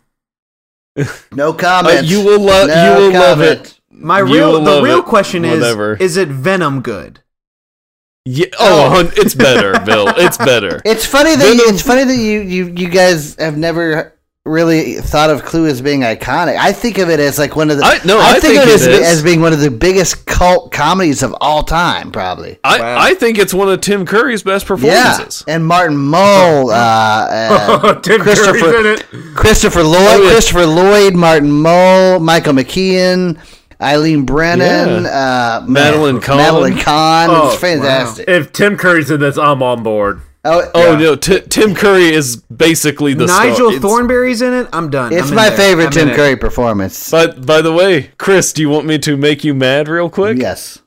no 1.32 1.48
Uh, 1.50 1.52
comment. 1.54 2.04
you 2.06 2.22
will 2.22 2.40
love. 2.40 2.68
No 2.68 2.98
you 2.98 3.06
will 3.06 3.12
love 3.20 3.40
it. 3.40 3.80
My 3.90 4.18
real 4.18 4.62
the 4.62 4.82
real 4.82 4.98
it. 4.98 5.04
question 5.06 5.44
is 5.44 5.60
Whatever. 5.60 5.96
is 5.98 6.16
it 6.16 6.28
Venom 6.28 6.82
good? 6.82 7.20
Yeah. 8.26 8.46
Oh, 8.58 9.10
it's 9.16 9.34
better, 9.34 9.78
Bill. 9.84 10.08
It's 10.16 10.36
better. 10.38 10.80
It's 10.84 11.06
funny 11.06 11.36
that 11.36 11.54
you, 11.56 11.62
it's 11.66 11.82
funny 11.82 12.04
that 12.04 12.16
you, 12.16 12.40
you 12.40 12.66
you 12.76 12.88
guys 12.88 13.34
have 13.36 13.56
never 13.56 14.14
really 14.46 14.94
thought 14.94 15.30
of 15.30 15.42
Clue 15.42 15.66
as 15.66 15.80
being 15.80 16.00
iconic. 16.00 16.56
I 16.58 16.72
think 16.72 16.98
of 16.98 17.08
it 17.08 17.18
as 17.18 17.38
like 17.38 17.56
one 17.56 17.70
of 17.70 17.78
the. 17.78 17.84
I- 17.84 18.00
no, 18.04 18.18
I 18.20 18.38
think 18.40 18.58
of 18.60 18.68
it, 18.68 18.68
it 18.68 18.74
as, 18.74 18.86
as 18.86 19.22
being 19.22 19.40
one 19.40 19.52
of 19.52 19.60
the 19.60 19.70
biggest 19.70 20.26
cult 20.26 20.70
comedies 20.70 21.22
of 21.22 21.34
all 21.40 21.62
time, 21.62 22.12
probably. 22.12 22.58
I, 22.62 22.78
Wow. 22.80 22.96
I 22.98 23.14
think 23.14 23.38
it's 23.38 23.54
one 23.54 23.68
of 23.70 23.80
Tim 23.80 24.04
Curry's 24.04 24.42
best 24.42 24.66
performances. 24.66 24.94
Yeah, 25.02 25.10
performances. 25.12 25.44
and 25.48 25.66
Martin 25.66 25.96
Mull, 25.96 26.70
uh, 26.70 26.74
uh, 26.74 27.94
Tim 28.00 28.20
Christopher- 28.20 28.58
Curry's 28.60 29.00
in 29.12 29.20
it. 29.20 29.34
Christopher 29.34 29.82
Lloyd, 29.82 29.96
Oh, 29.98 30.22
yeah. 30.24 30.30
Christopher 30.30 30.66
Lloyd, 30.66 31.14
Martin 31.14 31.50
Mull, 31.50 32.20
Michael 32.20 32.52
McKean, 32.52 33.38
Eileen 33.80 34.24
Brennan, 34.24 35.06
uh, 35.06 35.64
Madeline 35.66 36.20
Kahn. 36.20 36.36
Madeline 36.36 36.78
Kahn. 36.78 37.28
Oh, 37.30 37.48
it's 37.52 37.60
fantastic. 37.60 38.28
If 38.28 38.52
Tim 38.52 38.76
Curry's 38.76 39.10
in 39.10 39.20
this, 39.20 39.36
I'm 39.38 39.62
on 39.62 39.82
board. 39.82 40.20
Oh, 40.44 40.70
Oh 40.74 40.92
Yeah. 40.92 40.98
no, 40.98 41.16
T- 41.16 41.40
Tim 41.48 41.74
Curry 41.74 42.12
is 42.12 42.36
basically 42.36 43.14
the 43.14 43.28
star. 43.28 43.46
Nigel 43.46 43.68
It's- 43.68 43.82
Thornberry's 43.82 44.42
in 44.42 44.52
it. 44.52 44.68
I'm 44.72 44.90
done. 44.90 45.12
it's 45.12 45.30
I'm 45.30 45.34
my 45.34 45.50
favorite 45.50 45.86
I'm 45.86 45.90
Tim 45.92 46.08
in 46.08 46.14
it. 46.14 46.16
Curry 46.16 46.36
performance. 46.36 47.10
But 47.10 47.46
by 47.46 47.62
the 47.62 47.72
way, 47.72 48.10
Chris, 48.18 48.52
do 48.52 48.62
you 48.62 48.68
want 48.68 48.86
me 48.86 48.98
to 48.98 49.16
make 49.16 49.42
you 49.44 49.54
mad 49.54 49.88
real 49.88 50.10
quick? 50.10 50.38
yes. 50.38 50.78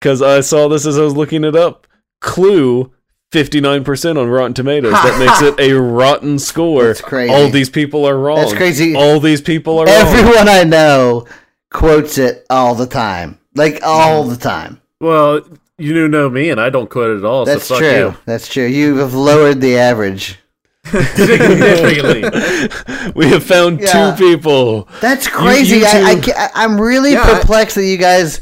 Because 0.00 0.20
I 0.20 0.40
saw 0.40 0.68
this 0.68 0.84
as 0.84 0.98
I 0.98 1.02
was 1.02 1.14
looking 1.14 1.44
it 1.44 1.54
up. 1.54 1.86
Clue, 2.20 2.92
59% 3.32 4.18
on 4.20 4.28
Rotten 4.28 4.52
Tomatoes. 4.52 4.92
That 4.92 5.18
makes 5.18 5.40
it 5.42 5.60
a 5.60 5.74
rotten 5.80 6.38
score. 6.40 6.84
That's 6.86 7.00
crazy. 7.00 7.32
All 7.32 7.48
these 7.48 7.70
people 7.70 8.04
are 8.04 8.18
wrong. 8.18 8.38
That's 8.38 8.52
crazy. 8.52 8.96
All 8.96 9.20
these 9.20 9.40
people 9.40 9.78
are 9.78 9.86
wrong. 9.86 9.94
Everyone 9.94 10.48
I 10.48 10.64
know 10.64 11.26
quotes 11.70 12.18
it 12.18 12.44
all 12.50 12.74
the 12.74 12.86
time. 12.86 13.38
Like 13.54 13.80
all 13.84 14.24
mm. 14.24 14.30
the 14.30 14.36
time. 14.36 14.80
Well, 15.00 15.42
you 15.78 16.08
know 16.08 16.28
me, 16.30 16.50
and 16.50 16.60
I 16.60 16.70
don't 16.70 16.88
quit 16.90 17.10
it 17.10 17.18
at 17.18 17.24
all. 17.24 17.44
That's 17.44 17.64
so 17.66 17.74
fuck 17.76 17.82
true. 17.82 18.14
That's 18.26 18.48
true. 18.48 18.66
You 18.66 18.96
have 18.98 19.14
lowered 19.14 19.60
the 19.60 19.78
average. 19.78 20.38
Significantly. 20.84 22.68
We 23.14 23.28
have 23.28 23.42
found 23.44 23.80
Yeah. 23.80 24.14
two 24.16 24.24
people. 24.32 24.88
That's 25.00 25.26
crazy. 25.28 25.78
you 25.78 25.84
I, 25.86 26.02
I, 26.10 26.14
two- 26.14 26.32
ca- 26.32 26.50
I'm 26.54 26.80
really 26.80 27.12
Yeah, 27.12 27.22
I- 27.22 27.40
perplexed 27.40 27.76
that 27.76 27.84
you 27.84 27.96
guys 27.98 28.40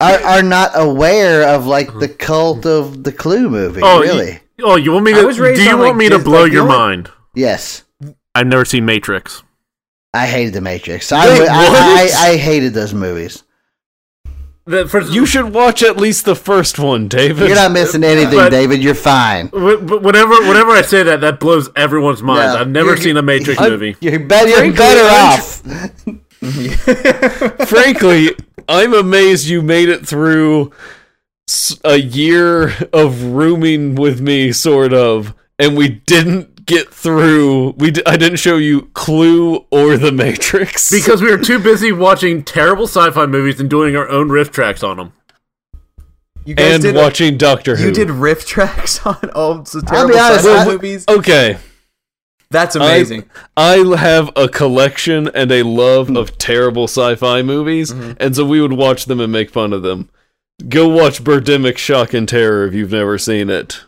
are, 0.00 0.18
are 0.20 0.42
not 0.42 0.70
aware 0.74 1.46
of 1.48 1.66
like 1.66 1.92
the 1.98 2.08
cult 2.08 2.64
of 2.66 3.02
the 3.04 3.12
Clue 3.12 3.50
movie. 3.50 3.80
Oh, 3.84 4.00
really? 4.00 4.40
You, 4.56 4.64
oh, 4.64 4.76
you 4.76 4.92
want 4.92 5.04
me 5.04 5.12
to? 5.14 5.32
Do 5.32 5.62
you 5.62 5.70
on, 5.72 5.78
want 5.78 5.88
like, 5.90 5.96
me 5.96 6.08
to 6.10 6.18
blow 6.18 6.44
like, 6.44 6.52
your 6.52 6.62
the 6.66 6.68
mind? 6.72 7.10
yes. 7.34 7.84
I've 8.34 8.46
never 8.46 8.64
seen 8.64 8.84
Matrix. 8.84 9.42
I 10.14 10.26
hated 10.26 10.54
the 10.54 10.60
Matrix. 10.60 11.10
Wait, 11.10 11.18
I, 11.18 11.38
what? 11.38 11.48
I, 11.50 12.30
I 12.32 12.36
hated 12.36 12.74
those 12.74 12.94
movies. 12.94 13.42
The, 14.66 14.86
first, 14.86 15.10
You 15.12 15.26
should 15.26 15.52
watch 15.52 15.82
at 15.82 15.96
least 15.96 16.24
the 16.26 16.36
first 16.36 16.78
one, 16.78 17.08
David. 17.08 17.48
You're 17.48 17.56
not 17.56 17.72
missing 17.72 18.04
anything, 18.04 18.34
But- 18.38 18.50
David. 18.50 18.82
You're 18.82 18.94
fine. 18.94 19.48
Wh- 19.48 19.80
wh- 19.80 20.02
Whenever, 20.02 20.38
whenever 20.42 20.70
I 20.70 20.82
say 20.82 21.02
that, 21.02 21.20
that 21.22 21.40
blows 21.40 21.68
everyone's 21.74 22.22
mind. 22.22 22.52
Yeah. 22.52 22.60
I've 22.60 22.68
never 22.68 22.96
seen 22.96 23.16
a 23.16 23.22
Matrix 23.22 23.58
I'm- 23.60 23.70
movie. 23.70 23.96
You're, 24.00 24.20
better. 24.20 24.64
you're 24.64 24.74
better 24.74 25.08
off. 25.10 25.62
Frankly, 27.68 28.30
I'm 28.68 28.94
amazed 28.94 29.48
you 29.48 29.62
made 29.62 29.88
it 29.88 30.06
through 30.06 30.72
a 31.84 31.96
year 31.96 32.72
of 32.92 33.22
rooming 33.24 33.94
with 33.94 34.20
me, 34.20 34.52
sort 34.52 34.92
of, 34.92 35.34
and 35.58 35.76
we 35.76 35.88
didn't 35.88 36.49
get 36.70 36.92
through. 36.94 37.70
We 37.72 37.90
d- 37.90 38.02
I 38.06 38.16
didn't 38.16 38.38
show 38.38 38.56
you 38.56 38.82
Clue 38.94 39.66
or 39.70 39.96
The 39.96 40.12
Matrix 40.12 40.90
Because 40.92 41.20
we 41.20 41.30
were 41.30 41.42
too 41.42 41.58
busy 41.58 41.92
watching 41.92 42.42
terrible 42.42 42.84
sci-fi 42.84 43.26
movies 43.26 43.60
and 43.60 43.68
doing 43.68 43.96
our 43.96 44.08
own 44.08 44.28
riff 44.30 44.50
tracks 44.50 44.82
on 44.82 44.96
them. 44.96 45.12
You 46.44 46.54
guys 46.54 46.74
and 46.74 46.82
did 46.82 46.94
watching 46.94 47.36
Doctor 47.36 47.76
Who. 47.76 47.86
You 47.86 47.92
did 47.92 48.10
riff 48.10 48.46
tracks 48.46 49.04
on 49.06 49.30
all 49.34 49.54
the 49.62 49.84
I'll 49.88 50.06
be 50.08 50.14
terrible 50.14 50.18
honest, 50.18 50.44
sci-fi 50.44 50.62
I- 50.62 50.66
movies. 50.66 51.04
Okay, 51.08 51.58
That's 52.50 52.76
amazing. 52.76 53.28
I 53.56 53.76
have 53.96 54.30
a 54.36 54.48
collection 54.48 55.28
and 55.34 55.52
a 55.52 55.62
love 55.62 56.16
of 56.16 56.38
terrible 56.38 56.84
sci-fi 56.84 57.42
movies, 57.42 57.92
mm-hmm. 57.92 58.12
and 58.18 58.34
so 58.34 58.46
we 58.46 58.60
would 58.60 58.72
watch 58.72 59.04
them 59.04 59.20
and 59.20 59.30
make 59.30 59.50
fun 59.50 59.72
of 59.72 59.82
them. 59.82 60.08
Go 60.68 60.88
watch 60.88 61.22
Birdemic 61.22 61.78
Shock 61.78 62.14
and 62.14 62.28
Terror 62.28 62.66
if 62.66 62.74
you've 62.74 62.92
never 62.92 63.18
seen 63.18 63.48
it. 63.50 63.84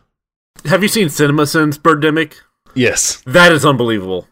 Have 0.65 0.83
you 0.83 0.89
seen 0.89 1.09
CinemaSins 1.09 1.79
Birdemic? 1.79 2.35
Yes. 2.75 3.23
That 3.27 3.53
is 3.53 3.65
unbelievable. 3.65 4.29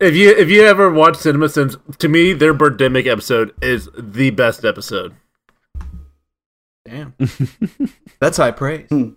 If 0.00 0.14
you 0.14 0.30
if 0.30 0.48
you 0.48 0.64
ever 0.64 0.90
watch 0.90 1.16
Cinema 1.16 1.46
CinemaSins, 1.46 1.98
to 1.98 2.08
me 2.08 2.32
their 2.32 2.54
Birdemic 2.54 3.06
episode 3.06 3.54
is 3.60 3.88
the 3.96 4.30
best 4.30 4.64
episode. 4.64 5.14
Damn. 6.86 7.14
That's 8.20 8.38
high 8.38 8.52
praise. 8.52 8.88
Hmm. 8.88 9.10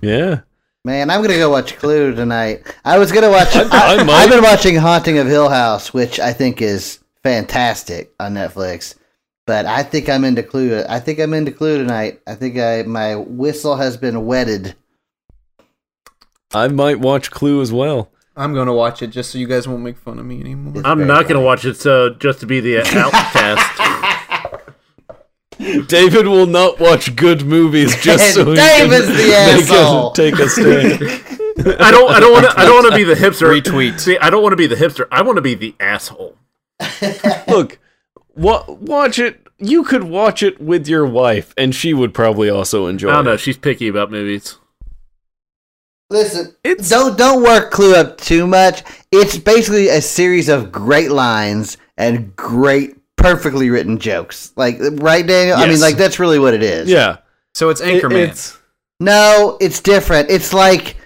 Yeah. 0.00 0.40
Man, 0.84 1.10
I'm 1.10 1.22
gonna 1.22 1.34
go 1.34 1.50
watch 1.50 1.76
Clue 1.78 2.14
tonight. 2.14 2.62
I 2.84 2.98
was 2.98 3.12
gonna 3.12 3.30
watch. 3.30 3.54
I, 3.54 3.62
I 3.70 3.96
I've 3.98 4.30
been 4.30 4.42
watching 4.42 4.76
Haunting 4.76 5.18
of 5.18 5.26
Hill 5.26 5.48
House, 5.48 5.94
which 5.94 6.20
I 6.20 6.32
think 6.32 6.60
is 6.62 7.00
fantastic 7.22 8.12
on 8.20 8.34
Netflix. 8.34 8.94
But 9.46 9.66
I 9.66 9.82
think 9.84 10.08
I'm 10.08 10.24
into 10.24 10.42
Clue. 10.42 10.84
I 10.88 10.98
think 11.00 11.18
I'm 11.20 11.34
into 11.34 11.52
Clue 11.52 11.78
tonight. 11.78 12.20
I 12.26 12.34
think 12.34 12.58
I 12.58 12.82
my 12.82 13.16
whistle 13.16 13.76
has 13.76 13.96
been 13.96 14.26
wetted. 14.26 14.74
I 16.54 16.68
might 16.68 17.00
watch 17.00 17.30
Clue 17.30 17.60
as 17.60 17.72
well. 17.72 18.10
I'm 18.36 18.52
gonna 18.54 18.74
watch 18.74 19.00
it 19.02 19.08
just 19.08 19.30
so 19.30 19.38
you 19.38 19.46
guys 19.46 19.66
won't 19.66 19.82
make 19.82 19.96
fun 19.96 20.18
of 20.18 20.26
me 20.26 20.40
anymore. 20.40 20.82
I'm 20.84 21.06
not 21.06 21.22
going 21.22 21.40
to 21.40 21.44
watch 21.44 21.64
it 21.64 21.76
so 21.76 22.10
just 22.10 22.40
to 22.40 22.46
be 22.46 22.60
the 22.60 22.78
outcast. 22.80 24.62
David 25.88 26.26
will 26.26 26.44
not 26.46 26.78
watch 26.78 27.16
good 27.16 27.46
movies 27.46 27.96
just 28.02 28.34
so 28.34 28.44
he 28.50 28.56
David's 28.56 29.06
can 29.06 29.16
the 29.16 29.32
make 29.56 29.70
a- 29.70 30.12
take 30.14 30.38
a 30.38 30.48
stand. 30.50 31.78
I 31.80 31.90
don't 31.90 32.10
I 32.10 32.20
don't 32.20 32.32
want 32.32 32.44
to 32.44 32.60
I 32.60 32.64
don't 32.66 32.74
want 32.82 32.90
to 32.92 32.96
be 32.96 33.04
the 33.04 33.14
hipster. 33.18 33.48
Retweet. 33.58 33.98
See, 33.98 34.18
I 34.18 34.28
don't 34.28 34.42
want 34.42 34.52
to 34.52 34.56
be 34.56 34.66
the 34.66 34.74
hipster. 34.76 35.08
I 35.10 35.22
want 35.22 35.36
to 35.36 35.42
be 35.42 35.54
the 35.54 35.74
asshole. 35.80 36.36
Look, 37.48 37.78
wa- 38.34 38.64
watch 38.68 39.18
it. 39.18 39.46
You 39.58 39.82
could 39.84 40.04
watch 40.04 40.42
it 40.42 40.60
with 40.60 40.86
your 40.86 41.06
wife, 41.06 41.54
and 41.56 41.74
she 41.74 41.94
would 41.94 42.12
probably 42.12 42.50
also 42.50 42.86
enjoy 42.86 43.08
I 43.08 43.14
don't 43.14 43.24
know. 43.24 43.36
She's 43.38 43.56
picky 43.56 43.88
about 43.88 44.10
movies. 44.10 44.58
Listen, 46.10 46.54
It's- 46.62 46.88
don't 46.88 47.18
don't 47.18 47.42
work 47.42 47.70
Clue 47.70 47.94
up 47.94 48.18
too 48.20 48.46
much. 48.46 48.82
It's 49.10 49.36
basically 49.36 49.88
a 49.88 50.00
series 50.00 50.48
of 50.48 50.70
great 50.70 51.10
lines 51.10 51.76
and 51.96 52.34
great, 52.36 52.96
perfectly 53.16 53.70
written 53.70 53.98
jokes. 53.98 54.52
Like 54.56 54.78
right, 54.80 55.26
Daniel. 55.26 55.56
I 55.56 55.66
mean, 55.66 55.80
like 55.80 55.96
that's 55.96 56.18
really 56.20 56.38
what 56.38 56.54
it 56.54 56.62
is. 56.62 56.88
Yeah, 56.88 57.16
So 57.54 57.68
it's 57.70 57.80
It- 57.80 58.02
Anchorman. 58.02 58.28
it's 58.28 58.56
No, 59.00 59.58
it's 59.60 59.80
different. 59.80 60.30
It's 60.30 60.52
like 60.54 60.96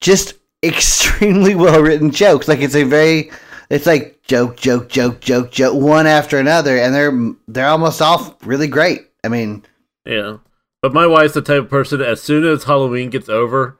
just 0.00 0.34
extremely 0.62 1.54
well 1.56 1.80
written 1.82 2.10
jokes. 2.10 2.48
Like 2.48 2.60
it's 2.60 2.74
a 2.74 2.84
very 2.84 3.30
it's 3.70 3.84
like 3.86 4.20
joke, 4.26 4.56
joke, 4.56 4.88
joke, 4.88 5.20
joke, 5.20 5.50
joke, 5.50 5.74
one 5.74 6.06
after 6.06 6.38
another, 6.38 6.78
and 6.78 6.94
they're 6.94 7.34
they're 7.48 7.68
almost 7.68 8.00
all 8.00 8.38
really 8.44 8.66
great. 8.68 9.06
I 9.24 9.28
mean, 9.28 9.64
Yeah. 10.06 10.38
But 10.80 10.94
my 10.94 11.06
wife's 11.06 11.34
the 11.34 11.42
type 11.42 11.64
of 11.64 11.68
person 11.70 12.00
as 12.00 12.22
soon 12.22 12.46
as 12.46 12.64
Halloween 12.64 13.10
gets 13.10 13.28
over, 13.28 13.76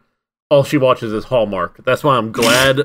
all 0.50 0.64
she 0.64 0.78
watches 0.78 1.12
is 1.12 1.24
Hallmark. 1.24 1.84
That's 1.84 2.02
why 2.02 2.16
I'm 2.16 2.32
glad 2.32 2.82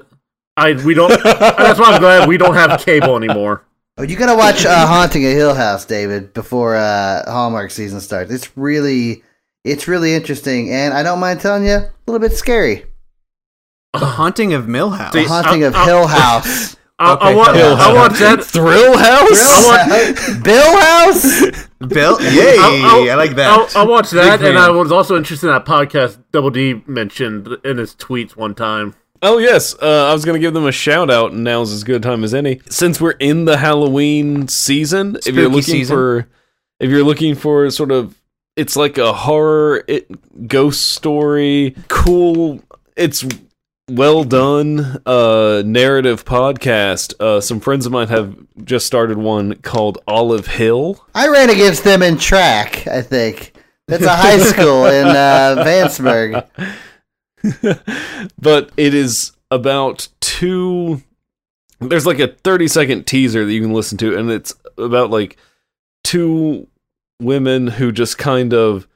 I 0.58 0.74
we 0.84 0.94
don't 0.94 1.10
that's 1.24 1.80
why 1.80 1.94
I'm 1.94 2.02
glad 2.02 2.28
we 2.28 2.38
don't 2.38 2.54
have 2.56 2.80
cable 2.82 3.16
anymore. 3.16 3.66
oh, 3.98 4.04
you 4.04 4.16
gotta 4.16 4.36
watch 4.36 4.66
uh, 4.66 4.86
Haunting 4.86 5.26
a 5.26 5.32
Hill 5.32 5.54
House, 5.54 5.86
David, 5.86 6.34
before 6.34 6.76
uh, 6.76 7.30
Hallmark 7.30 7.72
season 7.72 8.02
starts. 8.02 8.32
It's 8.32 8.56
really 8.58 9.24
it's 9.64 9.88
really 9.88 10.14
interesting, 10.14 10.72
and 10.72 10.94
I 10.94 11.04
don't 11.04 11.20
mind 11.20 11.40
telling 11.40 11.66
you, 11.66 11.76
a 11.76 11.92
little 12.06 12.20
bit 12.20 12.36
scary. 12.36 12.86
the 13.94 14.00
Haunting 14.00 14.54
of 14.54 14.66
Millhouse. 14.66 15.12
The 15.14 15.24
See, 15.24 15.28
Haunting 15.28 15.64
uh, 15.64 15.68
of 15.68 15.76
uh, 15.76 15.86
Hill 15.86 16.08
House. 16.08 16.76
I, 17.04 17.32
I 17.32 17.36
want 17.36 17.56
Hill 17.56 17.76
I 17.76 17.94
want 17.94 18.14
that 18.16 18.44
Thrill 18.44 18.98
House. 18.98 20.34
Bill, 20.34 20.42
Bill 20.42 20.80
House. 20.80 21.68
Bill. 21.88 22.22
Yay! 22.22 22.58
I'll- 22.60 23.10
I 23.10 23.16
like 23.16 23.36
that. 23.36 23.76
I, 23.76 23.82
I 23.82 23.86
watched 23.86 24.12
that, 24.12 24.40
Big 24.40 24.48
and 24.48 24.56
fan. 24.56 24.58
I 24.58 24.70
was 24.70 24.92
also 24.92 25.18
interested 25.18 25.48
in 25.48 25.54
that 25.54 25.66
podcast 25.66 26.18
Double 26.32 26.50
D 26.50 26.82
mentioned 26.88 27.48
in 27.64 27.78
his 27.78 27.96
tweets 27.96 28.36
one 28.36 28.56
time. 28.56 28.96
Oh 29.22 29.38
yes, 29.38 29.74
uh, 29.82 30.08
I 30.10 30.14
was 30.14 30.26
gonna 30.26 30.40
give 30.40 30.54
them 30.54 30.66
a 30.66 30.72
shout 30.72 31.10
out, 31.10 31.32
and 31.32 31.44
now's 31.44 31.72
as 31.72 31.84
good 31.84 31.98
a 31.98 32.00
time 32.02 32.24
as 32.24 32.34
any. 32.34 32.60
Since 32.70 33.00
we're 33.00 33.12
in 33.12 33.46
the 33.46 33.58
Halloween 33.58 34.48
season, 34.48 35.18
if 35.26 35.34
you're 35.36 35.48
looking 35.48 35.62
season. 35.62 35.96
for, 35.96 36.28
if 36.80 36.90
you're 36.90 37.04
looking 37.04 37.36
for 37.36 37.70
sort 37.70 37.92
of, 37.92 38.20
it's 38.58 38.76
like 38.76 38.98
a 38.98 39.14
horror 39.14 39.84
it, 39.88 40.48
ghost 40.48 40.92
story, 40.92 41.76
cool. 41.88 42.62
It's 42.98 43.26
well 43.90 44.24
done 44.24 45.02
uh 45.06 45.62
narrative 45.66 46.24
podcast 46.24 47.14
uh 47.20 47.42
some 47.42 47.60
friends 47.60 47.86
of 47.86 47.92
mine 47.92 48.08
have 48.08 48.34
just 48.64 48.88
started 48.88 49.18
one 49.18 49.56
called 49.56 49.98
olive 50.08 50.48
hill 50.48 51.06
I 51.14 51.28
ran 51.28 51.50
against 51.50 51.84
them 51.84 52.02
in 52.02 52.18
track. 52.18 52.88
I 52.88 53.02
think 53.02 53.54
that's 53.88 54.06
a 54.06 54.16
high 54.16 54.38
school 54.40 54.86
in 54.86 55.08
uh, 55.08 55.56
Vanceburg. 55.66 56.48
but 58.40 58.72
it 58.78 58.94
is 58.94 59.34
about 59.52 60.08
two 60.22 61.02
there's 61.82 62.06
like 62.06 62.20
a 62.20 62.30
30 62.30 62.70
second 62.70 63.04
teaser 63.06 63.46
that 63.46 63.52
you 63.52 63.62
can 63.62 63.74
listen 63.74 63.98
to 63.98 64.18
and 64.18 64.32
it's 64.32 64.54
about 64.78 65.10
like 65.10 65.38
two 66.06 66.68
women 67.20 67.68
who 67.68 67.92
just 67.92 68.18
kind 68.18 68.54
of 68.54 68.88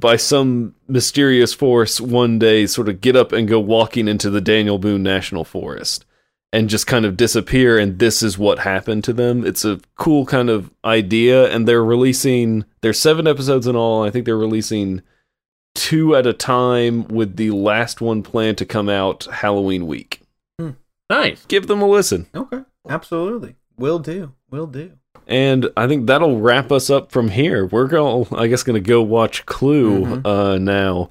by 0.00 0.16
some 0.16 0.74
mysterious 0.88 1.54
force 1.54 2.00
one 2.00 2.38
day 2.38 2.66
sort 2.66 2.88
of 2.88 3.00
get 3.00 3.16
up 3.16 3.32
and 3.32 3.48
go 3.48 3.58
walking 3.58 4.08
into 4.08 4.30
the 4.30 4.40
Daniel 4.40 4.78
Boone 4.78 5.02
National 5.02 5.44
Forest 5.44 6.04
and 6.52 6.68
just 6.68 6.86
kind 6.86 7.04
of 7.04 7.16
disappear 7.16 7.78
and 7.78 7.98
this 7.98 8.22
is 8.22 8.38
what 8.38 8.60
happened 8.60 9.04
to 9.04 9.12
them. 9.12 9.44
It's 9.46 9.64
a 9.64 9.80
cool 9.96 10.26
kind 10.26 10.50
of 10.50 10.70
idea 10.84 11.52
and 11.52 11.66
they're 11.66 11.84
releasing 11.84 12.64
there's 12.82 13.00
7 13.00 13.26
episodes 13.26 13.66
in 13.66 13.74
all. 13.74 14.04
I 14.04 14.10
think 14.10 14.26
they're 14.26 14.36
releasing 14.36 15.02
two 15.74 16.14
at 16.14 16.26
a 16.26 16.32
time 16.32 17.06
with 17.08 17.36
the 17.36 17.50
last 17.50 18.00
one 18.00 18.22
planned 18.22 18.58
to 18.58 18.64
come 18.64 18.88
out 18.88 19.24
Halloween 19.24 19.86
week. 19.86 20.22
Hmm. 20.58 20.70
Nice. 21.08 21.44
Give 21.46 21.66
them 21.66 21.82
a 21.82 21.86
listen. 21.86 22.26
Okay, 22.34 22.62
absolutely, 22.88 23.56
will 23.76 23.98
do, 23.98 24.32
will 24.50 24.66
do. 24.66 24.92
And 25.26 25.68
I 25.76 25.88
think 25.88 26.06
that'll 26.06 26.40
wrap 26.40 26.70
us 26.70 26.88
up 26.88 27.10
from 27.10 27.28
here. 27.30 27.66
We're 27.66 27.88
going, 27.88 28.26
I 28.32 28.46
guess, 28.46 28.62
going 28.62 28.82
to 28.82 28.86
go 28.88 29.02
watch 29.02 29.44
Clue 29.46 30.04
Mhm. 30.04 30.26
uh, 30.26 30.58
now. 30.58 31.08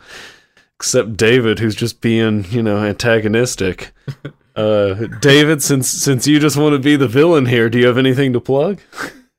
Except 0.78 1.16
David, 1.18 1.60
who's 1.60 1.76
just 1.76 2.02
being, 2.02 2.46
you 2.50 2.62
know, 2.64 2.78
antagonistic. 2.78 3.92
Uh, 4.58 4.94
David, 5.20 5.62
since 5.62 5.90
since 5.90 6.28
you 6.28 6.40
just 6.40 6.56
want 6.56 6.72
to 6.72 6.80
be 6.80 6.96
the 6.96 7.10
villain 7.10 7.46
here, 7.48 7.70
do 7.70 7.78
you 7.78 7.88
have 7.88 7.98
anything 7.98 8.32
to 8.32 8.40
plug? 8.40 8.80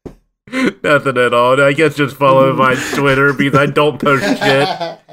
Nothing 0.82 1.16
at 1.16 1.32
all. 1.32 1.58
I 1.58 1.72
guess 1.72 1.96
just 1.96 2.16
follow 2.16 2.52
my 2.52 2.74
Twitter 2.94 3.32
because 3.32 3.58
I 3.58 3.64
don't 3.64 3.98
post 3.98 4.22
shit. 4.24 4.68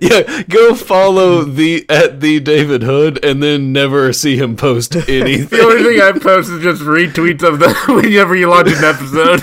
yeah, 0.00 0.42
go 0.48 0.74
follow 0.74 1.42
the 1.44 1.84
at 1.88 2.20
the 2.20 2.40
David 2.40 2.82
Hood, 2.82 3.24
and 3.24 3.42
then 3.42 3.72
never 3.72 4.12
see 4.12 4.36
him 4.36 4.56
post 4.56 4.96
anything. 5.08 5.48
The 5.58 5.62
only 5.64 5.82
thing 5.82 6.00
I 6.00 6.12
post 6.18 6.50
is 6.50 6.62
just 6.62 6.82
retweets 6.82 7.42
of 7.42 7.58
the 7.58 7.72
whenever 7.88 8.34
you 8.34 8.48
launch 8.48 8.68
an 8.68 8.84
episode. 8.84 9.42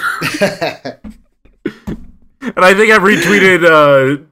and 2.41 2.65
I 2.65 2.73
think 2.73 2.91
I've 2.91 3.01
retweeted 3.01 3.65
uh, 3.65 4.23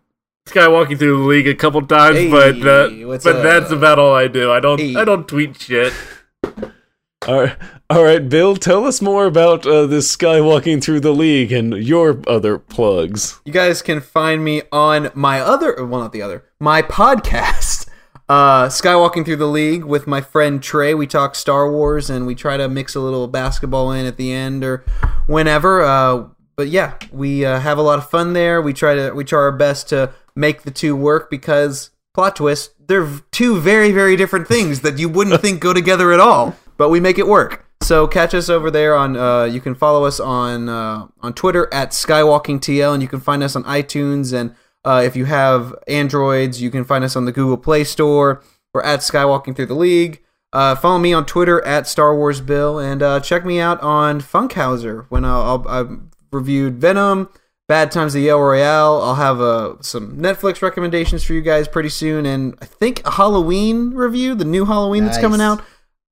Skywalking 0.47 0.97
through 0.97 1.17
the 1.17 1.23
league 1.23 1.47
a 1.47 1.55
couple 1.55 1.85
times, 1.85 2.17
Hey, 2.17 2.29
but 2.31 2.65
uh, 2.65 2.89
what's 3.05 3.25
but 3.25 3.43
that's 3.43 3.69
about 3.71 3.99
all 3.99 4.15
I 4.15 4.27
do. 4.27 4.51
I 4.51 4.61
don't 4.61 4.79
Hey. 4.79 4.95
I 4.95 5.03
don't 5.03 5.27
tweet 5.27 5.59
shit. 5.59 5.93
All 7.27 7.41
right, 7.41 7.57
all 7.89 8.03
right, 8.05 8.29
Bill, 8.29 8.55
tell 8.55 8.85
us 8.85 9.01
more 9.01 9.25
about 9.25 9.65
uh, 9.67 9.85
this 9.85 10.15
skywalking 10.15 10.81
through 10.81 11.01
the 11.01 11.11
league 11.11 11.51
and 11.51 11.73
your 11.73 12.21
other 12.25 12.57
plugs. 12.57 13.41
You 13.43 13.51
guys 13.51 13.81
can 13.81 13.99
find 13.99 14.45
me 14.45 14.61
on 14.71 15.11
my 15.13 15.41
other, 15.41 15.75
well, 15.85 15.99
not 15.99 16.13
the 16.13 16.21
other, 16.21 16.45
my 16.59 16.81
podcast, 16.81 17.89
uh, 18.29 18.67
Skywalking 18.67 19.25
Through 19.25 19.37
the 19.37 19.47
League 19.47 19.83
with 19.83 20.07
my 20.07 20.21
friend 20.21 20.61
Trey. 20.61 20.93
We 20.93 21.07
talk 21.07 21.35
Star 21.35 21.69
Wars 21.69 22.09
and 22.09 22.25
we 22.25 22.35
try 22.35 22.57
to 22.57 22.69
mix 22.69 22.95
a 22.95 22.99
little 22.99 23.27
basketball 23.27 23.91
in 23.91 24.05
at 24.05 24.17
the 24.17 24.31
end 24.31 24.63
or 24.63 24.85
whenever. 25.27 25.81
Uh, 25.81 26.27
but 26.55 26.69
yeah, 26.69 26.97
we 27.11 27.45
uh, 27.45 27.59
have 27.59 27.77
a 27.77 27.81
lot 27.81 27.99
of 27.99 28.09
fun 28.09 28.33
there. 28.33 28.61
We 28.61 28.73
try 28.73 28.95
to 28.95 29.11
we 29.11 29.23
try 29.23 29.39
our 29.39 29.51
best 29.51 29.89
to 29.89 30.13
make 30.35 30.63
the 30.63 30.71
two 30.71 30.95
work 30.95 31.29
because 31.29 31.91
plot 32.13 32.35
twist, 32.35 32.73
they're 32.87 33.09
two 33.31 33.59
very 33.59 33.91
very 33.91 34.15
different 34.15 34.47
things 34.47 34.81
that 34.81 34.97
you 34.97 35.07
wouldn't 35.07 35.39
think 35.41 35.59
go 35.59 35.73
together 35.73 36.11
at 36.11 36.19
all, 36.19 36.55
but 36.77 36.89
we 36.89 36.99
make 36.99 37.17
it 37.17 37.27
work. 37.27 37.65
So 37.81 38.07
catch 38.07 38.33
us 38.33 38.49
over 38.49 38.71
there 38.71 38.95
on. 38.95 39.15
Uh, 39.15 39.43
you 39.43 39.61
can 39.61 39.75
follow 39.75 40.05
us 40.05 40.19
on 40.19 40.69
uh, 40.69 41.07
on 41.21 41.33
Twitter 41.33 41.71
at 41.73 41.91
SkywalkingTL, 41.91 42.93
and 42.93 43.01
you 43.01 43.09
can 43.09 43.19
find 43.19 43.43
us 43.43 43.55
on 43.55 43.63
iTunes. 43.63 44.33
And 44.33 44.55
uh, 44.83 45.01
if 45.05 45.15
you 45.15 45.25
have 45.25 45.75
Androids, 45.87 46.61
you 46.61 46.71
can 46.71 46.83
find 46.83 47.03
us 47.03 47.15
on 47.15 47.25
the 47.25 47.31
Google 47.31 47.57
Play 47.57 47.83
Store 47.83 48.41
or 48.73 48.85
at 48.85 48.99
Skywalking 49.01 49.55
Through 49.55 49.67
the 49.67 49.75
League. 49.75 50.21
Uh, 50.53 50.75
follow 50.75 50.97
me 50.97 51.13
on 51.13 51.25
Twitter 51.25 51.63
at 51.65 51.87
Star 51.87 52.15
Wars 52.15 52.41
Bill, 52.41 52.79
and 52.79 53.03
uh, 53.03 53.19
check 53.19 53.45
me 53.45 53.59
out 53.59 53.81
on 53.81 54.21
Funkhauser 54.21 55.05
when 55.09 55.25
I'll, 55.25 55.41
I'll, 55.41 55.67
I've 55.67 55.99
reviewed 56.31 56.79
Venom, 56.79 57.29
Bad 57.67 57.91
Times 57.91 58.15
at 58.15 58.23
El 58.23 58.39
Royale. 58.39 59.01
I'll 59.01 59.15
have 59.15 59.41
uh, 59.41 59.75
some 59.81 60.17
Netflix 60.17 60.61
recommendations 60.61 61.23
for 61.23 61.33
you 61.33 61.41
guys 61.41 61.67
pretty 61.67 61.89
soon, 61.89 62.25
and 62.25 62.57
I 62.61 62.65
think 62.65 63.05
a 63.05 63.11
Halloween 63.11 63.91
review, 63.91 64.35
the 64.35 64.45
new 64.45 64.65
Halloween 64.65 65.05
that's 65.05 65.17
coming 65.17 65.41
out. 65.41 65.61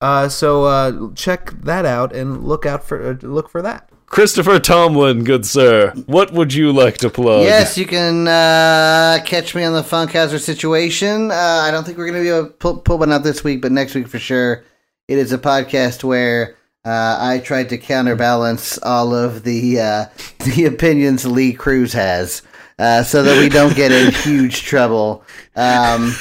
Uh, 0.01 0.29
so 0.29 0.65
uh, 0.65 1.13
check 1.15 1.51
that 1.63 1.85
out 1.85 2.13
and 2.13 2.43
look 2.43 2.65
out 2.65 2.83
for 2.83 3.11
uh, 3.11 3.13
look 3.21 3.49
for 3.49 3.61
that. 3.61 3.89
Christopher 4.07 4.59
Tomlin, 4.59 5.23
good 5.23 5.45
sir, 5.45 5.91
what 6.05 6.31
would 6.31 6.53
you 6.53 6.71
like 6.71 6.97
to 6.99 7.09
plug? 7.09 7.43
Yes, 7.43 7.77
you 7.77 7.85
can 7.85 8.27
uh, 8.27 9.19
catch 9.25 9.55
me 9.55 9.63
on 9.63 9.73
the 9.73 9.81
Funkhauser 9.81 10.39
situation. 10.39 11.31
Uh, 11.31 11.33
I 11.33 11.71
don't 11.71 11.83
think 11.83 11.97
we're 11.97 12.11
going 12.11 12.23
to 12.23 12.29
be 12.29 12.29
able 12.29 12.47
to 12.47 12.53
pull, 12.53 12.77
pull 12.77 12.97
one 12.99 13.11
out 13.11 13.23
this 13.23 13.43
week, 13.43 13.61
but 13.61 13.71
next 13.71 13.95
week 13.95 14.07
for 14.07 14.19
sure. 14.19 14.63
It 15.07 15.17
is 15.17 15.31
a 15.33 15.37
podcast 15.37 16.03
where 16.03 16.55
uh, 16.85 17.17
I 17.19 17.39
tried 17.39 17.69
to 17.69 17.77
counterbalance 17.77 18.77
all 18.77 19.13
of 19.13 19.43
the 19.43 19.79
uh, 19.79 20.05
the 20.55 20.65
opinions 20.65 21.25
Lee 21.25 21.53
Cruse 21.53 21.93
has, 21.93 22.41
uh, 22.77 23.03
so 23.03 23.23
that 23.23 23.39
we 23.39 23.49
don't 23.49 23.75
get 23.75 23.91
in 23.91 24.13
huge 24.23 24.63
trouble 24.63 25.23
um, 25.55 26.13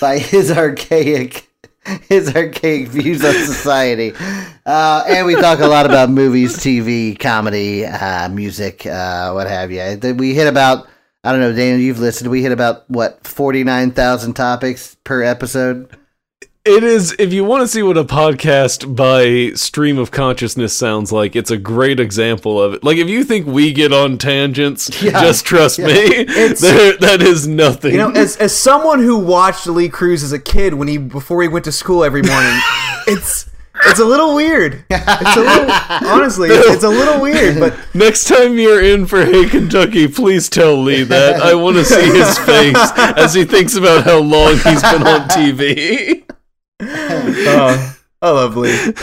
by 0.00 0.18
his 0.18 0.50
archaic 0.50 1.48
his 2.08 2.34
archaic 2.34 2.88
views 2.88 3.24
on 3.24 3.34
society. 3.34 4.12
Uh, 4.64 5.04
and 5.06 5.26
we 5.26 5.34
talk 5.34 5.60
a 5.60 5.66
lot 5.66 5.86
about 5.86 6.10
movies, 6.10 6.56
TV, 6.56 7.18
comedy, 7.18 7.84
uh, 7.84 8.28
music, 8.28 8.86
uh, 8.86 9.32
what 9.32 9.46
have 9.46 9.70
you. 9.70 10.14
We 10.14 10.34
hit 10.34 10.46
about, 10.46 10.88
I 11.22 11.32
don't 11.32 11.40
know, 11.40 11.52
Daniel, 11.52 11.78
you've 11.78 11.98
listened. 11.98 12.30
We 12.30 12.42
hit 12.42 12.52
about, 12.52 12.88
what, 12.90 13.26
49,000 13.26 14.34
topics 14.34 14.96
per 15.04 15.22
episode? 15.22 15.96
It 16.66 16.82
is, 16.82 17.14
if 17.18 17.34
you 17.34 17.44
want 17.44 17.60
to 17.60 17.68
see 17.68 17.82
what 17.82 17.98
a 17.98 18.04
podcast 18.04 18.96
by 18.96 19.54
stream 19.54 19.98
of 19.98 20.10
consciousness 20.10 20.74
sounds 20.74 21.12
like, 21.12 21.36
it's 21.36 21.50
a 21.50 21.58
great 21.58 22.00
example 22.00 22.58
of 22.58 22.72
it. 22.72 22.82
Like, 22.82 22.96
if 22.96 23.06
you 23.06 23.22
think 23.22 23.46
we 23.46 23.70
get 23.70 23.92
on 23.92 24.16
tangents, 24.16 25.02
Yeah. 25.02 25.20
just 25.20 25.44
trust 25.44 25.78
me, 25.78 26.24
there, 26.24 26.96
that 26.96 27.18
is 27.20 27.46
nothing. 27.46 27.92
You 27.92 27.98
know, 27.98 28.10
as 28.12 28.36
as 28.38 28.56
someone 28.56 29.00
who 29.00 29.18
watched 29.18 29.66
Lee 29.66 29.90
Cruse 29.90 30.22
as 30.22 30.32
a 30.32 30.38
kid 30.38 30.72
when 30.72 30.88
he 30.88 30.96
before 30.96 31.42
he 31.42 31.48
went 31.48 31.66
to 31.66 31.72
school 31.72 32.02
every 32.02 32.22
morning, 32.22 32.58
it's 33.06 33.50
it's 33.84 34.00
a 34.00 34.04
little 34.06 34.34
weird. 34.34 34.86
It's 34.88 35.36
a 35.36 35.40
little 35.40 36.08
honestly, 36.10 36.48
it's, 36.48 36.66
it's 36.76 36.84
a 36.84 36.88
little 36.88 37.20
weird, 37.20 37.60
but 37.60 37.78
Next 37.94 38.24
time 38.24 38.56
you're 38.56 38.82
in 38.82 39.04
for 39.04 39.22
Hey 39.26 39.50
Kentucky, 39.50 40.08
please 40.08 40.48
tell 40.48 40.82
Lee 40.82 41.02
that. 41.02 41.42
I 41.42 41.52
want 41.56 41.76
to 41.76 41.84
see 41.84 42.06
his 42.06 42.38
face 42.46 42.90
as 42.96 43.34
he 43.34 43.44
thinks 43.44 43.76
about 43.76 44.04
how 44.04 44.20
long 44.20 44.52
he's 44.54 44.80
been 44.80 45.06
on 45.06 45.28
TV. 45.28 46.23
Uh, 47.34 47.92
I 48.22 48.30
love 48.30 48.56
Lee. 48.56 48.94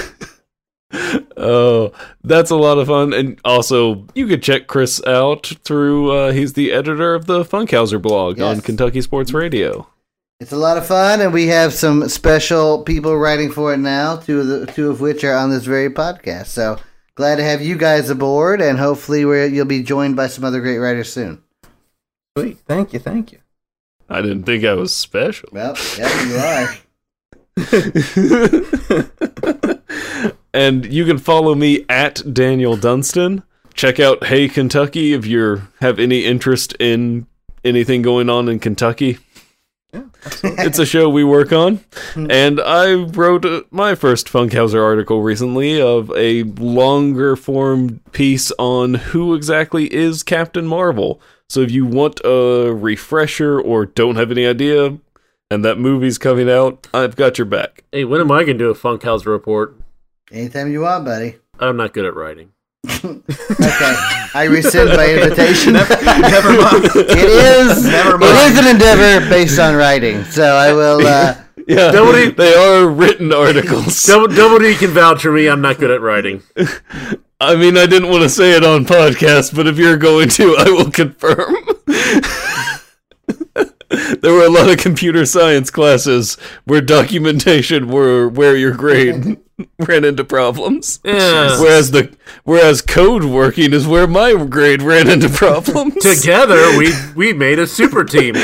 Oh, 1.38 1.92
that's 2.24 2.52
a 2.52 2.56
lot 2.56 2.78
of 2.78 2.88
fun. 2.88 3.14
And 3.14 3.40
also, 3.46 4.06
you 4.14 4.28
could 4.28 4.44
check 4.44 4.68
Chris 4.68 5.02
out 5.06 5.54
through, 5.64 6.12
uh, 6.12 6.32
he's 6.34 6.54
the 6.54 6.72
editor 6.72 7.16
of 7.16 7.26
the 7.26 7.44
Funkhauser 7.44 8.02
blog 8.02 8.40
on 8.40 8.62
Kentucky 8.62 9.02
Sports 9.02 9.34
Radio. 9.34 9.88
It's 10.40 10.52
a 10.52 10.58
lot 10.58 10.78
of 10.78 10.88
fun, 10.88 11.22
and 11.22 11.34
we 11.34 11.48
have 11.48 11.74
some 11.74 12.10
special 12.10 12.84
people 12.84 13.16
writing 13.16 13.52
for 13.52 13.74
it 13.74 13.78
now, 13.78 14.18
two 14.18 14.40
of, 14.42 14.48
the, 14.48 14.66
two 14.66 14.90
of 14.90 15.00
which 15.00 15.24
are 15.24 15.36
on 15.36 15.52
this 15.52 15.66
very 15.66 15.90
podcast. 15.90 16.48
So 16.48 16.78
glad 17.16 17.36
to 17.36 17.44
have 17.44 17.62
you 17.62 17.78
guys 17.78 18.10
aboard, 18.10 18.60
and 18.60 18.80
hopefully 18.80 19.24
we're, 19.24 19.46
you'll 19.46 19.66
be 19.66 19.84
joined 19.84 20.16
by 20.16 20.28
some 20.28 20.44
other 20.44 20.60
great 20.60 20.80
writers 20.80 21.14
soon. 21.14 21.44
Sweet, 22.38 22.60
thank 22.68 22.92
you, 22.94 23.00
thank 23.00 23.32
you. 23.32 23.40
I 24.10 24.22
didn't 24.22 24.44
think 24.44 24.66
I 24.66 24.74
was 24.74 24.96
special. 24.96 25.50
Well, 25.52 25.78
yeah, 25.98 26.28
you 26.28 26.36
are. 26.36 26.76
and 30.54 30.92
you 30.92 31.06
can 31.06 31.18
follow 31.18 31.56
me 31.56 31.86
at 31.90 32.34
Daniel 32.34 32.78
Dunstan. 32.78 33.44
Check 33.74 34.00
out 34.00 34.26
Hey 34.26 34.48
Kentucky 34.48 35.14
if 35.14 35.26
you 35.26 35.64
have 35.80 36.00
any 36.00 36.26
interest 36.26 36.76
in 36.80 37.28
anything 37.64 38.02
going 38.02 38.30
on 38.30 38.50
in 38.50 38.60
Kentucky. 38.60 39.20
it's 40.44 40.80
a 40.80 40.86
show 40.86 41.10
we 41.10 41.24
work 41.24 41.52
on. 41.52 41.78
Hmm. 42.14 42.30
And 42.30 42.62
I 42.62 42.94
wrote 42.94 43.46
my 43.72 43.96
first 43.96 44.28
Funkhauser 44.28 44.82
article 44.82 45.22
recently 45.22 45.82
of 45.82 46.12
a 46.16 46.44
longer 46.44 47.36
form 47.36 48.00
piece 48.12 48.52
on 48.60 48.94
who 48.94 49.34
exactly 49.34 49.94
is 49.94 50.24
Captain 50.24 50.68
Marvel. 50.68 51.22
So 51.50 51.62
if 51.62 51.72
you 51.72 51.86
want 51.86 52.22
a 52.24 52.74
refresher 52.74 53.60
or 53.60 53.86
don't 53.86 54.16
have 54.16 54.32
any 54.32 54.46
idea, 54.46 54.98
and 55.52 55.64
that 55.66 55.78
movie's 55.78 56.18
coming 56.18 56.50
out, 56.50 56.88
I've 56.94 57.16
got 57.16 57.38
your 57.38 57.46
back. 57.46 57.84
Hey, 57.92 58.06
when 58.06 58.20
am 58.22 58.32
I 58.32 58.42
gonna 58.44 58.58
do 58.58 58.70
a 58.72 58.74
Funkhauser 58.76 59.28
report? 59.28 59.76
Anytime 60.32 60.72
you 60.72 60.82
want, 60.82 61.06
buddy. 61.06 61.36
I'm 61.60 61.78
not 61.78 61.94
good 61.94 62.06
at 62.06 62.16
writing. 62.16 62.52
Okay, 63.04 63.96
I 64.34 64.46
rescind 64.50 64.90
my 64.90 65.06
invitation. 65.14 65.74
Never 65.74 65.94
mind. 66.54 66.86
It 66.96 67.18
is. 67.18 67.86
Never 67.86 68.18
mind. 68.18 68.54
is 68.54 68.60
an 68.60 68.68
endeavor 68.68 69.28
based 69.30 69.60
on 69.60 69.76
writing. 69.76 70.24
So 70.26 70.44
I 70.44 70.72
will. 70.74 71.06
Uh, 71.06 71.36
Yeah, 71.68 71.92
Nobody- 71.92 72.32
they 72.32 72.54
are 72.56 72.88
written 72.88 73.32
articles. 73.34 74.04
Double, 74.04 74.28
Double 74.28 74.58
D 74.60 74.74
can 74.76 74.90
vouch 74.92 75.22
for 75.22 75.32
me. 75.32 75.48
I'm 75.48 75.62
not 75.62 75.78
good 75.78 75.92
at 75.92 76.02
writing. 76.02 76.42
I 77.40 77.56
mean, 77.56 77.78
I 77.78 77.86
didn't 77.86 78.10
want 78.10 78.24
to 78.24 78.30
say 78.30 78.54
it 78.58 78.64
on 78.66 78.84
podcast, 78.86 79.56
but 79.56 79.68
if 79.68 79.78
you're 79.78 79.96
going 79.98 80.30
to, 80.30 80.56
I 80.58 80.70
will 80.72 80.90
confirm. 80.90 81.56
There 84.22 84.34
were 84.34 84.46
a 84.46 84.50
lot 84.50 84.70
of 84.70 84.78
computer 84.78 85.26
science 85.26 85.70
classes 85.70 86.36
where 86.66 86.82
documentation 86.82 87.90
were 87.90 88.30
where 88.30 88.56
your 88.56 88.72
grade 88.72 89.38
ran 89.80 90.06
into 90.06 90.24
problems. 90.24 91.00
Yeah. 91.04 91.60
Whereas 91.60 91.92
the 91.92 92.16
whereas 92.44 92.82
code 92.82 93.26
working 93.26 93.74
is 93.74 93.86
where 93.86 94.08
my 94.08 94.34
grade 94.46 94.82
ran 94.82 95.10
into 95.10 95.30
problems. 95.30 95.96
Together, 96.02 96.78
we 96.78 96.94
we 97.16 97.34
made 97.34 97.60
a 97.60 97.68
super 97.68 98.04
team. 98.04 98.36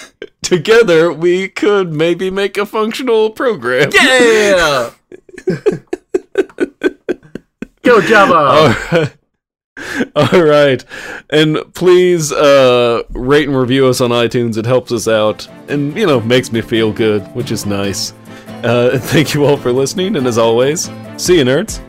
Together, 0.42 1.12
we 1.12 1.48
could 1.48 1.92
maybe 1.92 2.30
make 2.30 2.56
a 2.56 2.66
functional 2.66 3.30
program. 3.30 3.90
Yeah. 3.92 4.90
Go 7.82 8.00
Java. 8.00 9.12
All 10.16 10.42
right. 10.42 10.84
And 11.30 11.58
please 11.74 12.32
uh, 12.32 13.02
rate 13.10 13.48
and 13.48 13.56
review 13.56 13.86
us 13.86 14.00
on 14.00 14.10
iTunes. 14.10 14.56
It 14.56 14.66
helps 14.66 14.92
us 14.92 15.08
out 15.08 15.48
and, 15.68 15.96
you 15.96 16.06
know, 16.06 16.20
makes 16.20 16.52
me 16.52 16.60
feel 16.60 16.92
good, 16.92 17.22
which 17.34 17.50
is 17.50 17.66
nice. 17.66 18.12
Uh, 18.62 18.98
thank 19.02 19.34
you 19.34 19.44
all 19.44 19.56
for 19.56 19.72
listening. 19.72 20.16
And 20.16 20.26
as 20.26 20.38
always, 20.38 20.90
see 21.16 21.38
you, 21.38 21.44
nerds. 21.44 21.80